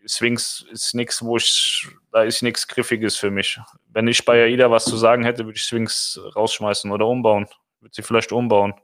Sphinx 0.06 0.64
ist 0.70 0.94
nichts, 0.94 1.22
wo 1.22 1.36
ich, 1.36 1.86
da 2.12 2.22
ist 2.22 2.42
nichts 2.42 2.66
Griffiges 2.68 3.16
für 3.16 3.30
mich. 3.30 3.58
Wenn 3.88 4.08
ich 4.08 4.24
bei 4.24 4.44
AIDA 4.44 4.70
was 4.70 4.84
zu 4.84 4.96
sagen 4.96 5.24
hätte, 5.24 5.44
würde 5.44 5.56
ich 5.56 5.62
Sphinx 5.62 6.20
rausschmeißen 6.36 6.90
oder 6.90 7.06
umbauen. 7.06 7.46
Würde 7.80 7.94
sie 7.94 8.02
vielleicht 8.02 8.32
umbauen 8.32 8.74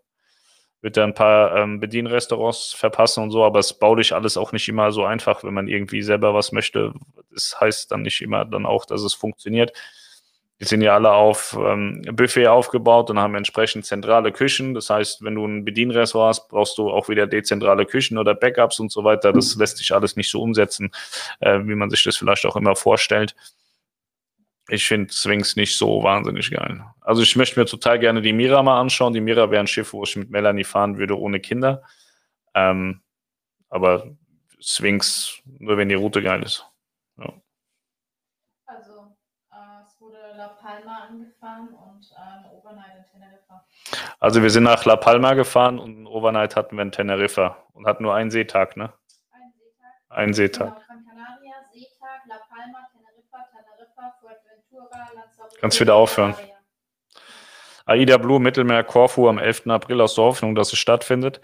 wird 0.87 0.97
er 0.97 1.05
ein 1.05 1.15
paar 1.15 1.57
ähm, 1.57 1.81
Bedienrestaurants 1.81 2.73
verpassen 2.73 3.23
und 3.23 3.31
so, 3.33 3.45
aber 3.45 3.59
es 3.59 3.73
baulich 3.73 4.15
alles 4.15 4.37
auch 4.37 4.53
nicht 4.53 4.69
immer 4.69 4.93
so 4.93 5.05
einfach, 5.05 5.43
wenn 5.43 5.53
man 5.53 5.69
irgendwie 5.69 6.03
selber 6.03 6.35
was 6.35 6.53
möchte. 6.53 6.93
Das 7.33 7.61
heißt 7.61 7.91
dann 7.91 8.03
nicht 8.03 8.21
immer 8.21 8.45
dann 8.45 8.67
auch, 8.67 8.85
dass 8.87 9.03
es 9.03 9.15
funktioniert. 9.15 9.73
Die 10.59 10.65
sind 10.65 10.81
ja 10.81 10.95
alle 10.95 11.13
auf 11.13 11.57
ähm, 11.61 12.03
Buffet 12.13 12.47
aufgebaut 12.47 13.11
und 13.11 13.19
haben 13.19 13.35
entsprechend 13.35 13.85
zentrale 13.85 14.33
Küchen. 14.33 14.73
Das 14.73 14.89
heißt, 14.89 15.23
wenn 15.23 15.35
du 15.35 15.47
ein 15.47 15.65
Bedienrestaurant 15.67 16.37
hast, 16.37 16.49
brauchst 16.49 16.79
du 16.79 16.91
auch 16.91 17.11
wieder 17.11 17.27
dezentrale 17.27 17.85
Küchen 17.85 18.17
oder 18.17 18.35
Backups 18.35 18.81
und 18.81 18.91
so 18.91 19.05
weiter. 19.05 19.33
Das 19.33 19.55
lässt 19.57 19.77
sich 19.77 19.93
alles 19.93 20.17
nicht 20.17 20.31
so 20.31 20.41
umsetzen, 20.41 20.91
äh, 21.41 21.59
wie 21.65 21.75
man 21.75 21.91
sich 21.91 22.03
das 22.05 22.17
vielleicht 22.17 22.47
auch 22.47 22.57
immer 22.57 22.75
vorstellt 22.75 23.35
ich 24.69 24.87
finde 24.87 25.13
Sphinx 25.13 25.57
nicht 25.57 25.77
so 25.77 26.03
wahnsinnig 26.03 26.51
geil. 26.51 26.85
Also 27.01 27.23
ich 27.23 27.37
möchte 27.37 27.59
mir 27.59 27.67
total 27.67 27.99
gerne 27.99 28.21
die 28.21 28.33
Mira 28.33 28.63
mal 28.63 28.81
anschauen. 28.81 29.13
Die 29.13 29.21
Mira 29.21 29.51
wäre 29.51 29.61
ein 29.61 29.67
Schiff, 29.67 29.93
wo 29.93 30.03
ich 30.03 30.17
mit 30.17 30.31
Melanie 30.31 30.65
fahren 30.65 30.99
würde 30.99 31.19
ohne 31.19 31.41
Kinder. 31.41 31.83
Ähm, 32.55 33.03
aber 33.69 34.17
Sphinx, 34.61 35.41
nur 35.45 35.77
wenn 35.77 35.89
die 35.89 35.95
Route 35.95 36.23
geil 36.23 36.43
ist. 36.43 36.67
Ja. 37.19 37.33
Also 38.65 39.17
äh, 39.53 39.83
es 39.87 40.01
wurde 40.01 40.19
La 40.37 40.57
Palma 41.47 41.57
angefahren 41.57 41.69
und 41.69 42.11
äh, 42.11 42.15
eine 42.17 42.53
Overnight 42.53 42.97
in 42.97 43.05
Teneriffa. 43.13 43.65
Also 44.21 44.43
wir 44.43 44.51
sind 44.51 44.65
nach 44.65 44.85
La 44.85 44.97
Palma 44.97 45.35
gefahren 45.35 45.79
und 45.79 46.07
Overnight 46.07 46.57
hatten 46.57 46.77
wir 46.77 46.83
in 46.83 46.93
Teneriffa 46.93 47.57
und 47.73 47.87
hatten 47.87 48.03
nur 48.03 48.15
einen 48.15 48.31
Seetag, 48.31 48.77
ne? 48.77 48.93
Ein 49.31 49.53
Seetag. 49.53 50.09
Ein 50.09 50.35
Seetag. 50.35 50.67
Genau, 50.67 50.87
Gran 50.87 51.05
Canaria, 51.05 51.55
Seetag, 51.73 52.23
La 52.29 52.39
Palma, 52.49 52.89
Teneriffa, 52.93 53.49
Teneriffa, 53.51 54.15
Fuerteventura, 54.21 55.09
Lanzarote. 55.15 55.57
Kannst 55.61 55.81
wieder 55.81 55.95
aufhören. 55.95 56.35
AIDA 57.85 58.17
Blue 58.17 58.41
Mittelmeer 58.41 58.83
Korfu 58.83 59.29
am 59.29 59.39
11. 59.39 59.69
April 59.69 60.01
aus 60.01 60.17
der 60.17 60.25
Hoffnung, 60.25 60.57
dass 60.57 60.73
es 60.73 60.79
stattfindet. 60.79 61.41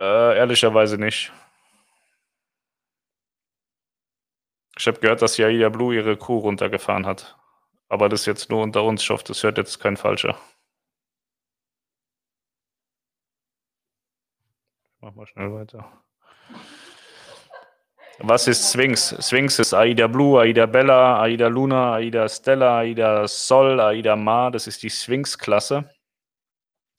Äh, 0.00 0.38
ehrlicherweise 0.38 0.96
nicht. 0.96 1.32
Ich 4.78 4.86
habe 4.86 5.00
gehört, 5.00 5.22
dass 5.22 5.34
die 5.34 5.44
AIDA 5.44 5.68
Blue 5.68 5.94
ihre 5.94 6.16
Crew 6.16 6.38
runtergefahren 6.38 7.04
hat. 7.04 7.36
Aber 7.92 8.08
das 8.08 8.24
jetzt 8.24 8.48
nur 8.48 8.62
unter 8.62 8.84
uns. 8.84 9.02
Ich 9.02 9.10
hoffe, 9.10 9.24
das 9.26 9.42
hört 9.42 9.58
jetzt 9.58 9.78
kein 9.78 9.98
Falscher. 9.98 10.38
Mach 15.02 15.14
mal 15.14 15.26
schnell 15.26 15.52
weiter. 15.52 15.92
Was 18.18 18.48
ist 18.48 18.72
Sphinx? 18.72 19.14
Sphinx 19.20 19.58
ist 19.58 19.74
Aida 19.74 20.06
Blue, 20.06 20.40
Aida 20.40 20.64
Bella, 20.64 21.20
Aida 21.20 21.48
Luna, 21.48 21.92
Aida 21.92 22.26
Stella, 22.30 22.78
Aida 22.78 23.28
Sol, 23.28 23.78
Aida 23.78 24.16
Ma. 24.16 24.48
Das 24.48 24.66
ist 24.66 24.82
die 24.82 24.88
Sphinx-Klasse. 24.88 25.90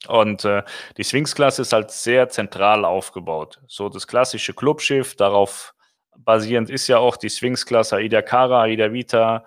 Und 0.06 0.44
äh, 0.44 0.62
die 0.96 1.02
Sphinx-Klasse 1.02 1.62
ist 1.62 1.72
halt 1.72 1.90
sehr 1.90 2.28
zentral 2.28 2.84
aufgebaut. 2.84 3.60
So 3.66 3.88
das 3.88 4.06
klassische 4.06 4.54
Clubschiff, 4.54 5.16
darauf 5.16 5.74
basierend 6.16 6.70
ist 6.70 6.86
ja 6.86 6.98
auch 6.98 7.16
die 7.16 7.30
Sphinx-Klasse 7.30 7.96
Aida 7.96 8.22
Kara, 8.22 8.62
Aida 8.62 8.92
Vita, 8.92 9.44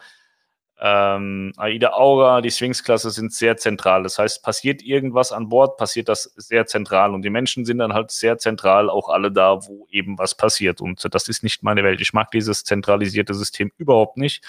ähm, 0.80 1.54
AIDA 1.58 1.94
Aura, 1.94 2.42
die 2.42 2.52
Sphinx-Klasse 2.52 3.10
sind 3.10 3.34
sehr 3.34 3.58
zentral. 3.58 4.04
Das 4.04 4.20
heißt, 4.20 4.44
passiert 4.44 4.84
irgendwas 4.84 5.32
an 5.32 5.50
Bord, 5.50 5.78
passiert 5.78 6.08
das 6.08 6.24
sehr 6.36 6.68
zentral. 6.68 7.14
Und 7.14 7.24
die 7.24 7.32
Menschen 7.32 7.66
sind 7.66 7.80
dann 7.80 7.94
halt 7.94 8.12
sehr 8.12 8.38
zentral 8.38 8.90
auch 8.90 9.10
alle 9.10 9.32
da, 9.32 9.66
wo 9.68 9.88
eben 9.90 10.18
was 10.20 10.36
passiert. 10.36 10.80
Und 10.80 11.08
das 11.14 11.28
ist 11.30 11.42
nicht 11.42 11.64
meine 11.64 11.84
Welt. 11.84 12.00
Ich 12.02 12.14
mag 12.14 12.30
dieses 12.32 12.64
zentralisierte 12.64 13.34
System 13.34 13.72
überhaupt 13.78 14.18
nicht 14.18 14.44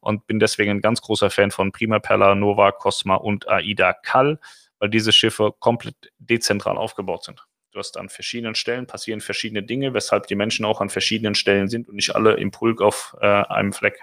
und 0.00 0.26
bin 0.26 0.38
deswegen 0.38 0.70
ein 0.70 0.80
ganz 0.80 1.02
großer 1.02 1.28
Fan 1.28 1.50
von 1.50 1.70
Prima 1.70 1.98
Perla, 1.98 2.34
Nova, 2.34 2.72
Cosma 2.72 3.16
und 3.16 3.48
AIDA 3.48 3.92
Kal, 3.92 4.38
weil 4.78 4.88
diese 4.88 5.12
Schiffe 5.12 5.52
komplett 5.58 6.12
dezentral 6.18 6.78
aufgebaut 6.78 7.24
sind. 7.24 7.44
Du 7.72 7.78
hast 7.78 7.98
an 7.98 8.08
verschiedenen 8.08 8.54
Stellen 8.54 8.86
passieren 8.86 9.20
verschiedene 9.20 9.62
Dinge, 9.62 9.92
weshalb 9.94 10.28
die 10.28 10.36
Menschen 10.36 10.64
auch 10.64 10.80
an 10.80 10.88
verschiedenen 10.88 11.34
Stellen 11.34 11.68
sind 11.68 11.88
und 11.88 11.96
nicht 11.96 12.14
alle 12.14 12.34
im 12.34 12.52
Pulk 12.52 12.80
auf 12.80 13.16
äh, 13.20 13.26
einem 13.26 13.72
Fleck. 13.72 13.98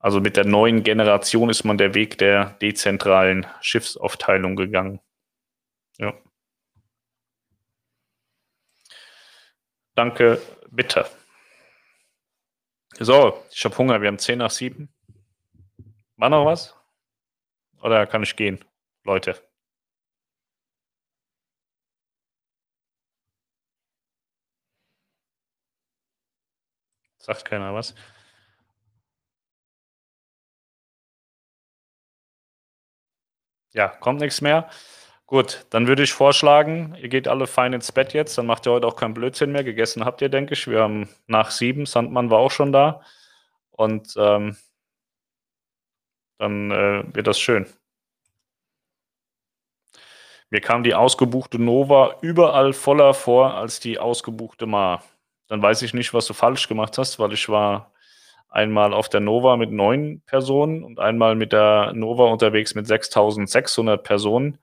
Also 0.00 0.20
mit 0.20 0.36
der 0.36 0.44
neuen 0.44 0.82
Generation 0.84 1.50
ist 1.50 1.64
man 1.64 1.78
der 1.78 1.94
Weg 1.94 2.18
der 2.18 2.50
dezentralen 2.60 3.46
Schiffsaufteilung 3.60 4.54
gegangen. 4.56 5.00
Ja. 5.98 6.14
Danke, 9.94 10.40
bitte. 10.70 11.10
So, 13.00 13.44
ich 13.50 13.64
habe 13.64 13.76
Hunger. 13.78 14.00
Wir 14.00 14.08
haben 14.08 14.18
10 14.18 14.38
nach 14.38 14.50
7. 14.50 14.88
War 16.16 16.30
noch 16.30 16.44
was? 16.46 16.74
Oder 17.82 18.06
kann 18.06 18.22
ich 18.22 18.36
gehen, 18.36 18.64
Leute? 19.04 19.40
Sagt 27.18 27.44
keiner 27.44 27.74
was. 27.74 27.94
Ja, 33.72 33.88
kommt 33.88 34.20
nichts 34.20 34.40
mehr. 34.40 34.68
Gut, 35.26 35.66
dann 35.70 35.86
würde 35.86 36.02
ich 36.02 36.12
vorschlagen, 36.14 36.96
ihr 37.00 37.10
geht 37.10 37.28
alle 37.28 37.46
fein 37.46 37.74
ins 37.74 37.92
Bett 37.92 38.14
jetzt, 38.14 38.38
dann 38.38 38.46
macht 38.46 38.66
ihr 38.66 38.72
heute 38.72 38.86
auch 38.86 38.96
keinen 38.96 39.12
Blödsinn 39.14 39.52
mehr. 39.52 39.62
Gegessen 39.62 40.04
habt 40.06 40.22
ihr, 40.22 40.30
denke 40.30 40.54
ich. 40.54 40.66
Wir 40.66 40.80
haben 40.80 41.08
nach 41.26 41.50
sieben, 41.50 41.84
Sandmann 41.84 42.30
war 42.30 42.38
auch 42.38 42.50
schon 42.50 42.72
da. 42.72 43.02
Und 43.70 44.14
ähm, 44.16 44.56
dann 46.38 46.70
äh, 46.70 47.04
wird 47.14 47.26
das 47.26 47.38
schön. 47.38 47.66
Mir 50.50 50.60
kam 50.62 50.82
die 50.82 50.94
ausgebuchte 50.94 51.58
Nova 51.58 52.16
überall 52.22 52.72
voller 52.72 53.12
vor 53.12 53.54
als 53.54 53.80
die 53.80 53.98
ausgebuchte 53.98 54.66
Ma. 54.66 55.02
Dann 55.48 55.60
weiß 55.60 55.82
ich 55.82 55.92
nicht, 55.92 56.14
was 56.14 56.26
du 56.26 56.32
falsch 56.32 56.68
gemacht 56.68 56.96
hast, 56.96 57.18
weil 57.18 57.34
ich 57.34 57.48
war 57.50 57.92
einmal 58.48 58.94
auf 58.94 59.08
der 59.08 59.20
Nova 59.20 59.56
mit 59.56 59.70
neun 59.70 60.22
Personen 60.26 60.82
und 60.82 60.98
einmal 60.98 61.34
mit 61.34 61.52
der 61.52 61.92
Nova 61.94 62.24
unterwegs 62.24 62.74
mit 62.74 62.86
6600 62.86 64.02
Personen. 64.02 64.58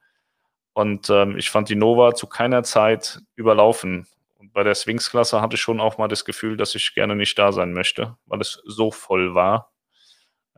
Und 0.74 1.10
ähm, 1.10 1.38
ich 1.38 1.50
fand 1.50 1.70
die 1.70 1.76
Nova 1.76 2.16
zu 2.16 2.28
keiner 2.28 2.64
Zeit 2.64 3.22
überlaufen. 3.36 4.08
Und 4.38 4.54
bei 4.54 4.64
der 4.64 4.76
Sphinx-Klasse 4.76 5.42
hatte 5.42 5.56
ich 5.56 5.62
schon 5.62 5.80
auch 5.80 5.98
mal 5.98 6.08
das 6.08 6.26
Gefühl, 6.26 6.58
dass 6.58 6.76
ich 6.76 6.94
gerne 6.96 7.16
nicht 7.16 7.38
da 7.40 7.52
sein 7.52 7.74
möchte, 7.74 8.18
weil 8.26 8.42
es 8.42 8.62
so 8.66 8.92
voll 8.92 9.36
war. 9.36 9.72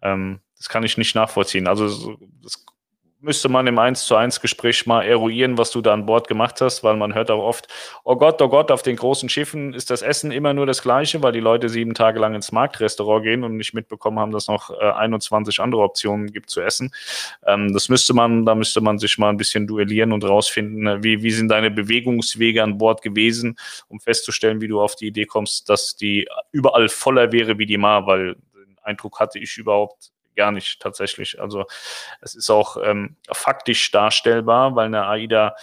Ähm, 0.02 0.42
das 0.58 0.70
kann 0.70 0.84
ich 0.84 0.98
nicht 0.98 1.16
nachvollziehen. 1.16 1.68
Also 1.68 2.18
das 2.42 2.66
müsste 3.20 3.50
man 3.50 3.66
im 3.66 3.80
1 3.80 4.06
zu 4.06 4.16
1 4.16 4.42
Gespräch 4.42 4.86
mal 4.86 5.02
eruieren, 5.02 5.58
was 5.58 5.72
du 5.72 5.82
da 5.82 5.94
an 5.94 6.06
Bord 6.06 6.28
gemacht 6.28 6.62
hast, 6.62 6.84
weil 6.84 6.96
man 6.96 7.16
hört 7.16 7.32
auch 7.32 7.44
oft, 7.44 7.68
oh 8.04 8.16
Gott, 8.16 8.42
oh 8.42 8.48
Gott, 8.48 8.72
auf 8.72 8.84
den 8.84 8.96
großen 8.96 9.28
Schiffen 9.28 9.74
ist 9.74 9.90
das 9.90 10.02
Essen 10.02 10.32
immer 10.32 10.54
nur 10.54 10.66
das 10.66 10.84
gleiche, 10.84 11.24
weil 11.24 11.32
die 11.32 11.40
Leute 11.40 11.70
sieben 11.70 11.96
Tage 11.96 12.20
lang 12.20 12.36
ins 12.36 12.52
Marktrestaurant 12.52 13.24
gehen 13.24 13.44
und 13.44 13.58
nicht 13.58 13.74
mitbekommen 13.74 14.20
haben, 14.20 14.32
dass 14.32 14.48
noch 14.48 14.70
äh, 14.70 14.92
21 14.92 15.60
andere 15.60 15.82
Optionen 15.82 16.32
gibt 16.32 16.50
zu 16.50 16.62
essen. 16.62 16.92
Ähm, 17.46 17.74
das 17.74 17.90
müsste 17.90 18.14
man, 18.14 18.46
da 18.46 18.54
müsste 18.54 18.82
man 18.82 19.00
sich 19.00 19.18
mal 19.18 19.30
ein 19.30 19.38
bisschen 19.38 19.66
duellieren 19.66 20.12
und 20.12 20.24
rausfinden, 20.24 20.88
äh, 20.88 21.04
wie, 21.04 21.24
wie 21.24 21.32
sind 21.32 21.50
deine 21.50 21.72
Bewegungswege 21.72 22.62
an 22.62 22.78
Bord 22.78 23.02
gewesen, 23.02 23.58
um 23.88 24.00
festzustellen, 24.00 24.62
wie 24.62 24.68
du 24.68 24.80
auf 24.80 24.96
die 24.96 25.08
Idee 25.08 25.26
kommst, 25.26 25.70
dass 25.70 25.96
die 25.96 26.28
überall 26.52 26.88
voller 26.88 27.32
wäre 27.32 27.58
wie 27.58 27.66
die 27.66 27.78
Mar, 27.78 28.06
weil 28.06 28.36
den 28.36 28.78
Eindruck 28.84 29.20
hatte 29.20 29.40
ich 29.40 29.58
überhaupt 29.58 30.12
gar 30.38 30.52
nicht 30.52 30.82
tatsächlich. 30.82 31.42
Also 31.42 31.66
es 32.22 32.36
ist 32.36 32.50
auch 32.50 32.78
ähm, 32.82 33.18
faktisch 33.30 33.92
darstellbar, 33.92 34.76
weil 34.76 34.86
eine 34.86 35.06
AIDA, 35.06 35.56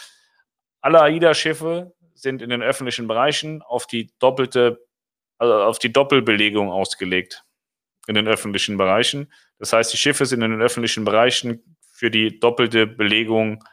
alle 0.83 1.01
AIDA-Schiffe 1.01 1.95
sind 2.15 2.43
in 2.43 2.51
den 2.51 2.63
öffentlichen 2.63 3.09
Bereichen 3.09 3.63
auf 3.63 3.87
die 3.87 4.13
doppelte, 4.19 4.85
also 5.39 5.55
auf 5.55 5.79
die 5.79 5.93
Doppelbelegung 5.93 6.71
ausgelegt 6.71 7.45
in 8.07 8.15
den 8.15 8.29
öffentlichen 8.29 8.77
Bereichen. 8.77 9.33
Das 9.59 9.73
heißt, 9.73 9.93
die 9.93 9.97
Schiffe 9.97 10.27
sind 10.27 10.43
in 10.43 10.51
den 10.51 10.61
öffentlichen 10.61 11.05
Bereichen 11.05 11.77
für 11.93 12.11
die 12.11 12.39
doppelte 12.39 12.87
Belegung 12.87 13.65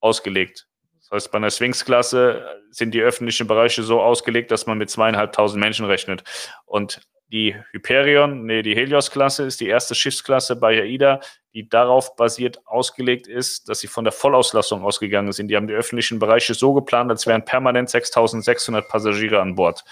ausgelegt. 0.00 0.68
Das 1.00 1.10
heißt, 1.10 1.32
bei 1.32 1.38
einer 1.38 1.50
Sphinx-Klasse 1.50 2.46
sind 2.70 2.92
die 2.92 3.00
öffentlichen 3.00 3.46
Bereiche 3.46 3.82
so 3.82 4.00
ausgelegt, 4.00 4.50
dass 4.50 4.66
man 4.66 4.78
mit 4.78 4.90
zweieinhalbtausend 4.90 5.60
Menschen 5.60 5.86
rechnet. 5.86 6.22
Und 6.66 7.00
die 7.30 7.54
Hyperion, 7.72 8.46
nee, 8.46 8.62
die 8.62 8.74
Helios-Klasse 8.74 9.44
ist 9.44 9.60
die 9.60 9.68
erste 9.68 9.94
Schiffsklasse 9.94 10.56
bei 10.56 10.80
AIDA, 10.80 11.20
die 11.52 11.68
darauf 11.68 12.16
basiert 12.16 12.66
ausgelegt 12.66 13.26
ist, 13.26 13.68
dass 13.68 13.80
sie 13.80 13.86
von 13.86 14.04
der 14.04 14.12
Vollauslastung 14.12 14.82
ausgegangen 14.82 15.32
sind. 15.32 15.48
Die 15.48 15.56
haben 15.56 15.66
die 15.66 15.74
öffentlichen 15.74 16.18
Bereiche 16.18 16.54
so 16.54 16.72
geplant, 16.72 17.10
als 17.10 17.26
wären 17.26 17.44
permanent 17.44 17.90
6600 17.90 18.88
Passagiere 18.88 19.40
an 19.40 19.56
Bord. 19.56 19.84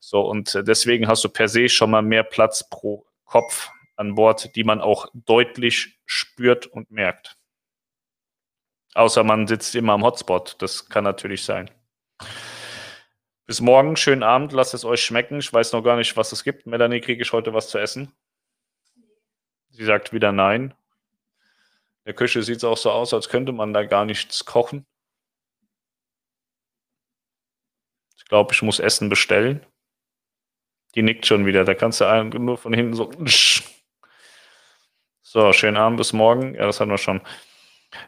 So, 0.00 0.20
und 0.22 0.60
deswegen 0.66 1.06
hast 1.08 1.24
du 1.24 1.28
per 1.28 1.48
se 1.48 1.68
schon 1.68 1.90
mal 1.90 2.02
mehr 2.02 2.22
Platz 2.22 2.68
pro 2.68 3.06
Kopf 3.24 3.70
an 3.96 4.14
Bord, 4.14 4.54
die 4.56 4.64
man 4.64 4.80
auch 4.80 5.08
deutlich 5.14 5.98
spürt 6.04 6.66
und 6.66 6.90
merkt. 6.90 7.36
Außer 8.94 9.24
man 9.24 9.46
sitzt 9.46 9.74
immer 9.74 9.92
am 9.92 10.04
Hotspot. 10.04 10.56
Das 10.58 10.88
kann 10.88 11.04
natürlich 11.04 11.44
sein. 11.44 11.70
Bis 13.46 13.60
morgen, 13.60 13.94
schönen 13.94 14.24
Abend, 14.24 14.50
lasst 14.50 14.74
es 14.74 14.84
euch 14.84 15.04
schmecken. 15.04 15.38
Ich 15.38 15.52
weiß 15.52 15.72
noch 15.72 15.82
gar 15.82 15.96
nicht, 15.96 16.16
was 16.16 16.32
es 16.32 16.42
gibt. 16.42 16.66
Melanie, 16.66 17.00
kriege 17.00 17.22
ich 17.22 17.32
heute 17.32 17.54
was 17.54 17.68
zu 17.68 17.78
essen? 17.78 18.12
Sie 19.70 19.84
sagt 19.84 20.12
wieder 20.12 20.32
nein. 20.32 20.72
In 20.72 22.06
der 22.06 22.14
Küche 22.14 22.42
sieht 22.42 22.56
es 22.56 22.64
auch 22.64 22.76
so 22.76 22.90
aus, 22.90 23.14
als 23.14 23.28
könnte 23.28 23.52
man 23.52 23.72
da 23.72 23.84
gar 23.84 24.04
nichts 24.04 24.44
kochen. 24.46 24.84
Ich 28.16 28.24
glaube, 28.24 28.52
ich 28.52 28.62
muss 28.62 28.80
Essen 28.80 29.08
bestellen. 29.08 29.64
Die 30.96 31.02
nickt 31.02 31.24
schon 31.24 31.46
wieder. 31.46 31.64
Da 31.64 31.74
kannst 31.74 32.00
du 32.00 32.24
nur 32.24 32.58
von 32.58 32.72
hinten 32.72 32.94
so. 32.94 33.10
So, 35.28 35.52
schönen 35.52 35.76
Abend, 35.76 35.98
bis 35.98 36.12
morgen. 36.12 36.54
Ja, 36.54 36.66
das 36.66 36.80
hatten 36.80 36.90
wir 36.90 36.98
schon. 36.98 37.20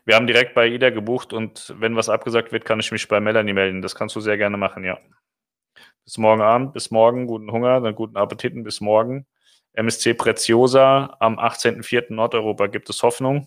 Wir 0.05 0.15
haben 0.15 0.27
direkt 0.29 0.55
bei 0.55 0.67
Ida 0.69 0.91
gebucht 0.91 1.33
und 1.33 1.75
wenn 1.77 1.97
was 1.97 2.09
abgesagt 2.09 2.53
wird, 2.53 2.65
kann 2.65 2.81
ich 2.81 2.91
mich 2.93 3.07
bei 3.09 3.21
Melanie 3.21 3.53
melden. 3.53 3.83
Das 3.83 3.95
kannst 3.95 4.17
du 4.17 4.21
sehr 4.21 4.39
gerne 4.39 4.57
machen, 4.57 4.85
ja. 4.85 4.99
Bis 6.09 6.17
morgen 6.17 6.41
Abend, 6.41 6.73
bis 6.73 6.91
morgen, 6.91 7.27
guten 7.27 7.53
Hunger, 7.53 7.83
dann 7.83 7.95
guten 7.95 8.17
Appetiten, 8.17 8.65
bis 8.65 8.81
morgen. 8.81 9.27
MSC 9.75 10.15
Preziosa 10.15 11.15
am 11.21 11.39
18.04. 11.39 12.15
Nordeuropa 12.15 12.67
gibt 12.67 12.89
es 12.89 13.03
Hoffnung. 13.03 13.47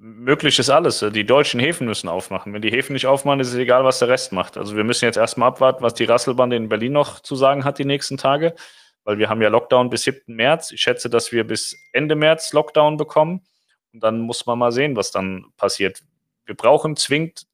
Möglich 0.00 0.58
ist 0.58 0.68
alles. 0.68 0.98
Die 1.12 1.24
deutschen 1.24 1.60
Häfen 1.60 1.86
müssen 1.86 2.08
aufmachen. 2.08 2.52
Wenn 2.52 2.60
die 2.60 2.72
Häfen 2.72 2.94
nicht 2.94 3.06
aufmachen, 3.06 3.38
ist 3.38 3.50
es 3.50 3.54
egal, 3.54 3.84
was 3.84 4.00
der 4.00 4.08
Rest 4.08 4.32
macht. 4.32 4.56
Also 4.56 4.74
wir 4.74 4.82
müssen 4.82 5.04
jetzt 5.04 5.16
erstmal 5.16 5.50
abwarten, 5.50 5.84
was 5.84 5.94
die 5.94 6.02
Rasselbande 6.02 6.56
in 6.56 6.68
Berlin 6.68 6.94
noch 6.94 7.20
zu 7.20 7.36
sagen 7.36 7.62
hat 7.62 7.78
die 7.78 7.84
nächsten 7.84 8.16
Tage, 8.16 8.56
weil 9.04 9.18
wir 9.18 9.28
haben 9.28 9.40
ja 9.40 9.48
Lockdown 9.48 9.90
bis 9.90 10.02
7. 10.02 10.34
März. 10.34 10.72
Ich 10.72 10.80
schätze, 10.80 11.08
dass 11.08 11.30
wir 11.30 11.46
bis 11.46 11.76
Ende 11.92 12.16
März 12.16 12.52
Lockdown 12.52 12.96
bekommen. 12.96 13.46
Und 13.92 14.02
dann 14.02 14.18
muss 14.18 14.44
man 14.44 14.58
mal 14.58 14.72
sehen, 14.72 14.96
was 14.96 15.12
dann 15.12 15.52
passiert. 15.56 16.02
Wir 16.46 16.56
brauchen 16.56 16.96
zwingend 16.96 17.46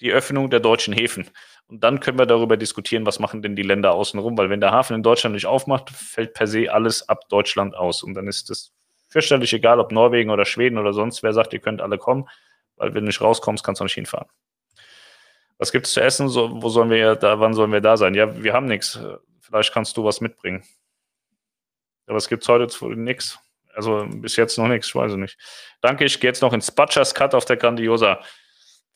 die 0.00 0.12
Öffnung 0.12 0.50
der 0.50 0.60
deutschen 0.60 0.92
Häfen. 0.94 1.30
Und 1.68 1.82
dann 1.82 2.00
können 2.00 2.18
wir 2.18 2.26
darüber 2.26 2.56
diskutieren, 2.56 3.06
was 3.06 3.18
machen 3.18 3.42
denn 3.42 3.56
die 3.56 3.62
Länder 3.62 3.92
außenrum, 3.92 4.38
weil 4.38 4.50
wenn 4.50 4.60
der 4.60 4.70
Hafen 4.70 4.94
in 4.94 5.02
Deutschland 5.02 5.34
nicht 5.34 5.46
aufmacht, 5.46 5.90
fällt 5.90 6.34
per 6.34 6.46
se 6.46 6.72
alles 6.72 7.08
ab 7.08 7.28
Deutschland 7.28 7.74
aus. 7.74 8.02
Und 8.02 8.14
dann 8.14 8.28
ist 8.28 8.50
es 8.50 8.72
fürchterlich 9.08 9.52
egal, 9.52 9.80
ob 9.80 9.92
Norwegen 9.92 10.30
oder 10.30 10.44
Schweden 10.44 10.78
oder 10.78 10.92
sonst 10.92 11.22
wer 11.22 11.32
sagt, 11.32 11.52
ihr 11.52 11.60
könnt 11.60 11.80
alle 11.80 11.98
kommen, 11.98 12.28
weil 12.76 12.94
wenn 12.94 13.02
du 13.02 13.06
nicht 13.06 13.20
rauskommst, 13.20 13.64
kannst 13.64 13.80
du 13.80 13.84
nicht 13.84 13.94
hinfahren. 13.94 14.28
Was 15.58 15.72
gibt 15.72 15.86
es 15.86 15.94
zu 15.94 16.02
essen? 16.02 16.28
So, 16.28 16.62
wo 16.62 16.68
sollen 16.68 16.90
wir 16.90 17.16
da, 17.16 17.40
wann 17.40 17.54
sollen 17.54 17.72
wir 17.72 17.80
da 17.80 17.96
sein? 17.96 18.14
Ja, 18.14 18.42
wir 18.42 18.52
haben 18.52 18.66
nichts. 18.66 19.00
Vielleicht 19.40 19.72
kannst 19.72 19.96
du 19.96 20.04
was 20.04 20.20
mitbringen. 20.20 20.62
Ja, 22.06 22.14
was 22.14 22.28
gibt 22.28 22.42
es 22.42 22.48
heute 22.48 22.68
nichts? 22.96 23.38
Also 23.74 24.06
bis 24.08 24.36
jetzt 24.36 24.56
noch 24.58 24.68
nichts, 24.68 24.88
ich 24.88 24.94
weiß 24.94 25.12
ich 25.12 25.18
nicht. 25.18 25.38
Danke, 25.80 26.04
ich 26.04 26.20
gehe 26.20 26.28
jetzt 26.28 26.42
noch 26.42 26.52
ins 26.52 26.70
Butchers 26.70 27.14
Cut 27.14 27.34
auf 27.34 27.44
der 27.44 27.56
Grandiosa. 27.56 28.20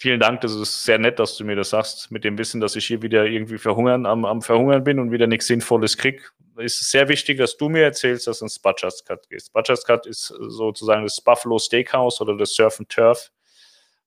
Vielen 0.03 0.19
Dank, 0.19 0.41
das 0.41 0.55
ist 0.55 0.85
sehr 0.85 0.97
nett, 0.97 1.19
dass 1.19 1.37
du 1.37 1.45
mir 1.45 1.57
das 1.57 1.69
sagst, 1.69 2.11
mit 2.11 2.25
dem 2.25 2.39
Wissen, 2.39 2.59
dass 2.59 2.75
ich 2.75 2.87
hier 2.87 3.03
wieder 3.03 3.27
irgendwie 3.27 3.59
verhungern, 3.59 4.07
am, 4.07 4.25
am 4.25 4.41
Verhungern 4.41 4.83
bin 4.83 4.99
und 4.99 5.11
wieder 5.11 5.27
nichts 5.27 5.47
Sinnvolles 5.47 5.99
krieg. 5.99 6.33
Es 6.57 6.81
ist 6.81 6.91
sehr 6.91 7.11
wichtig, 7.11 7.37
dass 7.37 7.59
du 7.59 7.69
mir 7.69 7.83
erzählst, 7.83 8.27
dass 8.27 8.39
du 8.39 8.47
ins 8.47 8.59
Butcher's 8.59 9.05
Cut 9.05 9.29
gehst. 9.29 9.53
Butcher's 9.53 9.85
Cut 9.85 10.07
ist 10.07 10.29
sozusagen 10.29 11.03
das 11.03 11.21
Buffalo 11.21 11.59
Steakhouse 11.59 12.19
oder 12.23 12.35
das 12.35 12.55
Surf 12.55 12.79
and 12.79 12.89
Turf 12.89 13.31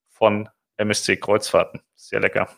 von 0.10 0.50
MSC 0.78 1.18
Kreuzfahrten. 1.18 1.80
Sehr 1.94 2.22
lecker. 2.22 2.50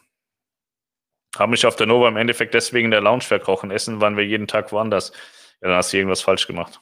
Haben 1.37 1.51
mich 1.51 1.65
auf 1.65 1.75
der 1.75 1.87
Nova 1.87 2.07
im 2.07 2.15
Endeffekt 2.15 2.53
deswegen 2.53 2.85
in 2.85 2.91
der 2.91 3.01
Lounge 3.01 3.23
verkrochen. 3.23 3.69
Essen 3.69 3.99
waren 3.99 4.15
wir 4.15 4.25
jeden 4.25 4.47
Tag 4.47 4.71
woanders. 4.71 5.11
Ja, 5.59 5.67
dann 5.67 5.75
hast 5.75 5.91
du 5.91 5.97
irgendwas 5.97 6.21
falsch 6.21 6.47
gemacht. 6.47 6.79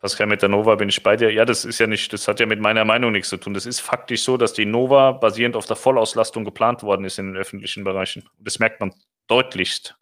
Pascal, 0.00 0.28
mit 0.28 0.42
der 0.42 0.48
Nova 0.48 0.76
bin 0.76 0.88
ich 0.88 1.02
bei 1.02 1.16
dir. 1.16 1.32
Ja, 1.32 1.44
das 1.44 1.64
ist 1.64 1.80
ja 1.80 1.88
nicht, 1.88 2.12
das 2.12 2.28
hat 2.28 2.38
ja 2.38 2.46
mit 2.46 2.60
meiner 2.60 2.84
Meinung 2.84 3.10
nichts 3.10 3.30
zu 3.30 3.36
tun. 3.36 3.54
Das 3.54 3.66
ist 3.66 3.80
faktisch 3.80 4.22
so, 4.22 4.36
dass 4.36 4.52
die 4.52 4.64
Nova 4.64 5.12
basierend 5.12 5.56
auf 5.56 5.66
der 5.66 5.76
Vollauslastung 5.76 6.44
geplant 6.44 6.84
worden 6.84 7.04
ist 7.04 7.18
in 7.18 7.26
den 7.26 7.36
öffentlichen 7.36 7.82
Bereichen. 7.82 8.28
Das 8.38 8.60
merkt 8.60 8.80
man 8.80 8.94
deutlichst. 9.26 9.96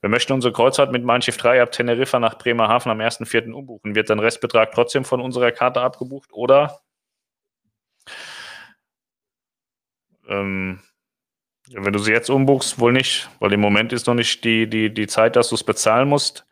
Wir 0.00 0.08
möchten 0.08 0.32
unsere 0.32 0.52
Kreuzfahrt 0.52 0.92
mit 0.92 1.04
Mein 1.04 1.20
Schiff 1.20 1.36
3 1.36 1.62
ab 1.62 1.72
Teneriffa 1.72 2.18
nach 2.20 2.38
Bremerhaven 2.38 2.90
am 2.90 3.00
1.4. 3.00 3.52
umbuchen. 3.52 3.94
Wird 3.94 4.08
dann 4.08 4.18
Restbetrag 4.18 4.72
trotzdem 4.72 5.04
von 5.04 5.20
unserer 5.20 5.52
Karte 5.52 5.80
abgebucht 5.82 6.30
oder 6.32 6.80
ähm, 10.26 10.80
wenn 11.70 11.92
du 11.92 11.98
sie 11.98 12.12
jetzt 12.12 12.30
umbuchst, 12.30 12.78
wohl 12.78 12.92
nicht, 12.92 13.28
weil 13.40 13.52
im 13.52 13.60
Moment 13.60 13.92
ist 13.92 14.06
noch 14.06 14.14
nicht 14.14 14.44
die, 14.44 14.68
die, 14.68 14.92
die 14.92 15.06
Zeit, 15.06 15.36
dass 15.36 15.48
du 15.48 15.54
es 15.54 15.64
bezahlen 15.64 16.08
musst. 16.08 16.46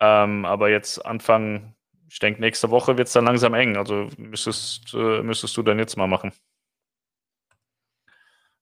Ähm, 0.00 0.44
aber 0.44 0.70
jetzt 0.70 1.04
Anfang 1.04 1.73
ich 2.08 2.18
denke, 2.18 2.40
nächste 2.40 2.70
Woche 2.70 2.96
wird 2.98 3.08
es 3.08 3.14
dann 3.14 3.24
langsam 3.24 3.54
eng. 3.54 3.76
Also 3.76 4.08
müsstest, 4.18 4.94
äh, 4.94 5.22
müsstest 5.22 5.56
du 5.56 5.62
dann 5.62 5.78
jetzt 5.78 5.96
mal 5.96 6.06
machen. 6.06 6.32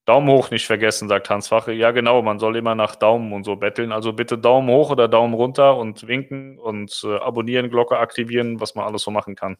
Daumen 0.04 0.28
hoch 0.30 0.50
nicht 0.50 0.66
vergessen, 0.66 1.08
sagt 1.08 1.30
Hans 1.30 1.48
Fache. 1.48 1.72
Ja, 1.72 1.92
genau, 1.92 2.22
man 2.22 2.40
soll 2.40 2.56
immer 2.56 2.74
nach 2.74 2.96
Daumen 2.96 3.32
und 3.32 3.44
so 3.44 3.54
betteln. 3.56 3.92
Also 3.92 4.12
bitte 4.12 4.36
Daumen 4.36 4.68
hoch 4.68 4.90
oder 4.90 5.06
Daumen 5.06 5.34
runter 5.34 5.76
und 5.76 6.06
winken 6.08 6.58
und 6.58 7.02
äh, 7.04 7.18
abonnieren, 7.18 7.70
Glocke 7.70 7.98
aktivieren, 7.98 8.60
was 8.60 8.74
man 8.74 8.84
alles 8.84 9.02
so 9.02 9.12
machen 9.12 9.36
kann. 9.36 9.58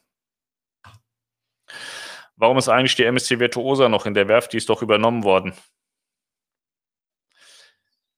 Warum 2.36 2.59
ist 2.59 2.68
eigentlich 2.68 2.96
die 2.96 3.04
MSC 3.04 3.38
Virtuosa 3.38 3.88
noch 3.88 4.04
in 4.06 4.14
der 4.14 4.26
Werft? 4.26 4.52
Die 4.52 4.56
ist 4.56 4.68
doch 4.68 4.82
übernommen 4.82 5.22
worden. 5.22 5.52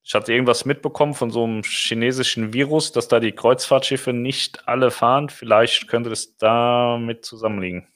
Ich 0.07 0.15
hatte 0.15 0.35
irgendwas 0.35 0.67
mitbekommen 0.67 1.15
von 1.15 1.31
so 1.31 1.45
einem 1.45 1.63
chinesischen 1.63 2.53
Virus, 2.53 2.93
dass 2.93 3.09
da 3.09 3.21
die 3.21 3.33
Kreuzfahrtschiffe 3.33 4.13
nicht 4.13 4.69
alle 4.69 4.91
fahren. 4.91 5.31
Vielleicht 5.31 5.89
könnte 5.89 6.11
das 6.11 6.37
damit 6.37 7.25
zusammenliegen, 7.25 7.89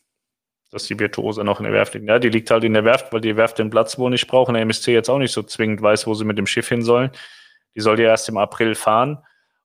dass 0.70 0.86
die 0.86 0.98
Virtuose 0.98 1.44
noch 1.44 1.60
in 1.60 1.64
der 1.64 1.74
Werft 1.74 1.92
liegt. 1.92 2.08
Ja, 2.08 2.18
die 2.18 2.30
liegt 2.30 2.50
halt 2.50 2.64
in 2.64 2.72
der 2.72 2.86
Werft, 2.86 3.12
weil 3.12 3.20
die 3.20 3.36
Werft 3.36 3.58
den 3.58 3.68
Platz 3.68 3.98
wohl 3.98 4.08
nicht 4.08 4.26
brauchen. 4.26 4.54
Der 4.54 4.62
MSC 4.62 4.94
jetzt 4.94 5.10
auch 5.10 5.18
nicht 5.18 5.32
so 5.32 5.42
zwingend 5.42 5.82
weiß, 5.82 6.06
wo 6.06 6.14
sie 6.14 6.24
mit 6.24 6.38
dem 6.38 6.46
Schiff 6.46 6.68
hin 6.68 6.82
sollen. 6.82 7.10
Die 7.76 7.82
soll 7.82 8.00
ja 8.00 8.08
erst 8.08 8.30
im 8.30 8.38
April 8.38 8.74
fahren. 8.74 9.18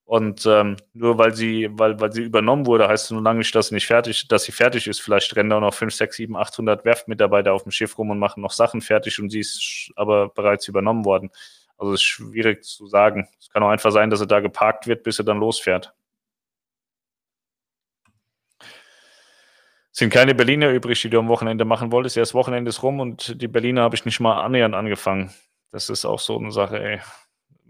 Und 0.04 0.46
ähm, 0.46 0.76
nur 0.92 1.18
weil 1.18 1.34
sie, 1.34 1.70
weil, 1.72 1.98
weil 2.02 2.12
sie 2.12 2.24
übernommen 2.24 2.66
wurde, 2.66 2.90
heißt 2.90 3.06
es 3.06 3.12
nur 3.12 3.22
lange 3.22 3.40
nicht, 3.40 3.56
dass 3.56 3.70
sie 3.70 3.76
nicht 3.76 3.88
fertig, 3.88 4.28
dass 4.28 4.44
sie 4.44 4.52
fertig 4.52 4.88
ist. 4.88 5.00
Vielleicht 5.00 5.34
rennen 5.38 5.50
da 5.50 5.62
noch 5.62 5.74
5, 5.74 5.94
6, 5.96 6.18
7, 6.18 6.36
800 6.36 6.84
Werftmitarbeiter 6.84 7.54
auf 7.54 7.64
dem 7.64 7.72
Schiff 7.72 7.98
rum 7.98 8.10
und 8.10 8.20
machen 8.20 8.42
noch 8.42 8.52
Sachen 8.52 8.82
fertig 8.82 9.22
und 9.22 9.30
sie 9.30 9.40
ist 9.40 9.94
aber 9.96 10.28
bereits 10.28 10.68
übernommen 10.68 11.06
worden. 11.06 11.32
Also 11.78 11.94
es 11.94 12.02
ist 12.02 12.06
schwierig 12.06 12.64
zu 12.64 12.88
sagen. 12.88 13.28
Es 13.40 13.50
kann 13.50 13.64
auch 13.64 13.70
einfach 13.70 13.92
sein, 13.92 14.10
dass 14.10 14.20
er 14.22 14.28
da 14.28 14.40
geparkt 14.40 14.88
wird, 14.88 15.04
bis 15.04 15.20
er 15.20 15.26
dann 15.26 15.40
losfährt. 15.40 15.94
Sind 19.92 20.12
keine 20.12 20.34
Berliner 20.34 20.70
übrig, 20.70 21.02
die 21.02 21.10
du 21.10 21.20
am 21.20 21.28
Wochenende 21.28 21.66
machen 21.66 21.92
wolltest. 21.92 22.18
Das 22.18 22.34
Wochenende 22.34 22.70
ist 22.70 22.82
rum 22.82 23.00
und 23.00 23.40
die 23.42 23.48
Berliner 23.48 23.84
habe 23.84 23.96
ich 23.96 24.06
nicht 24.06 24.20
mal 24.20 24.42
annähernd 24.42 24.74
angefangen. 24.74 25.32
Das 25.72 25.90
ist 25.90 26.06
auch 26.06 26.20
so 26.20 26.38
eine 26.38 26.52
Sache, 26.52 26.80
ey. 26.82 27.02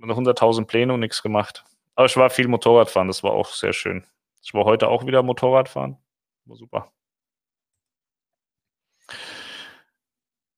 100.000 0.01 0.65
Pläne 0.65 0.93
und 0.93 1.01
nichts 1.01 1.21
gemacht. 1.21 1.65
Aber 1.95 2.05
ich 2.05 2.17
war 2.17 2.29
viel 2.29 2.47
Motorradfahren, 2.47 3.07
das 3.07 3.23
war 3.23 3.31
auch 3.31 3.47
sehr 3.47 3.73
schön. 3.73 4.05
Ich 4.41 4.53
war 4.53 4.65
heute 4.65 4.87
auch 4.87 5.05
wieder 5.05 5.23
Motorradfahren. 5.23 5.97
War 6.45 6.57
super. 6.57 6.91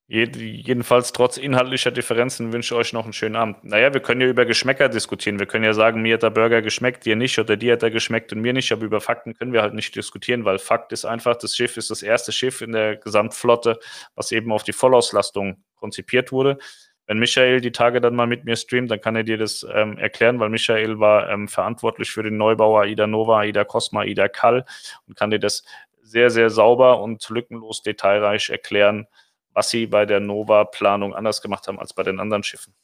Jedenfalls 0.07 1.13
trotz 1.13 1.37
inhaltlicher 1.37 1.89
Differenzen 1.89 2.53
wünsche 2.53 2.75
ich 2.75 2.79
euch 2.79 2.93
noch 2.93 3.05
einen 3.05 3.13
schönen 3.13 3.35
Abend. 3.35 3.63
Naja, 3.63 3.91
wir 3.91 4.01
können 4.01 4.21
ja 4.21 4.27
über 4.27 4.45
Geschmäcker 4.45 4.87
diskutieren. 4.87 5.39
Wir 5.39 5.47
können 5.47 5.63
ja 5.63 5.73
sagen, 5.73 6.03
mir 6.03 6.13
hat 6.13 6.21
der 6.21 6.29
Burger 6.29 6.61
geschmeckt, 6.61 7.05
dir 7.05 7.15
nicht, 7.15 7.39
oder 7.39 7.57
dir 7.57 7.73
hat 7.73 7.81
er 7.81 7.89
geschmeckt 7.89 8.31
und 8.31 8.39
mir 8.39 8.53
nicht. 8.53 8.71
Aber 8.71 8.83
über 8.83 9.01
Fakten 9.01 9.33
können 9.33 9.51
wir 9.51 9.63
halt 9.63 9.73
nicht 9.73 9.95
diskutieren, 9.95 10.45
weil 10.45 10.59
Fakt 10.59 10.91
ist 10.91 11.05
einfach, 11.05 11.35
das 11.37 11.55
Schiff 11.55 11.75
ist 11.77 11.89
das 11.89 12.03
erste 12.03 12.31
Schiff 12.31 12.61
in 12.61 12.73
der 12.73 12.97
Gesamtflotte, 12.97 13.79
was 14.13 14.31
eben 14.31 14.51
auf 14.51 14.61
die 14.61 14.73
Vollauslastung 14.73 15.63
konzipiert 15.75 16.31
wurde. 16.31 16.59
Wenn 17.07 17.17
Michael 17.17 17.59
die 17.59 17.71
Tage 17.71 17.99
dann 17.99 18.15
mal 18.15 18.27
mit 18.27 18.45
mir 18.45 18.57
streamt, 18.57 18.91
dann 18.91 19.01
kann 19.01 19.15
er 19.15 19.23
dir 19.23 19.39
das 19.39 19.65
ähm, 19.73 19.97
erklären, 19.97 20.39
weil 20.39 20.49
Michael 20.49 20.99
war 20.99 21.29
ähm, 21.31 21.47
verantwortlich 21.47 22.11
für 22.11 22.21
den 22.21 22.37
Neubau 22.37 22.77
AIDA 22.77 23.07
Nova, 23.07 23.39
AIDA 23.39 23.63
Cosma, 23.63 24.01
AIDA 24.01 24.27
Kall 24.27 24.65
und 25.07 25.15
kann 25.15 25.31
dir 25.31 25.39
das 25.39 25.63
sehr, 26.03 26.29
sehr 26.29 26.51
sauber 26.51 27.01
und 27.01 27.27
lückenlos 27.29 27.81
detailreich 27.81 28.49
erklären, 28.49 29.07
was 29.55 29.69
sie 29.69 29.87
bei 29.87 30.05
der 30.05 30.19
Nova-Planung 30.19 31.15
anders 31.15 31.41
gemacht 31.41 31.67
haben 31.67 31.79
als 31.79 31.93
bei 31.93 32.03
den 32.03 32.19
anderen 32.19 32.43
Schiffen. 32.43 32.75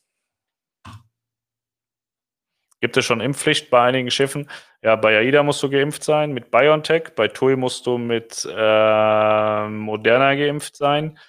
Gibt 2.80 2.98
es 2.98 3.06
schon 3.06 3.22
Impfpflicht 3.22 3.69
bei 3.69 3.81
einigen 3.84 4.10
Schiffen? 4.10 4.49
Ja, 4.81 4.95
bei 4.95 5.15
AIDA 5.15 5.43
musst 5.43 5.61
du 5.61 5.69
geimpft 5.69 6.03
sein, 6.03 6.31
mit 6.31 6.49
BioNTech. 6.49 7.14
Bei 7.15 7.27
TUI 7.27 7.56
musst 7.56 7.85
du 7.85 7.99
mit 7.99 8.48
äh, 8.49 9.68
Moderna 9.68 10.34
geimpft 10.34 10.77
sein. 10.77 11.19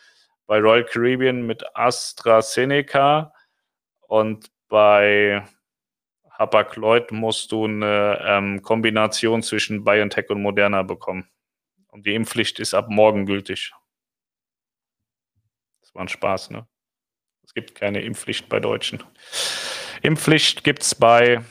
Bei 0.46 0.58
Royal 0.60 0.84
Caribbean 0.84 1.42
mit 1.42 1.62
AstraZeneca. 1.74 3.34
Und 4.00 4.50
bei 4.68 5.44
Hapag-Lloyd 6.30 7.12
musst 7.12 7.52
du 7.52 7.66
eine 7.66 8.18
ähm, 8.24 8.62
Kombination 8.62 9.42
zwischen 9.42 9.84
BioNTech 9.84 10.30
und 10.30 10.40
Moderna 10.40 10.82
bekommen. 10.82 11.28
Und 11.88 12.06
die 12.06 12.14
Impfpflicht 12.14 12.60
ist 12.60 12.72
ab 12.72 12.86
morgen 12.88 13.26
gültig 13.26 13.74
war 15.94 16.02
ein 16.02 16.08
Spaß, 16.08 16.50
ne? 16.50 16.66
Es 17.44 17.54
gibt 17.54 17.74
keine 17.74 18.00
Impfpflicht 18.02 18.48
bei 18.48 18.60
Deutschen. 18.60 19.02
Impfpflicht 20.02 20.64
gibt 20.64 20.82
es 20.82 20.94
bei 20.94 21.42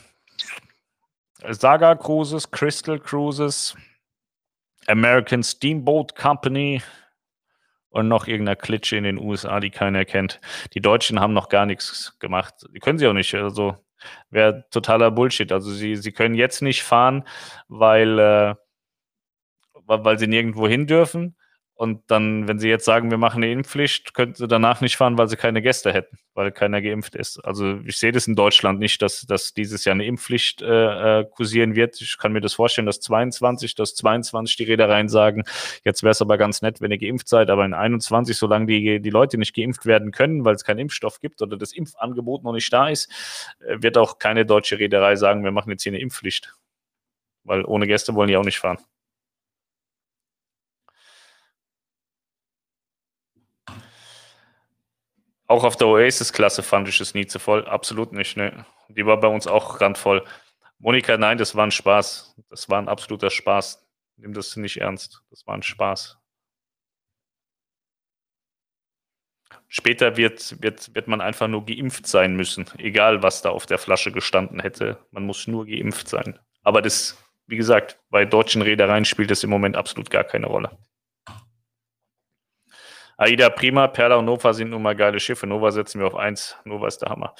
Saga 1.49 1.95
Cruises, 1.95 2.49
Crystal 2.49 2.99
Cruises, 2.99 3.75
American 4.87 5.43
Steamboat 5.43 6.15
Company 6.15 6.81
und 7.89 8.07
noch 8.07 8.27
irgendeiner 8.27 8.55
Klitsche 8.55 8.97
in 8.97 9.03
den 9.03 9.17
USA, 9.17 9.59
die 9.59 9.69
keiner 9.69 10.05
kennt. 10.05 10.39
Die 10.73 10.81
Deutschen 10.81 11.19
haben 11.19 11.33
noch 11.33 11.49
gar 11.49 11.65
nichts 11.65 12.17
gemacht. 12.19 12.65
Die 12.73 12.79
können 12.79 12.97
sie 12.97 13.07
auch 13.07 13.13
nicht. 13.13 13.33
Also 13.35 13.75
wäre 14.29 14.65
totaler 14.71 15.11
Bullshit. 15.11 15.51
Also 15.51 15.71
sie, 15.71 15.95
sie 15.95 16.11
können 16.11 16.35
jetzt 16.35 16.61
nicht 16.61 16.83
fahren, 16.83 17.27
weil, 17.67 18.17
äh, 18.19 18.55
weil 19.85 20.19
sie 20.19 20.27
nirgendwo 20.27 20.67
hin 20.67 20.87
dürfen. 20.87 21.35
Und 21.81 22.03
dann, 22.11 22.47
wenn 22.47 22.59
sie 22.59 22.69
jetzt 22.69 22.85
sagen, 22.85 23.09
wir 23.09 23.17
machen 23.17 23.41
eine 23.41 23.51
Impfpflicht, 23.51 24.13
könnten 24.13 24.35
sie 24.35 24.47
danach 24.47 24.81
nicht 24.81 24.97
fahren, 24.97 25.17
weil 25.17 25.27
sie 25.27 25.35
keine 25.35 25.63
Gäste 25.63 25.91
hätten, 25.91 26.19
weil 26.35 26.51
keiner 26.51 26.79
geimpft 26.79 27.15
ist. 27.15 27.39
Also 27.43 27.79
ich 27.87 27.97
sehe 27.97 28.11
das 28.11 28.27
in 28.27 28.35
Deutschland 28.35 28.77
nicht, 28.77 29.01
dass, 29.01 29.21
dass 29.21 29.55
dieses 29.55 29.83
Jahr 29.83 29.95
eine 29.95 30.05
Impfpflicht 30.05 30.61
äh, 30.61 31.21
äh 31.21 31.25
kursieren 31.25 31.73
wird. 31.73 31.99
Ich 31.99 32.19
kann 32.19 32.33
mir 32.33 32.39
das 32.41 32.53
vorstellen, 32.53 32.85
dass 32.85 32.99
22, 32.99 33.73
dass 33.73 33.95
22 33.95 34.57
die 34.57 34.65
Reedereien 34.65 35.09
sagen, 35.09 35.43
jetzt 35.83 36.03
wäre 36.03 36.11
es 36.11 36.21
aber 36.21 36.37
ganz 36.37 36.61
nett, 36.61 36.81
wenn 36.81 36.91
ihr 36.91 36.99
geimpft 36.99 37.27
seid, 37.27 37.49
aber 37.49 37.65
in 37.65 37.73
21, 37.73 38.37
solange 38.37 38.67
die, 38.67 38.99
die 39.01 39.09
Leute 39.09 39.39
nicht 39.39 39.55
geimpft 39.55 39.87
werden 39.87 40.11
können, 40.11 40.45
weil 40.45 40.53
es 40.53 40.63
keinen 40.63 40.81
Impfstoff 40.81 41.19
gibt 41.19 41.41
oder 41.41 41.57
das 41.57 41.73
Impfangebot 41.73 42.43
noch 42.43 42.53
nicht 42.53 42.71
da 42.71 42.89
ist, 42.89 43.11
äh, 43.59 43.81
wird 43.81 43.97
auch 43.97 44.19
keine 44.19 44.45
deutsche 44.45 44.77
Reederei 44.77 45.15
sagen, 45.15 45.43
wir 45.43 45.51
machen 45.51 45.71
jetzt 45.71 45.81
hier 45.81 45.93
eine 45.93 45.99
Impfpflicht. 46.01 46.53
Weil 47.43 47.65
ohne 47.65 47.87
Gäste 47.87 48.13
wollen 48.13 48.27
die 48.27 48.37
auch 48.37 48.45
nicht 48.45 48.59
fahren. 48.59 48.77
Auch 55.51 55.65
auf 55.65 55.75
der 55.75 55.87
Oasis-Klasse 55.87 56.63
fand 56.63 56.87
ich 56.87 57.01
es 57.01 57.13
nie 57.13 57.25
zu 57.27 57.37
voll. 57.37 57.67
Absolut 57.67 58.13
nicht, 58.13 58.37
ne. 58.37 58.65
Die 58.87 59.05
war 59.05 59.19
bei 59.19 59.27
uns 59.27 59.47
auch 59.47 59.81
randvoll. 59.81 60.23
Monika, 60.79 61.17
nein, 61.17 61.37
das 61.37 61.57
war 61.57 61.65
ein 61.65 61.71
Spaß. 61.71 62.37
Das 62.49 62.69
war 62.69 62.81
ein 62.81 62.87
absoluter 62.87 63.29
Spaß. 63.29 63.85
Nimm 64.15 64.33
das 64.33 64.55
nicht 64.55 64.77
ernst. 64.77 65.21
Das 65.29 65.45
war 65.45 65.55
ein 65.55 65.61
Spaß. 65.61 66.17
Später 69.67 70.15
wird, 70.15 70.61
wird, 70.61 70.95
wird 70.95 71.09
man 71.09 71.19
einfach 71.19 71.49
nur 71.49 71.65
geimpft 71.65 72.07
sein 72.07 72.37
müssen, 72.37 72.65
egal 72.77 73.21
was 73.21 73.41
da 73.41 73.49
auf 73.49 73.65
der 73.65 73.77
Flasche 73.77 74.13
gestanden 74.13 74.61
hätte. 74.61 75.05
Man 75.11 75.25
muss 75.25 75.47
nur 75.47 75.65
geimpft 75.65 76.07
sein. 76.07 76.39
Aber 76.63 76.81
das, 76.81 77.21
wie 77.47 77.57
gesagt, 77.57 77.99
bei 78.09 78.23
deutschen 78.23 78.61
Reedereien 78.61 79.03
spielt 79.03 79.31
das 79.31 79.43
im 79.43 79.49
Moment 79.49 79.75
absolut 79.75 80.09
gar 80.09 80.23
keine 80.23 80.47
Rolle. 80.47 80.77
Aida 83.21 83.51
Prima, 83.51 83.87
Perla 83.87 84.15
und 84.15 84.25
Nova 84.25 84.51
sind 84.51 84.71
nun 84.71 84.81
mal 84.81 84.95
geile 84.95 85.19
Schiffe. 85.19 85.45
Nova 85.45 85.69
setzen 85.69 85.99
wir 85.99 86.07
auf 86.07 86.15
1. 86.15 86.57
Nova 86.65 86.87
ist 86.87 87.03
der 87.03 87.09
Hammer. 87.09 87.35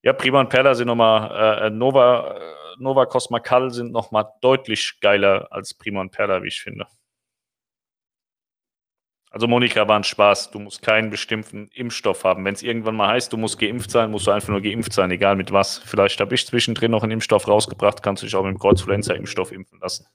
Ja, 0.00 0.14
Prima 0.14 0.40
und 0.40 0.48
Perla 0.48 0.74
sind 0.74 0.86
nochmal, 0.86 1.66
äh, 1.66 1.68
Nova, 1.68 2.34
äh, 2.34 2.40
Nova 2.78 3.04
Cosma 3.04 3.38
Call 3.40 3.70
sind 3.70 3.92
nochmal 3.92 4.24
deutlich 4.40 4.98
geiler 5.02 5.48
als 5.50 5.74
Prima 5.74 6.00
und 6.00 6.12
Perla, 6.12 6.42
wie 6.42 6.48
ich 6.48 6.62
finde. 6.62 6.86
Also 9.30 9.46
Monika, 9.46 9.86
war 9.86 9.98
ein 9.98 10.04
Spaß. 10.04 10.50
Du 10.52 10.60
musst 10.60 10.80
keinen 10.80 11.10
bestimmten 11.10 11.68
Impfstoff 11.74 12.24
haben. 12.24 12.42
Wenn 12.46 12.54
es 12.54 12.62
irgendwann 12.62 12.96
mal 12.96 13.08
heißt, 13.08 13.30
du 13.30 13.36
musst 13.36 13.58
geimpft 13.58 13.90
sein, 13.90 14.10
musst 14.10 14.26
du 14.26 14.30
einfach 14.30 14.48
nur 14.48 14.62
geimpft 14.62 14.94
sein, 14.94 15.10
egal 15.10 15.36
mit 15.36 15.52
was. 15.52 15.76
Vielleicht 15.76 16.20
habe 16.20 16.34
ich 16.34 16.46
zwischendrin 16.46 16.90
noch 16.90 17.02
einen 17.02 17.12
Impfstoff 17.12 17.46
rausgebracht, 17.46 18.02
kannst 18.02 18.22
du 18.22 18.26
dich 18.26 18.34
auch 18.34 18.44
mit 18.44 18.54
dem 18.54 18.58
Kreuzfluenza-Impfstoff 18.58 19.52
impfen 19.52 19.78
lassen. 19.78 20.06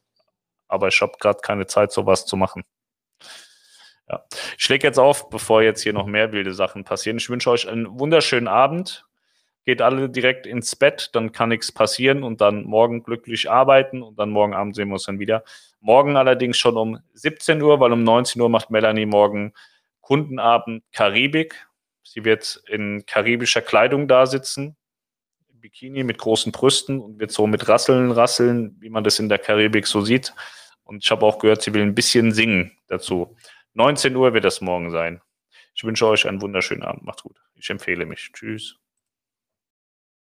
Aber 0.68 0.88
ich 0.88 1.00
habe 1.02 1.14
gerade 1.20 1.40
keine 1.44 1.68
Zeit, 1.68 1.92
sowas 1.92 2.26
zu 2.26 2.36
machen. 2.36 2.64
Ja. 4.12 4.26
Ich 4.58 4.68
lege 4.68 4.86
jetzt 4.86 5.00
auf, 5.00 5.30
bevor 5.30 5.64
jetzt 5.64 5.82
hier 5.82 5.94
noch 5.94 6.06
mehr 6.06 6.34
wilde 6.34 6.54
Sachen 6.54 6.84
passieren. 6.84 7.18
Ich 7.18 7.30
wünsche 7.30 7.50
euch 7.50 7.68
einen 7.70 7.98
wunderschönen 7.98 8.50
Abend. 8.50 9.06
Geht 9.64 9.82
alle 9.82 10.10
direkt 10.10 10.48
ins 10.48 10.76
Bett, 10.76 11.12
dann 11.14 11.32
kann 11.32 11.50
nichts 11.50 11.72
passieren 11.72 12.24
und 12.24 12.42
dann 12.42 12.64
morgen 12.64 13.04
glücklich 13.04 13.50
arbeiten 13.50 14.02
und 14.02 14.18
dann 14.20 14.32
morgen 14.32 14.54
Abend 14.54 14.76
sehen 14.76 14.90
wir 14.90 14.96
uns 14.96 15.06
dann 15.06 15.20
wieder. 15.20 15.44
Morgen 15.80 16.18
allerdings 16.18 16.58
schon 16.58 16.78
um 16.78 17.00
17 17.14 17.62
Uhr, 17.62 17.80
weil 17.80 17.94
um 17.94 18.04
19 18.04 18.42
Uhr 18.42 18.50
macht 18.50 18.70
Melanie 18.72 19.06
morgen 19.06 19.54
Kundenabend 20.02 20.84
Karibik. 20.92 21.68
Sie 22.04 22.26
wird 22.26 22.64
in 22.68 23.06
karibischer 23.06 23.62
Kleidung 23.62 24.08
da 24.08 24.26
sitzen, 24.26 24.76
Bikini 25.54 26.04
mit 26.04 26.18
großen 26.18 26.52
Brüsten 26.52 27.00
und 27.00 27.20
wird 27.20 27.32
so 27.32 27.48
mit 27.48 27.68
Rasseln 27.68 28.12
rasseln, 28.12 28.76
wie 28.80 28.90
man 28.90 29.04
das 29.04 29.20
in 29.20 29.30
der 29.30 29.38
Karibik 29.38 29.86
so 29.88 30.02
sieht. 30.02 30.34
Und 30.84 31.06
ich 31.06 31.12
habe 31.12 31.26
auch 31.26 31.40
gehört, 31.40 31.62
sie 31.62 31.74
will 31.74 31.84
ein 31.84 31.96
bisschen 31.96 32.34
singen 32.34 32.78
dazu. 32.88 33.38
19 33.74 34.16
Uhr 34.16 34.34
wird 34.34 34.44
das 34.44 34.62
morgen 34.62 34.90
sein. 34.92 35.22
Ich 35.74 35.84
wünsche 35.84 36.08
euch 36.08 36.28
einen 36.28 36.42
wunderschönen 36.42 36.84
Abend. 36.84 37.04
Macht's 37.04 37.24
gut. 37.24 37.38
Ich 37.56 37.70
empfehle 37.70 38.06
mich. 38.06 38.32
Tschüss. 38.34 38.81